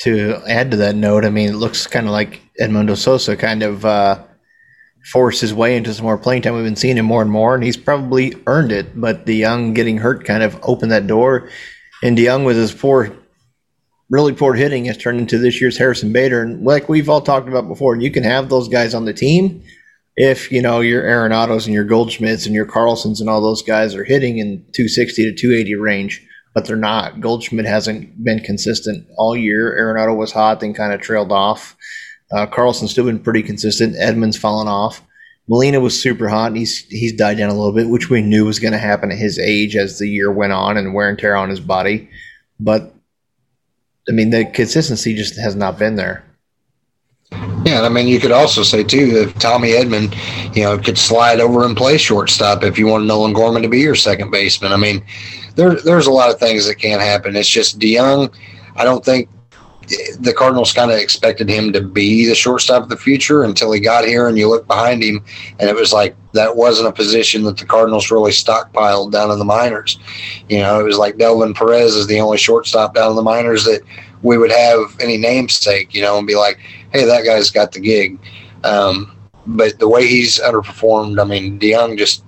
to 0.00 0.42
add 0.48 0.70
to 0.70 0.78
that 0.78 0.96
note, 0.96 1.24
I 1.24 1.30
mean, 1.30 1.50
it 1.50 1.56
looks 1.56 1.86
kind 1.86 2.06
of 2.06 2.12
like 2.12 2.40
Edmundo 2.60 2.96
Sosa 2.96 3.36
kind 3.36 3.62
of 3.62 3.84
uh, 3.84 4.22
forced 5.12 5.40
his 5.40 5.52
way 5.52 5.76
into 5.76 5.92
some 5.92 6.04
more 6.04 6.18
playing 6.18 6.42
time. 6.42 6.54
We've 6.54 6.64
been 6.64 6.74
seeing 6.74 6.96
him 6.96 7.06
more 7.06 7.22
and 7.22 7.30
more, 7.30 7.54
and 7.54 7.62
he's 7.62 7.76
probably 7.76 8.34
earned 8.46 8.72
it. 8.72 8.98
But 8.98 9.26
DeJong 9.26 9.74
getting 9.74 9.98
hurt 9.98 10.24
kind 10.24 10.42
of 10.42 10.58
opened 10.62 10.90
that 10.90 11.06
door. 11.06 11.50
And 12.02 12.16
DeJong 12.16 12.46
with 12.46 12.56
his 12.56 12.72
poor, 12.72 13.14
really 14.08 14.32
poor 14.32 14.54
hitting 14.54 14.86
has 14.86 14.96
turned 14.96 15.20
into 15.20 15.38
this 15.38 15.60
year's 15.60 15.76
Harrison 15.76 16.12
Bader. 16.12 16.42
And 16.42 16.64
like 16.64 16.88
we've 16.88 17.10
all 17.10 17.20
talked 17.20 17.48
about 17.48 17.68
before, 17.68 17.96
you 17.96 18.10
can 18.10 18.24
have 18.24 18.48
those 18.48 18.68
guys 18.68 18.94
on 18.94 19.04
the 19.04 19.12
team 19.12 19.62
if 20.16 20.52
you 20.52 20.60
know 20.60 20.80
your 20.80 21.02
Arenados 21.02 21.64
and 21.64 21.74
your 21.74 21.86
Goldschmidts 21.86 22.46
and 22.46 22.54
your 22.54 22.66
Carlsons 22.66 23.20
and 23.20 23.28
all 23.28 23.40
those 23.40 23.62
guys 23.62 23.94
are 23.94 24.04
hitting 24.04 24.38
in 24.38 24.58
260 24.72 25.24
to 25.24 25.34
280 25.34 25.74
range, 25.76 26.26
but 26.54 26.66
they're 26.66 26.76
not. 26.76 27.20
Goldschmidt 27.20 27.66
hasn't 27.66 28.22
been 28.22 28.40
consistent 28.40 29.06
all 29.16 29.36
year. 29.36 29.76
Arenado 29.78 30.16
was 30.16 30.32
hot, 30.32 30.60
then 30.60 30.74
kind 30.74 30.92
of 30.92 31.00
trailed 31.00 31.32
off. 31.32 31.76
Uh, 32.32 32.46
Carlson's 32.46 32.90
still 32.90 33.04
been 33.04 33.18
pretty 33.18 33.42
consistent. 33.42 33.96
Edman's 33.96 34.36
fallen 34.36 34.68
off. 34.68 35.02
Molina 35.48 35.80
was 35.80 36.00
super 36.00 36.28
hot, 36.28 36.48
and 36.48 36.56
he's 36.56 36.78
he's 36.86 37.12
died 37.12 37.36
down 37.36 37.50
a 37.50 37.54
little 37.54 37.72
bit, 37.72 37.88
which 37.88 38.08
we 38.08 38.22
knew 38.22 38.44
was 38.44 38.58
going 38.58 38.72
to 38.72 38.78
happen 38.78 39.10
at 39.10 39.18
his 39.18 39.38
age 39.38 39.76
as 39.76 39.98
the 39.98 40.08
year 40.08 40.30
went 40.30 40.52
on 40.52 40.76
and 40.76 40.94
wear 40.94 41.08
and 41.08 41.18
tear 41.18 41.36
on 41.36 41.50
his 41.50 41.60
body. 41.60 42.08
But 42.60 42.94
I 44.08 44.12
mean, 44.12 44.30
the 44.30 44.44
consistency 44.44 45.14
just 45.14 45.36
has 45.36 45.56
not 45.56 45.78
been 45.78 45.96
there. 45.96 46.24
Yeah, 47.64 47.82
I 47.82 47.88
mean, 47.88 48.08
you 48.08 48.18
could 48.18 48.32
also 48.32 48.62
say 48.62 48.82
too 48.82 49.12
if 49.14 49.34
Tommy 49.38 49.70
Edman, 49.70 50.14
you 50.56 50.64
know, 50.64 50.78
could 50.78 50.98
slide 50.98 51.40
over 51.40 51.64
and 51.64 51.76
play 51.76 51.96
shortstop 51.96 52.64
if 52.64 52.78
you 52.78 52.86
want 52.86 53.06
Nolan 53.06 53.32
Gorman 53.32 53.62
to 53.62 53.68
be 53.68 53.80
your 53.80 53.94
second 53.94 54.30
baseman. 54.30 54.72
I 54.72 54.76
mean, 54.76 55.04
there 55.54 55.74
there's 55.80 56.06
a 56.06 56.12
lot 56.12 56.30
of 56.30 56.38
things 56.38 56.66
that 56.66 56.76
can't 56.76 57.00
happen. 57.00 57.36
It's 57.36 57.48
just 57.48 57.78
DeJong. 57.78 58.34
I 58.76 58.84
don't 58.84 59.04
think 59.04 59.28
the 60.20 60.34
Cardinals 60.36 60.72
kind 60.72 60.90
of 60.90 60.98
expected 60.98 61.48
him 61.48 61.72
to 61.72 61.80
be 61.80 62.26
the 62.26 62.34
shortstop 62.34 62.84
of 62.84 62.88
the 62.88 62.96
future 62.96 63.44
until 63.44 63.72
he 63.72 63.80
got 63.80 64.04
here, 64.04 64.28
and 64.28 64.38
you 64.38 64.48
look 64.48 64.66
behind 64.66 65.02
him, 65.02 65.24
and 65.58 65.68
it 65.68 65.76
was 65.76 65.92
like 65.92 66.16
that 66.32 66.56
wasn't 66.56 66.88
a 66.88 66.92
position 66.92 67.42
that 67.44 67.58
the 67.58 67.66
Cardinals 67.66 68.10
really 68.10 68.30
stockpiled 68.30 69.12
down 69.12 69.30
in 69.30 69.38
the 69.38 69.44
minors. 69.44 69.98
You 70.48 70.60
know, 70.60 70.80
it 70.80 70.84
was 70.84 70.98
like 70.98 71.18
Delvin 71.18 71.54
Perez 71.54 71.94
is 71.94 72.06
the 72.06 72.20
only 72.20 72.38
shortstop 72.38 72.94
down 72.94 73.10
in 73.10 73.16
the 73.16 73.22
minors 73.22 73.64
that 73.64 73.82
we 74.22 74.38
would 74.38 74.52
have 74.52 74.96
any 75.00 75.16
namesake, 75.16 75.92
you 75.94 76.00
know, 76.00 76.16
and 76.16 76.26
be 76.26 76.36
like, 76.36 76.58
hey, 76.92 77.04
that 77.04 77.24
guy's 77.24 77.50
got 77.50 77.72
the 77.72 77.80
gig. 77.80 78.18
Um, 78.64 79.16
but 79.46 79.78
the 79.78 79.88
way 79.88 80.06
he's 80.06 80.40
underperformed, 80.40 81.20
I 81.20 81.24
mean, 81.24 81.58
DeJong 81.58 81.98
just 81.98 82.24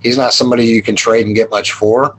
he's 0.00 0.16
not 0.16 0.32
somebody 0.32 0.66
you 0.66 0.82
can 0.82 0.96
trade 0.96 1.26
and 1.26 1.34
get 1.34 1.50
much 1.50 1.72
for. 1.72 2.16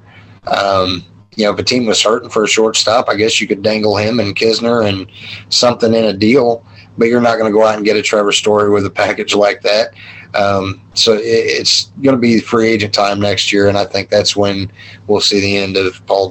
Um, 0.48 1.04
you 1.36 1.46
know, 1.46 1.54
if 1.54 1.60
a 1.60 1.64
team 1.64 1.86
was 1.86 2.02
hurting 2.02 2.30
for 2.30 2.44
a 2.44 2.48
shortstop, 2.48 3.10
I 3.10 3.16
guess 3.16 3.40
you 3.40 3.48
could 3.48 3.62
dangle 3.62 3.96
him 3.96 4.20
and 4.20 4.36
Knizner 4.36 4.88
and 4.90 5.08
something 5.50 5.94
in 5.94 6.06
a 6.06 6.14
deal, 6.14 6.66
but 6.98 7.06
you're 7.06 7.22
not 7.22 7.38
going 7.38 7.52
to 7.52 7.56
go 7.56 7.66
out 7.66 7.76
and 7.76 7.86
get 7.86 7.96
a 7.96 8.02
Trevor 8.02 8.32
Story 8.32 8.72
with 8.72 8.86
a 8.86 8.90
package 8.90 9.36
like 9.36 9.62
that. 9.62 9.94
Um, 10.34 10.82
so 10.96 11.14
it, 11.14 11.22
it's 11.22 11.86
going 12.02 12.16
to 12.16 12.22
be 12.22 12.40
free 12.40 12.70
agent 12.70 12.94
time 12.94 13.20
next 13.20 13.54
year, 13.54 13.68
and 13.68 13.78
I 13.78 13.86
think 13.86 14.10
that's 14.10 14.36
when 14.36 14.72
we'll 15.06 15.22
see 15.22 15.40
the 15.40 15.58
end 15.58 15.78
of 15.78 16.04
Paul 16.08 16.30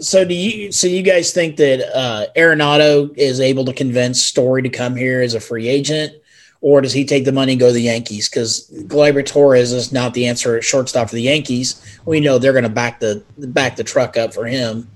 So 0.00 0.24
do 0.24 0.34
you? 0.34 0.72
So 0.72 0.86
you 0.86 1.02
guys 1.02 1.32
think 1.32 1.56
that 1.56 1.94
uh, 1.94 2.26
Arenado 2.36 3.16
is 3.16 3.40
able 3.40 3.64
to 3.66 3.72
convince 3.72 4.22
Story 4.22 4.62
to 4.62 4.68
come 4.68 4.96
here 4.96 5.20
as 5.20 5.34
a 5.34 5.40
free 5.40 5.68
agent? 5.68 6.14
or 6.62 6.80
does 6.80 6.92
he 6.92 7.04
take 7.04 7.24
the 7.24 7.32
money 7.32 7.52
and 7.52 7.60
go 7.60 7.68
to 7.68 7.72
the 7.72 7.82
Yankees? 7.82 8.28
Because 8.28 8.70
Gleyber 8.86 9.24
Torres 9.24 9.72
is 9.72 9.92
not 9.92 10.14
the 10.14 10.26
answer 10.26 10.56
at 10.56 10.64
shortstop 10.64 11.08
for 11.08 11.14
the 11.14 11.22
Yankees. 11.22 11.80
We 12.04 12.20
know 12.20 12.38
they're 12.38 12.52
going 12.52 12.64
to 12.64 12.68
back 12.68 13.00
the 13.00 13.22
back 13.38 13.76
the 13.76 13.84
truck 13.84 14.16
up 14.16 14.34
for 14.34 14.44
him. 14.44 14.88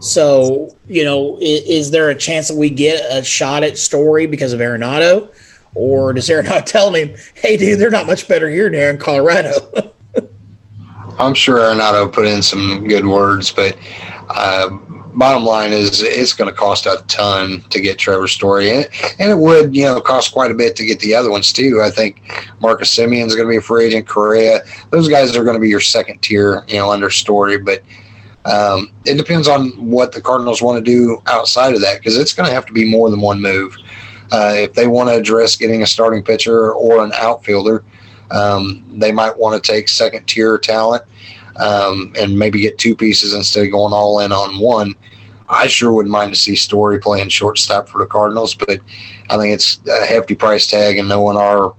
So 0.00 0.76
you 0.88 1.04
know, 1.04 1.38
is, 1.40 1.62
is, 1.64 1.90
there 1.90 2.10
a 2.10 2.14
chance 2.14 2.48
that 2.48 2.56
we 2.56 2.68
get 2.68 3.04
a 3.10 3.22
shot 3.22 3.62
at 3.62 3.78
Story 3.78 4.26
because 4.26 4.52
of 4.52 4.60
Arenado, 4.60 5.32
or 5.74 6.12
does 6.12 6.28
Arenado 6.28 6.64
tell 6.66 6.92
him, 6.92 7.14
"Hey, 7.34 7.56
dude, 7.56 7.78
they're 7.78 7.90
not 7.90 8.06
much 8.06 8.26
better 8.26 8.48
here 8.48 8.68
than 8.68 8.96
in 8.96 8.98
Colorado"? 8.98 9.92
I'm 11.18 11.34
sure 11.34 11.58
Arenado 11.58 12.12
put 12.12 12.26
in 12.26 12.42
some 12.42 12.86
good 12.88 13.06
words, 13.06 13.52
but 13.52 13.76
uh, 14.30 14.68
bottom 15.14 15.44
line 15.44 15.72
is 15.72 16.02
it's 16.02 16.32
going 16.32 16.50
to 16.50 16.56
cost 16.56 16.86
a 16.86 17.04
ton 17.06 17.60
to 17.70 17.80
get 17.80 17.98
Trevor 17.98 18.28
Story, 18.28 18.70
and, 18.70 18.88
and 19.18 19.30
it 19.30 19.38
would 19.38 19.74
you 19.74 19.84
know 19.84 20.00
cost 20.00 20.32
quite 20.32 20.50
a 20.50 20.54
bit 20.54 20.76
to 20.76 20.84
get 20.84 21.00
the 21.00 21.14
other 21.14 21.30
ones 21.30 21.52
too. 21.52 21.80
I 21.82 21.90
think 21.90 22.22
Marcus 22.60 22.94
Semien 22.94 23.26
is 23.26 23.34
going 23.34 23.46
to 23.46 23.50
be 23.50 23.58
a 23.58 23.62
free 23.62 23.86
agent. 23.86 24.08
Correa, 24.08 24.60
those 24.90 25.08
guys 25.08 25.36
are 25.36 25.44
going 25.44 25.56
to 25.56 25.60
be 25.60 25.68
your 25.68 25.80
second 25.80 26.20
tier, 26.20 26.64
you 26.68 26.76
know, 26.76 26.90
under 26.90 27.10
Story, 27.10 27.58
but. 27.58 27.82
Um, 28.46 28.92
it 29.06 29.14
depends 29.14 29.48
on 29.48 29.70
what 29.70 30.12
the 30.12 30.20
Cardinals 30.20 30.60
want 30.60 30.76
to 30.76 30.84
do 30.84 31.22
outside 31.24 31.72
of 31.72 31.80
that 31.80 31.98
because 31.98 32.18
it's 32.18 32.34
going 32.34 32.46
to 32.46 32.54
have 32.54 32.66
to 32.66 32.74
be 32.74 32.84
more 32.84 33.08
than 33.08 33.22
one 33.22 33.40
move. 33.40 33.74
Uh, 34.30 34.52
if 34.54 34.74
they 34.74 34.86
want 34.86 35.08
to 35.08 35.14
address 35.14 35.56
getting 35.56 35.82
a 35.82 35.86
starting 35.86 36.22
pitcher 36.22 36.74
or 36.74 37.02
an 37.02 37.10
outfielder, 37.14 37.82
um, 38.34 38.84
they 38.98 39.12
might 39.12 39.36
want 39.36 39.62
to 39.62 39.72
take 39.72 39.88
second 39.88 40.26
tier 40.26 40.58
talent 40.58 41.04
um, 41.56 42.12
and 42.18 42.38
maybe 42.38 42.60
get 42.60 42.78
two 42.78 42.96
pieces 42.96 43.32
instead 43.32 43.64
of 43.66 43.72
going 43.72 43.92
all 43.92 44.20
in 44.20 44.32
on 44.32 44.58
one. 44.58 44.94
I 45.48 45.66
sure 45.66 45.92
wouldn't 45.92 46.12
mind 46.12 46.32
to 46.32 46.40
see 46.40 46.56
Story 46.56 46.98
playing 46.98 47.28
shortstop 47.28 47.88
for 47.88 47.98
the 47.98 48.06
Cardinals, 48.06 48.54
but 48.54 48.80
I 49.30 49.36
think 49.36 49.54
it's 49.54 49.80
a 49.86 50.06
hefty 50.06 50.34
price 50.34 50.66
tag, 50.66 50.98
and 50.98 51.08
knowing 51.08 51.36
our 51.36 51.74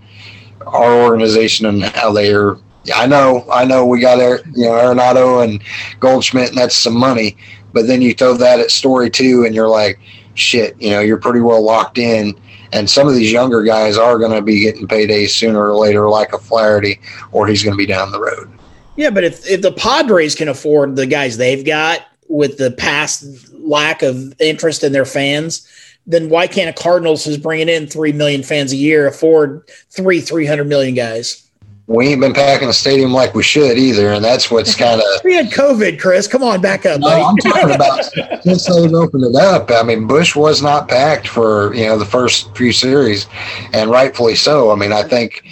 our 0.65 1.03
organization 1.03 1.65
and 1.65 1.83
how 1.83 2.11
they 2.11 2.33
are. 2.33 2.57
I 2.93 3.07
know, 3.07 3.45
I 3.51 3.65
know, 3.65 3.85
we 3.85 3.99
got 3.99 4.19
you 4.55 4.65
know 4.65 4.71
Arenado 4.71 5.43
and 5.43 5.61
Goldschmidt, 5.99 6.49
and 6.49 6.57
that's 6.57 6.75
some 6.75 6.95
money. 6.95 7.35
But 7.73 7.87
then 7.87 8.01
you 8.01 8.13
throw 8.13 8.35
that 8.35 8.59
at 8.59 8.71
Story 8.71 9.09
too, 9.09 9.43
and 9.45 9.55
you're 9.55 9.67
like, 9.67 9.99
shit, 10.35 10.79
you 10.79 10.91
know, 10.91 11.01
you're 11.01 11.17
pretty 11.17 11.41
well 11.41 11.63
locked 11.63 11.97
in. 11.97 12.39
And 12.75 12.89
some 12.89 13.07
of 13.07 13.15
these 13.15 13.31
younger 13.31 13.63
guys 13.63 13.97
are 13.97 14.19
going 14.19 14.33
to 14.33 14.41
be 14.41 14.59
getting 14.59 14.85
paydays 14.85 15.29
sooner 15.29 15.69
or 15.69 15.75
later, 15.75 16.09
like 16.09 16.33
a 16.33 16.37
Flaherty, 16.37 16.99
or 17.31 17.47
he's 17.47 17.63
going 17.63 17.73
to 17.73 17.77
be 17.77 17.85
down 17.85 18.11
the 18.11 18.19
road. 18.19 18.51
Yeah, 18.97 19.11
but 19.11 19.23
if 19.23 19.47
if 19.49 19.61
the 19.61 19.71
Padres 19.71 20.35
can 20.35 20.49
afford 20.49 20.97
the 20.97 21.07
guys 21.07 21.37
they've 21.37 21.65
got 21.65 22.01
with 22.27 22.57
the 22.57 22.71
past 22.71 23.25
lack 23.53 24.03
of 24.03 24.33
interest 24.41 24.83
in 24.83 24.91
their 24.91 25.05
fans, 25.05 25.67
then 26.05 26.29
why 26.29 26.47
can't 26.47 26.69
a 26.69 26.81
Cardinals 26.81 27.23
who's 27.23 27.37
bringing 27.37 27.69
in 27.69 27.87
three 27.87 28.11
million 28.11 28.43
fans 28.43 28.73
a 28.73 28.77
year 28.77 29.07
afford 29.07 29.67
three 29.89 30.19
three 30.19 30.45
hundred 30.45 30.67
million 30.67 30.95
guys? 30.95 31.44
We 31.87 32.07
ain't 32.07 32.21
been 32.21 32.33
packing 32.33 32.67
the 32.67 32.73
stadium 32.73 33.13
like 33.13 33.35
we 33.35 33.43
should 33.43 33.77
either, 33.77 34.11
and 34.11 34.23
that's 34.23 34.49
what's 34.49 34.75
kind 34.77 34.99
of. 34.99 35.23
we 35.23 35.35
had 35.35 35.51
COVID, 35.51 35.99
Chris. 35.99 36.27
Come 36.27 36.43
on, 36.43 36.61
back 36.61 36.85
up. 36.85 36.99
No. 36.99 37.07
I'm 37.07 37.37
talking 37.37 37.75
about 37.75 38.03
since 38.43 38.65
they've 38.65 38.93
opened 38.93 39.25
it 39.25 39.35
up. 39.35 39.69
I 39.71 39.83
mean, 39.83 40.07
Busch 40.07 40.35
was 40.35 40.61
not 40.61 40.87
packed 40.87 41.27
for 41.27 41.73
you 41.75 41.85
know 41.85 41.97
the 41.97 42.05
first 42.05 42.55
few 42.55 42.71
series, 42.71 43.27
and 43.73 43.91
rightfully 43.91 44.35
so. 44.35 44.71
I 44.71 44.75
mean, 44.75 44.91
I 44.91 45.03
think 45.03 45.43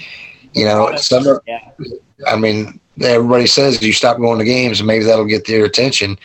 you 0.54 0.66
know 0.66 0.96
some. 0.96 1.40
Yeah. 1.46 1.72
I 2.26 2.38
mean, 2.38 2.80
everybody 3.02 3.48
says 3.48 3.82
you 3.82 3.94
stop 3.94 4.18
going 4.18 4.40
to 4.40 4.46
games 4.46 4.80
and 4.80 4.88
maybe 4.88 5.04
that'll 5.06 5.26
get 5.26 5.48
their 5.48 5.66
attention 5.66 6.18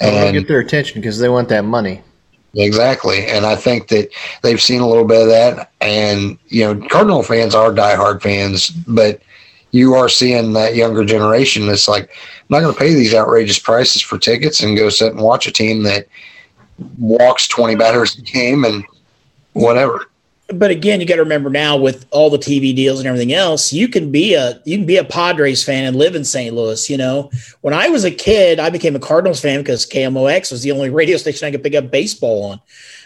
and 0.00 0.34
get 0.34 0.48
their 0.48 0.60
attention 0.60 1.00
because 1.00 1.18
they 1.18 1.28
want 1.28 1.48
that 1.48 1.64
money 1.64 2.02
exactly 2.54 3.26
and 3.26 3.46
i 3.46 3.54
think 3.54 3.88
that 3.88 4.10
they've 4.42 4.60
seen 4.60 4.80
a 4.80 4.86
little 4.86 5.04
bit 5.04 5.22
of 5.22 5.28
that 5.28 5.70
and 5.80 6.36
you 6.48 6.62
know 6.62 6.88
cardinal 6.88 7.22
fans 7.22 7.54
are 7.54 7.70
diehard 7.70 8.20
fans 8.20 8.70
but 8.70 9.20
you 9.72 9.94
are 9.94 10.08
seeing 10.08 10.52
that 10.52 10.74
younger 10.74 11.04
generation 11.04 11.66
that's 11.66 11.88
like 11.88 12.04
i'm 12.10 12.46
not 12.48 12.60
going 12.60 12.72
to 12.72 12.78
pay 12.78 12.94
these 12.94 13.14
outrageous 13.14 13.58
prices 13.58 14.02
for 14.02 14.18
tickets 14.18 14.60
and 14.60 14.76
go 14.76 14.88
sit 14.88 15.12
and 15.12 15.20
watch 15.20 15.46
a 15.46 15.52
team 15.52 15.82
that 15.82 16.06
walks 16.98 17.46
20 17.48 17.74
batters 17.76 18.16
a 18.18 18.22
game 18.22 18.64
and 18.64 18.84
whatever 19.52 20.09
but 20.52 20.70
again, 20.70 21.00
you 21.00 21.06
got 21.06 21.16
to 21.16 21.22
remember 21.22 21.50
now 21.50 21.76
with 21.76 22.06
all 22.10 22.30
the 22.30 22.38
TV 22.38 22.74
deals 22.74 22.98
and 22.98 23.06
everything 23.06 23.32
else, 23.32 23.72
you 23.72 23.88
can 23.88 24.10
be 24.10 24.34
a 24.34 24.60
you 24.64 24.78
can 24.78 24.86
be 24.86 24.96
a 24.96 25.04
Padres 25.04 25.62
fan 25.62 25.84
and 25.84 25.96
live 25.96 26.14
in 26.14 26.24
St. 26.24 26.54
Louis. 26.54 26.90
You 26.90 26.96
know, 26.96 27.30
when 27.60 27.74
I 27.74 27.88
was 27.88 28.04
a 28.04 28.10
kid, 28.10 28.58
I 28.58 28.70
became 28.70 28.96
a 28.96 29.00
Cardinals 29.00 29.40
fan 29.40 29.60
because 29.60 29.86
KMOX 29.86 30.50
was 30.50 30.62
the 30.62 30.72
only 30.72 30.90
radio 30.90 31.16
station 31.16 31.46
I 31.46 31.50
could 31.50 31.62
pick 31.62 31.74
up 31.74 31.90
baseball 31.90 32.44
on. 32.44 32.60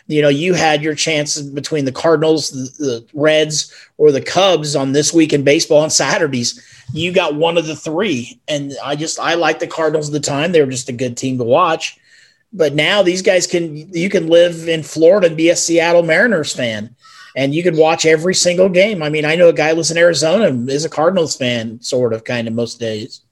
You 0.07 0.23
know, 0.23 0.29
you 0.29 0.55
had 0.55 0.83
your 0.83 0.95
chances 0.95 1.49
between 1.51 1.87
the 1.87 1.93
Cardinals, 1.93 2.51
the, 2.51 2.85
the 2.85 3.07
Reds, 3.15 3.73
or 3.97 4.13
the 4.13 4.21
Cubs 4.21 4.77
on 4.77 4.93
this 4.93 5.15
week 5.15 5.33
in 5.33 5.45
baseball 5.45 5.79
on 5.79 5.91
Saturdays. 5.91 6.63
You 6.93 7.13
got 7.13 7.37
one 7.37 7.57
of 7.57 7.67
the 7.67 7.77
three, 7.77 8.39
and 8.49 8.75
I 8.83 8.97
just 8.97 9.19
I 9.19 9.35
liked 9.35 9.61
the 9.61 9.67
Cardinals 9.67 10.09
at 10.09 10.13
the 10.13 10.21
time. 10.21 10.53
They 10.53 10.63
were 10.63 10.71
just 10.71 10.89
a 10.89 10.93
good 10.93 11.17
team 11.17 11.39
to 11.39 11.45
watch. 11.45 11.99
But 12.53 12.75
now 12.75 13.03
these 13.03 13.23
guys 13.23 13.47
can 13.47 13.77
you 13.93 14.09
can 14.09 14.29
live 14.29 14.69
in 14.69 14.83
Florida 14.83 15.27
and 15.27 15.37
be 15.37 15.51
a 15.51 15.57
Seattle 15.57 16.03
Mariners 16.03 16.55
fan 16.55 16.95
and 17.37 17.55
you 17.55 17.63
could 17.63 17.77
watch 17.77 18.07
every 18.07 18.35
single 18.35 18.69
game. 18.69 19.03
I 19.03 19.09
mean, 19.09 19.25
I 19.25 19.35
know 19.35 19.49
a 19.49 19.53
guy 19.53 19.73
lives 19.73 19.91
in 19.91 19.99
Arizona 19.99 20.47
is 20.71 20.85
a 20.85 20.89
Cardinals 20.89 21.37
fan, 21.37 21.81
sort 21.81 22.13
of, 22.13 22.25
kind 22.25 22.47
of 22.47 22.55
most 22.55 22.79
days. 22.79 23.23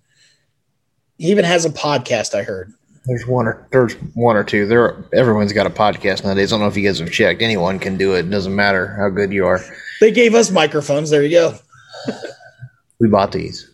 He 1.19 1.31
even 1.31 1.45
has 1.45 1.65
a 1.65 1.71
podcast. 1.71 2.35
I 2.35 2.43
heard. 2.43 2.73
There's 3.05 3.27
one 3.27 3.49
or 3.49 3.67
there's 3.71 3.95
one 4.15 4.37
or 4.37 4.45
two. 4.45 4.67
There, 4.67 5.05
everyone's 5.13 5.53
got 5.53 5.67
a 5.67 5.71
podcast 5.71 6.25
nowadays. 6.25 6.53
I 6.53 6.55
don't 6.55 6.63
know 6.63 6.69
if 6.69 6.77
you 6.77 6.87
guys 6.87 7.01
have 7.01 7.11
checked. 7.11 7.43
Anyone 7.43 7.79
can 7.79 7.97
do 7.97 8.15
it. 8.15 8.27
it 8.27 8.31
doesn't 8.31 8.55
matter 8.55 8.95
how 8.99 9.09
good 9.09 9.33
you 9.33 9.45
are. 9.47 9.61
They 10.01 10.13
gave 10.13 10.35
us 10.35 10.51
microphones. 10.51 11.11
There 11.11 11.23
you 11.23 11.31
go. 11.31 11.59
we 13.01 13.09
bought 13.09 13.33
these. 13.33 13.71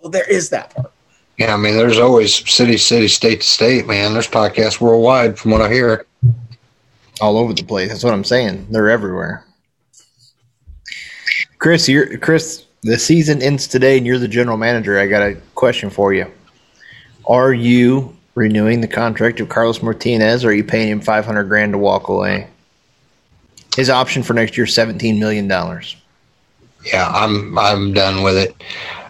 Well, 0.00 0.10
there 0.10 0.28
is 0.28 0.50
that 0.50 0.74
part. 0.74 0.92
Yeah, 1.38 1.54
I 1.54 1.56
mean, 1.56 1.76
there's 1.76 1.98
always 1.98 2.34
city, 2.50 2.76
city, 2.76 3.06
state 3.06 3.42
to 3.42 3.46
state, 3.46 3.86
man. 3.86 4.12
There's 4.12 4.28
podcasts 4.28 4.80
worldwide, 4.80 5.38
from 5.38 5.52
what 5.52 5.60
I 5.60 5.72
hear. 5.72 6.04
All 7.20 7.36
over 7.36 7.52
the 7.52 7.62
place. 7.62 7.90
That's 7.90 8.04
what 8.04 8.12
I'm 8.12 8.24
saying. 8.24 8.66
They're 8.70 8.90
everywhere. 8.90 9.44
Chris, 11.58 11.88
you're 11.88 12.18
Chris. 12.18 12.64
The 12.82 12.98
season 12.98 13.42
ends 13.42 13.66
today, 13.66 13.98
and 13.98 14.06
you're 14.06 14.18
the 14.18 14.28
general 14.28 14.56
manager. 14.56 14.98
I 14.98 15.06
got 15.06 15.22
a 15.22 15.34
question 15.56 15.90
for 15.90 16.12
you. 16.12 16.30
Are 17.26 17.52
you 17.52 18.16
renewing 18.36 18.80
the 18.80 18.88
contract 18.88 19.40
of 19.40 19.48
Carlos 19.48 19.82
Martinez, 19.82 20.44
or 20.44 20.50
are 20.50 20.52
you 20.52 20.62
paying 20.64 20.88
him 20.88 21.00
five 21.00 21.26
hundred 21.26 21.44
grand 21.44 21.72
to 21.72 21.78
walk 21.78 22.08
away? 22.08 22.48
His 23.76 23.90
option 23.90 24.22
for 24.22 24.34
next 24.34 24.56
year, 24.56 24.66
seventeen 24.66 25.18
million 25.18 25.48
dollars. 25.48 25.96
Yeah, 26.84 27.10
I'm 27.12 27.58
I'm 27.58 27.92
done 27.92 28.22
with 28.22 28.36
it. 28.36 28.54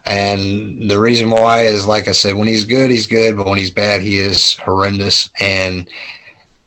And 0.05 0.89
the 0.89 0.99
reason 0.99 1.29
why 1.29 1.61
is 1.61 1.85
like 1.85 2.07
I 2.07 2.13
said, 2.13 2.35
when 2.35 2.47
he's 2.47 2.65
good, 2.65 2.89
he's 2.89 3.05
good, 3.05 3.37
but 3.37 3.45
when 3.45 3.59
he's 3.59 3.71
bad, 3.71 4.01
he 4.01 4.17
is 4.17 4.55
horrendous. 4.55 5.29
And 5.39 5.87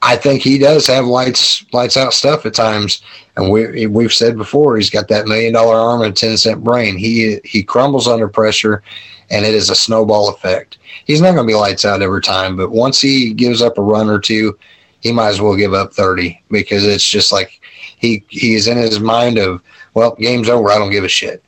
I 0.03 0.17
think 0.17 0.43
he 0.43 0.59
does 0.59 0.87
have 0.89 1.07
lights 1.07 1.65
lights 1.73 1.97
out 1.97 2.13
stuff 2.13 2.45
at 2.45 2.55
times, 2.55 3.03
and 3.37 3.51
we 3.51 3.87
we've 3.87 4.13
said 4.13 4.37
before 4.37 4.77
he's 4.77 4.91
got 4.91 5.07
that 5.09 5.27
million 5.27 5.53
dollar 5.53 5.77
arm 5.77 6.03
and 6.03 6.13
a 6.13 6.15
ten 6.15 6.37
cent 6.37 6.65
brain. 6.65 6.99
He 6.99 7.41
he 7.45 7.63
crumbles 7.63 8.09
under 8.09 8.27
pressure, 8.27 8.83
and 9.31 9.47
it 9.47 9.55
is 9.55 9.71
a 9.71 9.77
snowball 9.77 10.29
effect. 10.29 10.79
He's 11.05 11.21
not 11.21 11.35
going 11.35 11.47
to 11.47 11.53
be 11.53 11.57
lights 11.57 11.85
out 11.85 12.03
every 12.03 12.21
time, 12.21 12.57
but 12.57 12.73
once 12.73 13.01
he 13.01 13.33
gives 13.33 13.63
up 13.63 13.79
a 13.79 13.83
run 13.83 14.11
or 14.11 14.19
two, 14.19 14.59
he 15.01 15.13
might 15.13 15.29
as 15.29 15.41
well 15.41 15.57
give 15.57 15.73
up 15.73 15.93
thirty 15.93 16.43
because 16.51 16.85
it's 16.85 17.09
just 17.09 17.31
like 17.31 17.61
he 17.97 18.25
he's 18.29 18.67
in 18.67 18.77
his 18.77 18.99
mind 18.99 19.39
of 19.39 19.63
well, 19.95 20.17
game's 20.17 20.49
over. 20.49 20.71
I 20.71 20.79
don't 20.79 20.91
give 20.91 21.05
a 21.05 21.09
shit. 21.09 21.45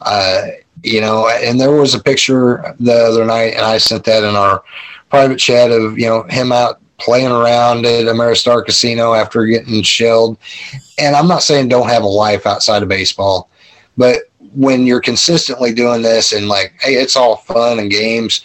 Uh, 0.00 0.46
you 0.82 1.02
know, 1.02 1.28
and 1.28 1.60
there 1.60 1.72
was 1.72 1.94
a 1.94 2.02
picture 2.02 2.74
the 2.80 2.94
other 2.94 3.26
night, 3.26 3.52
and 3.54 3.66
I 3.66 3.76
sent 3.76 4.04
that 4.04 4.24
in 4.24 4.34
our 4.34 4.62
private 5.10 5.38
chat 5.38 5.70
of 5.70 5.98
you 5.98 6.06
know 6.06 6.22
him 6.22 6.52
out 6.52 6.80
playing 6.98 7.30
around 7.30 7.86
at 7.86 8.06
Ameristar 8.06 8.64
Casino 8.64 9.14
after 9.14 9.46
getting 9.46 9.82
shelled. 9.82 10.36
And 10.98 11.14
I'm 11.14 11.28
not 11.28 11.42
saying 11.42 11.68
don't 11.68 11.88
have 11.88 12.02
a 12.02 12.08
life 12.08 12.46
outside 12.46 12.82
of 12.82 12.88
baseball, 12.88 13.50
but 13.96 14.22
when 14.54 14.86
you're 14.86 15.00
consistently 15.00 15.72
doing 15.72 16.02
this 16.02 16.32
and 16.32 16.48
like, 16.48 16.74
hey, 16.80 16.94
it's 16.94 17.16
all 17.16 17.36
fun 17.36 17.78
and 17.78 17.90
games, 17.90 18.44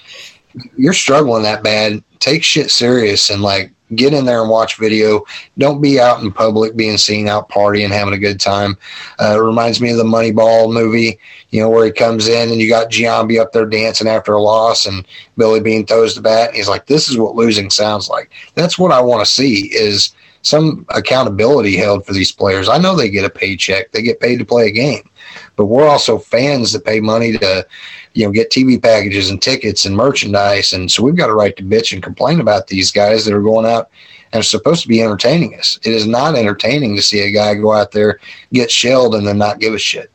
you're 0.78 0.94
struggling 0.94 1.44
that 1.44 1.64
bad. 1.64 2.04
Take 2.20 2.44
shit 2.44 2.70
serious 2.72 3.30
and 3.30 3.42
like 3.42 3.72
get 3.96 4.14
in 4.14 4.26
there 4.26 4.42
and 4.42 4.50
watch 4.50 4.78
video. 4.78 5.24
Don't 5.58 5.82
be 5.82 6.00
out 6.00 6.22
in 6.22 6.32
public 6.32 6.76
being 6.76 6.98
seen 6.98 7.28
out 7.28 7.50
partying, 7.50 7.90
having 7.90 8.14
a 8.14 8.20
good 8.20 8.40
time. 8.40 8.78
Uh, 9.20 9.36
it 9.38 9.44
reminds 9.44 9.82
me 9.82 9.92
of 9.92 9.98
the 9.98 10.04
Moneyball 10.04 10.74
movie, 10.74 11.20
you 11.50 11.62
know, 11.62 11.70
where 11.70 11.86
he 11.86 11.92
comes 11.92 12.28
in 12.28 12.50
and 12.50 12.60
you 12.60 12.70
got 12.70 12.92
Giambi 12.92 13.40
up 13.40 13.52
there 13.52 13.66
dancing 13.66 14.08
after 14.08 14.34
a 14.34 14.42
loss 14.42 14.86
and 14.86 15.06
Billy 15.38 15.60
Beane 15.60 15.86
throws 15.86 16.16
the 16.16 16.22
bat. 16.22 16.54
He's 16.54 16.70
like, 16.70 16.86
this 16.88 17.10
is 17.10 17.18
what 17.18 17.36
losing 17.36 17.70
sounds 17.70 18.10
like. 18.10 18.32
That's 18.56 18.78
what 18.78 18.92
I 18.92 19.02
want 19.02 19.26
to 19.26 19.32
see 19.32 19.74
is 19.74 20.14
some 20.44 20.86
accountability 20.90 21.76
held 21.76 22.06
for 22.06 22.14
these 22.14 22.32
players. 22.32 22.70
I 22.70 22.78
know 22.78 22.96
they 22.96 23.10
get 23.10 23.26
a 23.26 23.30
paycheck. 23.30 23.92
They 23.92 24.02
get 24.02 24.20
paid 24.20 24.38
to 24.38 24.46
play 24.46 24.68
a 24.68 24.72
game, 24.72 25.10
but 25.56 25.66
we're 25.66 25.88
also 25.88 26.20
fans 26.20 26.74
that 26.74 26.86
pay 26.86 27.00
money 27.00 27.38
to, 27.38 27.66
you 28.14 28.26
know, 28.26 28.32
get 28.32 28.52
TV 28.52 28.82
packages 28.82 29.30
and 29.30 29.42
tickets 29.42 29.86
and 29.86 29.96
merchandise. 29.96 30.74
And 30.74 30.92
so 30.92 31.02
we've 31.02 31.16
got 31.16 31.30
a 31.30 31.34
right 31.34 31.56
to 31.56 31.64
bitch 31.64 31.94
and 31.94 32.04
complain 32.04 32.42
about 32.42 32.68
these 32.68 32.92
guys 32.92 33.24
that 33.26 33.34
are 33.34 33.42
going 33.42 33.66
out 33.66 33.90
and 34.34 34.42
are 34.42 34.44
supposed 34.44 34.82
to 34.82 34.90
be 34.90 35.02
entertaining 35.02 35.58
us. 35.58 35.80
It 35.84 35.94
is 35.94 36.06
not 36.06 36.36
entertaining 36.36 36.98
to 36.98 37.02
see 37.02 37.22
a 37.22 37.32
guy 37.32 37.56
go 37.56 37.72
out 37.72 37.92
there, 37.92 38.20
get 38.52 38.70
shelled, 38.70 39.16
and 39.16 39.26
then 39.26 39.38
not 39.38 39.60
give 39.60 39.74
a 39.74 39.80
shit. 39.80 40.12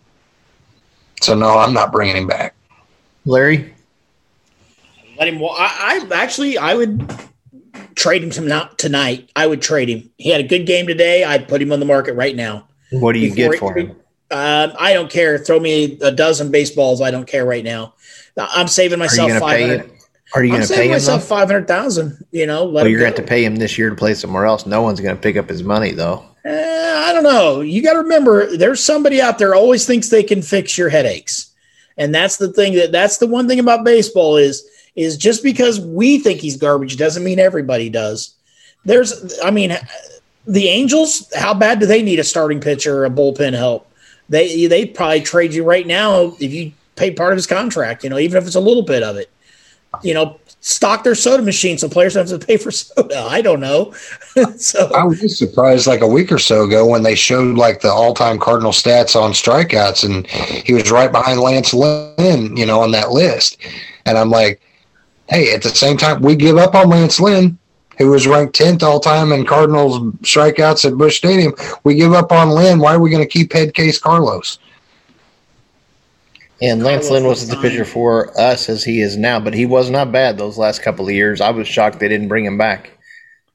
So 1.22 1.35
no, 1.35 1.57
I'm 1.57 1.72
not 1.72 1.91
bringing 1.91 2.16
him 2.16 2.26
back. 2.26 2.55
Larry, 3.24 3.74
let 5.18 5.29
him. 5.29 5.43
I, 5.43 6.07
I 6.12 6.14
actually, 6.14 6.59
I 6.59 6.74
would 6.74 7.28
trade 7.99 8.22
him 8.22 8.30
tonight. 8.76 9.30
I 9.34 9.46
would 9.46 9.61
trade 9.61 9.88
him. 9.88 10.11
He 10.16 10.30
had 10.30 10.40
a 10.40 10.46
good 10.46 10.66
game 10.66 10.86
today. 10.86 11.24
I'd 11.24 11.49
put 11.49 11.61
him 11.61 11.72
on 11.72 11.80
the 11.80 11.86
market 11.86 12.14
right 12.14 12.34
now. 12.34 12.68
What 12.92 13.12
do 13.12 13.18
you 13.18 13.34
Before 13.34 13.51
get 13.51 13.61
for 13.61 13.76
him? 13.76 13.90
Um, 14.30 14.72
I 14.78 14.92
don't 14.92 15.11
care. 15.11 15.38
Throw 15.38 15.59
me 15.59 15.99
a 16.01 16.12
dozen 16.12 16.51
baseballs. 16.51 17.01
I 17.01 17.11
don't 17.11 17.26
care 17.26 17.44
right 17.44 17.64
now. 17.64 17.94
I'm 18.36 18.68
saving 18.68 18.99
myself 18.99 19.32
five 19.32 19.61
hundred. 19.61 19.90
Are 20.34 20.44
you 20.44 20.53
going 20.53 20.62
to 20.62 20.68
pay 20.68 20.74
him 20.74 20.78
I'm 20.78 20.78
saving 20.78 20.90
myself 20.92 21.24
five 21.24 21.49
hundred 21.49 21.66
thousand? 21.66 22.24
You 22.30 22.46
know, 22.46 22.66
well, 22.66 22.86
you're 22.86 23.01
going 23.01 23.12
to 23.12 23.16
have 23.18 23.26
to 23.26 23.28
pay 23.28 23.44
him 23.44 23.57
this 23.57 23.76
year 23.76 23.90
to 23.90 23.96
play 23.96 24.14
somewhere 24.14 24.46
else. 24.46 24.64
No 24.64 24.82
one's 24.82 25.01
going 25.01 25.16
to 25.16 25.20
pick 25.20 25.36
up 25.36 25.49
his 25.49 25.62
money 25.62 25.92
though. 25.92 26.24
Eh, 26.44 27.05
I 27.09 27.12
don't 27.12 27.24
know. 27.24 27.62
You 27.62 27.82
got 27.82 27.94
to 27.94 28.01
remember, 28.01 28.57
there's 28.57 28.82
somebody 28.82 29.20
out 29.20 29.38
there 29.38 29.55
always 29.55 29.86
thinks 29.86 30.09
they 30.09 30.22
can 30.22 30.42
fix 30.42 30.78
your 30.78 30.88
headaches, 30.88 31.53
and 31.96 32.14
that's 32.14 32.36
the 32.36 32.53
thing 32.53 32.74
that 32.74 32.92
that's 32.92 33.18
the 33.18 33.26
one 33.26 33.49
thing 33.49 33.59
about 33.59 33.84
baseball 33.84 34.36
is 34.36 34.68
is 34.99 35.16
just 35.16 35.42
because 35.42 35.80
we 35.80 36.18
think 36.18 36.40
he's 36.40 36.57
garbage 36.57 36.96
doesn't 36.96 37.24
mean 37.24 37.38
everybody 37.38 37.88
does. 37.88 38.34
There's, 38.84 39.38
I 39.42 39.51
mean, 39.51 39.76
the 40.46 40.68
Angels, 40.68 41.32
how 41.34 41.55
bad 41.55 41.80
do 41.80 41.86
they 41.86 42.03
need 42.03 42.18
a 42.18 42.24
starting 42.24 42.61
pitcher 42.61 42.99
or 42.99 43.05
a 43.05 43.11
bullpen 43.11 43.55
help? 43.55 43.88
they 44.28 44.66
they 44.66 44.86
probably 44.86 45.20
trade 45.20 45.55
you 45.55 45.64
right 45.64 45.86
now 45.86 46.36
if 46.40 46.53
you 46.53 46.72
pay 46.96 47.11
part 47.11 47.32
of 47.32 47.36
his 47.36 47.46
contract. 47.46 48.05
You 48.05 48.11
know, 48.11 48.18
even 48.18 48.36
if 48.38 48.46
it's 48.46 48.57
a 48.57 48.61
little 48.61 48.82
bit 48.82 49.03
of 49.03 49.16
it. 49.16 49.30
You 50.03 50.12
know, 50.12 50.38
stock 50.61 51.03
their 51.03 51.14
soda 51.14 51.42
machine 51.42 51.78
so 51.78 51.88
players 51.88 52.12
don't 52.12 52.28
have 52.28 52.38
to 52.38 52.46
pay 52.46 52.59
for 52.59 52.70
soda. 52.70 53.20
I 53.20 53.41
don't 53.41 53.61
know. 53.61 53.92
so 54.58 54.92
I 54.95 55.04
was 55.04 55.38
surprised 55.38 55.87
like 55.87 56.03
a 56.03 56.07
week 56.07 56.30
or 56.30 56.38
so 56.38 56.64
ago 56.64 56.87
when 56.87 57.03
they 57.03 57.14
showed 57.14 57.57
like 57.57 57.80
the 57.80 57.91
all-time 57.91 58.38
Cardinal 58.38 58.72
stats 58.72 59.20
on 59.20 59.33
strikeouts, 59.33 60.04
and 60.04 60.26
he 60.26 60.75
was 60.75 60.91
right 60.91 61.11
behind 61.11 61.41
Lance 61.41 61.72
Lynn, 61.72 62.54
you 62.54 62.66
know, 62.66 62.83
on 62.83 62.91
that 62.92 63.12
list. 63.12 63.57
And 64.04 64.18
I'm 64.18 64.30
like, 64.30 64.61
hey, 65.29 65.53
at 65.53 65.63
the 65.63 65.71
same 65.71 65.96
time, 65.96 66.22
we 66.22 66.37
give 66.37 66.57
up 66.57 66.75
on 66.75 66.88
Lance 66.88 67.21
Lynn 67.21 67.59
who 67.99 68.11
was 68.11 68.26
ranked 68.26 68.57
10th 68.57 68.83
all 68.83 69.00
time 69.00 69.33
in 69.33 69.45
Cardinals 69.45 69.99
strikeouts 70.22 70.84
at 70.84 70.96
Busch 70.96 71.17
Stadium. 71.17 71.53
We 71.84 71.96
give 71.96 72.13
up 72.13 72.30
on 72.30 72.50
Lynn. 72.50 72.79
Why 72.79 72.95
are 72.95 73.00
we 73.00 73.11
going 73.11 73.22
to 73.22 73.29
keep 73.29 73.53
head 73.53 73.75
case 73.75 73.99
Carlos? 73.99 74.59
And 76.63 76.83
Lance 76.83 77.11
Lynn 77.11 77.25
wasn't 77.25 77.50
the 77.53 77.68
pitcher 77.68 77.84
for 77.84 78.38
us 78.41 78.68
as 78.68 78.83
he 78.83 79.00
is 79.00 79.17
now, 79.17 79.38
but 79.38 79.55
he 79.55 79.67
was 79.67 79.91
not 79.91 80.11
bad 80.11 80.38
those 80.38 80.59
last 80.59 80.83
couple 80.83 81.07
of 81.07 81.14
years. 81.14 81.41
I 81.41 81.50
was 81.50 81.68
shocked 81.68 82.00
they 82.00 82.09
didn't 82.09 82.29
bring 82.29 82.45
him 82.45 82.59
back. 82.59 82.91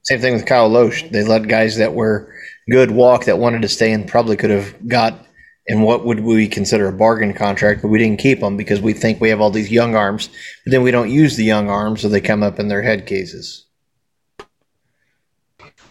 Same 0.02 0.20
thing 0.20 0.34
with 0.34 0.46
Kyle 0.46 0.70
Lohse. 0.70 1.10
They 1.10 1.22
let 1.22 1.48
guys 1.48 1.76
that 1.76 1.94
were 1.94 2.32
good 2.70 2.90
walk 2.90 3.24
that 3.24 3.38
wanted 3.38 3.62
to 3.62 3.68
stay 3.68 3.92
and 3.92 4.08
probably 4.08 4.36
could 4.36 4.50
have 4.50 4.88
got 4.88 5.26
in 5.66 5.82
what 5.82 6.04
would 6.04 6.20
we 6.20 6.46
consider 6.46 6.88
a 6.88 6.92
bargain 6.92 7.32
contract, 7.32 7.82
but 7.82 7.88
we 7.88 7.98
didn't 7.98 8.20
keep 8.20 8.40
them 8.40 8.56
because 8.56 8.80
we 8.80 8.92
think 8.92 9.20
we 9.20 9.30
have 9.30 9.40
all 9.40 9.50
these 9.50 9.70
young 9.70 9.96
arms, 9.96 10.28
but 10.64 10.70
then 10.70 10.82
we 10.82 10.90
don't 10.90 11.10
use 11.10 11.36
the 11.36 11.44
young 11.44 11.70
arms, 11.70 12.02
so 12.02 12.08
they 12.08 12.20
come 12.20 12.42
up 12.42 12.58
in 12.58 12.68
their 12.68 12.82
head 12.82 13.06
cases. 13.06 13.64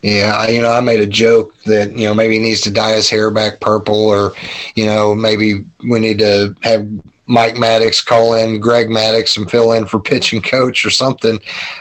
Yeah, 0.03 0.47
you 0.49 0.61
know, 0.61 0.71
I 0.71 0.81
made 0.81 0.99
a 0.99 1.07
joke 1.07 1.57
that 1.63 1.93
you 1.93 2.05
know 2.05 2.13
maybe 2.13 2.35
he 2.35 2.41
needs 2.41 2.61
to 2.61 2.71
dye 2.71 2.93
his 2.93 3.09
hair 3.09 3.31
back 3.31 3.61
purple, 3.61 3.95
or 3.95 4.33
you 4.75 4.85
know 4.85 5.15
maybe 5.15 5.65
we 5.89 5.99
need 5.99 6.19
to 6.19 6.55
have 6.61 6.85
Mike 7.25 7.55
Maddux 7.55 8.05
call 8.05 8.33
in 8.33 8.59
Greg 8.59 8.87
Maddux 8.87 9.37
and 9.37 9.49
fill 9.49 9.71
in 9.71 9.85
for 9.85 10.01
pitching 10.01 10.41
coach 10.41 10.85
or 10.85 10.89
something. 10.89 11.39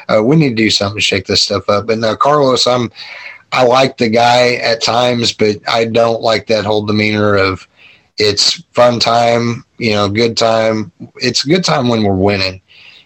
Uh, 0.09 0.23
we 0.23 0.37
need 0.37 0.51
to 0.51 0.55
do 0.55 0.71
something 0.71 0.99
to 0.99 1.03
shake 1.03 1.27
this 1.27 1.43
stuff 1.43 1.69
up. 1.69 1.89
But 1.89 1.99
now, 1.99 2.15
Carlos, 2.15 2.65
I'm 2.65 2.93
I 3.51 3.65
like 3.65 3.99
the 3.99 4.09
guy 4.09 4.55
at 4.55 4.83
times, 4.83 5.33
but 5.33 5.57
I 5.69 5.85
don't 5.85 6.23
like 6.23 6.47
that 6.47 6.65
whole 6.65 6.87
demeanor 6.87 7.35
of 7.35 7.67
it's 8.19 8.63
fun 8.73 9.01
time, 9.01 9.65
you 9.79 9.93
know, 9.93 10.09
good 10.09 10.37
time. 10.37 10.93
It's 11.17 11.45
a 11.45 11.49
good 11.49 11.65
time 11.65 11.89
when 11.89 12.03
we're 12.03 12.15
winning. 12.15 12.61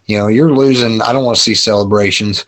You 0.07 0.19
know, 0.19 0.29
you're 0.29 0.53
losing. 0.53 1.03
I 1.03 1.13
don't 1.13 1.25
want 1.25 1.37
to 1.37 1.43
see 1.43 1.55
celebrations 1.55 2.47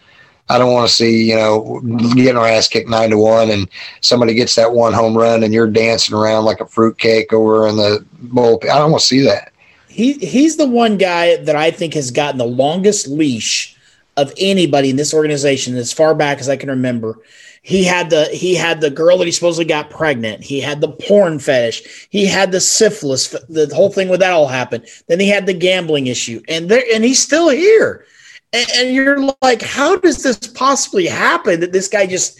I 0.50 0.58
don't 0.58 0.72
want 0.72 0.88
to 0.88 0.94
see, 0.94 1.28
you 1.28 1.36
know, 1.36 1.80
getting 2.14 2.36
our 2.36 2.46
ass 2.46 2.68
kicked 2.68 2.88
nine 2.88 3.10
to 3.10 3.18
one 3.18 3.50
and 3.50 3.68
somebody 4.00 4.34
gets 4.34 4.54
that 4.54 4.72
one 4.72 4.94
home 4.94 5.16
run 5.16 5.42
and 5.42 5.52
you're 5.52 5.70
dancing 5.70 6.16
around 6.16 6.44
like 6.44 6.60
a 6.60 6.66
fruitcake 6.66 7.32
over 7.32 7.68
in 7.68 7.76
the 7.76 8.04
bullpen. 8.24 8.70
I 8.70 8.78
don't 8.78 8.90
want 8.90 9.02
to 9.02 9.06
see 9.06 9.22
that. 9.22 9.52
He 9.88 10.14
he's 10.14 10.56
the 10.56 10.66
one 10.66 10.96
guy 10.96 11.36
that 11.36 11.56
I 11.56 11.70
think 11.70 11.94
has 11.94 12.10
gotten 12.10 12.38
the 12.38 12.46
longest 12.46 13.08
leash 13.08 13.76
of 14.18 14.34
anybody 14.36 14.90
in 14.90 14.96
this 14.96 15.14
organization 15.14 15.76
as 15.76 15.92
far 15.92 16.14
back 16.14 16.38
as 16.38 16.48
I 16.48 16.56
can 16.56 16.68
remember. 16.68 17.20
He 17.62 17.84
had 17.84 18.10
the 18.10 18.26
he 18.26 18.54
had 18.54 18.80
the 18.80 18.90
girl 18.90 19.18
that 19.18 19.26
he 19.26 19.32
supposedly 19.32 19.64
got 19.64 19.90
pregnant. 19.90 20.42
He 20.42 20.60
had 20.60 20.80
the 20.80 20.90
porn 20.90 21.38
fetish. 21.38 22.08
He 22.10 22.26
had 22.26 22.52
the 22.52 22.60
syphilis. 22.60 23.28
The 23.48 23.70
whole 23.74 23.90
thing 23.90 24.08
with 24.08 24.20
that 24.20 24.32
all 24.32 24.48
happened. 24.48 24.86
Then 25.06 25.20
he 25.20 25.28
had 25.28 25.46
the 25.46 25.54
gambling 25.54 26.06
issue, 26.06 26.42
and 26.48 26.68
there 26.68 26.82
and 26.92 27.04
he's 27.04 27.22
still 27.22 27.48
here. 27.48 28.06
And, 28.52 28.66
and 28.76 28.94
you're 28.94 29.20
like, 29.42 29.60
how 29.60 29.96
does 29.96 30.22
this 30.22 30.38
possibly 30.38 31.06
happen? 31.06 31.60
That 31.60 31.72
this 31.72 31.88
guy 31.88 32.06
just 32.06 32.38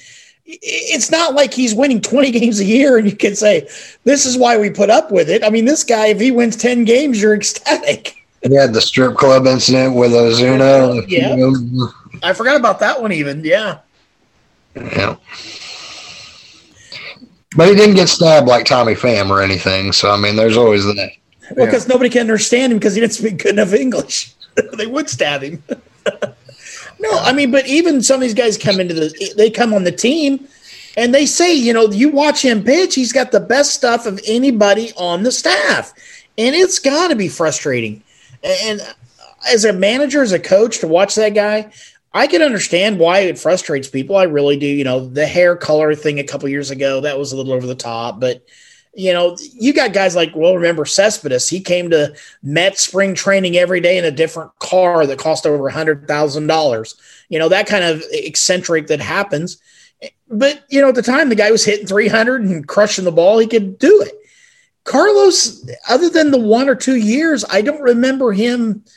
it's 0.49 1.11
not 1.11 1.35
like 1.35 1.53
he's 1.53 1.75
winning 1.75 2.01
20 2.01 2.31
games 2.41 2.59
a 2.59 2.65
year 2.65 2.97
and 2.97 3.09
you 3.09 3.15
can 3.15 3.37
say 3.37 3.69
this 4.05 4.25
is 4.25 4.39
why 4.39 4.57
we 4.57 4.71
put 4.71 4.89
up 4.89 5.11
with 5.11 5.29
it 5.29 5.45
i 5.45 5.51
mean 5.51 5.67
this 5.67 5.85
guy 5.85 6.07
if 6.07 6.19
he 6.19 6.31
wins 6.31 6.57
10 6.57 6.85
games 6.85 7.21
you're 7.21 7.35
ecstatic 7.35 8.18
yeah 8.43 8.67
the 8.67 8.81
strip 8.81 9.17
club 9.17 9.47
incident 9.47 9.95
with 9.95 10.13
ozuna 10.13 11.05
yeah 11.09 11.37
i 12.23 12.33
forgot 12.33 12.57
about 12.57 12.79
that 12.79 13.01
one 13.01 13.13
even 13.13 13.45
yeah 13.45 13.79
yeah. 14.75 15.17
But 17.57 17.69
he 17.69 17.75
didn't 17.75 17.97
get 17.97 18.09
stabbed 18.09 18.47
like 18.47 18.67
Tommy 18.67 18.95
Pham 18.95 19.31
or 19.31 19.43
anything. 19.43 19.93
So, 19.93 20.11
I 20.11 20.17
mean, 20.17 20.37
there's 20.37 20.57
always 20.57 20.85
that. 20.85 21.11
Well, 21.57 21.67
because 21.67 21.87
yeah. 21.87 21.95
nobody 21.95 22.11
can 22.11 22.21
understand 22.21 22.73
him 22.73 22.79
because 22.79 22.95
he 22.95 23.01
didn't 23.01 23.15
speak 23.15 23.39
good 23.39 23.53
enough 23.53 23.73
English. 23.73 24.35
they 24.77 24.87
would 24.87 25.09
stab 25.09 25.43
him. 25.43 25.63
no, 27.01 27.11
I 27.13 27.33
mean, 27.33 27.51
but 27.51 27.67
even 27.67 28.03
some 28.03 28.17
of 28.17 28.21
these 28.21 28.35
guys 28.35 28.59
come 28.59 28.81
into 28.81 28.95
the, 28.95 29.35
they 29.37 29.51
come 29.51 29.73
on 29.73 29.85
the 29.85 29.93
team 29.93 30.47
and 30.97 31.15
they 31.15 31.25
say, 31.25 31.55
you 31.55 31.73
know, 31.73 31.87
you 31.89 32.11
watch 32.11 32.45
him 32.45 32.63
pitch, 32.63 32.95
he's 32.95 33.13
got 33.13 33.33
the 33.33 33.41
best 33.41 33.73
stuff 33.73 34.05
of 34.05 34.21
anybody 34.27 34.93
on 34.97 35.23
the 35.23 35.33
staff. 35.33 35.95
And 36.37 36.55
it's 36.55 36.79
got 36.79 37.09
to 37.09 37.17
be 37.17 37.29
frustrating. 37.29 38.03
And 38.43 38.81
uh, 38.81 38.93
as 39.49 39.65
a 39.65 39.73
manager, 39.73 40.23
as 40.23 40.33
a 40.33 40.39
coach, 40.39 40.79
to 40.81 40.89
watch 40.89 41.15
that 41.15 41.35
guy, 41.35 41.71
I 42.13 42.27
can 42.27 42.43
understand 42.43 42.99
why 42.99 43.21
it 43.21 43.39
frustrates 43.39 43.89
people. 43.89 44.17
I 44.17 44.25
really 44.25 44.57
do. 44.57 44.67
You 44.67 44.85
know, 44.85 45.07
the 45.07 45.27
hair 45.27 45.57
color 45.57 45.95
thing 45.95 46.19
a 46.19 46.25
couple 46.25 46.49
years 46.49 46.71
ago, 46.71 47.01
that 47.01 47.19
was 47.19 47.33
a 47.33 47.37
little 47.37 47.53
over 47.53 47.67
the 47.67 47.75
top. 47.75 48.19
But, 48.19 48.45
you 48.95 49.13
know, 49.13 49.37
you 49.53 49.73
got 49.73 49.93
guys 49.93 50.17
like, 50.17 50.35
well, 50.35 50.57
remember 50.57 50.85
Cespedes. 50.85 51.49
He 51.49 51.61
came 51.61 51.91
to 51.91 52.15
Met 52.43 52.79
spring 52.79 53.15
training 53.15 53.57
every 53.57 53.81
day 53.81 53.99
in 53.99 54.05
a 54.05 54.11
different 54.11 54.59
car 54.59 55.07
that 55.07 55.19
cost 55.19 55.47
over 55.47 55.69
a 55.69 55.73
$100,000. 55.73 56.95
You 57.29 57.39
know, 57.39 57.49
that 57.51 57.67
kind 57.67 57.85
of 57.85 58.03
eccentric 58.11 58.87
that 58.87 59.01
happens. 59.01 59.59
But, 60.31 60.65
you 60.69 60.81
know, 60.81 60.89
at 60.89 60.95
the 60.95 61.03
time, 61.03 61.29
the 61.29 61.35
guy 61.35 61.51
was 61.51 61.65
hitting 61.65 61.87
300 61.87 62.43
and 62.43 62.67
crushing 62.67 63.05
the 63.05 63.13
ball. 63.13 63.39
He 63.39 63.47
could 63.47 63.79
do 63.79 64.03
it. 64.03 64.18
Carlos, 64.89 65.69
other 65.89 66.09
than 66.09 66.31
the 66.31 66.41
one 66.41 66.69
or 66.69 66.75
two 66.75 66.97
years, 66.97 67.45
I 67.51 67.63
don't 67.63 67.81
remember 67.81 68.33
him– 68.33 68.85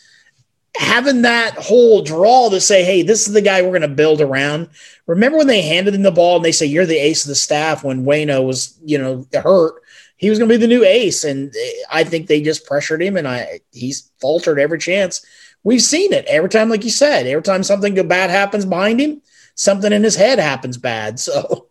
having 0.76 1.24
that 1.24 1.56
whole 1.56 2.02
draw 2.02 2.50
to 2.50 2.62
say, 2.62 2.84
hey, 2.84 3.04
this 3.04 3.28
is 3.28 3.34
the 3.34 3.42
guy 3.42 3.62
we're 3.62 3.70
going 3.70 3.82
to 3.82 3.88
build 3.88 4.22
around. 4.22 4.70
Remember 5.06 5.38
when 5.38 5.48
they 5.48 5.62
handed 5.62 5.94
him 5.94 6.04
the 6.04 6.12
ball 6.12 6.38
and 6.38 6.46
they 6.46 6.52
say, 6.52 6.66
you're 6.66 6.86
the 6.86 6.98
ace 6.98 7.26
of 7.26 7.30
the 7.30 7.36
staff 7.36 7.84
when 7.84 8.06
Wayno 8.06 8.46
was, 8.46 8.78
you 8.86 8.98
know, 8.98 9.26
hurt? 9.34 9.82
He 10.16 10.30
was 10.30 10.40
going 10.40 10.50
to 10.50 10.54
be 10.54 10.62
the 10.62 10.68
new 10.68 10.86
ace. 10.86 11.24
And 11.24 11.54
I 11.92 12.04
think 12.04 12.28
they 12.28 12.42
just 12.42 12.66
pressured 12.66 13.02
him 13.02 13.18
and 13.18 13.28
I 13.28 13.62
he's 13.72 14.12
faltered 14.22 14.60
every 14.60 14.78
chance. 14.78 15.26
We've 15.64 15.82
seen 15.82 16.14
it 16.14 16.26
every 16.26 16.50
time, 16.50 16.70
like 16.70 16.84
you 16.84 16.90
said, 16.90 17.28
every 17.28 17.44
time 17.44 17.64
something 17.64 17.96
bad 18.08 18.30
happens 18.30 18.66
behind 18.66 19.02
him, 19.02 19.22
something 19.56 19.92
in 19.92 20.04
his 20.04 20.16
head 20.16 20.40
happens 20.40 20.78
bad. 20.78 21.20
So 21.32 21.68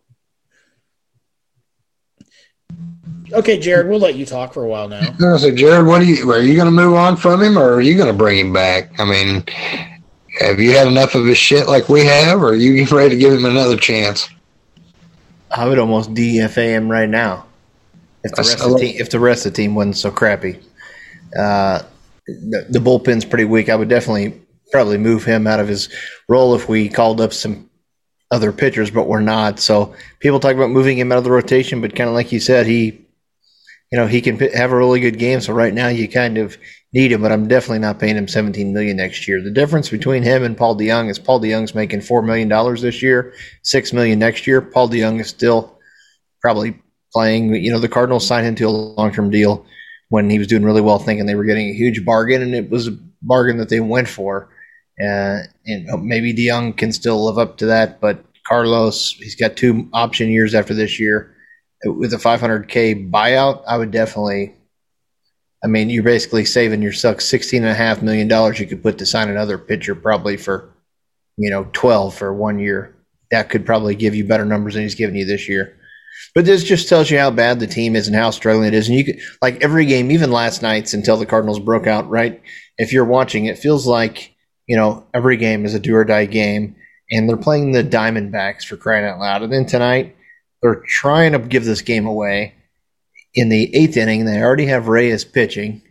Okay, 3.33 3.59
Jared, 3.59 3.87
we'll 3.87 3.99
let 3.99 4.15
you 4.15 4.25
talk 4.25 4.53
for 4.53 4.63
a 4.63 4.67
while 4.67 4.87
now. 4.87 5.15
No, 5.19 5.37
so 5.37 5.53
Jared, 5.53 5.85
what 5.85 6.01
are 6.01 6.05
you? 6.05 6.29
Are 6.31 6.41
you 6.41 6.55
going 6.55 6.65
to 6.65 6.71
move 6.71 6.93
on 6.95 7.15
from 7.15 7.41
him, 7.41 7.57
or 7.57 7.73
are 7.73 7.81
you 7.81 7.95
going 7.95 8.11
to 8.11 8.17
bring 8.17 8.39
him 8.39 8.53
back? 8.53 8.99
I 8.99 9.05
mean, 9.05 9.43
have 10.39 10.59
you 10.59 10.71
had 10.71 10.87
enough 10.87 11.15
of 11.15 11.25
his 11.25 11.37
shit 11.37 11.67
like 11.67 11.89
we 11.89 12.05
have, 12.05 12.41
or 12.41 12.49
are 12.49 12.55
you 12.55 12.85
ready 12.85 13.11
to 13.11 13.17
give 13.17 13.33
him 13.33 13.45
another 13.45 13.77
chance? 13.77 14.29
I 15.51 15.67
would 15.67 15.79
almost 15.79 16.13
DFA 16.13 16.69
him 16.69 16.89
right 16.89 17.09
now 17.09 17.45
if 18.23 18.31
the 18.31 18.41
rest 18.41 18.61
of 18.61 18.71
the 18.71 18.77
team 18.79 18.95
if 18.99 19.09
the 19.09 19.19
rest 19.19 19.45
of 19.45 19.53
the 19.53 19.57
team 19.57 19.75
wasn't 19.75 19.97
so 19.97 20.11
crappy. 20.11 20.59
Uh, 21.37 21.81
the, 22.27 22.65
the 22.69 22.79
bullpen's 22.79 23.25
pretty 23.25 23.45
weak. 23.45 23.69
I 23.69 23.75
would 23.75 23.89
definitely 23.89 24.41
probably 24.71 24.97
move 24.97 25.23
him 25.23 25.47
out 25.47 25.59
of 25.59 25.67
his 25.67 25.89
role 26.27 26.55
if 26.55 26.69
we 26.69 26.87
called 26.87 27.19
up 27.19 27.33
some 27.33 27.69
other 28.31 28.51
pitchers, 28.51 28.89
but 28.89 29.07
we're 29.07 29.21
not. 29.21 29.59
So 29.59 29.93
people 30.19 30.39
talk 30.39 30.55
about 30.55 30.69
moving 30.69 30.97
him 30.97 31.11
out 31.11 31.17
of 31.17 31.23
the 31.23 31.31
rotation, 31.31 31.81
but 31.81 31.95
kind 31.95 32.07
of 32.07 32.13
like 32.13 32.31
you 32.31 32.39
said, 32.39 32.65
he 32.65 33.05
you 33.91 33.99
know 33.99 34.07
he 34.07 34.21
can 34.21 34.39
have 34.39 34.71
a 34.71 34.77
really 34.77 34.99
good 34.99 35.19
game. 35.19 35.41
So 35.41 35.53
right 35.53 35.73
now 35.73 35.89
you 35.89 36.07
kind 36.07 36.37
of 36.37 36.57
need 36.93 37.11
him, 37.11 37.21
but 37.21 37.31
I'm 37.31 37.47
definitely 37.47 37.79
not 37.79 37.99
paying 37.99 38.15
him 38.15 38.27
17 38.27 38.73
million 38.73 38.97
next 38.97 39.27
year. 39.27 39.41
The 39.41 39.51
difference 39.51 39.89
between 39.89 40.23
him 40.23 40.43
and 40.43 40.57
Paul 40.57 40.77
DeJong 40.77 41.09
is 41.09 41.19
Paul 41.19 41.41
DeJong's 41.41 41.75
making 41.75 42.01
four 42.01 42.21
million 42.21 42.47
dollars 42.47 42.81
this 42.81 43.01
year, 43.01 43.33
six 43.63 43.91
million 43.91 44.17
next 44.19 44.47
year. 44.47 44.61
Paul 44.61 44.89
DeJong 44.89 45.19
is 45.19 45.27
still 45.27 45.77
probably 46.41 46.79
playing. 47.11 47.53
You 47.55 47.71
know 47.71 47.79
the 47.79 47.89
Cardinals 47.89 48.25
signed 48.25 48.47
him 48.47 48.55
to 48.55 48.67
a 48.67 48.69
long 48.69 49.11
term 49.11 49.29
deal 49.29 49.65
when 50.09 50.29
he 50.29 50.39
was 50.39 50.47
doing 50.47 50.63
really 50.63 50.81
well, 50.81 50.99
thinking 50.99 51.25
they 51.25 51.35
were 51.35 51.43
getting 51.43 51.69
a 51.69 51.73
huge 51.73 52.05
bargain, 52.05 52.41
and 52.41 52.55
it 52.55 52.69
was 52.69 52.87
a 52.87 52.97
bargain 53.21 53.57
that 53.57 53.69
they 53.69 53.79
went 53.81 54.07
for. 54.07 54.49
Uh, 55.01 55.39
and 55.65 56.03
maybe 56.03 56.33
DeJong 56.33 56.77
can 56.77 56.91
still 56.91 57.25
live 57.25 57.37
up 57.37 57.57
to 57.57 57.65
that, 57.65 57.99
but 57.99 58.23
Carlos, 58.47 59.13
he's 59.13 59.35
got 59.35 59.55
two 59.57 59.89
option 59.93 60.29
years 60.29 60.53
after 60.53 60.73
this 60.73 60.99
year 60.99 61.30
with 61.85 62.13
a 62.13 62.17
500k 62.17 63.09
buyout, 63.09 63.63
I 63.67 63.77
would 63.77 63.91
definitely. 63.91 64.55
I 65.63 65.67
mean, 65.67 65.91
you're 65.91 66.03
basically 66.03 66.45
saving 66.45 66.81
yourself 66.81 67.21
sixteen 67.21 67.63
and 67.63 67.71
a 67.71 67.75
half 67.75 68.01
million 68.01 68.27
dollars. 68.27 68.59
You 68.59 68.65
could 68.65 68.81
put 68.81 68.97
to 68.97 69.05
sign 69.05 69.29
another 69.29 69.59
pitcher 69.59 69.93
probably 69.93 70.35
for, 70.35 70.73
you 71.37 71.51
know, 71.51 71.67
twelve 71.71 72.15
for 72.15 72.33
one 72.33 72.57
year. 72.57 72.95
That 73.29 73.49
could 73.49 73.65
probably 73.65 73.93
give 73.95 74.15
you 74.15 74.25
better 74.25 74.45
numbers 74.45 74.73
than 74.73 74.83
he's 74.83 74.95
giving 74.95 75.15
you 75.15 75.25
this 75.25 75.47
year. 75.47 75.77
But 76.33 76.45
this 76.45 76.63
just 76.63 76.89
tells 76.89 77.11
you 77.11 77.19
how 77.19 77.29
bad 77.29 77.59
the 77.59 77.67
team 77.67 77.95
is 77.95 78.07
and 78.07 78.15
how 78.15 78.31
struggling 78.31 78.67
it 78.67 78.73
is. 78.73 78.89
And 78.89 78.97
you 78.97 79.05
could 79.05 79.19
like 79.41 79.63
every 79.63 79.85
game, 79.85 80.11
even 80.11 80.31
last 80.31 80.61
night's 80.61 80.93
until 80.95 81.17
the 81.17 81.25
Cardinals 81.25 81.59
broke 81.59 81.85
out. 81.85 82.09
Right, 82.09 82.41
if 82.79 82.91
you're 82.91 83.05
watching, 83.05 83.45
it 83.45 83.59
feels 83.59 83.85
like 83.85 84.33
you 84.65 84.75
know 84.75 85.05
every 85.13 85.37
game 85.37 85.65
is 85.65 85.75
a 85.75 85.79
do 85.79 85.95
or 85.95 86.05
die 86.05 86.25
game, 86.25 86.75
and 87.11 87.29
they're 87.29 87.37
playing 87.37 87.71
the 87.71 87.83
Diamondbacks 87.83 88.65
for 88.65 88.77
crying 88.77 89.05
out 89.05 89.19
loud. 89.19 89.43
And 89.43 89.53
then 89.53 89.67
tonight 89.67 90.15
they're 90.61 90.83
trying 90.87 91.31
to 91.33 91.39
give 91.39 91.65
this 91.65 91.81
game 91.81 92.05
away. 92.05 92.55
In 93.33 93.49
the 93.49 93.75
eighth 93.75 93.97
inning, 93.97 94.25
they 94.25 94.41
already 94.41 94.65
have 94.65 94.87
Reyes 94.87 95.23
pitching, 95.23 95.81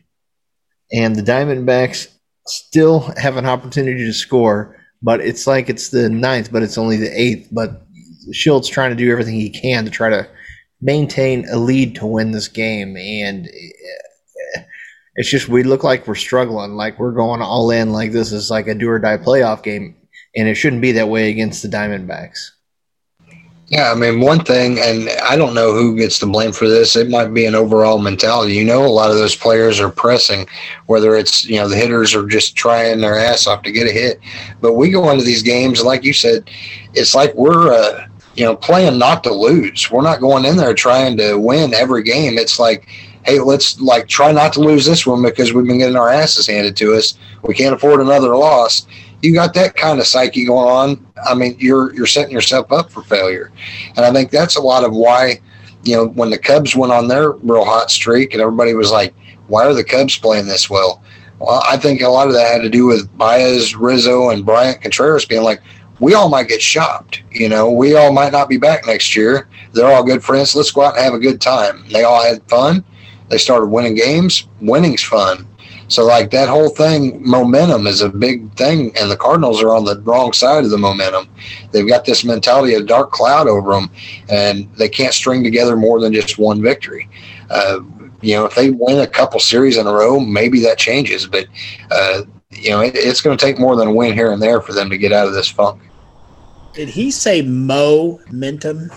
and 0.92 1.16
the 1.16 1.22
Diamondbacks 1.22 2.08
still 2.46 3.00
have 3.16 3.36
an 3.36 3.46
opportunity 3.46 4.04
to 4.04 4.12
score, 4.12 4.76
but 5.02 5.20
it's 5.20 5.46
like 5.46 5.70
it's 5.70 5.88
the 5.88 6.10
ninth, 6.10 6.52
but 6.52 6.62
it's 6.62 6.76
only 6.76 6.96
the 6.96 7.10
eighth. 7.18 7.48
But 7.50 7.82
Shildt's 8.32 8.68
trying 8.68 8.90
to 8.90 8.96
do 8.96 9.10
everything 9.10 9.34
he 9.34 9.48
can 9.48 9.84
to 9.86 9.90
try 9.90 10.10
to 10.10 10.28
maintain 10.82 11.46
a 11.48 11.56
lead 11.56 11.94
to 11.96 12.06
win 12.06 12.32
this 12.32 12.48
game, 12.48 12.96
and 12.96 13.46
eh, 13.46 14.62
it's 15.16 15.30
just 15.30 15.48
we 15.48 15.62
look 15.62 15.82
like 15.82 16.06
we're 16.06 16.14
struggling, 16.14 16.72
like 16.72 16.98
we're 16.98 17.12
going 17.12 17.40
all 17.40 17.70
in, 17.70 17.92
like 17.92 18.12
this 18.12 18.32
is 18.32 18.50
like 18.50 18.66
a 18.66 18.74
do 18.74 18.90
or 18.90 18.98
die 18.98 19.16
playoff 19.16 19.62
game, 19.62 19.96
and 20.36 20.46
it 20.46 20.56
shouldn't 20.56 20.82
be 20.82 20.92
that 20.92 21.08
way 21.08 21.30
against 21.30 21.62
the 21.62 21.68
Diamondbacks. 21.68 22.50
Yeah, 23.70 23.92
I 23.92 23.94
mean, 23.94 24.18
one 24.18 24.40
thing, 24.44 24.80
and 24.80 25.08
I 25.22 25.36
don't 25.36 25.54
know 25.54 25.72
who 25.72 25.96
gets 25.96 26.18
the 26.18 26.26
blame 26.26 26.50
for 26.50 26.68
this. 26.68 26.96
It 26.96 27.08
might 27.08 27.32
be 27.32 27.46
an 27.46 27.54
overall 27.54 28.00
mentality. 28.00 28.54
You 28.54 28.64
know, 28.64 28.84
a 28.84 28.88
lot 28.88 29.12
of 29.12 29.16
those 29.16 29.36
players 29.36 29.78
are 29.78 29.88
pressing, 29.88 30.48
whether 30.86 31.14
it's, 31.14 31.44
you 31.44 31.54
know, 31.54 31.68
the 31.68 31.76
hitters 31.76 32.12
are 32.12 32.26
just 32.26 32.56
trying 32.56 33.00
their 33.00 33.16
ass 33.16 33.46
off 33.46 33.62
to 33.62 33.70
get 33.70 33.86
a 33.86 33.92
hit. 33.92 34.18
But 34.60 34.74
we 34.74 34.90
go 34.90 35.08
into 35.10 35.22
these 35.22 35.44
games, 35.44 35.84
like 35.84 36.02
you 36.02 36.12
said, 36.12 36.50
it's 36.94 37.14
like 37.14 37.32
we're, 37.36 37.72
uh, 37.72 38.08
you 38.34 38.44
know, 38.44 38.56
playing 38.56 38.98
not 38.98 39.22
to 39.22 39.32
lose. 39.32 39.88
We're 39.88 40.02
not 40.02 40.20
going 40.20 40.44
in 40.44 40.56
there 40.56 40.74
trying 40.74 41.16
to 41.18 41.36
win 41.36 41.72
every 41.72 42.02
game. 42.02 42.38
It's 42.38 42.58
like, 42.58 42.88
hey, 43.24 43.38
let's 43.38 43.80
like 43.80 44.08
try 44.08 44.32
not 44.32 44.52
to 44.54 44.60
lose 44.60 44.84
this 44.84 45.06
one 45.06 45.22
because 45.22 45.52
we've 45.52 45.66
been 45.66 45.78
getting 45.78 45.96
our 45.96 46.10
asses 46.10 46.48
handed 46.48 46.76
to 46.78 46.94
us. 46.94 47.14
We 47.42 47.54
can't 47.54 47.74
afford 47.76 48.00
another 48.00 48.36
loss 48.36 48.84
you 49.22 49.34
got 49.34 49.54
that 49.54 49.76
kind 49.76 50.00
of 50.00 50.06
psyche 50.06 50.46
going 50.46 50.68
on, 50.68 51.06
I 51.26 51.34
mean, 51.34 51.56
you're 51.58 51.94
you're 51.94 52.06
setting 52.06 52.32
yourself 52.32 52.72
up 52.72 52.90
for 52.90 53.02
failure. 53.02 53.52
And 53.96 54.04
I 54.04 54.12
think 54.12 54.30
that's 54.30 54.56
a 54.56 54.62
lot 54.62 54.84
of 54.84 54.92
why, 54.92 55.40
you 55.82 55.96
know, 55.96 56.06
when 56.08 56.30
the 56.30 56.38
Cubs 56.38 56.74
went 56.74 56.92
on 56.92 57.08
their 57.08 57.32
real 57.32 57.64
hot 57.64 57.90
streak 57.90 58.32
and 58.32 58.40
everybody 58.40 58.74
was 58.74 58.90
like, 58.90 59.14
why 59.48 59.66
are 59.66 59.74
the 59.74 59.84
Cubs 59.84 60.16
playing 60.16 60.46
this 60.46 60.70
well? 60.70 61.02
Well, 61.38 61.62
I 61.66 61.76
think 61.76 62.02
a 62.02 62.08
lot 62.08 62.28
of 62.28 62.34
that 62.34 62.52
had 62.52 62.62
to 62.62 62.68
do 62.68 62.86
with 62.86 63.16
Baez, 63.16 63.74
Rizzo, 63.74 64.30
and 64.30 64.44
Bryant 64.44 64.82
Contreras 64.82 65.24
being 65.24 65.42
like, 65.42 65.62
we 65.98 66.14
all 66.14 66.28
might 66.28 66.48
get 66.48 66.62
shopped. 66.62 67.22
You 67.30 67.48
know, 67.48 67.70
we 67.70 67.94
all 67.94 68.12
might 68.12 68.32
not 68.32 68.48
be 68.48 68.58
back 68.58 68.86
next 68.86 69.16
year. 69.16 69.48
They're 69.72 69.90
all 69.90 70.04
good 70.04 70.22
friends. 70.22 70.54
Let's 70.54 70.70
go 70.70 70.82
out 70.82 70.96
and 70.96 71.04
have 71.04 71.14
a 71.14 71.18
good 71.18 71.40
time. 71.40 71.84
They 71.90 72.04
all 72.04 72.22
had 72.22 72.42
fun. 72.48 72.84
They 73.28 73.38
started 73.38 73.66
winning 73.66 73.94
games. 73.94 74.48
Winning's 74.60 75.02
fun. 75.02 75.46
So 75.90 76.06
like 76.06 76.30
that 76.30 76.48
whole 76.48 76.68
thing, 76.68 77.20
momentum 77.28 77.88
is 77.88 78.00
a 78.00 78.08
big 78.08 78.52
thing, 78.54 78.96
and 78.96 79.10
the 79.10 79.16
Cardinals 79.16 79.60
are 79.60 79.74
on 79.74 79.84
the 79.84 80.00
wrong 80.02 80.32
side 80.32 80.62
of 80.62 80.70
the 80.70 80.78
momentum. 80.78 81.28
They've 81.72 81.86
got 81.86 82.04
this 82.04 82.24
mentality 82.24 82.74
of 82.74 82.86
dark 82.86 83.10
cloud 83.10 83.48
over 83.48 83.72
them, 83.72 83.90
and 84.28 84.72
they 84.76 84.88
can't 84.88 85.12
string 85.12 85.42
together 85.42 85.76
more 85.76 86.00
than 86.00 86.12
just 86.12 86.38
one 86.38 86.62
victory. 86.62 87.08
Uh, 87.50 87.80
you 88.20 88.36
know, 88.36 88.44
if 88.44 88.54
they 88.54 88.70
win 88.70 89.00
a 89.00 89.06
couple 89.06 89.40
series 89.40 89.76
in 89.76 89.88
a 89.88 89.92
row, 89.92 90.20
maybe 90.20 90.60
that 90.60 90.78
changes. 90.78 91.26
But 91.26 91.46
uh, 91.90 92.22
you 92.50 92.70
know, 92.70 92.82
it, 92.82 92.94
it's 92.94 93.20
going 93.20 93.36
to 93.36 93.44
take 93.44 93.58
more 93.58 93.74
than 93.74 93.88
a 93.88 93.92
win 93.92 94.14
here 94.14 94.30
and 94.30 94.40
there 94.40 94.60
for 94.60 94.72
them 94.72 94.90
to 94.90 94.96
get 94.98 95.12
out 95.12 95.26
of 95.26 95.34
this 95.34 95.48
funk. 95.48 95.82
Did 96.72 96.88
he 96.88 97.10
say 97.10 97.42
momentum? 97.42 98.92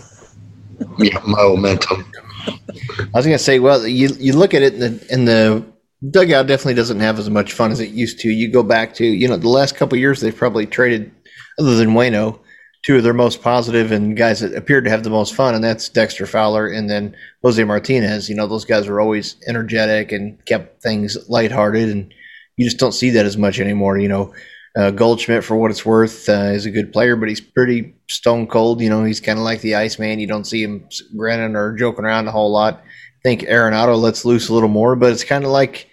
Yeah, 0.99 1.19
momentum. 1.25 2.05
I 2.47 3.09
was 3.15 3.25
going 3.25 3.37
to 3.37 3.43
say, 3.43 3.57
well, 3.57 3.87
you 3.87 4.09
you 4.19 4.33
look 4.33 4.53
at 4.53 4.61
it 4.61 4.75
in 4.75 4.79
the, 4.79 5.13
in 5.13 5.25
the 5.25 5.72
dugout 6.09 6.47
definitely 6.47 6.73
doesn't 6.73 6.99
have 6.99 7.19
as 7.19 7.30
much 7.30 7.53
fun 7.53 7.71
as 7.71 7.80
it 7.80 7.89
used 7.89 8.19
to. 8.19 8.30
You 8.30 8.51
go 8.51 8.63
back 8.63 8.93
to, 8.95 9.05
you 9.05 9.27
know, 9.27 9.38
the 9.38 9.49
last 9.49 9.75
couple 9.75 9.97
years 9.97 10.21
they've 10.21 10.35
probably 10.35 10.65
traded, 10.65 11.11
other 11.59 11.75
than 11.75 11.89
Wayno, 11.89 12.39
two 12.84 12.97
of 12.97 13.03
their 13.03 13.13
most 13.13 13.41
positive 13.41 13.91
and 13.91 14.17
guys 14.17 14.41
that 14.41 14.55
appeared 14.55 14.84
to 14.84 14.89
have 14.89 15.03
the 15.03 15.09
most 15.09 15.34
fun, 15.34 15.55
and 15.55 15.63
that's 15.63 15.89
Dexter 15.89 16.25
Fowler 16.25 16.67
and 16.67 16.89
then 16.89 17.15
Jose 17.41 17.63
Martinez. 17.63 18.30
You 18.30 18.35
know, 18.35 18.47
those 18.47 18.65
guys 18.65 18.88
were 18.88 18.99
always 18.99 19.38
energetic 19.47 20.11
and 20.11 20.43
kept 20.45 20.81
things 20.81 21.17
lighthearted, 21.30 21.89
and 21.89 22.13
you 22.57 22.65
just 22.65 22.80
don't 22.80 22.91
see 22.91 23.11
that 23.11 23.25
as 23.25 23.38
much 23.38 23.59
anymore. 23.59 23.97
You 23.97 24.09
know, 24.09 24.34
uh, 24.75 24.91
Goldschmidt, 24.91 25.43
for 25.43 25.55
what 25.55 25.71
it's 25.71 25.85
worth, 25.85 26.27
uh, 26.27 26.51
is 26.51 26.65
a 26.65 26.71
good 26.71 26.91
player, 26.91 27.15
but 27.15 27.30
he's 27.30 27.41
pretty 27.41 27.95
stone 28.09 28.47
cold. 28.47 28.81
You 28.81 28.89
know, 28.89 29.03
he's 29.03 29.21
kind 29.21 29.39
of 29.39 29.45
like 29.45 29.61
the 29.61 29.75
Iceman. 29.75 30.19
You 30.19 30.27
don't 30.27 30.47
see 30.47 30.63
him 30.63 30.89
grinning 31.15 31.55
or 31.55 31.75
joking 31.75 32.05
around 32.05 32.27
a 32.27 32.31
whole 32.31 32.51
lot. 32.51 32.84
I 32.84 33.21
think 33.23 33.41
Arenado 33.41 33.97
lets 33.97 34.25
loose 34.25 34.49
a 34.49 34.53
little 34.53 34.67
more, 34.67 34.97
but 34.97 35.13
it's 35.13 35.23
kind 35.23 35.45
of 35.45 35.51
like 35.51 35.88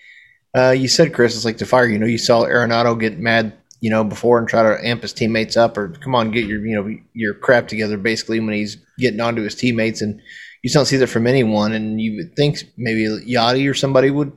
uh, 0.56 0.70
you 0.70 0.88
said, 0.88 1.14
Chris, 1.14 1.36
it's 1.36 1.44
like 1.44 1.58
the 1.58 1.66
fire. 1.66 1.86
You 1.86 1.98
know, 1.98 2.06
you 2.06 2.18
saw 2.18 2.44
Arenado 2.44 2.98
get 2.98 3.18
mad, 3.18 3.52
you 3.80 3.90
know, 3.90 4.02
before 4.02 4.38
and 4.38 4.48
try 4.48 4.62
to 4.62 4.86
amp 4.86 5.02
his 5.02 5.12
teammates 5.12 5.56
up, 5.56 5.76
or 5.78 5.88
come 5.88 6.14
on, 6.14 6.30
get 6.30 6.46
your, 6.46 6.64
you 6.66 6.74
know, 6.74 6.96
your 7.14 7.34
crap 7.34 7.68
together. 7.68 7.96
Basically, 7.96 8.40
when 8.40 8.54
he's 8.54 8.76
getting 8.98 9.20
onto 9.20 9.42
his 9.42 9.54
teammates, 9.54 10.02
and 10.02 10.20
you 10.62 10.70
don't 10.70 10.86
see 10.86 10.96
that 10.96 11.06
from 11.06 11.26
anyone. 11.26 11.72
And 11.72 12.00
you 12.00 12.16
would 12.16 12.36
think 12.36 12.64
maybe 12.76 13.04
Yadi 13.04 13.70
or 13.70 13.74
somebody 13.74 14.10
would 14.10 14.36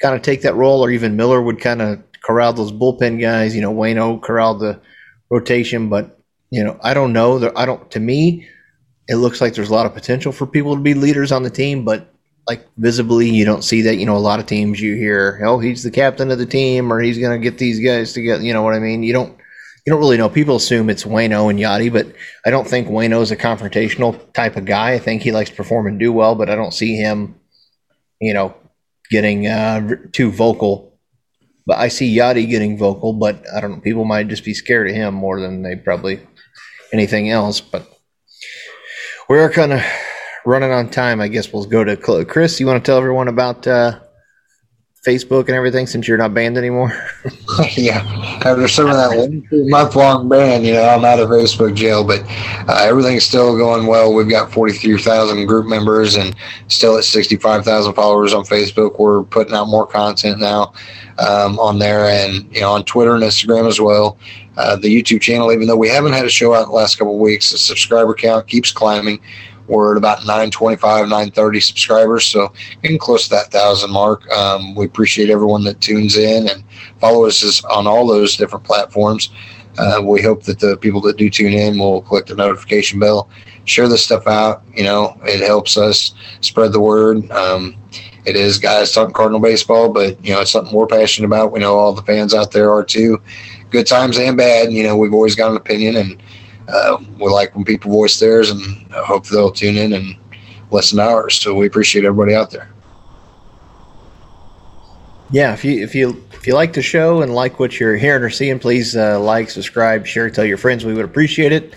kind 0.00 0.14
of 0.14 0.22
take 0.22 0.42
that 0.42 0.54
role, 0.54 0.84
or 0.84 0.90
even 0.90 1.16
Miller 1.16 1.40
would 1.40 1.60
kind 1.60 1.80
of 1.82 2.02
corral 2.22 2.52
those 2.52 2.72
bullpen 2.72 3.20
guys. 3.20 3.54
You 3.54 3.62
know, 3.62 3.74
Wayno 3.74 4.20
corral 4.20 4.56
the 4.56 4.80
rotation, 5.30 5.88
but 5.88 6.18
you 6.50 6.62
know, 6.62 6.78
I 6.82 6.94
don't 6.94 7.12
know. 7.12 7.52
I 7.56 7.64
don't. 7.64 7.90
To 7.92 8.00
me, 8.00 8.46
it 9.08 9.16
looks 9.16 9.40
like 9.40 9.54
there's 9.54 9.70
a 9.70 9.74
lot 9.74 9.86
of 9.86 9.94
potential 9.94 10.30
for 10.30 10.46
people 10.46 10.74
to 10.76 10.80
be 10.80 10.94
leaders 10.94 11.32
on 11.32 11.42
the 11.42 11.50
team, 11.50 11.84
but 11.84 12.13
like 12.46 12.66
visibly 12.76 13.28
you 13.28 13.44
don't 13.44 13.64
see 13.64 13.82
that 13.82 13.96
you 13.96 14.06
know 14.06 14.16
a 14.16 14.18
lot 14.18 14.40
of 14.40 14.46
teams 14.46 14.80
you 14.80 14.94
hear 14.96 15.40
oh 15.44 15.58
he's 15.58 15.82
the 15.82 15.90
captain 15.90 16.30
of 16.30 16.38
the 16.38 16.46
team 16.46 16.92
or 16.92 17.00
he's 17.00 17.18
going 17.18 17.38
to 17.38 17.42
get 17.42 17.58
these 17.58 17.80
guys 17.80 18.12
together 18.12 18.42
you 18.42 18.52
know 18.52 18.62
what 18.62 18.74
i 18.74 18.78
mean? 18.78 19.02
You 19.02 19.12
don't 19.12 19.38
you 19.86 19.90
don't 19.92 20.00
really 20.00 20.16
know. 20.16 20.30
People 20.30 20.56
assume 20.56 20.88
it's 20.88 21.04
Wayno 21.04 21.50
and 21.50 21.58
Yadi 21.58 21.92
but 21.92 22.06
i 22.44 22.50
don't 22.50 22.68
think 22.68 22.88
Wayno 22.88 23.22
is 23.22 23.30
a 23.30 23.36
confrontational 23.36 24.32
type 24.32 24.56
of 24.56 24.64
guy. 24.64 24.94
I 24.94 24.98
think 24.98 25.22
he 25.22 25.32
likes 25.32 25.50
to 25.50 25.56
perform 25.56 25.86
and 25.86 25.98
do 25.98 26.12
well 26.12 26.34
but 26.34 26.50
i 26.50 26.54
don't 26.54 26.74
see 26.74 26.96
him 26.96 27.36
you 28.20 28.34
know 28.34 28.54
getting 29.10 29.46
uh, 29.46 29.96
too 30.12 30.30
vocal. 30.30 30.98
But 31.66 31.78
i 31.78 31.88
see 31.88 32.16
Yadi 32.16 32.48
getting 32.48 32.76
vocal 32.76 33.14
but 33.14 33.42
i 33.54 33.60
don't 33.60 33.72
know 33.72 33.80
people 33.80 34.04
might 34.04 34.28
just 34.28 34.44
be 34.44 34.54
scared 34.54 34.88
of 34.88 34.94
him 34.94 35.14
more 35.14 35.40
than 35.40 35.62
they 35.62 35.76
probably 35.76 36.20
anything 36.92 37.30
else 37.30 37.60
but 37.60 37.88
we're 39.28 39.50
kind 39.50 39.72
of 39.72 39.82
running 40.44 40.72
on 40.72 40.90
time, 40.90 41.20
I 41.20 41.28
guess 41.28 41.52
we'll 41.52 41.64
go 41.64 41.84
to 41.84 41.96
Chris. 41.96 42.60
You 42.60 42.66
want 42.66 42.84
to 42.84 42.88
tell 42.88 42.98
everyone 42.98 43.28
about 43.28 43.66
uh, 43.66 44.00
Facebook 45.04 45.46
and 45.48 45.50
everything 45.50 45.86
since 45.86 46.08
you're 46.08 46.16
not 46.16 46.32
banned 46.32 46.56
anymore? 46.56 46.92
yeah, 47.76 48.00
after 48.44 48.66
some 48.68 48.88
of 48.88 48.96
that 48.96 49.68
month 49.68 49.96
long 49.96 50.28
ban, 50.28 50.64
you 50.64 50.72
know, 50.72 50.84
I'm 50.84 51.04
out 51.04 51.20
of 51.20 51.28
Facebook 51.28 51.74
jail, 51.74 52.04
but 52.04 52.22
uh, 52.68 52.80
everything's 52.82 53.24
still 53.24 53.56
going 53.56 53.86
well. 53.86 54.14
We've 54.14 54.28
got 54.28 54.50
43,000 54.50 55.46
group 55.46 55.66
members 55.66 56.16
and 56.16 56.34
still 56.68 56.96
at 56.96 57.04
65,000 57.04 57.92
followers 57.94 58.32
on 58.32 58.44
Facebook. 58.44 58.98
We're 58.98 59.24
putting 59.24 59.54
out 59.54 59.68
more 59.68 59.86
content 59.86 60.40
now 60.40 60.72
um, 61.18 61.58
on 61.58 61.78
there 61.78 62.06
and, 62.06 62.52
you 62.54 62.62
know, 62.62 62.72
on 62.72 62.84
Twitter 62.84 63.14
and 63.14 63.22
Instagram 63.22 63.68
as 63.68 63.80
well. 63.80 64.18
Uh, 64.56 64.76
the 64.76 64.88
YouTube 64.88 65.20
channel, 65.20 65.52
even 65.52 65.66
though 65.66 65.76
we 65.76 65.88
haven't 65.88 66.12
had 66.12 66.24
a 66.24 66.30
show 66.30 66.54
out 66.54 66.62
in 66.62 66.68
the 66.68 66.74
last 66.74 66.96
couple 66.96 67.18
weeks, 67.18 67.50
the 67.50 67.58
subscriber 67.58 68.14
count 68.14 68.46
keeps 68.46 68.72
climbing. 68.72 69.20
We're 69.66 69.92
at 69.92 69.98
about 69.98 70.20
925, 70.20 71.08
930 71.08 71.60
subscribers, 71.60 72.26
so 72.26 72.52
getting 72.82 72.98
close 72.98 73.24
to 73.24 73.30
that 73.30 73.50
thousand 73.50 73.90
mark. 73.90 74.30
Um, 74.30 74.74
we 74.74 74.84
appreciate 74.84 75.30
everyone 75.30 75.64
that 75.64 75.80
tunes 75.80 76.16
in 76.16 76.48
and 76.48 76.62
follows 77.00 77.42
us 77.42 77.64
on 77.64 77.86
all 77.86 78.06
those 78.06 78.36
different 78.36 78.64
platforms. 78.64 79.30
Uh, 79.78 80.00
we 80.04 80.22
hope 80.22 80.44
that 80.44 80.60
the 80.60 80.76
people 80.76 81.00
that 81.00 81.16
do 81.16 81.28
tune 81.28 81.52
in 81.52 81.78
will 81.78 82.02
click 82.02 82.26
the 82.26 82.34
notification 82.34 83.00
bell, 83.00 83.28
share 83.64 83.88
this 83.88 84.04
stuff 84.04 84.26
out. 84.26 84.62
You 84.74 84.84
know, 84.84 85.18
it 85.24 85.40
helps 85.40 85.76
us 85.76 86.14
spread 86.40 86.72
the 86.72 86.80
word. 86.80 87.30
Um, 87.32 87.76
it 88.24 88.36
is 88.36 88.58
guys 88.58 88.92
talking 88.92 89.12
Cardinal 89.12 89.40
baseball, 89.40 89.92
but 89.92 90.22
you 90.24 90.32
know, 90.32 90.40
it's 90.40 90.50
something 90.50 90.74
we're 90.74 90.86
passionate 90.86 91.26
about. 91.26 91.52
We 91.52 91.60
know 91.60 91.76
all 91.76 91.92
the 91.92 92.02
fans 92.02 92.34
out 92.34 92.52
there 92.52 92.70
are 92.70 92.84
too. 92.84 93.20
Good 93.70 93.86
times 93.86 94.18
and 94.18 94.36
bad. 94.36 94.72
You 94.72 94.84
know, 94.84 94.96
we've 94.96 95.12
always 95.12 95.34
got 95.34 95.50
an 95.50 95.56
opinion, 95.56 95.96
and 95.96 96.22
uh, 96.68 96.98
we 97.18 97.30
like 97.30 97.54
when 97.54 97.64
people 97.64 97.90
voice 97.90 98.18
theirs, 98.18 98.50
and 98.50 98.60
I 98.92 99.04
hope 99.04 99.26
they'll 99.26 99.50
tune 99.50 99.76
in 99.76 99.92
and 99.92 100.16
listen 100.70 100.98
to 100.98 101.04
ours. 101.04 101.34
So 101.40 101.54
we 101.54 101.66
appreciate 101.66 102.04
everybody 102.04 102.34
out 102.34 102.50
there. 102.50 102.68
Yeah, 105.30 105.52
if 105.52 105.64
you 105.64 105.82
if 105.82 105.94
you 105.94 106.24
if 106.32 106.46
you 106.46 106.54
like 106.54 106.74
the 106.74 106.82
show 106.82 107.22
and 107.22 107.34
like 107.34 107.58
what 107.58 107.80
you're 107.80 107.96
hearing 107.96 108.22
or 108.22 108.30
seeing, 108.30 108.58
please 108.58 108.96
uh, 108.96 109.18
like, 109.18 109.50
subscribe, 109.50 110.06
share, 110.06 110.28
tell 110.30 110.44
your 110.44 110.58
friends. 110.58 110.84
We 110.84 110.94
would 110.94 111.04
appreciate 111.04 111.52
it. 111.52 111.74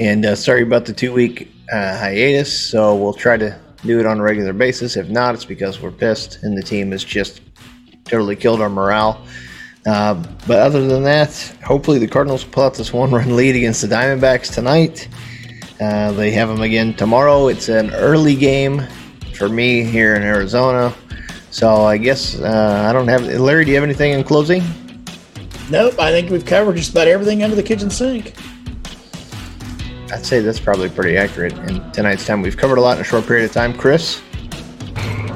And 0.00 0.24
uh, 0.24 0.34
sorry 0.34 0.62
about 0.62 0.86
the 0.86 0.92
two 0.92 1.12
week 1.12 1.48
uh, 1.72 1.96
hiatus. 1.96 2.70
So 2.70 2.96
we'll 2.96 3.12
try 3.14 3.36
to 3.36 3.58
do 3.84 4.00
it 4.00 4.06
on 4.06 4.18
a 4.18 4.22
regular 4.22 4.52
basis. 4.52 4.96
If 4.96 5.08
not, 5.08 5.34
it's 5.34 5.44
because 5.44 5.80
we're 5.80 5.90
pissed 5.90 6.42
and 6.42 6.56
the 6.58 6.62
team 6.62 6.90
has 6.90 7.04
just 7.04 7.40
totally 8.04 8.36
killed 8.36 8.60
our 8.60 8.68
morale. 8.68 9.24
Uh, 9.86 10.14
but 10.46 10.58
other 10.58 10.86
than 10.86 11.02
that, 11.04 11.32
hopefully 11.64 11.98
the 11.98 12.06
Cardinals 12.06 12.44
pull 12.44 12.64
out 12.64 12.74
this 12.74 12.92
one 12.92 13.10
run 13.10 13.34
lead 13.36 13.56
against 13.56 13.80
the 13.82 13.88
Diamondbacks 13.88 14.52
tonight. 14.52 15.08
Uh, 15.80 16.12
they 16.12 16.30
have 16.30 16.48
them 16.48 16.60
again 16.60 16.94
tomorrow. 16.94 17.48
It's 17.48 17.68
an 17.68 17.90
early 17.94 18.36
game 18.36 18.86
for 19.34 19.48
me 19.48 19.82
here 19.82 20.14
in 20.14 20.22
Arizona. 20.22 20.94
So 21.50 21.84
I 21.84 21.96
guess 21.96 22.38
uh, 22.38 22.86
I 22.88 22.92
don't 22.92 23.08
have. 23.08 23.22
Larry, 23.22 23.64
do 23.64 23.70
you 23.70 23.76
have 23.76 23.84
anything 23.84 24.12
in 24.12 24.22
closing? 24.22 24.62
Nope. 25.70 25.98
I 25.98 26.10
think 26.10 26.30
we've 26.30 26.44
covered 26.44 26.76
just 26.76 26.90
about 26.90 27.08
everything 27.08 27.42
under 27.42 27.56
the 27.56 27.62
kitchen 27.62 27.90
sink. 27.90 28.34
I'd 30.12 30.26
say 30.26 30.40
that's 30.40 30.60
probably 30.60 30.90
pretty 30.90 31.16
accurate 31.16 31.56
in 31.70 31.90
tonight's 31.92 32.26
time. 32.26 32.42
We've 32.42 32.56
covered 32.56 32.78
a 32.78 32.80
lot 32.80 32.96
in 32.96 33.00
a 33.00 33.04
short 33.04 33.26
period 33.26 33.46
of 33.46 33.52
time. 33.52 33.72
Chris? 33.72 34.20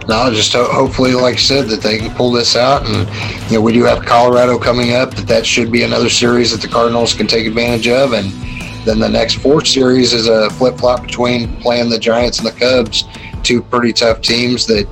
No, 0.09 0.31
just 0.33 0.53
ho- 0.53 0.71
hopefully, 0.71 1.15
like 1.15 1.35
I 1.35 1.39
said, 1.39 1.67
that 1.69 1.81
they 1.81 1.99
can 1.99 2.15
pull 2.15 2.31
this 2.31 2.57
out. 2.57 2.87
And, 2.87 3.09
you 3.51 3.57
know, 3.57 3.61
we 3.63 3.73
do 3.73 3.85
have 3.85 4.05
Colorado 4.05 4.59
coming 4.59 4.93
up, 4.95 5.15
that 5.15 5.27
that 5.29 5.47
should 5.47 5.73
be 5.73 5.83
another 5.83 6.11
series 6.11 6.51
that 6.51 6.61
the 6.61 6.69
Cardinals 6.69 7.15
can 7.15 7.27
take 7.27 7.47
advantage 7.47 7.89
of. 7.89 8.13
And 8.13 8.31
then 8.85 8.99
the 8.99 9.09
next 9.09 9.35
four 9.37 9.65
series 9.65 10.13
is 10.13 10.29
a 10.29 10.51
flip 10.51 10.79
flop 10.79 11.03
between 11.03 11.57
playing 11.57 11.89
the 11.89 11.99
Giants 11.99 12.39
and 12.39 12.47
the 12.47 12.53
Cubs, 12.53 13.05
two 13.43 13.63
pretty 13.63 13.93
tough 13.93 14.21
teams 14.21 14.67
that, 14.67 14.87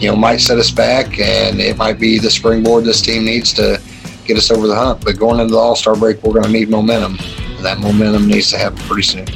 you 0.00 0.08
know, 0.08 0.16
might 0.16 0.38
set 0.38 0.58
us 0.58 0.70
back. 0.70 1.18
And 1.18 1.60
it 1.60 1.76
might 1.76 1.98
be 1.98 2.18
the 2.18 2.30
springboard 2.30 2.84
this 2.84 3.02
team 3.02 3.24
needs 3.24 3.52
to 3.54 3.80
get 4.24 4.38
us 4.38 4.50
over 4.50 4.66
the 4.66 4.74
hump. 4.74 5.04
But 5.04 5.18
going 5.18 5.40
into 5.40 5.52
the 5.52 5.58
All 5.58 5.76
Star 5.76 5.94
break, 5.94 6.22
we're 6.22 6.32
going 6.32 6.46
to 6.46 6.52
need 6.52 6.70
momentum. 6.70 7.18
And 7.56 7.64
that 7.64 7.78
momentum 7.80 8.26
needs 8.26 8.50
to 8.50 8.58
happen 8.58 8.78
pretty 8.78 9.02
soon. 9.02 9.26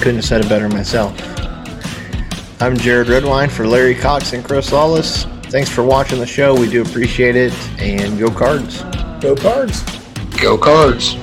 Couldn't 0.00 0.16
have 0.16 0.24
said 0.24 0.44
it 0.44 0.48
better 0.48 0.68
myself. 0.68 1.35
I'm 2.58 2.74
Jared 2.74 3.08
Redwine 3.08 3.50
for 3.50 3.66
Larry 3.66 3.94
Cox 3.94 4.32
and 4.32 4.42
Chris 4.42 4.72
Lawless. 4.72 5.24
Thanks 5.50 5.68
for 5.68 5.84
watching 5.84 6.20
the 6.20 6.26
show. 6.26 6.58
We 6.58 6.70
do 6.70 6.80
appreciate 6.80 7.36
it. 7.36 7.52
And 7.78 8.18
go 8.18 8.30
cards. 8.30 8.82
Go 9.20 9.36
cards. 9.36 9.82
Go 10.40 10.56
cards. 10.56 11.16